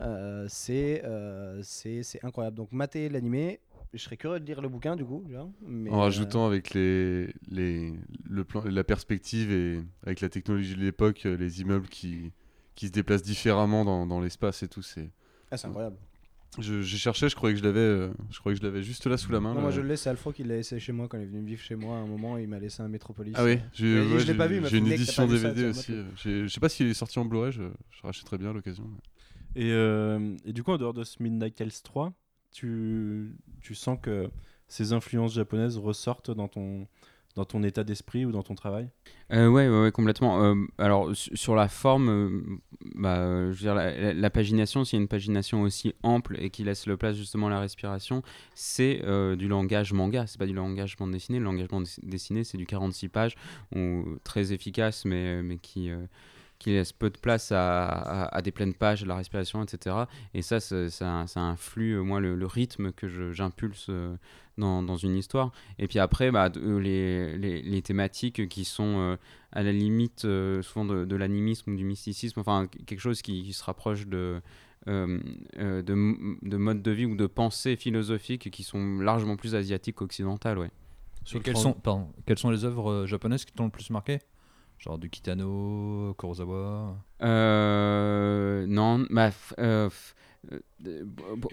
Euh, 0.00 0.46
c'est 0.48 1.02
euh, 1.04 1.60
c'est 1.62 2.02
incroyable. 2.22 2.56
Donc, 2.56 2.72
mater 2.72 3.08
l'animé. 3.08 3.60
Je 3.94 4.02
serais 4.02 4.16
curieux 4.16 4.40
de 4.40 4.44
lire 4.44 4.60
le 4.60 4.68
bouquin 4.68 4.94
du 4.96 5.04
coup. 5.04 5.24
mais, 5.62 5.90
En 5.90 5.98
euh, 5.98 6.00
rajoutant 6.00 6.46
avec 6.46 6.74
les, 6.74 7.32
les, 7.48 7.94
le 8.28 8.44
plan, 8.44 8.62
la 8.66 8.84
perspective 8.84 9.50
et 9.50 9.80
avec 10.04 10.20
la 10.20 10.28
technologie 10.28 10.74
de 10.74 10.80
l'époque, 10.80 11.22
euh, 11.24 11.36
les 11.36 11.62
immeubles 11.62 11.88
qui, 11.88 12.32
qui 12.74 12.88
se 12.88 12.92
déplacent 12.92 13.22
différemment 13.22 13.84
dans, 13.84 14.06
dans 14.06 14.20
l'espace 14.20 14.62
et 14.62 14.68
tout. 14.68 14.82
C'est... 14.82 15.08
Ah, 15.50 15.56
c'est 15.56 15.68
incroyable. 15.68 15.96
J'ai 16.58 16.82
cherché, 16.84 17.28
je 17.28 17.36
croyais 17.36 17.54
que 17.54 17.60
je 17.60 17.64
l'avais, 17.64 18.10
je 18.30 18.38
croyais 18.38 18.56
que 18.56 18.62
je 18.62 18.66
l'avais 18.66 18.82
juste 18.82 19.06
là 19.06 19.16
sous 19.18 19.30
la 19.30 19.40
main. 19.40 19.52
Non, 19.54 19.60
moi 19.60 19.70
je 19.70 19.80
le 19.80 19.88
laisse, 19.88 20.02
c'est 20.02 20.10
Alfro 20.10 20.32
qui 20.32 20.42
l'a 20.42 20.56
laissé 20.56 20.78
chez 20.80 20.92
moi 20.92 21.06
quand 21.06 21.18
il 21.18 21.24
est 21.24 21.26
venu 21.26 21.44
vivre 21.44 21.60
chez 21.60 21.74
moi. 21.74 21.96
À 21.96 22.00
un 22.00 22.06
moment, 22.06 22.38
il 22.38 22.48
m'a 22.48 22.58
laissé 22.58 22.82
un 22.82 22.88
Metropolis. 22.88 23.34
Ah 23.36 23.44
oui, 23.44 23.58
j'ai, 23.74 24.00
ouais, 24.00 24.68
une 24.78 24.86
édition 24.86 25.28
ça, 25.28 25.32
DVD 25.32 25.66
aussi. 25.66 25.94
je 26.24 26.48
sais 26.48 26.60
pas 26.60 26.68
s'il 26.70 26.86
est 26.88 26.94
sorti 26.94 27.18
en 27.18 27.24
Blu-ray, 27.26 27.52
je, 27.52 27.62
je 27.90 28.02
rachèterai 28.02 28.38
bien 28.38 28.50
à 28.50 28.52
l'occasion. 28.52 28.84
mais- 28.90 29.00
Et, 29.56 29.72
euh, 29.72 30.36
et 30.44 30.52
du 30.52 30.62
coup, 30.62 30.70
en 30.70 30.76
dehors 30.76 30.92
de 30.92 31.02
ce 31.02 31.22
Midnight 31.22 31.54
Tales 31.54 31.70
3, 31.82 32.12
tu, 32.52 33.34
tu 33.62 33.74
sens 33.74 33.98
que 34.00 34.30
ces 34.68 34.92
influences 34.92 35.32
japonaises 35.32 35.78
ressortent 35.78 36.30
dans 36.30 36.46
ton, 36.46 36.86
dans 37.36 37.46
ton 37.46 37.62
état 37.62 37.82
d'esprit 37.82 38.26
ou 38.26 38.32
dans 38.32 38.42
ton 38.42 38.54
travail? 38.54 38.90
Euh, 39.32 39.48
ouais, 39.48 39.90
complètement. 39.92 40.42
Euh, 40.42 40.54
alors, 40.76 41.16
su- 41.16 41.34
sur 41.34 41.54
la 41.54 41.68
forme, 41.68 42.08
euh, 42.10 42.42
bah, 42.96 43.50
je 43.50 43.64
veux 43.64 43.74
dire, 43.74 43.74
la, 43.74 44.30
pagination, 44.30 44.84
s'il 44.84 44.98
y 44.98 45.00
a 45.00 45.02
une 45.02 45.08
pagination 45.08 45.62
aussi 45.62 45.94
ample 46.02 46.36
et 46.38 46.50
qui 46.50 46.62
laisse 46.62 46.86
le 46.86 46.98
place 46.98 47.16
justement 47.16 47.46
à 47.46 47.50
la 47.50 47.60
respiration, 47.60 48.22
c'est 48.54 49.02
du 49.38 49.48
langage 49.48 49.94
manga, 49.94 50.26
c'est 50.26 50.38
pas 50.38 50.46
du 50.46 50.54
langage 50.54 50.96
bande 50.96 51.12
dessinée. 51.12 51.38
Le 51.38 51.44
langage 51.46 51.68
bande 51.68 51.86
dessinée, 52.02 52.44
c'est 52.44 52.58
du 52.58 52.66
46 52.66 53.08
pages, 53.08 53.36
ou, 53.74 54.04
très 54.22 54.52
efficace, 54.52 55.06
mais, 55.06 55.42
mais 55.42 55.56
qui, 55.56 55.90
qui 56.58 56.70
laisse 56.70 56.92
peu 56.92 57.10
de 57.10 57.18
place 57.18 57.52
à, 57.52 57.84
à- 57.86 58.36
à 58.36 58.42
des 58.42 58.50
pleines 58.50 58.74
pages, 58.74 59.02
à 59.02 59.06
la 59.06 59.16
respiration, 59.16 59.62
etc. 59.62 59.96
Et 60.34 60.42
ça, 60.42 60.60
c'est- 60.60 60.88
ça, 60.90 61.26
ça 61.26 61.40
influe, 61.40 61.92
euh, 61.96 62.02
moi, 62.02 62.20
le, 62.20 62.34
le 62.34 62.46
rythme 62.46 62.92
que 62.92 63.32
j'impulse 63.32 63.86
euh, 63.90 64.16
dans, 64.58 64.82
dans 64.82 64.96
une 64.96 65.16
histoire. 65.16 65.52
Et 65.78 65.86
puis 65.86 65.98
après, 65.98 66.30
bah, 66.30 66.50
euh, 66.56 66.78
les, 66.80 67.36
les, 67.36 67.62
les 67.62 67.82
thématiques 67.82 68.48
qui 68.48 68.64
sont 68.64 68.98
euh, 69.00 69.16
à 69.52 69.62
la 69.62 69.72
limite 69.72 70.24
euh, 70.24 70.62
souvent 70.62 70.84
de, 70.86 71.04
de 71.04 71.16
l'animisme 71.16 71.72
ou 71.72 71.76
du 71.76 71.84
mysticisme, 71.84 72.40
enfin 72.40 72.66
qu- 72.66 72.82
quelque 72.84 73.00
chose 73.00 73.20
qui, 73.22 73.42
qui 73.42 73.52
se 73.52 73.62
rapproche 73.64 74.06
de, 74.06 74.40
euh, 74.88 75.18
euh, 75.58 75.82
de, 75.82 75.94
de 76.48 76.56
mode 76.56 76.80
de 76.82 76.90
vie 76.90 77.04
ou 77.04 77.16
de 77.16 77.26
pensée 77.26 77.76
philosophique 77.76 78.50
qui 78.50 78.62
sont 78.62 78.98
largement 79.00 79.36
plus 79.36 79.54
asiatiques 79.54 79.96
qu'occidentales. 79.96 80.58
Ouais. 80.58 80.70
Quelles, 81.42 81.56
sont, 81.56 81.72
pardon, 81.74 82.08
quelles 82.24 82.38
sont 82.38 82.50
les 82.50 82.64
œuvres 82.64 83.04
japonaises 83.04 83.44
qui 83.44 83.52
t'ont 83.52 83.64
le 83.64 83.70
plus 83.70 83.90
marqué? 83.90 84.20
Genre 84.78 84.98
du 84.98 85.08
Kitano, 85.10 86.14
Kurosawa 86.18 86.96
Euh, 87.22 88.66
non, 88.66 89.06
bah, 89.10 89.30
euh, 89.58 89.88
euh, 90.86 91.04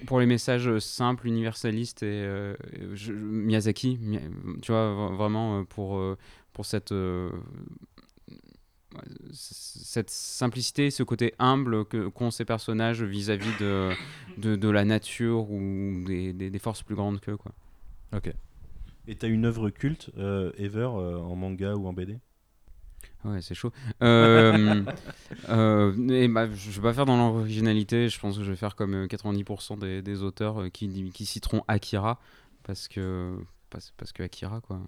pour- 0.05 0.19
les 0.19 0.25
messages 0.25 0.77
simples, 0.79 1.27
universalistes 1.27 2.03
et 2.03 2.05
euh, 2.25 2.55
je- 2.93 3.13
Miyazaki, 3.13 3.97
Mi- 4.01 4.19
tu 4.61 4.71
vois, 4.71 4.93
vraiment 5.15 5.63
pour, 5.65 5.99
pour 6.51 6.65
cette, 6.65 6.91
euh, 6.91 7.29
cette 9.31 10.09
simplicité, 10.09 10.91
ce 10.91 11.01
côté 11.03 11.33
humble 11.39 11.85
que 11.85 12.07
qu'ont 12.09 12.29
ces 12.29 12.45
personnages 12.45 13.01
vis-à-vis 13.03 13.55
de, 13.59 13.89
de, 14.37 14.55
de 14.55 14.69
la 14.69 14.85
nature 14.85 15.49
ou 15.49 16.03
des, 16.05 16.33
des, 16.33 16.49
des 16.49 16.59
forces 16.59 16.83
plus 16.83 16.95
grandes 16.95 17.19
qu'eux. 17.19 17.37
Quoi. 17.37 17.53
Ok. 18.15 18.31
Et 19.07 19.15
t'as 19.15 19.27
une 19.27 19.45
œuvre 19.45 19.69
culte, 19.69 20.11
euh, 20.17 20.51
ever, 20.57 20.89
euh, 20.95 21.17
en 21.17 21.35
manga 21.35 21.73
ou 21.75 21.87
en 21.87 21.93
BD 21.93 22.19
Ouais, 23.25 23.41
c'est 23.41 23.55
chaud. 23.55 23.71
Euh, 24.01 24.83
euh, 25.49 26.27
bah, 26.29 26.49
je 26.53 26.71
vais 26.71 26.81
pas 26.81 26.93
faire 26.93 27.05
dans 27.05 27.17
l'originalité. 27.17 28.09
Je 28.09 28.19
pense 28.19 28.37
que 28.37 28.43
je 28.43 28.49
vais 28.49 28.57
faire 28.57 28.75
comme 28.75 28.93
euh, 28.93 29.07
90% 29.07 29.79
des, 29.79 30.01
des 30.01 30.21
auteurs 30.23 30.61
euh, 30.63 30.69
qui, 30.69 31.11
qui 31.11 31.25
citeront 31.25 31.63
Akira 31.67 32.19
parce 32.63 32.87
que 32.87 33.37
parce, 33.69 33.93
parce 33.97 34.11
que 34.11 34.23
Akira 34.23 34.61
quoi. 34.61 34.81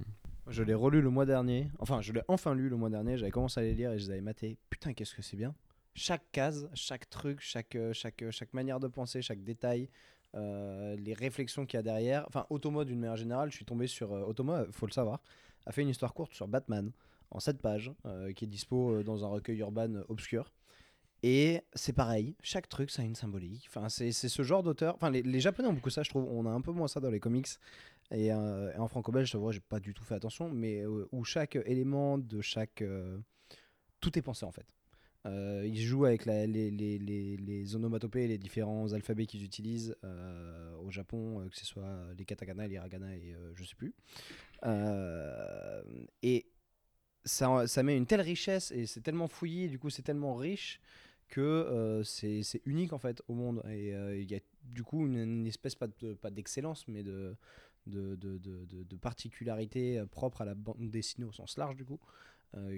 Je 0.47 0.61
l'ai 0.63 0.73
relu 0.73 1.01
le 1.01 1.09
mois 1.09 1.25
dernier. 1.25 1.69
Enfin, 1.79 2.01
je 2.01 2.13
l'ai 2.13 2.21
enfin 2.27 2.53
lu 2.53 2.69
le 2.69 2.75
mois 2.75 2.89
dernier. 2.89 3.17
J'avais 3.17 3.31
commencé 3.31 3.59
à 3.59 3.63
les 3.63 3.73
lire 3.73 3.91
et 3.91 3.97
je 3.99 4.05
les 4.05 4.11
avais 4.11 4.21
matés. 4.21 4.57
Putain, 4.69 4.93
qu'est-ce 4.93 5.15
que 5.15 5.21
c'est 5.21 5.37
bien. 5.37 5.55
Chaque 5.95 6.29
case, 6.31 6.69
chaque 6.73 7.09
truc, 7.09 7.39
chaque, 7.41 7.75
euh, 7.75 7.93
chaque, 7.93 8.21
euh, 8.21 8.29
chaque 8.31 8.53
manière 8.53 8.79
de 8.79 8.87
penser, 8.87 9.21
chaque 9.21 9.43
détail, 9.43 9.89
euh, 10.35 10.95
les 10.97 11.13
réflexions 11.13 11.65
qu'il 11.65 11.77
y 11.77 11.79
a 11.79 11.83
derrière. 11.83 12.25
Enfin, 12.27 12.45
Otomo, 12.49 12.83
d'une 12.83 12.99
manière 12.99 13.15
générale, 13.15 13.49
je 13.49 13.55
suis 13.55 13.65
tombé 13.65 13.87
sur. 13.87 14.13
euh, 14.13 14.33
euh, 14.37 14.65
faut 14.71 14.85
le 14.85 14.91
savoir, 14.91 15.21
a 15.65 15.71
fait 15.71 15.81
une 15.81 15.89
histoire 15.89 16.13
courte 16.13 16.33
sur 16.33 16.47
Batman 16.47 16.91
en 17.35 17.39
7 17.39 17.61
pages 17.61 17.91
euh, 18.05 18.31
qui 18.31 18.45
est 18.45 18.47
dispo 18.47 18.91
euh, 18.91 19.03
dans 19.03 19.25
un 19.25 19.27
recueil 19.27 19.59
urbain 19.59 20.03
obscur. 20.07 20.51
Et 21.21 21.61
c'est 21.73 21.93
pareil, 21.93 22.35
chaque 22.41 22.69
truc 22.69 22.89
ça 22.91 23.01
a 23.01 23.05
une 23.05 23.15
symbolique. 23.15 23.65
Enfin, 23.67 23.89
c'est 23.89 24.11
ce 24.11 24.43
genre 24.43 24.63
d'auteur. 24.63 24.95
Enfin, 24.95 25.09
les, 25.09 25.39
Japonais 25.39 25.67
ont 25.67 25.73
beaucoup 25.73 25.89
ça, 25.89 26.03
je 26.03 26.09
trouve. 26.09 26.25
On 26.29 26.45
a 26.45 26.49
un 26.49 26.61
peu 26.61 26.71
moins 26.71 26.87
ça 26.87 26.99
dans 26.99 27.09
les 27.09 27.19
comics. 27.19 27.47
Et, 28.11 28.31
euh, 28.31 28.71
en 28.77 28.87
franco-belge, 28.87 29.31
je 29.31 29.37
vois, 29.37 29.51
j'ai 29.51 29.59
pas 29.59 29.79
du 29.79 29.93
tout 29.93 30.03
fait 30.03 30.13
attention, 30.15 30.49
mais 30.49 30.85
où 30.85 31.23
chaque 31.23 31.57
élément 31.65 32.17
de 32.17 32.41
chaque. 32.41 32.83
tout 33.99 34.19
est 34.19 34.21
pensé 34.21 34.45
en 34.45 34.51
fait. 34.51 34.67
Ils 35.25 35.81
jouent 35.81 36.05
avec 36.05 36.25
la- 36.25 36.45
les, 36.45 36.69
les, 36.69 36.99
les, 36.99 37.75
onomatopées, 37.75 38.27
les 38.27 38.37
différents 38.37 38.93
alphabets 38.93 39.25
qu'ils 39.25 39.43
utilisent 39.43 39.95
au 40.83 40.91
Japon, 40.91 41.47
que 41.49 41.57
ce 41.57 41.65
soit 41.65 42.13
les 42.15 42.25
katakana, 42.25 42.67
les 42.67 42.75
hiragana 42.75 43.15
et 43.15 43.35
je 43.55 43.63
sais 43.63 43.75
plus. 43.75 43.95
Et 46.21 46.45
ça, 47.25 47.67
ça 47.67 47.83
met 47.83 47.97
une 47.97 48.05
telle 48.05 48.21
richesse 48.21 48.71
et 48.71 48.85
c'est 48.85 49.01
tellement 49.01 49.27
fouillé, 49.27 49.67
du 49.67 49.79
coup 49.79 49.89
c'est 49.89 50.03
tellement 50.03 50.35
riche 50.35 50.79
que 51.27 51.41
euh, 51.41 52.03
c'est 52.03 52.61
unique 52.65 52.93
en 52.93 52.99
fait 52.99 53.21
au 53.27 53.33
monde. 53.33 53.61
Et 53.69 53.95
euh, 53.95 54.17
il 54.17 54.29
y 54.29 54.35
a 54.35 54.39
du 54.63 54.83
coup 54.83 55.05
une, 55.05 55.45
espèce, 55.47 55.75
pas 55.75 55.87
de- 55.87 56.13
pas 56.13 56.29
d'excellence, 56.29 56.87
mais 56.87 57.03
de, 57.03 57.35
particularité 59.01 59.99
euh, 59.99 60.05
propre 60.05 60.41
à 60.41 60.45
la 60.45 60.55
bande 60.55 60.89
dessinée 60.89 61.25
au 61.25 61.31
sens 61.31 61.57
large 61.57 61.75
du 61.75 61.85
coup. 61.85 61.99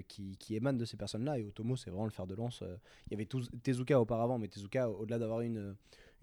qui, 0.08 0.56
émane 0.56 0.76
de 0.76 0.84
ces 0.84 0.96
personnes-là 0.96 1.38
et 1.38 1.44
Otomo 1.44 1.76
c'est 1.76 1.90
vraiment 1.90 2.06
le 2.06 2.10
fer 2.10 2.26
de 2.26 2.34
lance 2.34 2.64
il 3.06 3.12
y 3.12 3.14
avait 3.14 3.28
Tezuka 3.62 4.00
auparavant 4.00 4.36
mais 4.36 4.48
Tezuka 4.48 4.90
au-delà 4.90 5.20
d'avoir 5.20 5.40
une 5.42 5.76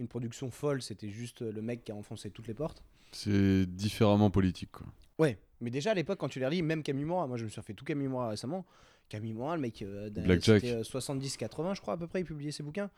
production 0.09 0.51
folle 0.51 0.81
c'était 0.81 1.09
juste 1.09 1.39
le 1.41 1.61
mec 1.61 1.85
qui 1.85 1.93
a 1.93 1.95
enfoncé 1.95 2.31
toutes 2.31 2.47
les 2.47 2.53
portes 2.53 2.83
C'est 3.15 3.65
différemment 3.65 4.29
politique. 4.29 4.71
Quoi. 4.71 4.87
Ouais, 5.17 5.37
mais 5.61 5.69
déjà 5.69 5.91
à 5.91 5.93
l'époque, 5.93 6.19
quand 6.19 6.27
tu 6.27 6.39
les 6.39 6.45
relis, 6.45 6.61
même 6.61 6.83
Kamimura, 6.83 7.27
moi 7.27 7.37
je 7.37 7.45
me 7.45 7.49
suis 7.49 7.59
refait 7.61 7.73
tout 7.73 7.85
Kamimura 7.85 8.29
récemment. 8.29 8.65
Kamimura, 9.07 9.55
le 9.55 9.61
mec, 9.61 9.81
euh, 9.81 10.09
c'était, 10.41 10.71
euh, 10.73 10.83
70-80, 10.83 11.75
je 11.75 11.81
crois, 11.81 11.93
à 11.93 11.97
peu 11.97 12.07
près, 12.07 12.19
il 12.21 12.25
publiait 12.25 12.51
ses 12.51 12.63
bouquins. 12.63 12.89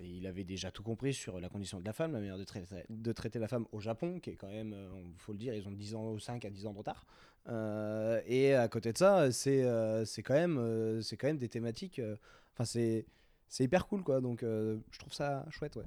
Et 0.00 0.06
il 0.06 0.26
avait 0.28 0.44
déjà 0.44 0.70
tout 0.70 0.84
compris 0.84 1.12
sur 1.12 1.40
la 1.40 1.48
condition 1.48 1.80
de 1.80 1.84
la 1.84 1.92
femme, 1.92 2.12
la 2.12 2.20
manière 2.20 2.38
de 2.38 2.44
traiter, 2.44 2.84
de 2.88 3.12
traiter 3.12 3.38
la 3.40 3.48
femme 3.48 3.66
au 3.72 3.80
Japon, 3.80 4.20
qui 4.20 4.30
est 4.30 4.36
quand 4.36 4.48
même, 4.48 4.74
il 5.04 5.18
faut 5.18 5.32
le 5.32 5.38
dire, 5.38 5.52
ils 5.54 5.66
ont 5.66 5.72
10 5.72 5.94
ans, 5.96 6.18
5 6.18 6.44
à 6.44 6.50
10 6.50 6.66
ans 6.66 6.72
de 6.72 6.78
retard. 6.78 7.04
Euh, 7.48 8.20
et 8.26 8.54
à 8.54 8.68
côté 8.68 8.92
de 8.92 8.98
ça, 8.98 9.32
c'est 9.32 9.64
euh, 9.64 10.04
c'est 10.04 10.22
quand, 10.22 10.34
même, 10.34 10.56
euh, 10.58 11.00
c'est 11.02 11.16
quand 11.16 11.26
même 11.26 11.38
des 11.38 11.48
thématiques. 11.48 11.98
euh, 11.98 12.16
Enfin, 12.54 12.64
c'est. 12.64 13.04
C'est 13.50 13.64
hyper 13.64 13.86
cool 13.86 14.02
quoi, 14.02 14.20
donc 14.20 14.42
euh, 14.42 14.76
je 14.90 14.98
trouve 14.98 15.12
ça 15.14 15.46
chouette, 15.50 15.74
ouais. 15.76 15.84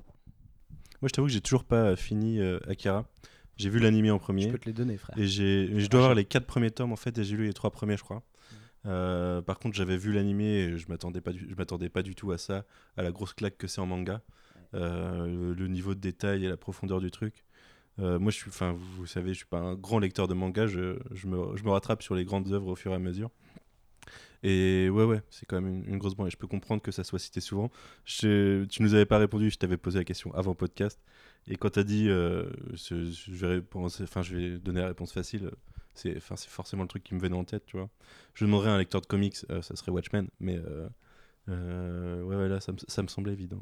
Moi, 1.02 1.08
je 1.08 1.10
t'avoue 1.14 1.28
que 1.28 1.34
j'ai 1.34 1.42
toujours 1.42 1.64
pas 1.64 1.96
fini 1.96 2.40
euh, 2.40 2.60
Akira. 2.68 3.06
J'ai 3.62 3.70
vu 3.70 3.80
l'animé 3.80 4.12
en 4.12 4.18
Je 4.18 4.24
premier. 4.24 4.52
peux 4.52 4.58
te 4.58 4.66
les 4.66 4.74
donner, 4.74 4.98
frère. 4.98 5.18
Et 5.18 5.28
j'ai, 5.28 5.80
je 5.80 5.88
dois 5.88 6.02
avoir 6.02 6.16
les 6.16 6.26
quatre 6.26 6.46
premiers 6.48 6.72
tomes 6.72 6.92
en 6.92 6.96
fait, 6.96 7.18
et 7.18 7.24
j'ai 7.24 7.36
lu 7.38 7.46
les 7.46 7.54
trois 7.54 7.70
premiers, 7.72 7.98
je 7.98 8.04
crois. 8.04 8.24
Euh, 8.88 9.42
par 9.44 9.60
contre, 9.60 9.76
j'avais 9.76 9.98
vu 9.98 10.12
l'animé 10.12 10.46
et 10.46 10.78
je 10.78 10.88
m'attendais 10.90 11.22
pas, 11.22 11.32
du- 11.32 11.48
je 11.50 11.56
m'attendais 11.56 11.90
pas 11.90 12.02
du 12.02 12.16
tout 12.16 12.32
à 12.32 12.38
ça, 12.40 12.66
à 12.98 13.04
la 13.04 13.12
grosse 13.12 13.34
claque 13.34 13.58
que 13.58 13.68
c'est 13.68 13.82
en 13.82 13.86
manga, 13.86 14.22
Euh, 14.74 15.28
le, 15.28 15.54
le 15.54 15.68
niveau 15.68 15.94
de 15.94 16.00
détail 16.00 16.46
et 16.46 16.50
la 16.50 16.56
profondeur 16.58 17.00
du 17.02 17.12
truc. 17.12 17.44
Euh, 18.00 18.18
moi, 18.20 18.32
je 18.32 18.38
suis, 18.38 18.50
enfin, 18.50 18.72
vous, 18.72 19.06
savez, 19.06 19.34
je 19.34 19.40
suis 19.40 19.46
pas 19.46 19.60
un 19.60 19.76
grand 19.76 20.00
lecteur 20.00 20.28
de 20.30 20.34
manga. 20.34 20.66
Je, 20.66 20.98
je 21.12 21.28
me, 21.28 21.58
je 21.58 21.64
me 21.66 21.70
rattrape 21.72 22.02
sur 22.02 22.16
les 22.16 22.24
grandes 22.24 22.52
œuvres 22.54 22.68
au 22.70 22.76
fur 22.76 22.92
et 22.94 22.96
à 22.96 23.00
mesure. 23.00 23.30
Et 24.44 24.90
ouais, 24.90 25.04
ouais, 25.04 25.22
c'est 25.30 25.46
quand 25.46 25.62
même 25.62 25.72
une, 25.84 25.86
une 25.94 25.98
grosse 25.98 26.16
branche. 26.16 26.32
Je 26.32 26.38
peux 26.38 26.48
comprendre 26.48 26.82
que 26.82 26.92
ça 26.92 27.04
soit 27.04 27.20
cité 27.20 27.42
souvent. 27.42 27.70
Je- 28.06 28.64
tu 28.66 28.82
nous 28.82 28.94
avais 28.96 29.06
pas 29.06 29.18
répondu. 29.20 29.52
Je 29.52 29.58
t'avais 29.58 29.78
posé 29.78 30.00
la 30.00 30.06
question 30.06 30.34
avant 30.34 30.56
podcast. 30.56 31.00
Et 31.48 31.58
quand 31.58 31.72
tu 31.72 31.80
as 31.80 31.84
dit, 31.84 32.08
euh, 32.10 32.50
je, 32.74 34.36
vais 34.36 34.60
donner 34.60 34.82
la 34.82 34.88
réponse 34.88 35.12
facile. 35.12 35.52
C'est, 35.94 36.20
forcément 36.20 36.84
le 36.84 36.88
truc 36.88 37.04
qui 37.04 37.14
me 37.16 37.20
venait 37.20 37.36
en 37.36 37.44
tête, 37.44 37.66
tu 37.66 37.78
vois. 37.78 37.90
Je 38.34 38.46
demanderais 38.46 38.70
à 38.70 38.74
un 38.74 38.78
lecteur 38.78 39.02
de 39.02 39.08
comics, 39.08 39.36
euh, 39.50 39.62
ça 39.62 39.76
serait 39.76 39.92
Watchmen, 39.92 40.30
mais 40.40 40.60
euh, 41.50 42.24
ouais, 42.24 42.48
là, 42.48 42.60
ça 42.62 42.72
me, 42.72 43.08
semblait 43.08 43.34
évident. 43.34 43.60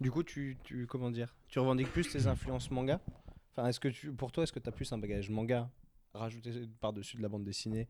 Du 0.00 0.10
coup, 0.10 0.22
tu, 0.22 0.58
comment 0.88 1.10
dire 1.10 1.34
Tu 1.48 1.58
revendiques 1.58 1.90
plus 1.90 2.10
tes 2.10 2.26
influences 2.26 2.70
manga? 2.70 3.00
Enfin, 3.52 3.68
est-ce 3.68 3.80
que 3.80 4.10
pour 4.10 4.32
toi, 4.32 4.42
est-ce 4.42 4.52
que 4.52 4.58
tu 4.58 4.68
as 4.68 4.72
plus 4.72 4.92
un 4.92 4.98
bagage 4.98 5.30
manga 5.30 5.70
rajouté 6.12 6.50
par-dessus 6.80 7.16
de 7.16 7.22
la 7.22 7.28
bande 7.28 7.44
dessinée 7.44 7.88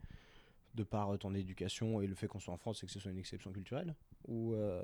de 0.74 0.84
par 0.84 1.18
ton 1.18 1.34
éducation 1.34 2.00
et 2.00 2.06
le 2.06 2.14
fait 2.14 2.28
qu'on 2.28 2.38
soit 2.38 2.54
en 2.54 2.58
France 2.58 2.84
et 2.84 2.86
que 2.86 2.92
ce 2.92 3.00
soit 3.00 3.10
une 3.10 3.18
exception 3.18 3.50
culturelle? 3.50 3.96
Ou 4.28 4.54
euh, 4.54 4.82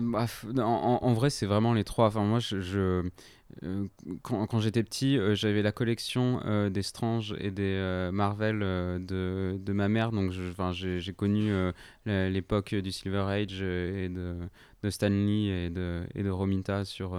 bah, 0.00 0.26
en, 0.64 1.12
vrai, 1.12 1.30
c'est 1.30 1.46
vraiment 1.46 1.74
les 1.74 1.84
trois. 1.84 2.06
Enfin, 2.06 2.24
moi, 2.24 2.38
euh, 2.52 3.02
quand, 4.22 4.60
j'étais 4.60 4.84
petit, 4.84 5.18
euh, 5.18 5.34
j'avais 5.34 5.62
la 5.62 5.72
collection 5.72 6.40
des 6.70 6.82
Strange 6.82 7.34
et 7.40 7.50
des 7.50 8.10
Marvel 8.12 8.60
de, 8.60 9.58
de 9.58 9.72
ma 9.72 9.88
mère. 9.88 10.12
Donc, 10.12 10.32
j'ai 10.32 11.12
connu 11.12 11.52
l'époque 12.06 12.74
du 12.74 12.92
Silver 12.92 13.26
Age 13.28 13.60
et 13.60 14.08
de, 14.08 14.36
de 14.82 14.90
Stan 14.90 15.08
Lee 15.08 15.48
et 15.48 15.70
de, 15.70 16.02
et 16.14 16.22
de 16.22 16.30
Romita 16.30 16.84
sur, 16.84 17.18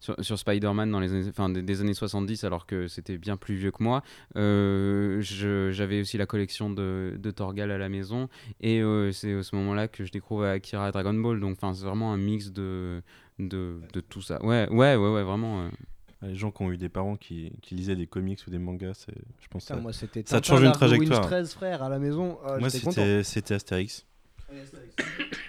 sur, 0.00 0.14
sur 0.24 0.38
Spider-Man 0.38 0.90
dans 0.90 1.00
les 1.00 1.12
années, 1.12 1.28
enfin, 1.28 1.48
des, 1.48 1.62
des 1.62 1.80
années 1.80 1.94
70, 1.94 2.44
alors 2.44 2.66
que 2.66 2.86
c'était 2.88 3.18
bien 3.18 3.36
plus 3.36 3.54
vieux 3.56 3.70
que 3.70 3.82
moi. 3.82 4.02
Euh, 4.36 5.20
je- 5.20 5.70
J'avais 5.72 6.00
aussi 6.00 6.18
la 6.18 6.26
collection 6.26 6.70
de, 6.70 7.14
de 7.18 7.30
Torgal 7.30 7.70
à 7.70 7.78
la 7.78 7.88
maison. 7.88 8.28
Et 8.60 8.80
euh, 8.80 9.12
c'est 9.12 9.32
à 9.34 9.42
ce 9.42 9.56
moment-là 9.56 9.88
que 9.88 10.04
je 10.04 10.12
découvre 10.12 10.44
Akira 10.44 10.88
et 10.88 10.92
Dragon 10.92 11.14
Ball. 11.14 11.40
Donc, 11.40 11.56
enfin, 11.60 11.74
c'est 11.74 11.84
vraiment 11.84 12.12
un 12.12 12.16
mix 12.18 12.50
de, 12.52 13.02
de, 13.38 13.80
de 13.92 14.00
tout 14.00 14.22
ça. 14.22 14.44
Ouais, 14.44 14.68
ouais, 14.70 14.96
ouais, 14.96 15.08
ouais 15.12 15.22
vraiment. 15.22 15.62
euh. 15.62 15.68
Les 16.22 16.34
gens 16.34 16.50
qui 16.50 16.62
ont 16.62 16.72
eu 16.72 16.78
des 16.78 16.88
parents 16.88 17.16
qui, 17.16 17.52
qui 17.60 17.74
lisaient 17.74 17.94
des 17.94 18.06
comics 18.06 18.40
ou 18.46 18.50
des 18.50 18.58
mangas, 18.58 19.06
je 19.38 19.48
pense 19.48 19.64
que 19.64 19.66
putain, 19.68 19.74
ça, 19.76 19.80
moi, 19.80 19.92
c'était 19.92 20.24
ça 20.26 20.40
te 20.40 20.46
Tintin, 20.46 20.56
change 20.56 20.62
une 20.66 20.72
trajectoire. 20.72 21.20
Winch 21.20 21.26
13 21.28 21.52
frères 21.52 21.82
à 21.82 21.88
la 21.90 21.98
maison. 21.98 22.38
ah, 22.44 22.56
Moi, 22.58 22.70
c'était 22.70 23.54
Astérix. 23.54 24.06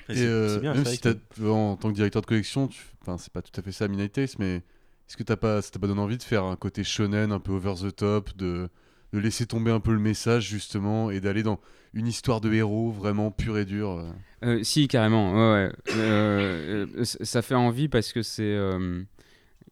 Et 0.09 0.25
euh, 0.25 0.59
bien, 0.59 0.73
même 0.73 0.85
si 0.85 0.99
en 1.45 1.75
tant 1.77 1.89
que 1.89 1.95
directeur 1.95 2.21
de 2.21 2.27
collection, 2.27 2.67
tu... 2.67 2.81
enfin, 3.01 3.17
c'est 3.17 3.31
pas 3.31 3.41
tout 3.41 3.57
à 3.59 3.61
fait 3.61 3.71
ça, 3.71 3.87
Midnight 3.87 4.13
Taste, 4.13 4.39
mais 4.39 4.55
est-ce 4.55 5.17
que 5.17 5.23
t'as 5.23 5.35
pas, 5.35 5.61
ça 5.61 5.71
t'a 5.71 5.79
pas 5.79 5.87
donné 5.87 6.01
envie 6.01 6.17
de 6.17 6.23
faire 6.23 6.43
un 6.43 6.55
côté 6.55 6.83
shonen 6.83 7.31
un 7.31 7.39
peu 7.39 7.51
over 7.53 7.75
the 7.75 7.95
top, 7.95 8.35
de, 8.37 8.69
de 9.13 9.19
laisser 9.19 9.45
tomber 9.45 9.71
un 9.71 9.79
peu 9.79 9.91
le 9.91 9.99
message 9.99 10.47
justement 10.47 11.11
et 11.11 11.19
d'aller 11.19 11.43
dans 11.43 11.59
une 11.93 12.07
histoire 12.07 12.41
de 12.41 12.51
héros 12.53 12.91
vraiment 12.91 13.31
pure 13.31 13.57
et 13.57 13.65
dure 13.65 13.91
euh 13.91 14.11
Euh, 14.43 14.63
si, 14.63 14.87
carrément. 14.87 15.33
Ouais. 15.53 15.71
Euh, 15.95 16.85
ça 17.03 17.41
fait 17.41 17.55
envie 17.55 17.87
parce 17.87 18.13
que 18.13 18.21
c'est. 18.21 18.57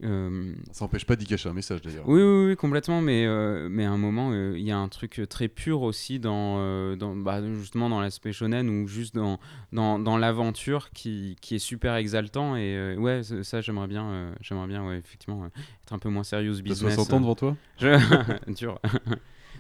Euh, 0.04 0.54
Ça 0.72 0.86
empêche 0.86 1.06
pas 1.06 1.16
d'y 1.16 1.26
cacher 1.26 1.48
un 1.50 1.54
message 1.54 1.82
d'ailleurs. 1.82 2.08
Oui, 2.08 2.22
oui, 2.22 2.46
oui, 2.48 2.56
complètement, 2.56 3.02
mais, 3.02 3.26
euh, 3.26 3.68
mais 3.70 3.86
à 3.86 3.91
un 3.91 3.98
moment, 3.98 4.32
euh, 4.32 4.58
il 4.58 4.64
y 4.66 4.72
a 4.72 4.78
un 4.78 4.88
truc 4.89 5.22
très 5.30 5.48
pur 5.48 5.82
aussi 5.82 6.20
dans, 6.20 6.58
euh, 6.60 6.96
dans 6.96 7.16
bah, 7.16 7.41
justement 7.56 7.89
dans 7.89 8.02
l'aspect 8.02 8.34
shonen 8.34 8.70
ou 8.70 8.88
juste 8.88 9.16
dans, 9.16 9.39
dans, 9.72 9.98
dans 10.00 10.18
l'aventure 10.18 10.91
qui, 10.91 11.38
qui 11.41 11.56
est 11.56 11.60
super 11.60 11.96
exaltant. 11.96 12.56
Et 12.56 12.76
euh, 12.76 12.96
ouais, 12.98 13.22
ça, 13.43 13.62
j'aimerais 13.62 13.88
bien, 13.88 14.06
euh, 14.10 14.36
j'aimerais 14.41 14.68
bien 14.68 14.86
ouais, 14.86 14.98
effectivement, 14.98 15.43
euh, 15.46 15.48
être 15.84 15.93
un 15.93 16.00
peu 16.00 16.10
moins 16.10 16.24
serious 16.24 16.56
T'as 16.56 16.62
business. 16.64 16.96
60 16.96 17.14
ans 17.14 17.20
devant 17.22 17.36
toi? 17.36 17.56
Je... 17.80 18.52
Dur. 18.54 18.80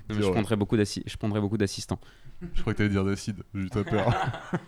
Non, 0.07 0.17
mais 0.17 0.21
je, 0.21 0.29
prendrais 0.29 0.55
beaucoup 0.55 0.77
je 0.77 1.17
prendrais 1.17 1.41
beaucoup 1.41 1.57
d'assistants. 1.57 1.99
Je 2.53 2.61
crois 2.61 2.73
que 2.73 2.77
t'allais 2.77 2.89
dire 2.91 3.03
d'acide, 3.03 3.41
j'ai 3.55 3.61
eu 3.61 3.69
très 3.71 3.83
peur. 3.83 4.13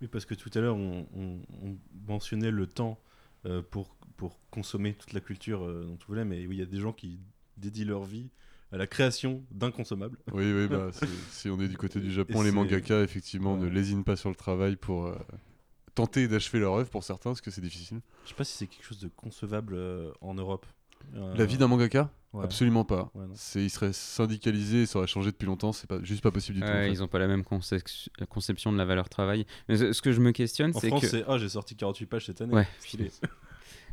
Oui, 0.00 0.06
parce 0.06 0.24
que 0.26 0.34
tout 0.34 0.50
à 0.54 0.60
l'heure, 0.60 0.76
on, 0.76 1.06
on- 1.16 1.40
on 1.64 1.76
mentionnait 2.06 2.52
le 2.52 2.66
temps 2.66 3.00
euh, 3.46 3.62
pour, 3.68 3.96
pour 4.18 4.38
consommer 4.50 4.92
toute 4.94 5.14
la 5.14 5.20
culture 5.20 5.64
euh, 5.64 5.84
dont 5.86 5.96
tu 5.96 6.06
voulais, 6.06 6.26
mais 6.26 6.46
oui, 6.46 6.56
il 6.56 6.58
y 6.58 6.62
a 6.62 6.66
des 6.66 6.80
gens 6.80 6.92
qui 6.92 7.18
dédient 7.56 7.86
leur 7.86 8.04
vie 8.04 8.28
à 8.72 8.76
la 8.76 8.86
création 8.86 9.42
d'inconsommables. 9.50 10.18
oui, 10.32 10.52
oui, 10.52 10.68
bah, 10.68 10.90
si 11.30 11.48
on 11.48 11.58
est 11.60 11.68
du 11.68 11.78
côté 11.78 12.00
du 12.00 12.12
Japon, 12.12 12.42
Et 12.42 12.44
les 12.44 12.50
mangaka, 12.52 13.00
effectivement, 13.02 13.56
ne 13.56 13.66
lésinent 13.66 14.04
pas 14.04 14.16
sur 14.16 14.28
le 14.28 14.34
travail 14.34 14.76
pour 14.76 15.06
euh, 15.06 15.16
tenter 15.94 16.28
d'achever 16.28 16.58
leur 16.58 16.74
œuvre 16.74 16.90
pour 16.90 17.02
certains, 17.04 17.30
parce 17.30 17.40
que 17.40 17.50
c'est 17.50 17.60
difficile. 17.62 18.00
Je 18.24 18.30
sais 18.30 18.34
pas 18.34 18.44
si 18.44 18.56
c'est 18.56 18.66
quelque 18.66 18.84
chose 18.84 18.98
de 19.00 19.08
concevable 19.08 19.74
euh, 19.74 20.10
en 20.20 20.34
Europe. 20.34 20.66
Euh, 21.14 21.34
La 21.36 21.46
vie 21.46 21.56
d'un 21.56 21.68
mangaka? 21.68 22.10
Ouais. 22.34 22.44
Absolument 22.44 22.84
pas. 22.84 23.10
Ouais, 23.14 23.24
c'est, 23.34 23.62
il 23.64 23.70
serait 23.70 23.94
syndicalisé, 23.94 24.84
ça 24.84 24.98
aurait 24.98 25.06
changé 25.08 25.30
depuis 25.30 25.46
longtemps, 25.46 25.72
c'est 25.72 25.86
pas, 25.86 26.02
juste 26.02 26.22
pas 26.22 26.30
possible 26.30 26.56
du 26.58 26.60
tout. 26.62 26.68
en 26.68 26.72
fait. 26.72 26.92
Ils 26.92 26.98
n'ont 26.98 27.08
pas 27.08 27.18
la 27.20 27.26
même 27.28 27.40
concep- 27.42 28.08
conception 28.28 28.70
de 28.72 28.76
la 28.76 28.84
valeur 28.84 29.08
travail. 29.08 29.46
Mais 29.68 29.76
ce 29.78 29.92
ce 29.94 30.02
que 30.02 30.12
je 30.12 30.20
me 30.20 30.32
questionne, 30.32 30.72
En 30.76 30.80
c'est 30.80 30.88
France, 30.88 31.00
que. 31.02 31.06
c'est 31.06 31.24
Ah, 31.26 31.38
j'ai 31.38 31.48
sorti 31.48 31.74
48 31.76 32.06
pages 32.06 32.26
cette 32.26 32.40
année. 32.42 32.52
Ouais. 32.52 32.68
Stylé. 32.80 33.10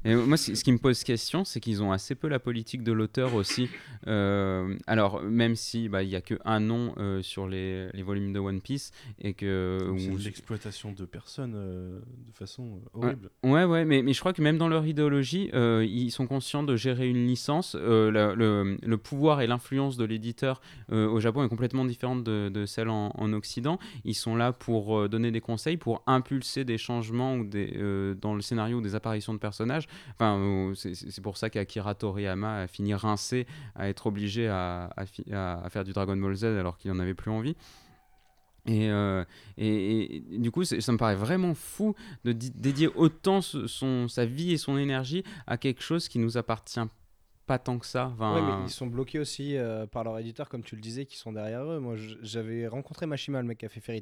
Et 0.06 0.14
moi, 0.16 0.38
ce 0.38 0.52
qui 0.64 0.72
me 0.72 0.78
pose 0.78 1.04
question, 1.04 1.44
c'est 1.44 1.60
qu'ils 1.60 1.82
ont 1.82 1.92
assez 1.92 2.14
peu 2.14 2.28
la 2.28 2.38
politique 2.38 2.84
de 2.84 2.92
l'auteur 2.92 3.34
aussi. 3.34 3.70
Euh, 4.08 4.78
alors, 4.86 5.24
même 5.24 5.56
si 5.56 5.90
bah, 5.90 6.04
il 6.04 6.10
y 6.10 6.16
a 6.16 6.22
que 6.22 6.36
un 6.46 6.60
nom 6.60 6.94
euh, 6.98 7.24
sur 7.24 7.48
les, 7.48 7.90
les 7.92 8.04
volumes 8.04 8.32
de 8.32 8.40
One 8.40 8.62
Piece 8.62 8.92
et 9.20 9.34
que 9.34 9.94
C'est 9.98 10.10
où- 10.12 10.18
de 10.18 10.24
l'exploitation 10.24 10.92
de 10.92 11.06
personnes 11.06 11.54
euh, 11.56 12.00
de 12.28 12.34
façon 12.34 12.82
horrible. 12.94 13.32
Ouais, 13.44 13.64
ouais, 13.64 13.84
mais, 13.84 14.04
mais 14.04 14.14
je 14.14 14.20
crois 14.20 14.32
que 14.34 14.44
même 14.44 14.60
dans 14.60 14.68
leur 14.68 14.86
idéologie, 14.86 15.50
ils 15.54 16.12
sont 16.12 16.28
conscients 16.28 16.62
de 16.64 16.76
gérer 16.76 17.10
une 17.10 17.26
licence. 17.26 17.76
Le, 17.76 18.96
pouvoir 18.98 19.42
et 19.42 19.48
l'influence 19.48 19.98
de 19.98 20.06
l'éditeur 20.06 20.62
au 20.92 21.20
Japon 21.20 21.44
est 21.44 21.50
complètement 21.50 21.86
différente 21.86 22.24
de, 22.24 22.50
de 22.50 22.66
celle 22.66 22.90
en, 22.90 23.12
en 23.16 23.34
Occident. 23.34 23.80
Ils 24.04 24.14
sont 24.14 24.36
là 24.36 24.54
pour 24.54 25.10
donner 25.10 25.32
des 25.32 25.42
conseils, 25.42 25.78
pour 25.78 26.04
impulser 26.06 26.64
des 26.64 26.78
changements 26.78 27.36
ou 27.38 27.44
des, 27.44 28.16
dans 28.22 28.36
le 28.36 28.42
scénario 28.42 28.78
ou 28.78 28.82
des 28.82 28.94
apparitions 28.96 29.34
de 29.34 29.40
personnages. 29.40 29.88
Enfin, 30.20 30.74
c'est 30.76 31.22
pour 31.22 31.38
ça 31.38 31.50
qu'Akira 31.50 31.96
Toriyama 31.96 32.62
a 32.62 32.68
fini 32.68 32.94
rincé 32.94 33.46
à 33.76 33.90
être 33.90 34.08
obligé 34.08 34.48
à, 34.48 34.90
à 34.98 35.70
faire 35.70 35.84
du 35.84 35.94
Dragon 35.94 36.16
Ball 36.18 36.36
Z 36.36 36.46
alors 36.46 36.78
qu'il 36.78 36.92
n'en 36.92 37.00
avait 37.00 37.14
plus 37.14 37.32
envie. 37.32 37.56
Et, 38.68 38.90
euh, 38.90 39.24
et- 39.58 40.16
et 40.18 40.40
du 40.40 40.50
coup, 40.50 40.64
ça 40.64 40.92
me 40.92 40.98
paraît 40.98 41.16
vraiment 41.16 41.54
fou 41.54 41.94
de 42.24 42.32
di- 42.32 42.50
dédier 42.52 42.88
autant 42.88 43.42
son, 43.42 44.08
sa 44.08 44.26
vie 44.26 44.54
et 44.54 44.58
son 44.58 44.78
énergie 44.78 45.24
à 45.46 45.58
quelque 45.58 45.84
chose 45.84 46.08
qui 46.08 46.18
nous 46.18 46.38
appartient 46.38 46.80
pas 47.46 47.60
tant 47.60 47.78
que 47.78 47.86
ça. 47.86 48.12
Mais 48.18 48.66
ils 48.66 48.72
sont 48.72 48.88
bloqués 48.88 49.20
aussi 49.20 49.56
euh, 49.56 49.86
par 49.86 50.04
leur 50.04 50.18
éditeur, 50.18 50.50
comme 50.50 50.64
tu 50.64 50.76
le 50.76 50.82
disais, 50.82 51.06
qui 51.06 51.16
sont 51.16 51.32
derrière 51.32 51.62
eux. 51.64 51.80
Moi, 51.80 51.96
j'avais 52.24 52.66
rencontré 52.68 53.06
Mashima, 53.06 53.40
le 53.40 53.48
mec 53.48 53.60
qui 53.60 53.68
a 53.68 53.70
fait 53.70 53.82
Fairy 53.82 54.02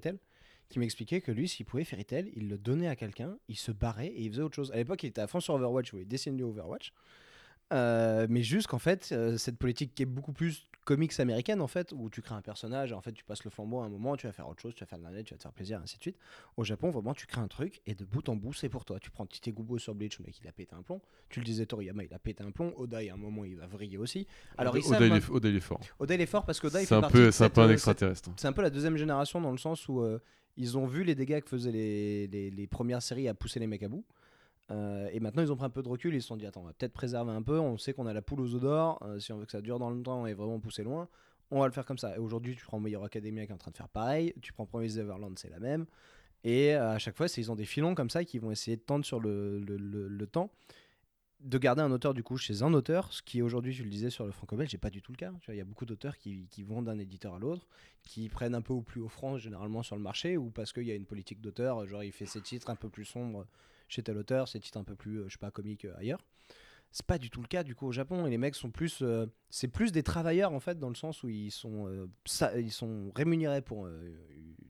qui 0.70 0.80
m'expliquait 0.80 1.22
que 1.22 1.32
lui, 1.32 1.48
s'il 1.48 1.66
pouvait 1.66 1.84
Fairy 1.84 2.06
Tail, 2.06 2.32
il 2.36 2.50
le 2.50 2.58
donnait 2.58 2.88
à 2.88 2.96
quelqu'un, 2.96 3.38
il 3.48 3.58
se 3.58 3.72
barrait 3.72 4.08
et 4.08 4.22
il 4.22 4.32
faisait 4.32 4.42
autre 4.42 4.56
chose. 4.56 4.72
À 4.72 4.76
l'époque, 4.76 5.04
il 5.04 5.08
était 5.08 5.22
à 5.22 5.28
fond 5.28 5.40
sur 5.40 5.54
Overwatch, 5.54 5.94
où 5.94 6.00
il 6.00 6.08
dessinait 6.08 6.38
du 6.38 6.44
Overwatch. 6.44 6.94
Euh, 7.72 8.28
mais 8.30 8.44
juste 8.44 8.68
qu'en 8.68 8.80
fait, 8.80 9.10
euh, 9.12 9.38
cette 9.38 9.58
politique 9.58 9.96
qui 9.96 10.04
est 10.04 10.08
beaucoup 10.08 10.34
plus 10.34 10.68
comics 10.86 11.18
américaine, 11.20 11.62
en 11.62 11.68
fait, 11.68 11.94
où 11.94 12.10
tu 12.10 12.22
crées 12.22 12.36
un 12.36 12.42
personnage, 12.42 12.92
et 12.92 12.94
en 12.94 13.02
fait, 13.02 13.14
tu 13.14 13.24
passes 13.24 13.44
le 13.44 13.50
flambeau 13.50 13.80
à 13.80 13.86
un 13.86 13.90
moment, 13.90 14.18
tu 14.18 14.28
vas 14.28 14.34
faire 14.34 14.48
autre 14.48 14.62
chose, 14.62 14.76
tu 14.76 14.82
vas 14.82 14.86
faire 14.86 15.00
de 15.00 15.04
la 15.04 15.12
net, 15.12 15.26
tu 15.26 15.34
vas 15.34 15.38
te 15.38 15.44
faire 15.44 15.54
plaisir, 15.54 15.80
ainsi 15.82 15.98
de 15.98 16.02
suite. 16.02 16.18
Au 16.58 16.64
Japon, 16.64 16.90
vraiment, 16.90 17.14
tu 17.14 17.26
crées 17.26 17.42
un 17.42 17.48
truc, 17.48 17.82
et 17.86 17.96
de 17.96 18.04
bout 18.06 18.28
en 18.30 18.36
bout, 18.36 18.54
c'est 18.54 18.70
pour 18.70 18.86
toi. 18.86 19.00
Tu 19.00 19.10
prends 19.10 19.26
Tite 19.26 19.50
Gubo 19.50 19.78
sur 19.78 19.96
Bleach, 19.96 20.20
le 20.20 20.26
mec, 20.26 20.38
il 20.42 20.48
a 20.48 20.52
pété 20.52 20.76
un 20.76 20.82
plomb. 20.82 21.02
Tu 21.30 21.40
le 21.40 21.46
disais, 21.46 21.66
Toriyama, 21.66 22.04
il 22.04 22.14
a 22.14 22.20
pété 22.20 22.44
un 22.44 22.52
plomb. 22.52 22.74
Oda, 22.76 23.02
il 23.02 23.08
y 23.08 23.10
a 23.10 23.14
un 23.14 23.18
moment, 23.18 23.46
il 23.46 23.56
va 23.56 23.66
vriller 23.66 23.98
aussi. 23.98 24.28
Alors, 24.58 24.76
Oda, 24.76 25.08
il 25.08 25.14
est, 25.14 25.30
Oda, 25.30 25.50
il 25.50 25.56
est 25.56 25.62
fort. 25.62 25.80
Oda, 26.00 26.16
il 26.16 26.22
est 26.22 26.26
fort 26.26 26.46
parce 26.46 26.60
qu'Oda, 26.60 26.82
il 26.82 26.86
fait 26.86 26.96
un 26.96 27.02
peu, 27.04 27.32
c'est 27.32 27.46
un 27.46 27.50
peu 27.50 27.62
un 27.62 27.70
euh, 27.70 27.74
extraterrestre. 27.74 28.30
c'est 28.36 28.48
un 28.48 28.54
peu 28.54 28.62
la 28.62 28.70
deuxième 28.70 28.98
génération 28.98 29.40
dans 29.42 29.52
le 29.52 29.58
sens 29.58 29.88
où 29.88 30.02
euh, 30.02 30.20
ils 30.58 30.78
ont 30.78 30.86
vu 30.86 31.04
les 31.04 31.16
dégâts 31.16 31.42
que 31.42 31.50
faisaient 31.50 31.72
les, 31.72 32.28
les- 32.28 32.68
premières 32.68 33.02
séries 33.02 33.28
à 33.28 33.34
pousser 33.34 33.60
les 33.60 33.68
mecs 33.68 33.84
à 33.84 33.88
bout. 33.90 34.06
Euh, 34.72 35.10
et 35.12 35.20
maintenant, 35.20 35.42
ils 35.44 35.52
ont 35.52 35.56
pris 35.56 35.66
un 35.66 35.70
peu 35.70 35.84
de 35.84 35.90
recul. 35.90 36.16
Ils 36.16 36.22
se 36.22 36.28
sont 36.30 36.38
dit 36.38 36.46
Attends, 36.46 36.62
on 36.62 36.66
va 36.66 36.74
peut-être 36.74 36.94
préserver 36.94 37.32
un 37.32 37.42
peu. 37.42 37.60
On 37.60 37.78
sait 37.78 37.94
qu'on 37.94 38.06
a 38.08 38.14
la 38.14 38.22
poule 38.22 38.42
aux 38.42 38.56
œufs 38.56 38.62
d'or. 38.62 39.00
euh, 39.04 39.20
si 39.20 39.32
on 39.34 39.38
veut 39.38 39.46
que 39.46 39.52
ça 39.52 39.62
dure 39.62 39.80
dans 39.80 39.90
le 39.90 40.02
temps 40.02 40.26
et 40.26 40.34
vraiment 40.34 40.60
pousser 40.60 40.84
loin, 40.84 41.08
on 41.52 41.60
va 41.60 41.66
le 41.68 41.74
faire 41.74 41.86
comme 41.86 41.98
ça. 41.98 42.16
Et 42.16 42.20
aujourd'hui, 42.20 42.56
tu 42.56 42.64
prends 42.66 42.80
Meilleur 42.80 43.04
Academia 43.04 43.46
qui 43.46 43.52
est 43.52 43.56
en 43.56 43.58
train 43.58 43.72
de 43.72 43.78
faire 43.78 43.90
pareil. 43.90 44.34
Tu 44.42 44.54
prends 44.54 44.66
Promise 44.66 44.98
Everland, 44.98 45.34
c'est 45.38 45.50
la 45.50 45.60
même. 45.60 45.86
Et 46.46 46.76
euh, 46.76 46.92
à 46.94 46.98
chaque 47.00 47.16
fois, 47.18 47.28
ils 47.38 47.52
ont 47.52 47.56
des 47.56 47.66
filons 47.66 47.94
comme 47.96 48.10
ça 48.10 48.24
qui 48.24 48.38
vont 48.40 48.52
essayer 48.52 48.78
de 48.78 48.82
tendre 48.82 49.06
sur 49.06 49.20
le- 49.20 49.60
le- 49.60 50.08
le 50.08 50.28
temps. 50.28 50.50
De 51.44 51.58
garder 51.58 51.82
un 51.82 51.92
auteur 51.92 52.14
du 52.14 52.24
coup 52.24 52.38
chez 52.38 52.64
un 52.64 52.74
auteur, 52.74 53.12
ce 53.12 53.22
qui 53.22 53.42
aujourd'hui, 53.42 53.76
tu 53.76 53.84
le 53.84 53.90
disais 53.90 54.10
sur 54.10 54.26
le 54.26 54.32
franco-belge, 54.32 54.72
n'est 54.72 54.80
pas 54.80 54.90
du 54.90 55.02
tout 55.02 55.12
le 55.12 55.18
cas. 55.18 55.32
Il 55.50 55.56
y 55.56 55.62
a 55.62 55.66
beaucoup 55.66 55.86
d'auteurs 55.86 56.18
qui, 56.18 56.48
qui 56.50 56.64
vont 56.64 56.82
d'un 56.82 56.98
éditeur 56.98 57.36
à 57.36 57.40
l'autre, 57.40 57.68
qui 58.02 58.30
prennent 58.30 58.56
un 58.56 58.62
peu 58.62 58.72
au 58.72 58.82
plus 58.82 59.02
haut 59.02 59.10
franc 59.10 59.38
généralement 59.38 59.84
sur 59.84 59.98
le 59.98 60.02
marché, 60.02 60.38
ou 60.38 60.50
parce 60.50 60.72
qu'il 60.72 60.84
y 60.84 60.92
a 60.92 60.96
une 60.96 61.06
politique 61.06 61.42
d'auteur, 61.42 61.86
genre 61.86 62.04
il 62.04 62.14
fait 62.14 62.26
ses 62.26 62.42
titres 62.42 62.70
un 62.70 62.76
peu 62.78 62.90
plus 62.90 63.06
sombres 63.06 63.46
chez 63.90 64.02
tel 64.02 64.18
auteur, 64.18 64.48
ses 64.48 64.62
titres 64.62 64.78
un 64.78 64.86
peu 64.86 64.96
plus, 64.96 65.20
euh, 65.20 65.26
je 65.28 65.34
sais 65.34 65.38
pas, 65.38 65.52
comiques 65.52 65.86
euh, 65.86 65.98
ailleurs. 65.98 66.24
C'est 66.94 67.08
pas 67.08 67.18
du 67.18 67.32
tout 67.32 67.42
le 67.42 67.48
cas 67.48 67.64
du 67.64 67.74
coup 67.74 67.88
au 67.88 67.92
Japon 67.92 68.28
et 68.28 68.30
les 68.30 68.38
mecs 68.38 68.54
sont 68.54 68.70
plus, 68.70 69.00
euh, 69.02 69.26
c'est 69.50 69.68
plus 69.68 69.92
des 69.92 70.04
travailleurs 70.04 70.54
en 70.54 70.60
fait 70.60 70.78
dans 70.78 70.90
le 70.90 70.96
sens 70.96 71.24
où 71.24 71.30
ils 71.30 71.50
sont, 71.50 71.88
euh, 71.88 72.08
ils 72.56 72.72
sont 72.72 73.12
rémunérés 73.16 73.64
pour 73.64 73.88
euh, 73.88 74.16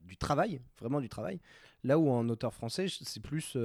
du 0.06 0.16
travail, 0.16 0.62
vraiment 0.80 1.02
du 1.02 1.10
travail. 1.10 1.38
Là 1.82 1.98
où 1.98 2.08
en 2.08 2.26
auteur 2.30 2.54
français 2.54 2.86
c'est 2.88 3.20
plus, 3.20 3.58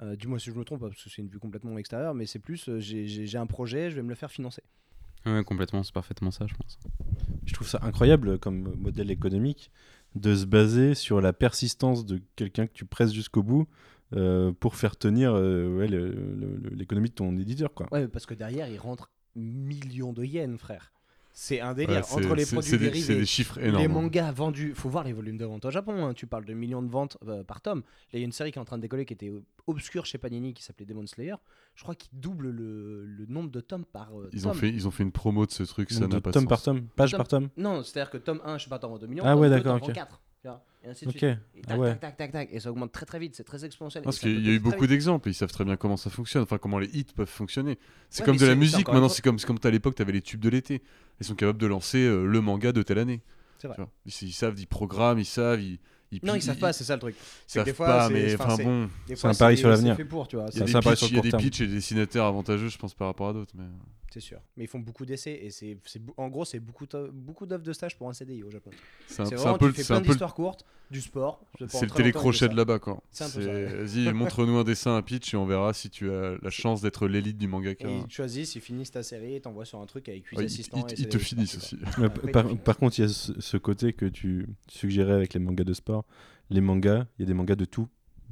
euh, 0.00 0.16
dis-moi 0.16 0.38
si 0.38 0.50
je 0.50 0.54
me 0.54 0.64
trompe 0.64 0.80
parce 0.80 0.94
que 1.02 1.10
c'est 1.10 1.22
une 1.22 1.28
vue 1.28 1.38
complètement 1.38 1.76
extérieure, 1.78 2.14
mais 2.14 2.26
c'est 2.26 2.38
plus 2.38 2.68
euh, 2.68 2.78
j'ai- 2.78 3.06
j'ai 3.06 3.26
j'ai 3.26 3.38
un 3.38 3.46
projet, 3.46 3.90
je 3.90 3.96
vais 3.96 4.02
me 4.02 4.08
le 4.08 4.14
faire 4.14 4.30
financer. 4.30 4.62
Ouais, 5.26 5.44
complètement, 5.44 5.82
c'est 5.84 5.92
parfaitement 5.94 6.30
ça, 6.32 6.46
je 6.48 6.54
pense. 6.54 6.78
Je 7.46 7.52
trouve 7.54 7.68
ça 7.68 7.78
incroyable 7.82 8.38
comme 8.38 8.74
modèle 8.76 9.10
économique 9.10 9.70
de 10.14 10.34
se 10.34 10.44
baser 10.46 10.94
sur 10.94 11.20
la 11.20 11.32
persistance 11.32 12.04
de 12.04 12.20
quelqu'un 12.36 12.66
que 12.66 12.72
tu 12.72 12.84
presses 12.84 13.12
jusqu'au 13.12 13.42
bout 13.42 13.68
euh, 14.14 14.52
pour 14.52 14.74
faire 14.76 14.96
tenir 14.96 15.32
euh, 15.34 15.76
ouais, 15.76 15.86
le- 15.88 16.10
le- 16.12 16.56
le- 16.56 16.70
l'économie 16.70 17.08
de 17.10 17.14
ton 17.14 17.36
éditeur. 17.38 17.72
Quoi. 17.72 17.86
Ouais, 17.92 18.08
parce 18.08 18.26
que 18.26 18.34
derrière 18.34 18.68
il 18.68 18.78
rentre 18.78 19.10
millions 19.36 20.12
de 20.12 20.24
yens, 20.24 20.58
frère. 20.58 20.92
C'est 21.34 21.60
un 21.60 21.72
délire 21.72 21.96
Ouais, 22.14 22.24
entre 22.24 22.34
les 22.34 22.44
produits 22.44 22.78
dérivés. 22.78 23.14
Des 23.16 23.24
chiffres 23.26 23.58
énormes. 23.58 23.78
Les 23.78 23.84
hein. 23.86 23.88
mangas 23.88 24.32
vendus, 24.32 24.74
faut 24.74 24.88
voir 24.90 25.02
les 25.04 25.12
volumes 25.14 25.38
de 25.38 25.44
vente 25.46 25.64
au 25.64 25.70
Japon. 25.70 26.04
hein. 26.06 26.12
Tu 26.14 26.26
parles 26.26 26.44
de 26.44 26.52
millions 26.52 26.82
de 26.82 26.90
ventes 26.90 27.16
euh, 27.26 27.42
par 27.42 27.60
tome. 27.62 27.80
Là, 27.80 27.84
il 28.18 28.20
y 28.20 28.22
a 28.22 28.26
une 28.26 28.32
série 28.32 28.52
qui 28.52 28.58
est 28.58 28.60
en 28.60 28.66
train 28.66 28.76
de 28.76 28.82
décoller 28.82 29.04
qui 29.06 29.14
était 29.14 29.32
obscure 29.66 30.04
chez 30.04 30.18
Panini 30.18 30.52
qui 30.52 30.62
s'appelait 30.62 30.84
Demon 30.86 31.06
Slayer. 31.06 31.36
Je 31.74 31.82
crois 31.84 31.94
qu'il 31.94 32.10
double 32.18 32.50
le, 32.50 33.06
le 33.06 33.26
nombre 33.26 33.50
de 33.50 33.60
tomes 33.60 33.84
par 33.86 34.10
euh, 34.18 34.28
Ils 34.32 34.46
ont, 34.46 34.50
tome. 34.50 34.60
fait, 34.60 34.68
ils 34.68 34.86
ont 34.86 34.90
fait 34.90 35.02
une 35.04 35.12
promo 35.12 35.46
de 35.46 35.52
ce 35.52 35.62
truc, 35.62 35.90
ça 35.90 36.00
de 36.00 36.06
n'a 36.06 36.20
pas 36.20 36.30
de 36.30 36.34
tome 36.34 36.42
sens. 36.42 36.48
par 36.50 36.62
tome, 36.62 36.86
page 36.96 37.10
Tome- 37.12 37.16
par 37.16 37.28
tome. 37.28 37.48
Non, 37.56 37.82
c'est-à-dire 37.82 38.10
que 38.10 38.18
tome 38.18 38.40
1, 38.44 38.58
je 38.58 38.64
sais 38.64 38.70
pas, 38.70 38.78
t'en 38.78 38.90
vends 38.90 38.98
2 38.98 39.06
millions. 39.06 39.24
Ah 39.26 39.34
ouais, 39.36 39.48
2, 39.48 39.54
d'accord, 39.56 39.78
t'en 39.80 39.86
ok. 39.86 39.88
vends 39.88 39.94
4. 39.94 40.20
Et 40.84 40.88
ainsi 40.88 41.04
de 41.04 41.10
Ok. 41.10 41.16
suite. 41.16 41.24
Et 41.24 41.36
Ah 41.66 41.68
tac, 41.68 41.78
ouais. 41.80 41.88
tac, 41.90 42.00
tac, 42.00 42.16
tac, 42.16 42.32
tac. 42.32 42.48
Et 42.52 42.58
ça 42.60 42.70
augmente 42.70 42.90
très 42.92 43.06
très 43.06 43.18
vite, 43.18 43.34
c'est 43.36 43.44
très 43.44 43.64
exponentiel. 43.64 44.02
Parce 44.02 44.18
qu'il 44.18 44.44
y 44.44 44.50
a 44.50 44.52
eu 44.52 44.58
beaucoup 44.58 44.86
d'exemples, 44.86 45.28
ils 45.28 45.34
savent 45.34 45.52
très 45.52 45.64
bien 45.64 45.76
comment 45.76 45.96
ça 45.96 46.10
fonctionne, 46.10 46.42
enfin 46.42 46.58
comment 46.58 46.78
les 46.78 46.88
hits 46.88 47.04
peuvent 47.14 47.28
fonctionner. 47.28 47.78
C'est 48.10 48.22
Ouais, 48.22 48.26
comme 48.26 48.36
de 48.36 48.46
la 48.46 48.54
musique, 48.54 48.88
maintenant 48.88 49.08
c'est 49.08 49.22
comme, 49.22 49.38
comme 49.38 49.58
à 49.62 49.70
l'époque, 49.70 49.94
tu 49.94 50.02
avais 50.02 50.12
les 50.12 50.22
tubes 50.22 50.40
de 50.40 50.48
l'été. 50.48 50.82
Ils 51.20 51.26
sont 51.26 51.34
capables 51.36 51.58
de 51.58 51.66
lancer 51.66 51.98
euh, 51.98 52.24
le 52.26 52.40
manga 52.40 52.72
de 52.72 52.82
telle 52.82 52.98
année. 52.98 53.20
C'est 53.58 53.68
vrai. 53.68 53.76
Ils, 54.06 54.12
ils 54.22 54.32
savent, 54.32 54.58
ils 54.58 54.66
programment, 54.66 55.20
ils 55.20 55.24
savent, 55.24 55.60
ils... 55.60 55.78
ils 56.10 56.18
Non, 56.24 56.34
ils 56.34 56.42
savent 56.42 56.58
pas, 56.58 56.72
c'est 56.72 56.82
ça 56.82 56.94
le 56.94 57.00
truc. 57.00 57.14
Ils 57.16 57.24
C'est 57.46 57.46
que 57.46 57.52
savent 57.60 57.64
des 57.66 57.74
fois, 57.74 57.86
pas, 57.86 58.08
mais 58.08 58.34
enfin, 58.34 58.56
bon, 58.60 58.90
C'est 59.06 59.24
un 59.24 59.34
pari 59.34 59.56
sur 59.56 59.68
c'est 59.68 59.70
l'avenir. 59.70 59.94
fait 59.96 60.04
pour, 60.04 60.26
tu 60.26 60.34
vois. 60.34 60.46
il 60.52 60.58
y 61.14 61.18
a 61.18 61.20
des 61.20 61.30
pitchs 61.30 61.60
et 61.60 61.66
des 61.68 61.74
dessinateurs 61.74 62.26
avantageux, 62.26 62.68
je 62.68 62.78
pense, 62.78 62.92
par 62.94 63.06
rapport 63.06 63.28
à 63.28 63.32
d'autres. 63.34 63.54
Mais... 64.14 64.20
C'est 64.20 64.26
sûr. 64.26 64.40
Mais 64.56 64.64
ils 64.64 64.68
font 64.68 64.78
beaucoup 64.80 65.06
d'essais 65.06 65.32
et 65.32 65.50
c'est, 65.50 65.76
en 66.16 66.28
gros, 66.28 66.44
c'est 66.44 66.60
beaucoup, 66.60 66.86
beaucoup 67.12 67.46
d'offres 67.46 67.64
de 67.64 67.72
stage 67.72 67.96
pour 67.96 68.08
un 68.08 68.12
CDI 68.12 68.42
au 68.42 68.50
Japon. 68.50 68.70
C'est 69.06 69.22
un, 69.22 69.26
peu, 69.58 69.66
tu 69.66 69.66
le- 69.66 69.72
fais 69.72 69.84
plein 69.84 70.00
d'histoires 70.00 70.34
courtes, 70.34 70.64
du 70.90 71.00
sport. 71.00 71.44
c'est 71.68 71.82
le 71.86 71.90
télécrochet 71.90 72.48
de 72.48 72.54
là-bas, 72.56 72.78
quoi. 72.78 73.02
C'est 73.10 73.24
un 73.24 73.30
peu 73.30 73.42
C'est- 73.42 73.68
ça, 73.68 73.76
Vas-y, 74.10 74.12
montre-nous 74.14 74.56
un 74.56 74.64
dessin, 74.64 74.96
un 74.96 75.02
pitch, 75.02 75.32
et 75.32 75.36
on 75.36 75.46
verra 75.46 75.72
si 75.72 75.88
tu 75.90 76.10
as 76.10 76.36
la 76.42 76.50
chance 76.50 76.82
d'être 76.82 77.06
l'élite 77.08 77.38
du 77.38 77.48
mangaka. 77.48 77.88
Et 77.88 78.02
ils 78.06 78.10
choisissent, 78.12 78.54
ils 78.54 78.60
finissent 78.60 78.90
ta 78.90 79.02
série 79.02 79.34
et 79.36 79.40
t'envoient 79.40 79.64
sur 79.64 79.80
un 79.80 79.86
truc 79.86 80.08
avec 80.08 80.26
8 80.26 80.36
Ouais, 80.36 80.42
ils- 80.44 80.46
assistants. 80.46 80.76
ils- 80.86 80.92
et 80.92 80.94
ils 80.98 81.02
c'est 81.04 81.08
te 81.08 81.18
finissent 81.18 81.56
aussi. 81.56 81.76
Par, 82.64 82.76
contre, 82.78 82.98
il 82.98 83.02
y 83.02 83.04
a 83.04 83.08
ce, 83.08 83.40
ce 83.40 83.56
côté 83.56 83.92
que 83.92 84.06
tu 84.06 84.46
suggérais 84.68 85.12
avec 85.14 85.34
les 85.34 85.40
mangas 85.40 85.64
de 85.64 85.72
sport. 85.74 86.04
Les 86.50 86.60
mangas, 86.60 87.06
il 87.18 87.22
y 87.22 87.24
a 87.24 87.26
des 87.26 87.34
mangas 87.34 87.54
de 87.56 87.64
tout. 87.64 87.88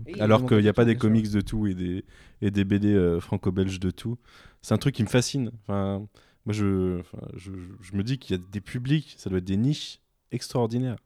Et 0.07 0.21
Alors 0.21 0.47
qu'il 0.47 0.59
n'y 0.59 0.69
a 0.69 0.73
pas 0.73 0.85
de 0.85 0.91
des 0.93 0.97
comics 0.97 1.31
de 1.31 1.41
tout 1.41 1.67
et 1.67 1.75
des, 1.75 2.05
et 2.43 2.51
des 2.51 2.65
BD 2.65 2.89
euh, 2.95 3.21
franco-belges 3.21 3.81
de 3.81 3.91
tout. 3.91 4.19
C'est 4.63 4.75
un 4.75 4.79
truc 4.79 4.95
qui 4.95 5.03
me 5.03 5.09
fascine. 5.09 5.51
Enfin, 5.63 6.07
moi, 6.47 6.53
je, 6.55 7.01
enfin, 7.01 7.19
je, 7.37 7.51
je 7.81 7.95
me 7.97 8.03
dis 8.03 8.19
qu'il 8.19 8.37
y 8.37 8.41
a 8.41 8.43
des 8.51 8.61
publics, 8.61 9.15
ça 9.19 9.31
doit 9.31 9.39
être 9.39 9.45
des 9.45 9.57
niches 9.57 10.01
extraordinaires. 10.33 10.97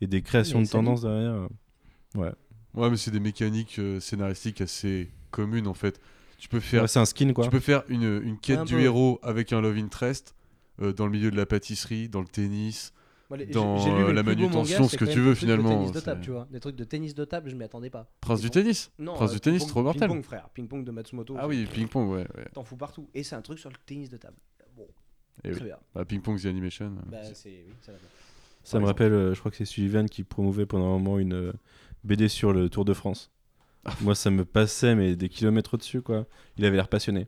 Et 0.00 0.06
des 0.06 0.22
créations 0.22 0.58
de 0.60 0.64
dit. 0.64 0.70
tendances 0.70 1.02
derrière. 1.02 1.48
Ouais. 2.14 2.32
Ouais, 2.74 2.90
mais 2.90 2.96
c'est 2.96 3.10
des 3.12 3.20
mécaniques 3.20 3.78
euh, 3.78 4.00
scénaristiques 4.00 4.60
assez 4.60 5.10
communes 5.30 5.66
en 5.68 5.74
fait. 5.74 6.00
Tu 6.38 6.48
peux 6.48 6.60
faire, 6.60 6.82
Ouais, 6.82 6.88
c'est 6.88 6.98
un 6.98 7.04
skin, 7.04 7.32
quoi. 7.32 7.44
tu 7.44 7.50
peux 7.50 7.60
faire 7.60 7.84
une, 7.88 8.20
une 8.22 8.38
quête 8.38 8.58
Un 8.58 8.64
du 8.64 8.74
peu. 8.74 8.80
héros 8.80 9.20
avec 9.22 9.52
un 9.52 9.60
love 9.60 9.78
interest 9.78 10.34
euh, 10.82 10.92
dans 10.92 11.06
le 11.06 11.12
milieu 11.12 11.30
de 11.30 11.36
la 11.36 11.46
pâtisserie, 11.46 12.08
dans 12.08 12.20
le 12.20 12.26
tennis. 12.26 12.92
Dans, 13.52 13.86
euh, 13.86 14.12
la 14.12 14.22
manutention, 14.22 14.88
ce 14.88 14.96
que 14.96 15.04
tu 15.04 15.20
veux, 15.20 15.34
finalement, 15.34 15.70
tennis 15.70 15.92
de 15.92 15.98
c'est- 15.98 16.04
table, 16.04 16.20
tu 16.22 16.30
vois. 16.30 16.46
Des 16.50 16.60
trucs 16.60 16.76
de 16.76 16.84
tennis 16.84 17.14
de 17.14 17.24
table, 17.24 17.50
je 17.50 17.56
m'y 17.56 17.64
attendais 17.64 17.90
pas. 17.90 18.10
Prince 18.20 18.40
Ils 18.40 18.44
du 18.44 18.50
tennis 18.50 18.90
Non, 18.98 19.14
Prince 19.14 19.30
euh, 19.30 19.34
du 19.34 19.40
tennis, 19.40 19.66
trop 19.66 19.82
mortel. 19.82 20.02
Ping-pong, 20.08 20.22
frère. 20.24 20.48
Ping-pong 20.50 20.84
de 20.84 20.90
Matsumoto. 20.90 21.36
Ah 21.38 21.46
oui, 21.48 21.66
ping-pong, 21.72 22.08
ouais. 22.10 22.26
ouais. 22.36 22.46
T'en 22.52 22.64
fous 22.64 22.76
partout. 22.76 23.08
Et 23.14 23.22
c'est 23.22 23.34
un 23.36 23.42
truc 23.42 23.58
sur 23.58 23.70
le 23.70 23.76
tennis 23.86 24.08
de 24.10 24.16
table. 24.16 24.36
Bon, 24.76 24.86
Eh 25.44 25.50
très 25.50 25.60
oui. 25.60 25.66
bien. 25.66 25.78
Bah, 25.94 26.04
ping-pong, 26.04 26.40
The 26.40 26.46
Animation. 26.46 26.86
euh, 26.86 27.10
Bah, 27.10 27.18
c'est- 27.24 27.34
c'est. 27.34 27.64
Oui, 27.68 27.74
ça 27.80 27.92
va 27.92 27.98
bien. 27.98 28.08
Ça 28.62 28.80
me 28.80 28.86
rappelle, 28.86 29.12
euh, 29.12 29.34
je 29.34 29.38
crois 29.40 29.50
que 29.50 29.56
c'est 29.58 29.64
Sullivan 29.66 30.08
qui 30.08 30.24
promouvait 30.24 30.64
pendant 30.66 30.86
un 30.86 30.98
moment 30.98 31.18
une 31.18 31.34
euh, 31.34 31.52
BD 32.04 32.28
sur 32.28 32.52
le 32.52 32.70
Tour 32.70 32.84
de 32.84 32.94
France. 32.94 33.30
Moi, 34.00 34.14
ça 34.14 34.30
me 34.30 34.46
passait, 34.46 34.94
mais 34.94 35.14
des 35.16 35.28
kilomètres 35.28 35.74
au-dessus, 35.74 36.00
quoi. 36.00 36.26
Il 36.56 36.64
avait 36.64 36.76
l'air 36.76 36.88
passionné. 36.88 37.26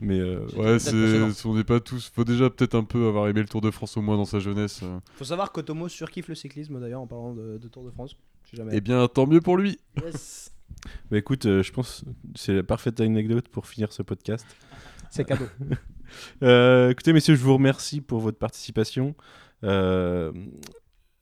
Mais 0.00 0.18
euh, 0.20 0.46
Ouais, 0.56 0.78
c'est, 0.78 1.46
on 1.46 1.54
n'est 1.54 1.64
pas 1.64 1.80
tous. 1.80 2.10
Faut 2.14 2.24
déjà 2.24 2.48
peut-être 2.50 2.74
un 2.74 2.84
peu 2.84 3.06
avoir 3.08 3.28
aimé 3.28 3.40
le 3.40 3.48
Tour 3.48 3.60
de 3.60 3.70
France 3.70 3.96
au 3.96 4.00
moins 4.02 4.16
dans 4.16 4.24
sa 4.24 4.38
jeunesse. 4.38 4.80
euh. 4.82 4.98
Faut 5.16 5.24
savoir 5.24 5.50
qu'Otomo 5.52 5.88
surkiffe 5.88 6.28
le 6.28 6.34
cyclisme 6.34 6.78
d'ailleurs 6.80 7.00
en 7.00 7.06
parlant 7.06 7.34
de, 7.34 7.58
de 7.58 7.68
Tour 7.68 7.84
de 7.84 7.90
France. 7.90 8.16
Jamais. 8.52 8.72
Eh 8.74 8.80
bien, 8.80 9.06
tant 9.08 9.26
mieux 9.26 9.40
pour 9.40 9.56
lui. 9.56 9.78
Yes. 10.02 10.52
bah, 11.10 11.18
écoute, 11.18 11.46
euh, 11.46 11.62
je 11.62 11.72
pense 11.72 12.02
que 12.04 12.10
c'est 12.34 12.54
la 12.54 12.62
parfaite 12.62 13.00
anecdote 13.00 13.48
pour 13.48 13.66
finir 13.66 13.92
ce 13.92 14.02
podcast. 14.02 14.46
C'est 15.10 15.24
cadeau. 15.24 15.46
Euh, 16.42 16.88
écoutez, 16.88 17.12
messieurs, 17.12 17.34
je 17.34 17.42
vous 17.42 17.52
remercie 17.52 18.00
pour 18.00 18.20
votre 18.20 18.38
participation. 18.38 19.14
Euh, 19.62 20.32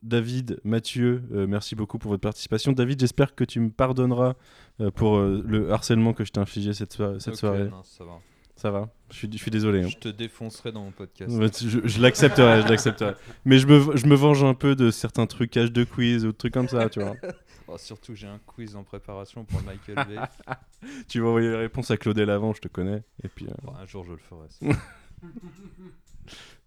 David, 0.02 0.60
Mathieu, 0.62 1.24
euh, 1.32 1.48
merci 1.48 1.74
beaucoup 1.74 1.98
pour 1.98 2.10
votre 2.12 2.20
participation. 2.20 2.70
David, 2.72 3.00
j'espère 3.00 3.34
que 3.34 3.42
tu 3.42 3.58
me 3.58 3.70
pardonneras 3.70 4.34
euh, 4.80 4.92
pour 4.92 5.16
euh, 5.16 5.42
le 5.44 5.72
harcèlement 5.72 6.12
que 6.12 6.24
je 6.24 6.30
t'ai 6.30 6.38
infligé 6.38 6.72
cette, 6.72 6.92
soirée- 6.92 7.18
cette 7.18 7.34
Ok, 7.34 7.40
soirée. 7.40 7.68
non, 7.68 7.82
ça 7.82 8.04
va. 8.04 8.20
Ça 8.56 8.70
va 8.70 8.88
je 9.10 9.16
suis, 9.18 9.28
je 9.32 9.36
suis 9.38 9.50
désolé. 9.50 9.84
hein. 9.84 9.88
Je 9.88 9.98
te 9.98 10.08
défoncerai 10.08 10.72
dans 10.72 10.82
mon 10.82 10.90
podcast. 10.90 11.30
Tu- 11.58 11.68
Je, 11.70 11.80
je 11.86 12.00
l'accepterai, 12.02 12.62
je 12.62 12.68
l'accepterai. 12.68 13.14
Mais 13.44 13.58
je 13.58 13.66
me, 13.68 13.96
je 13.96 14.06
me 14.06 14.14
venge 14.16 14.42
un 14.42 14.54
peu 14.54 14.74
de 14.74 14.90
certains 14.90 15.26
trucages 15.26 15.70
de 15.72 15.84
quiz 15.84 16.24
ou 16.24 16.28
de 16.32 16.36
trucs 16.36 16.54
comme 16.54 16.68
ça, 16.68 16.88
tu 16.88 17.00
vois. 17.00 17.14
Oh, 17.68 17.76
surtout, 17.78 18.14
j'ai 18.14 18.28
un 18.28 18.38
quiz 18.46 18.76
en 18.76 18.84
préparation 18.84 19.44
pour 19.44 19.60
Michael 19.64 19.96
Bay. 20.06 20.20
tu 21.08 21.18
vas 21.20 21.26
envoyer 21.26 21.48
les 21.50 21.56
réponses 21.56 21.90
à 21.90 21.96
Claudel 21.96 22.30
avant, 22.30 22.52
je 22.52 22.60
te 22.60 22.68
connais. 22.68 23.02
Et 23.24 23.28
puis, 23.28 23.46
euh, 23.46 23.54
Bon, 23.64 23.72
un 23.74 23.84
jour, 23.86 24.04
je 24.04 24.12
le 24.12 24.18
ferai. 24.18 24.46
ça. 24.50 24.66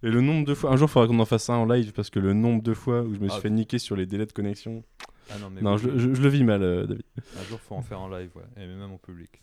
et 0.03 0.09
le 0.09 0.19
nombre 0.19 0.45
de 0.45 0.53
fois, 0.53 0.71
un 0.71 0.75
jour, 0.75 0.89
il 0.89 0.91
faudra 0.91 1.07
qu'on 1.07 1.19
en 1.19 1.25
fasse 1.25 1.49
un 1.49 1.55
en 1.55 1.65
live 1.65 1.93
parce 1.93 2.09
que 2.09 2.19
le 2.19 2.33
nombre 2.33 2.61
de 2.61 2.73
fois 2.73 3.01
où 3.03 3.13
je 3.13 3.19
me 3.19 3.29
suis 3.29 3.37
Ah. 3.37 3.41
fait 3.41 3.49
niquer 3.49 3.79
sur 3.79 3.95
les 3.95 4.05
délais 4.05 4.25
de 4.25 4.33
connexion. 4.33 4.83
Ah 5.29 5.35
non, 5.39 5.49
mais 5.49 5.61
Non, 5.61 5.75
oui, 5.75 5.81
je, 5.83 5.97
je- 5.99 6.13
je 6.13 6.21
le 6.21 6.27
vis 6.29 6.43
mal, 6.43 6.63
euh, 6.63 6.85
David. 6.85 7.03
un 7.39 7.43
jour, 7.45 7.61
faut 7.61 7.75
en 7.75 7.81
faire 7.81 8.01
en 8.01 8.09
live, 8.09 8.31
ouais. 8.35 8.43
Et 8.63 8.67
même 8.67 8.91
au 8.91 8.97
public. 8.97 9.41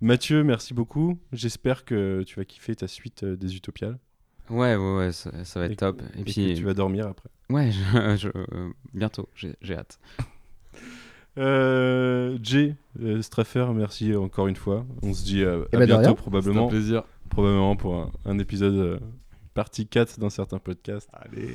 Mathieu, 0.00 0.44
merci 0.44 0.74
beaucoup. 0.74 1.18
J'espère 1.32 1.84
que 1.84 2.22
tu 2.26 2.36
vas 2.36 2.44
kiffer 2.44 2.74
ta 2.76 2.86
suite 2.88 3.22
euh, 3.22 3.36
des 3.36 3.56
Utopiales. 3.56 3.98
Ouais, 4.50 4.76
ouais, 4.76 4.96
ouais, 4.96 5.12
ça, 5.12 5.30
ça 5.44 5.60
va 5.60 5.66
être 5.66 5.72
Et- 5.72 5.76
top. 5.76 6.02
Et, 6.16 6.20
Et 6.20 6.24
puis, 6.24 6.34
que 6.34 6.58
tu 6.58 6.64
vas 6.64 6.74
dormir 6.74 7.06
après. 7.06 7.28
ouais, 7.50 7.70
je- 7.72 8.16
je- 8.16 8.28
euh, 8.28 8.70
bientôt, 8.94 9.28
j'ai 9.34 9.54
j'ai 9.60 9.76
hâte. 9.76 9.98
Euh, 11.38 12.38
Jay, 12.42 12.76
euh, 13.02 13.20
Straffer, 13.20 13.66
merci 13.74 14.14
encore 14.16 14.46
une 14.46 14.56
fois. 14.56 14.86
On 15.02 15.12
se 15.12 15.22
dit 15.22 15.42
euh, 15.42 15.64
à 15.70 15.76
de 15.76 15.84
bientôt 15.84 15.92
rien. 15.98 16.02
C'est 16.04 16.08
un 16.08 16.14
probablement. 16.14 16.66
plaisir. 16.68 17.02
probablement 17.28 17.76
pour 17.76 17.94
un, 17.94 18.10
un 18.24 18.38
épisode 18.38 18.72
euh, 18.74 18.98
partie 19.52 19.86
4 19.86 20.18
dans 20.18 20.30
certains 20.30 20.58
podcasts. 20.58 21.10
Allez. 21.12 21.54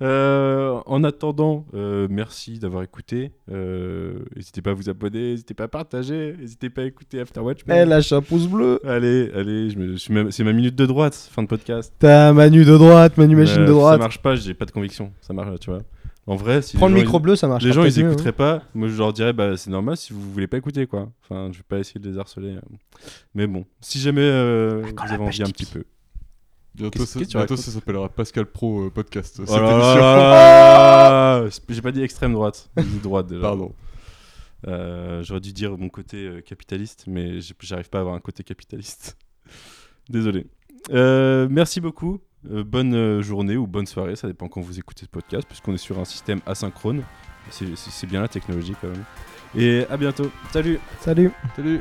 Euh, 0.00 0.78
en 0.86 1.02
attendant, 1.02 1.66
euh, 1.74 2.06
merci 2.08 2.58
d'avoir 2.60 2.82
écouté. 2.84 3.32
Euh, 3.50 4.20
n'hésitez 4.36 4.62
pas 4.62 4.70
à 4.70 4.74
vous 4.74 4.88
abonner, 4.88 5.30
n'hésitez 5.32 5.54
pas 5.54 5.64
à 5.64 5.68
partager, 5.68 6.36
n'hésitez 6.38 6.70
pas 6.70 6.82
à 6.82 6.84
écouter 6.84 7.18
After 7.20 7.40
Watchmen. 7.40 7.76
Elle 7.76 7.88
lâche 7.88 8.12
un 8.12 8.22
pouce 8.22 8.46
bleu. 8.46 8.80
Allez, 8.86 9.30
allez, 9.34 9.70
je 9.70 9.78
me, 10.12 10.30
c'est 10.30 10.44
ma 10.44 10.52
minute 10.52 10.76
de 10.76 10.86
droite, 10.86 11.14
fin 11.32 11.42
de 11.42 11.48
podcast. 11.48 11.92
T'as 11.98 12.32
Manu 12.32 12.64
de 12.64 12.76
droite, 12.76 13.16
Manu 13.16 13.34
machine 13.34 13.62
de 13.62 13.66
Ça 13.66 13.72
droite. 13.72 13.98
marche 13.98 14.22
pas, 14.22 14.36
j'ai 14.36 14.54
pas 14.54 14.66
de 14.66 14.70
conviction. 14.70 15.12
Ça 15.20 15.32
marche, 15.34 15.58
tu 15.60 15.70
vois. 15.70 15.80
En 16.28 16.36
vrai, 16.36 16.60
si 16.62 16.76
Prends 16.76 16.88
le 16.88 16.94
micro 16.94 17.18
ils- 17.18 17.22
bleu, 17.22 17.36
ça 17.36 17.48
marche. 17.48 17.64
les 17.64 17.72
gens 17.72 17.84
ils 17.84 18.00
hein. 18.04 18.08
écouteraient 18.10 18.32
pas, 18.32 18.62
moi 18.74 18.86
je 18.88 18.98
leur 18.98 19.14
dirais 19.14 19.32
bah 19.32 19.56
c'est 19.56 19.70
normal 19.70 19.96
si 19.96 20.12
vous 20.12 20.20
voulez 20.30 20.46
pas 20.46 20.58
écouter 20.58 20.86
quoi. 20.86 21.08
Enfin, 21.24 21.48
je 21.52 21.56
vais 21.56 21.64
pas 21.66 21.78
essayer 21.78 21.98
de 21.98 22.08
les 22.10 22.18
harceler. 22.18 22.54
Mais 23.34 23.46
bon, 23.46 23.64
si 23.80 23.98
jamais 23.98 24.30
vous 24.30 25.12
avez 25.12 25.24
envie 25.24 25.42
un 25.42 25.46
petit 25.46 25.64
peu. 25.64 25.84
Bientôt, 26.78 27.04
ça, 27.06 27.20
bientôt, 27.20 27.56
s'appellera 27.56 28.08
Pascal 28.08 28.46
Pro 28.46 28.86
euh, 28.86 28.90
Podcast. 28.90 29.36
cette 29.36 29.48
Oh 29.50 29.56
là 29.56 29.62
là 29.62 29.70
émission. 29.72 30.00
là 30.00 31.40
là 31.44 31.48
J'ai 31.68 31.82
pas 31.82 31.92
dit 31.92 32.02
extrême 32.02 32.32
droite, 32.32 32.70
j'ai 32.76 32.82
dit 32.84 32.98
droite 33.00 33.26
déjà. 33.26 33.40
Pardon. 33.42 33.74
Euh, 34.66 35.22
J'aurais 35.22 35.40
dû 35.40 35.52
dire 35.52 35.76
mon 35.76 35.88
côté 35.88 36.16
euh, 36.26 36.40
capitaliste, 36.40 37.04
mais 37.06 37.38
j'arrive 37.60 37.88
pas 37.90 37.98
à 37.98 38.00
avoir 38.02 38.14
un 38.16 38.20
côté 38.20 38.42
capitaliste. 38.44 39.16
Désolé. 40.08 40.46
Euh, 40.90 41.48
merci 41.50 41.80
beaucoup. 41.80 42.20
Euh, 42.50 42.62
bonne 42.64 43.20
journée 43.20 43.56
ou 43.56 43.66
bonne 43.66 43.86
soirée, 43.86 44.14
ça 44.16 44.28
dépend 44.28 44.48
quand 44.48 44.60
vous 44.60 44.78
écoutez 44.78 45.04
ce 45.04 45.10
podcast, 45.10 45.46
puisqu'on 45.48 45.74
est 45.74 45.78
sur 45.78 45.98
un 45.98 46.04
système 46.04 46.40
asynchrone. 46.46 47.02
C'est- 47.50 48.06
bien 48.06 48.20
la 48.20 48.28
technologie 48.28 48.74
quand 48.80 48.88
même. 48.88 49.04
Et 49.56 49.84
à 49.90 49.96
bientôt. 49.96 50.30
Salut 50.52 50.78
Salut. 51.00 51.32
Salut. 51.56 51.80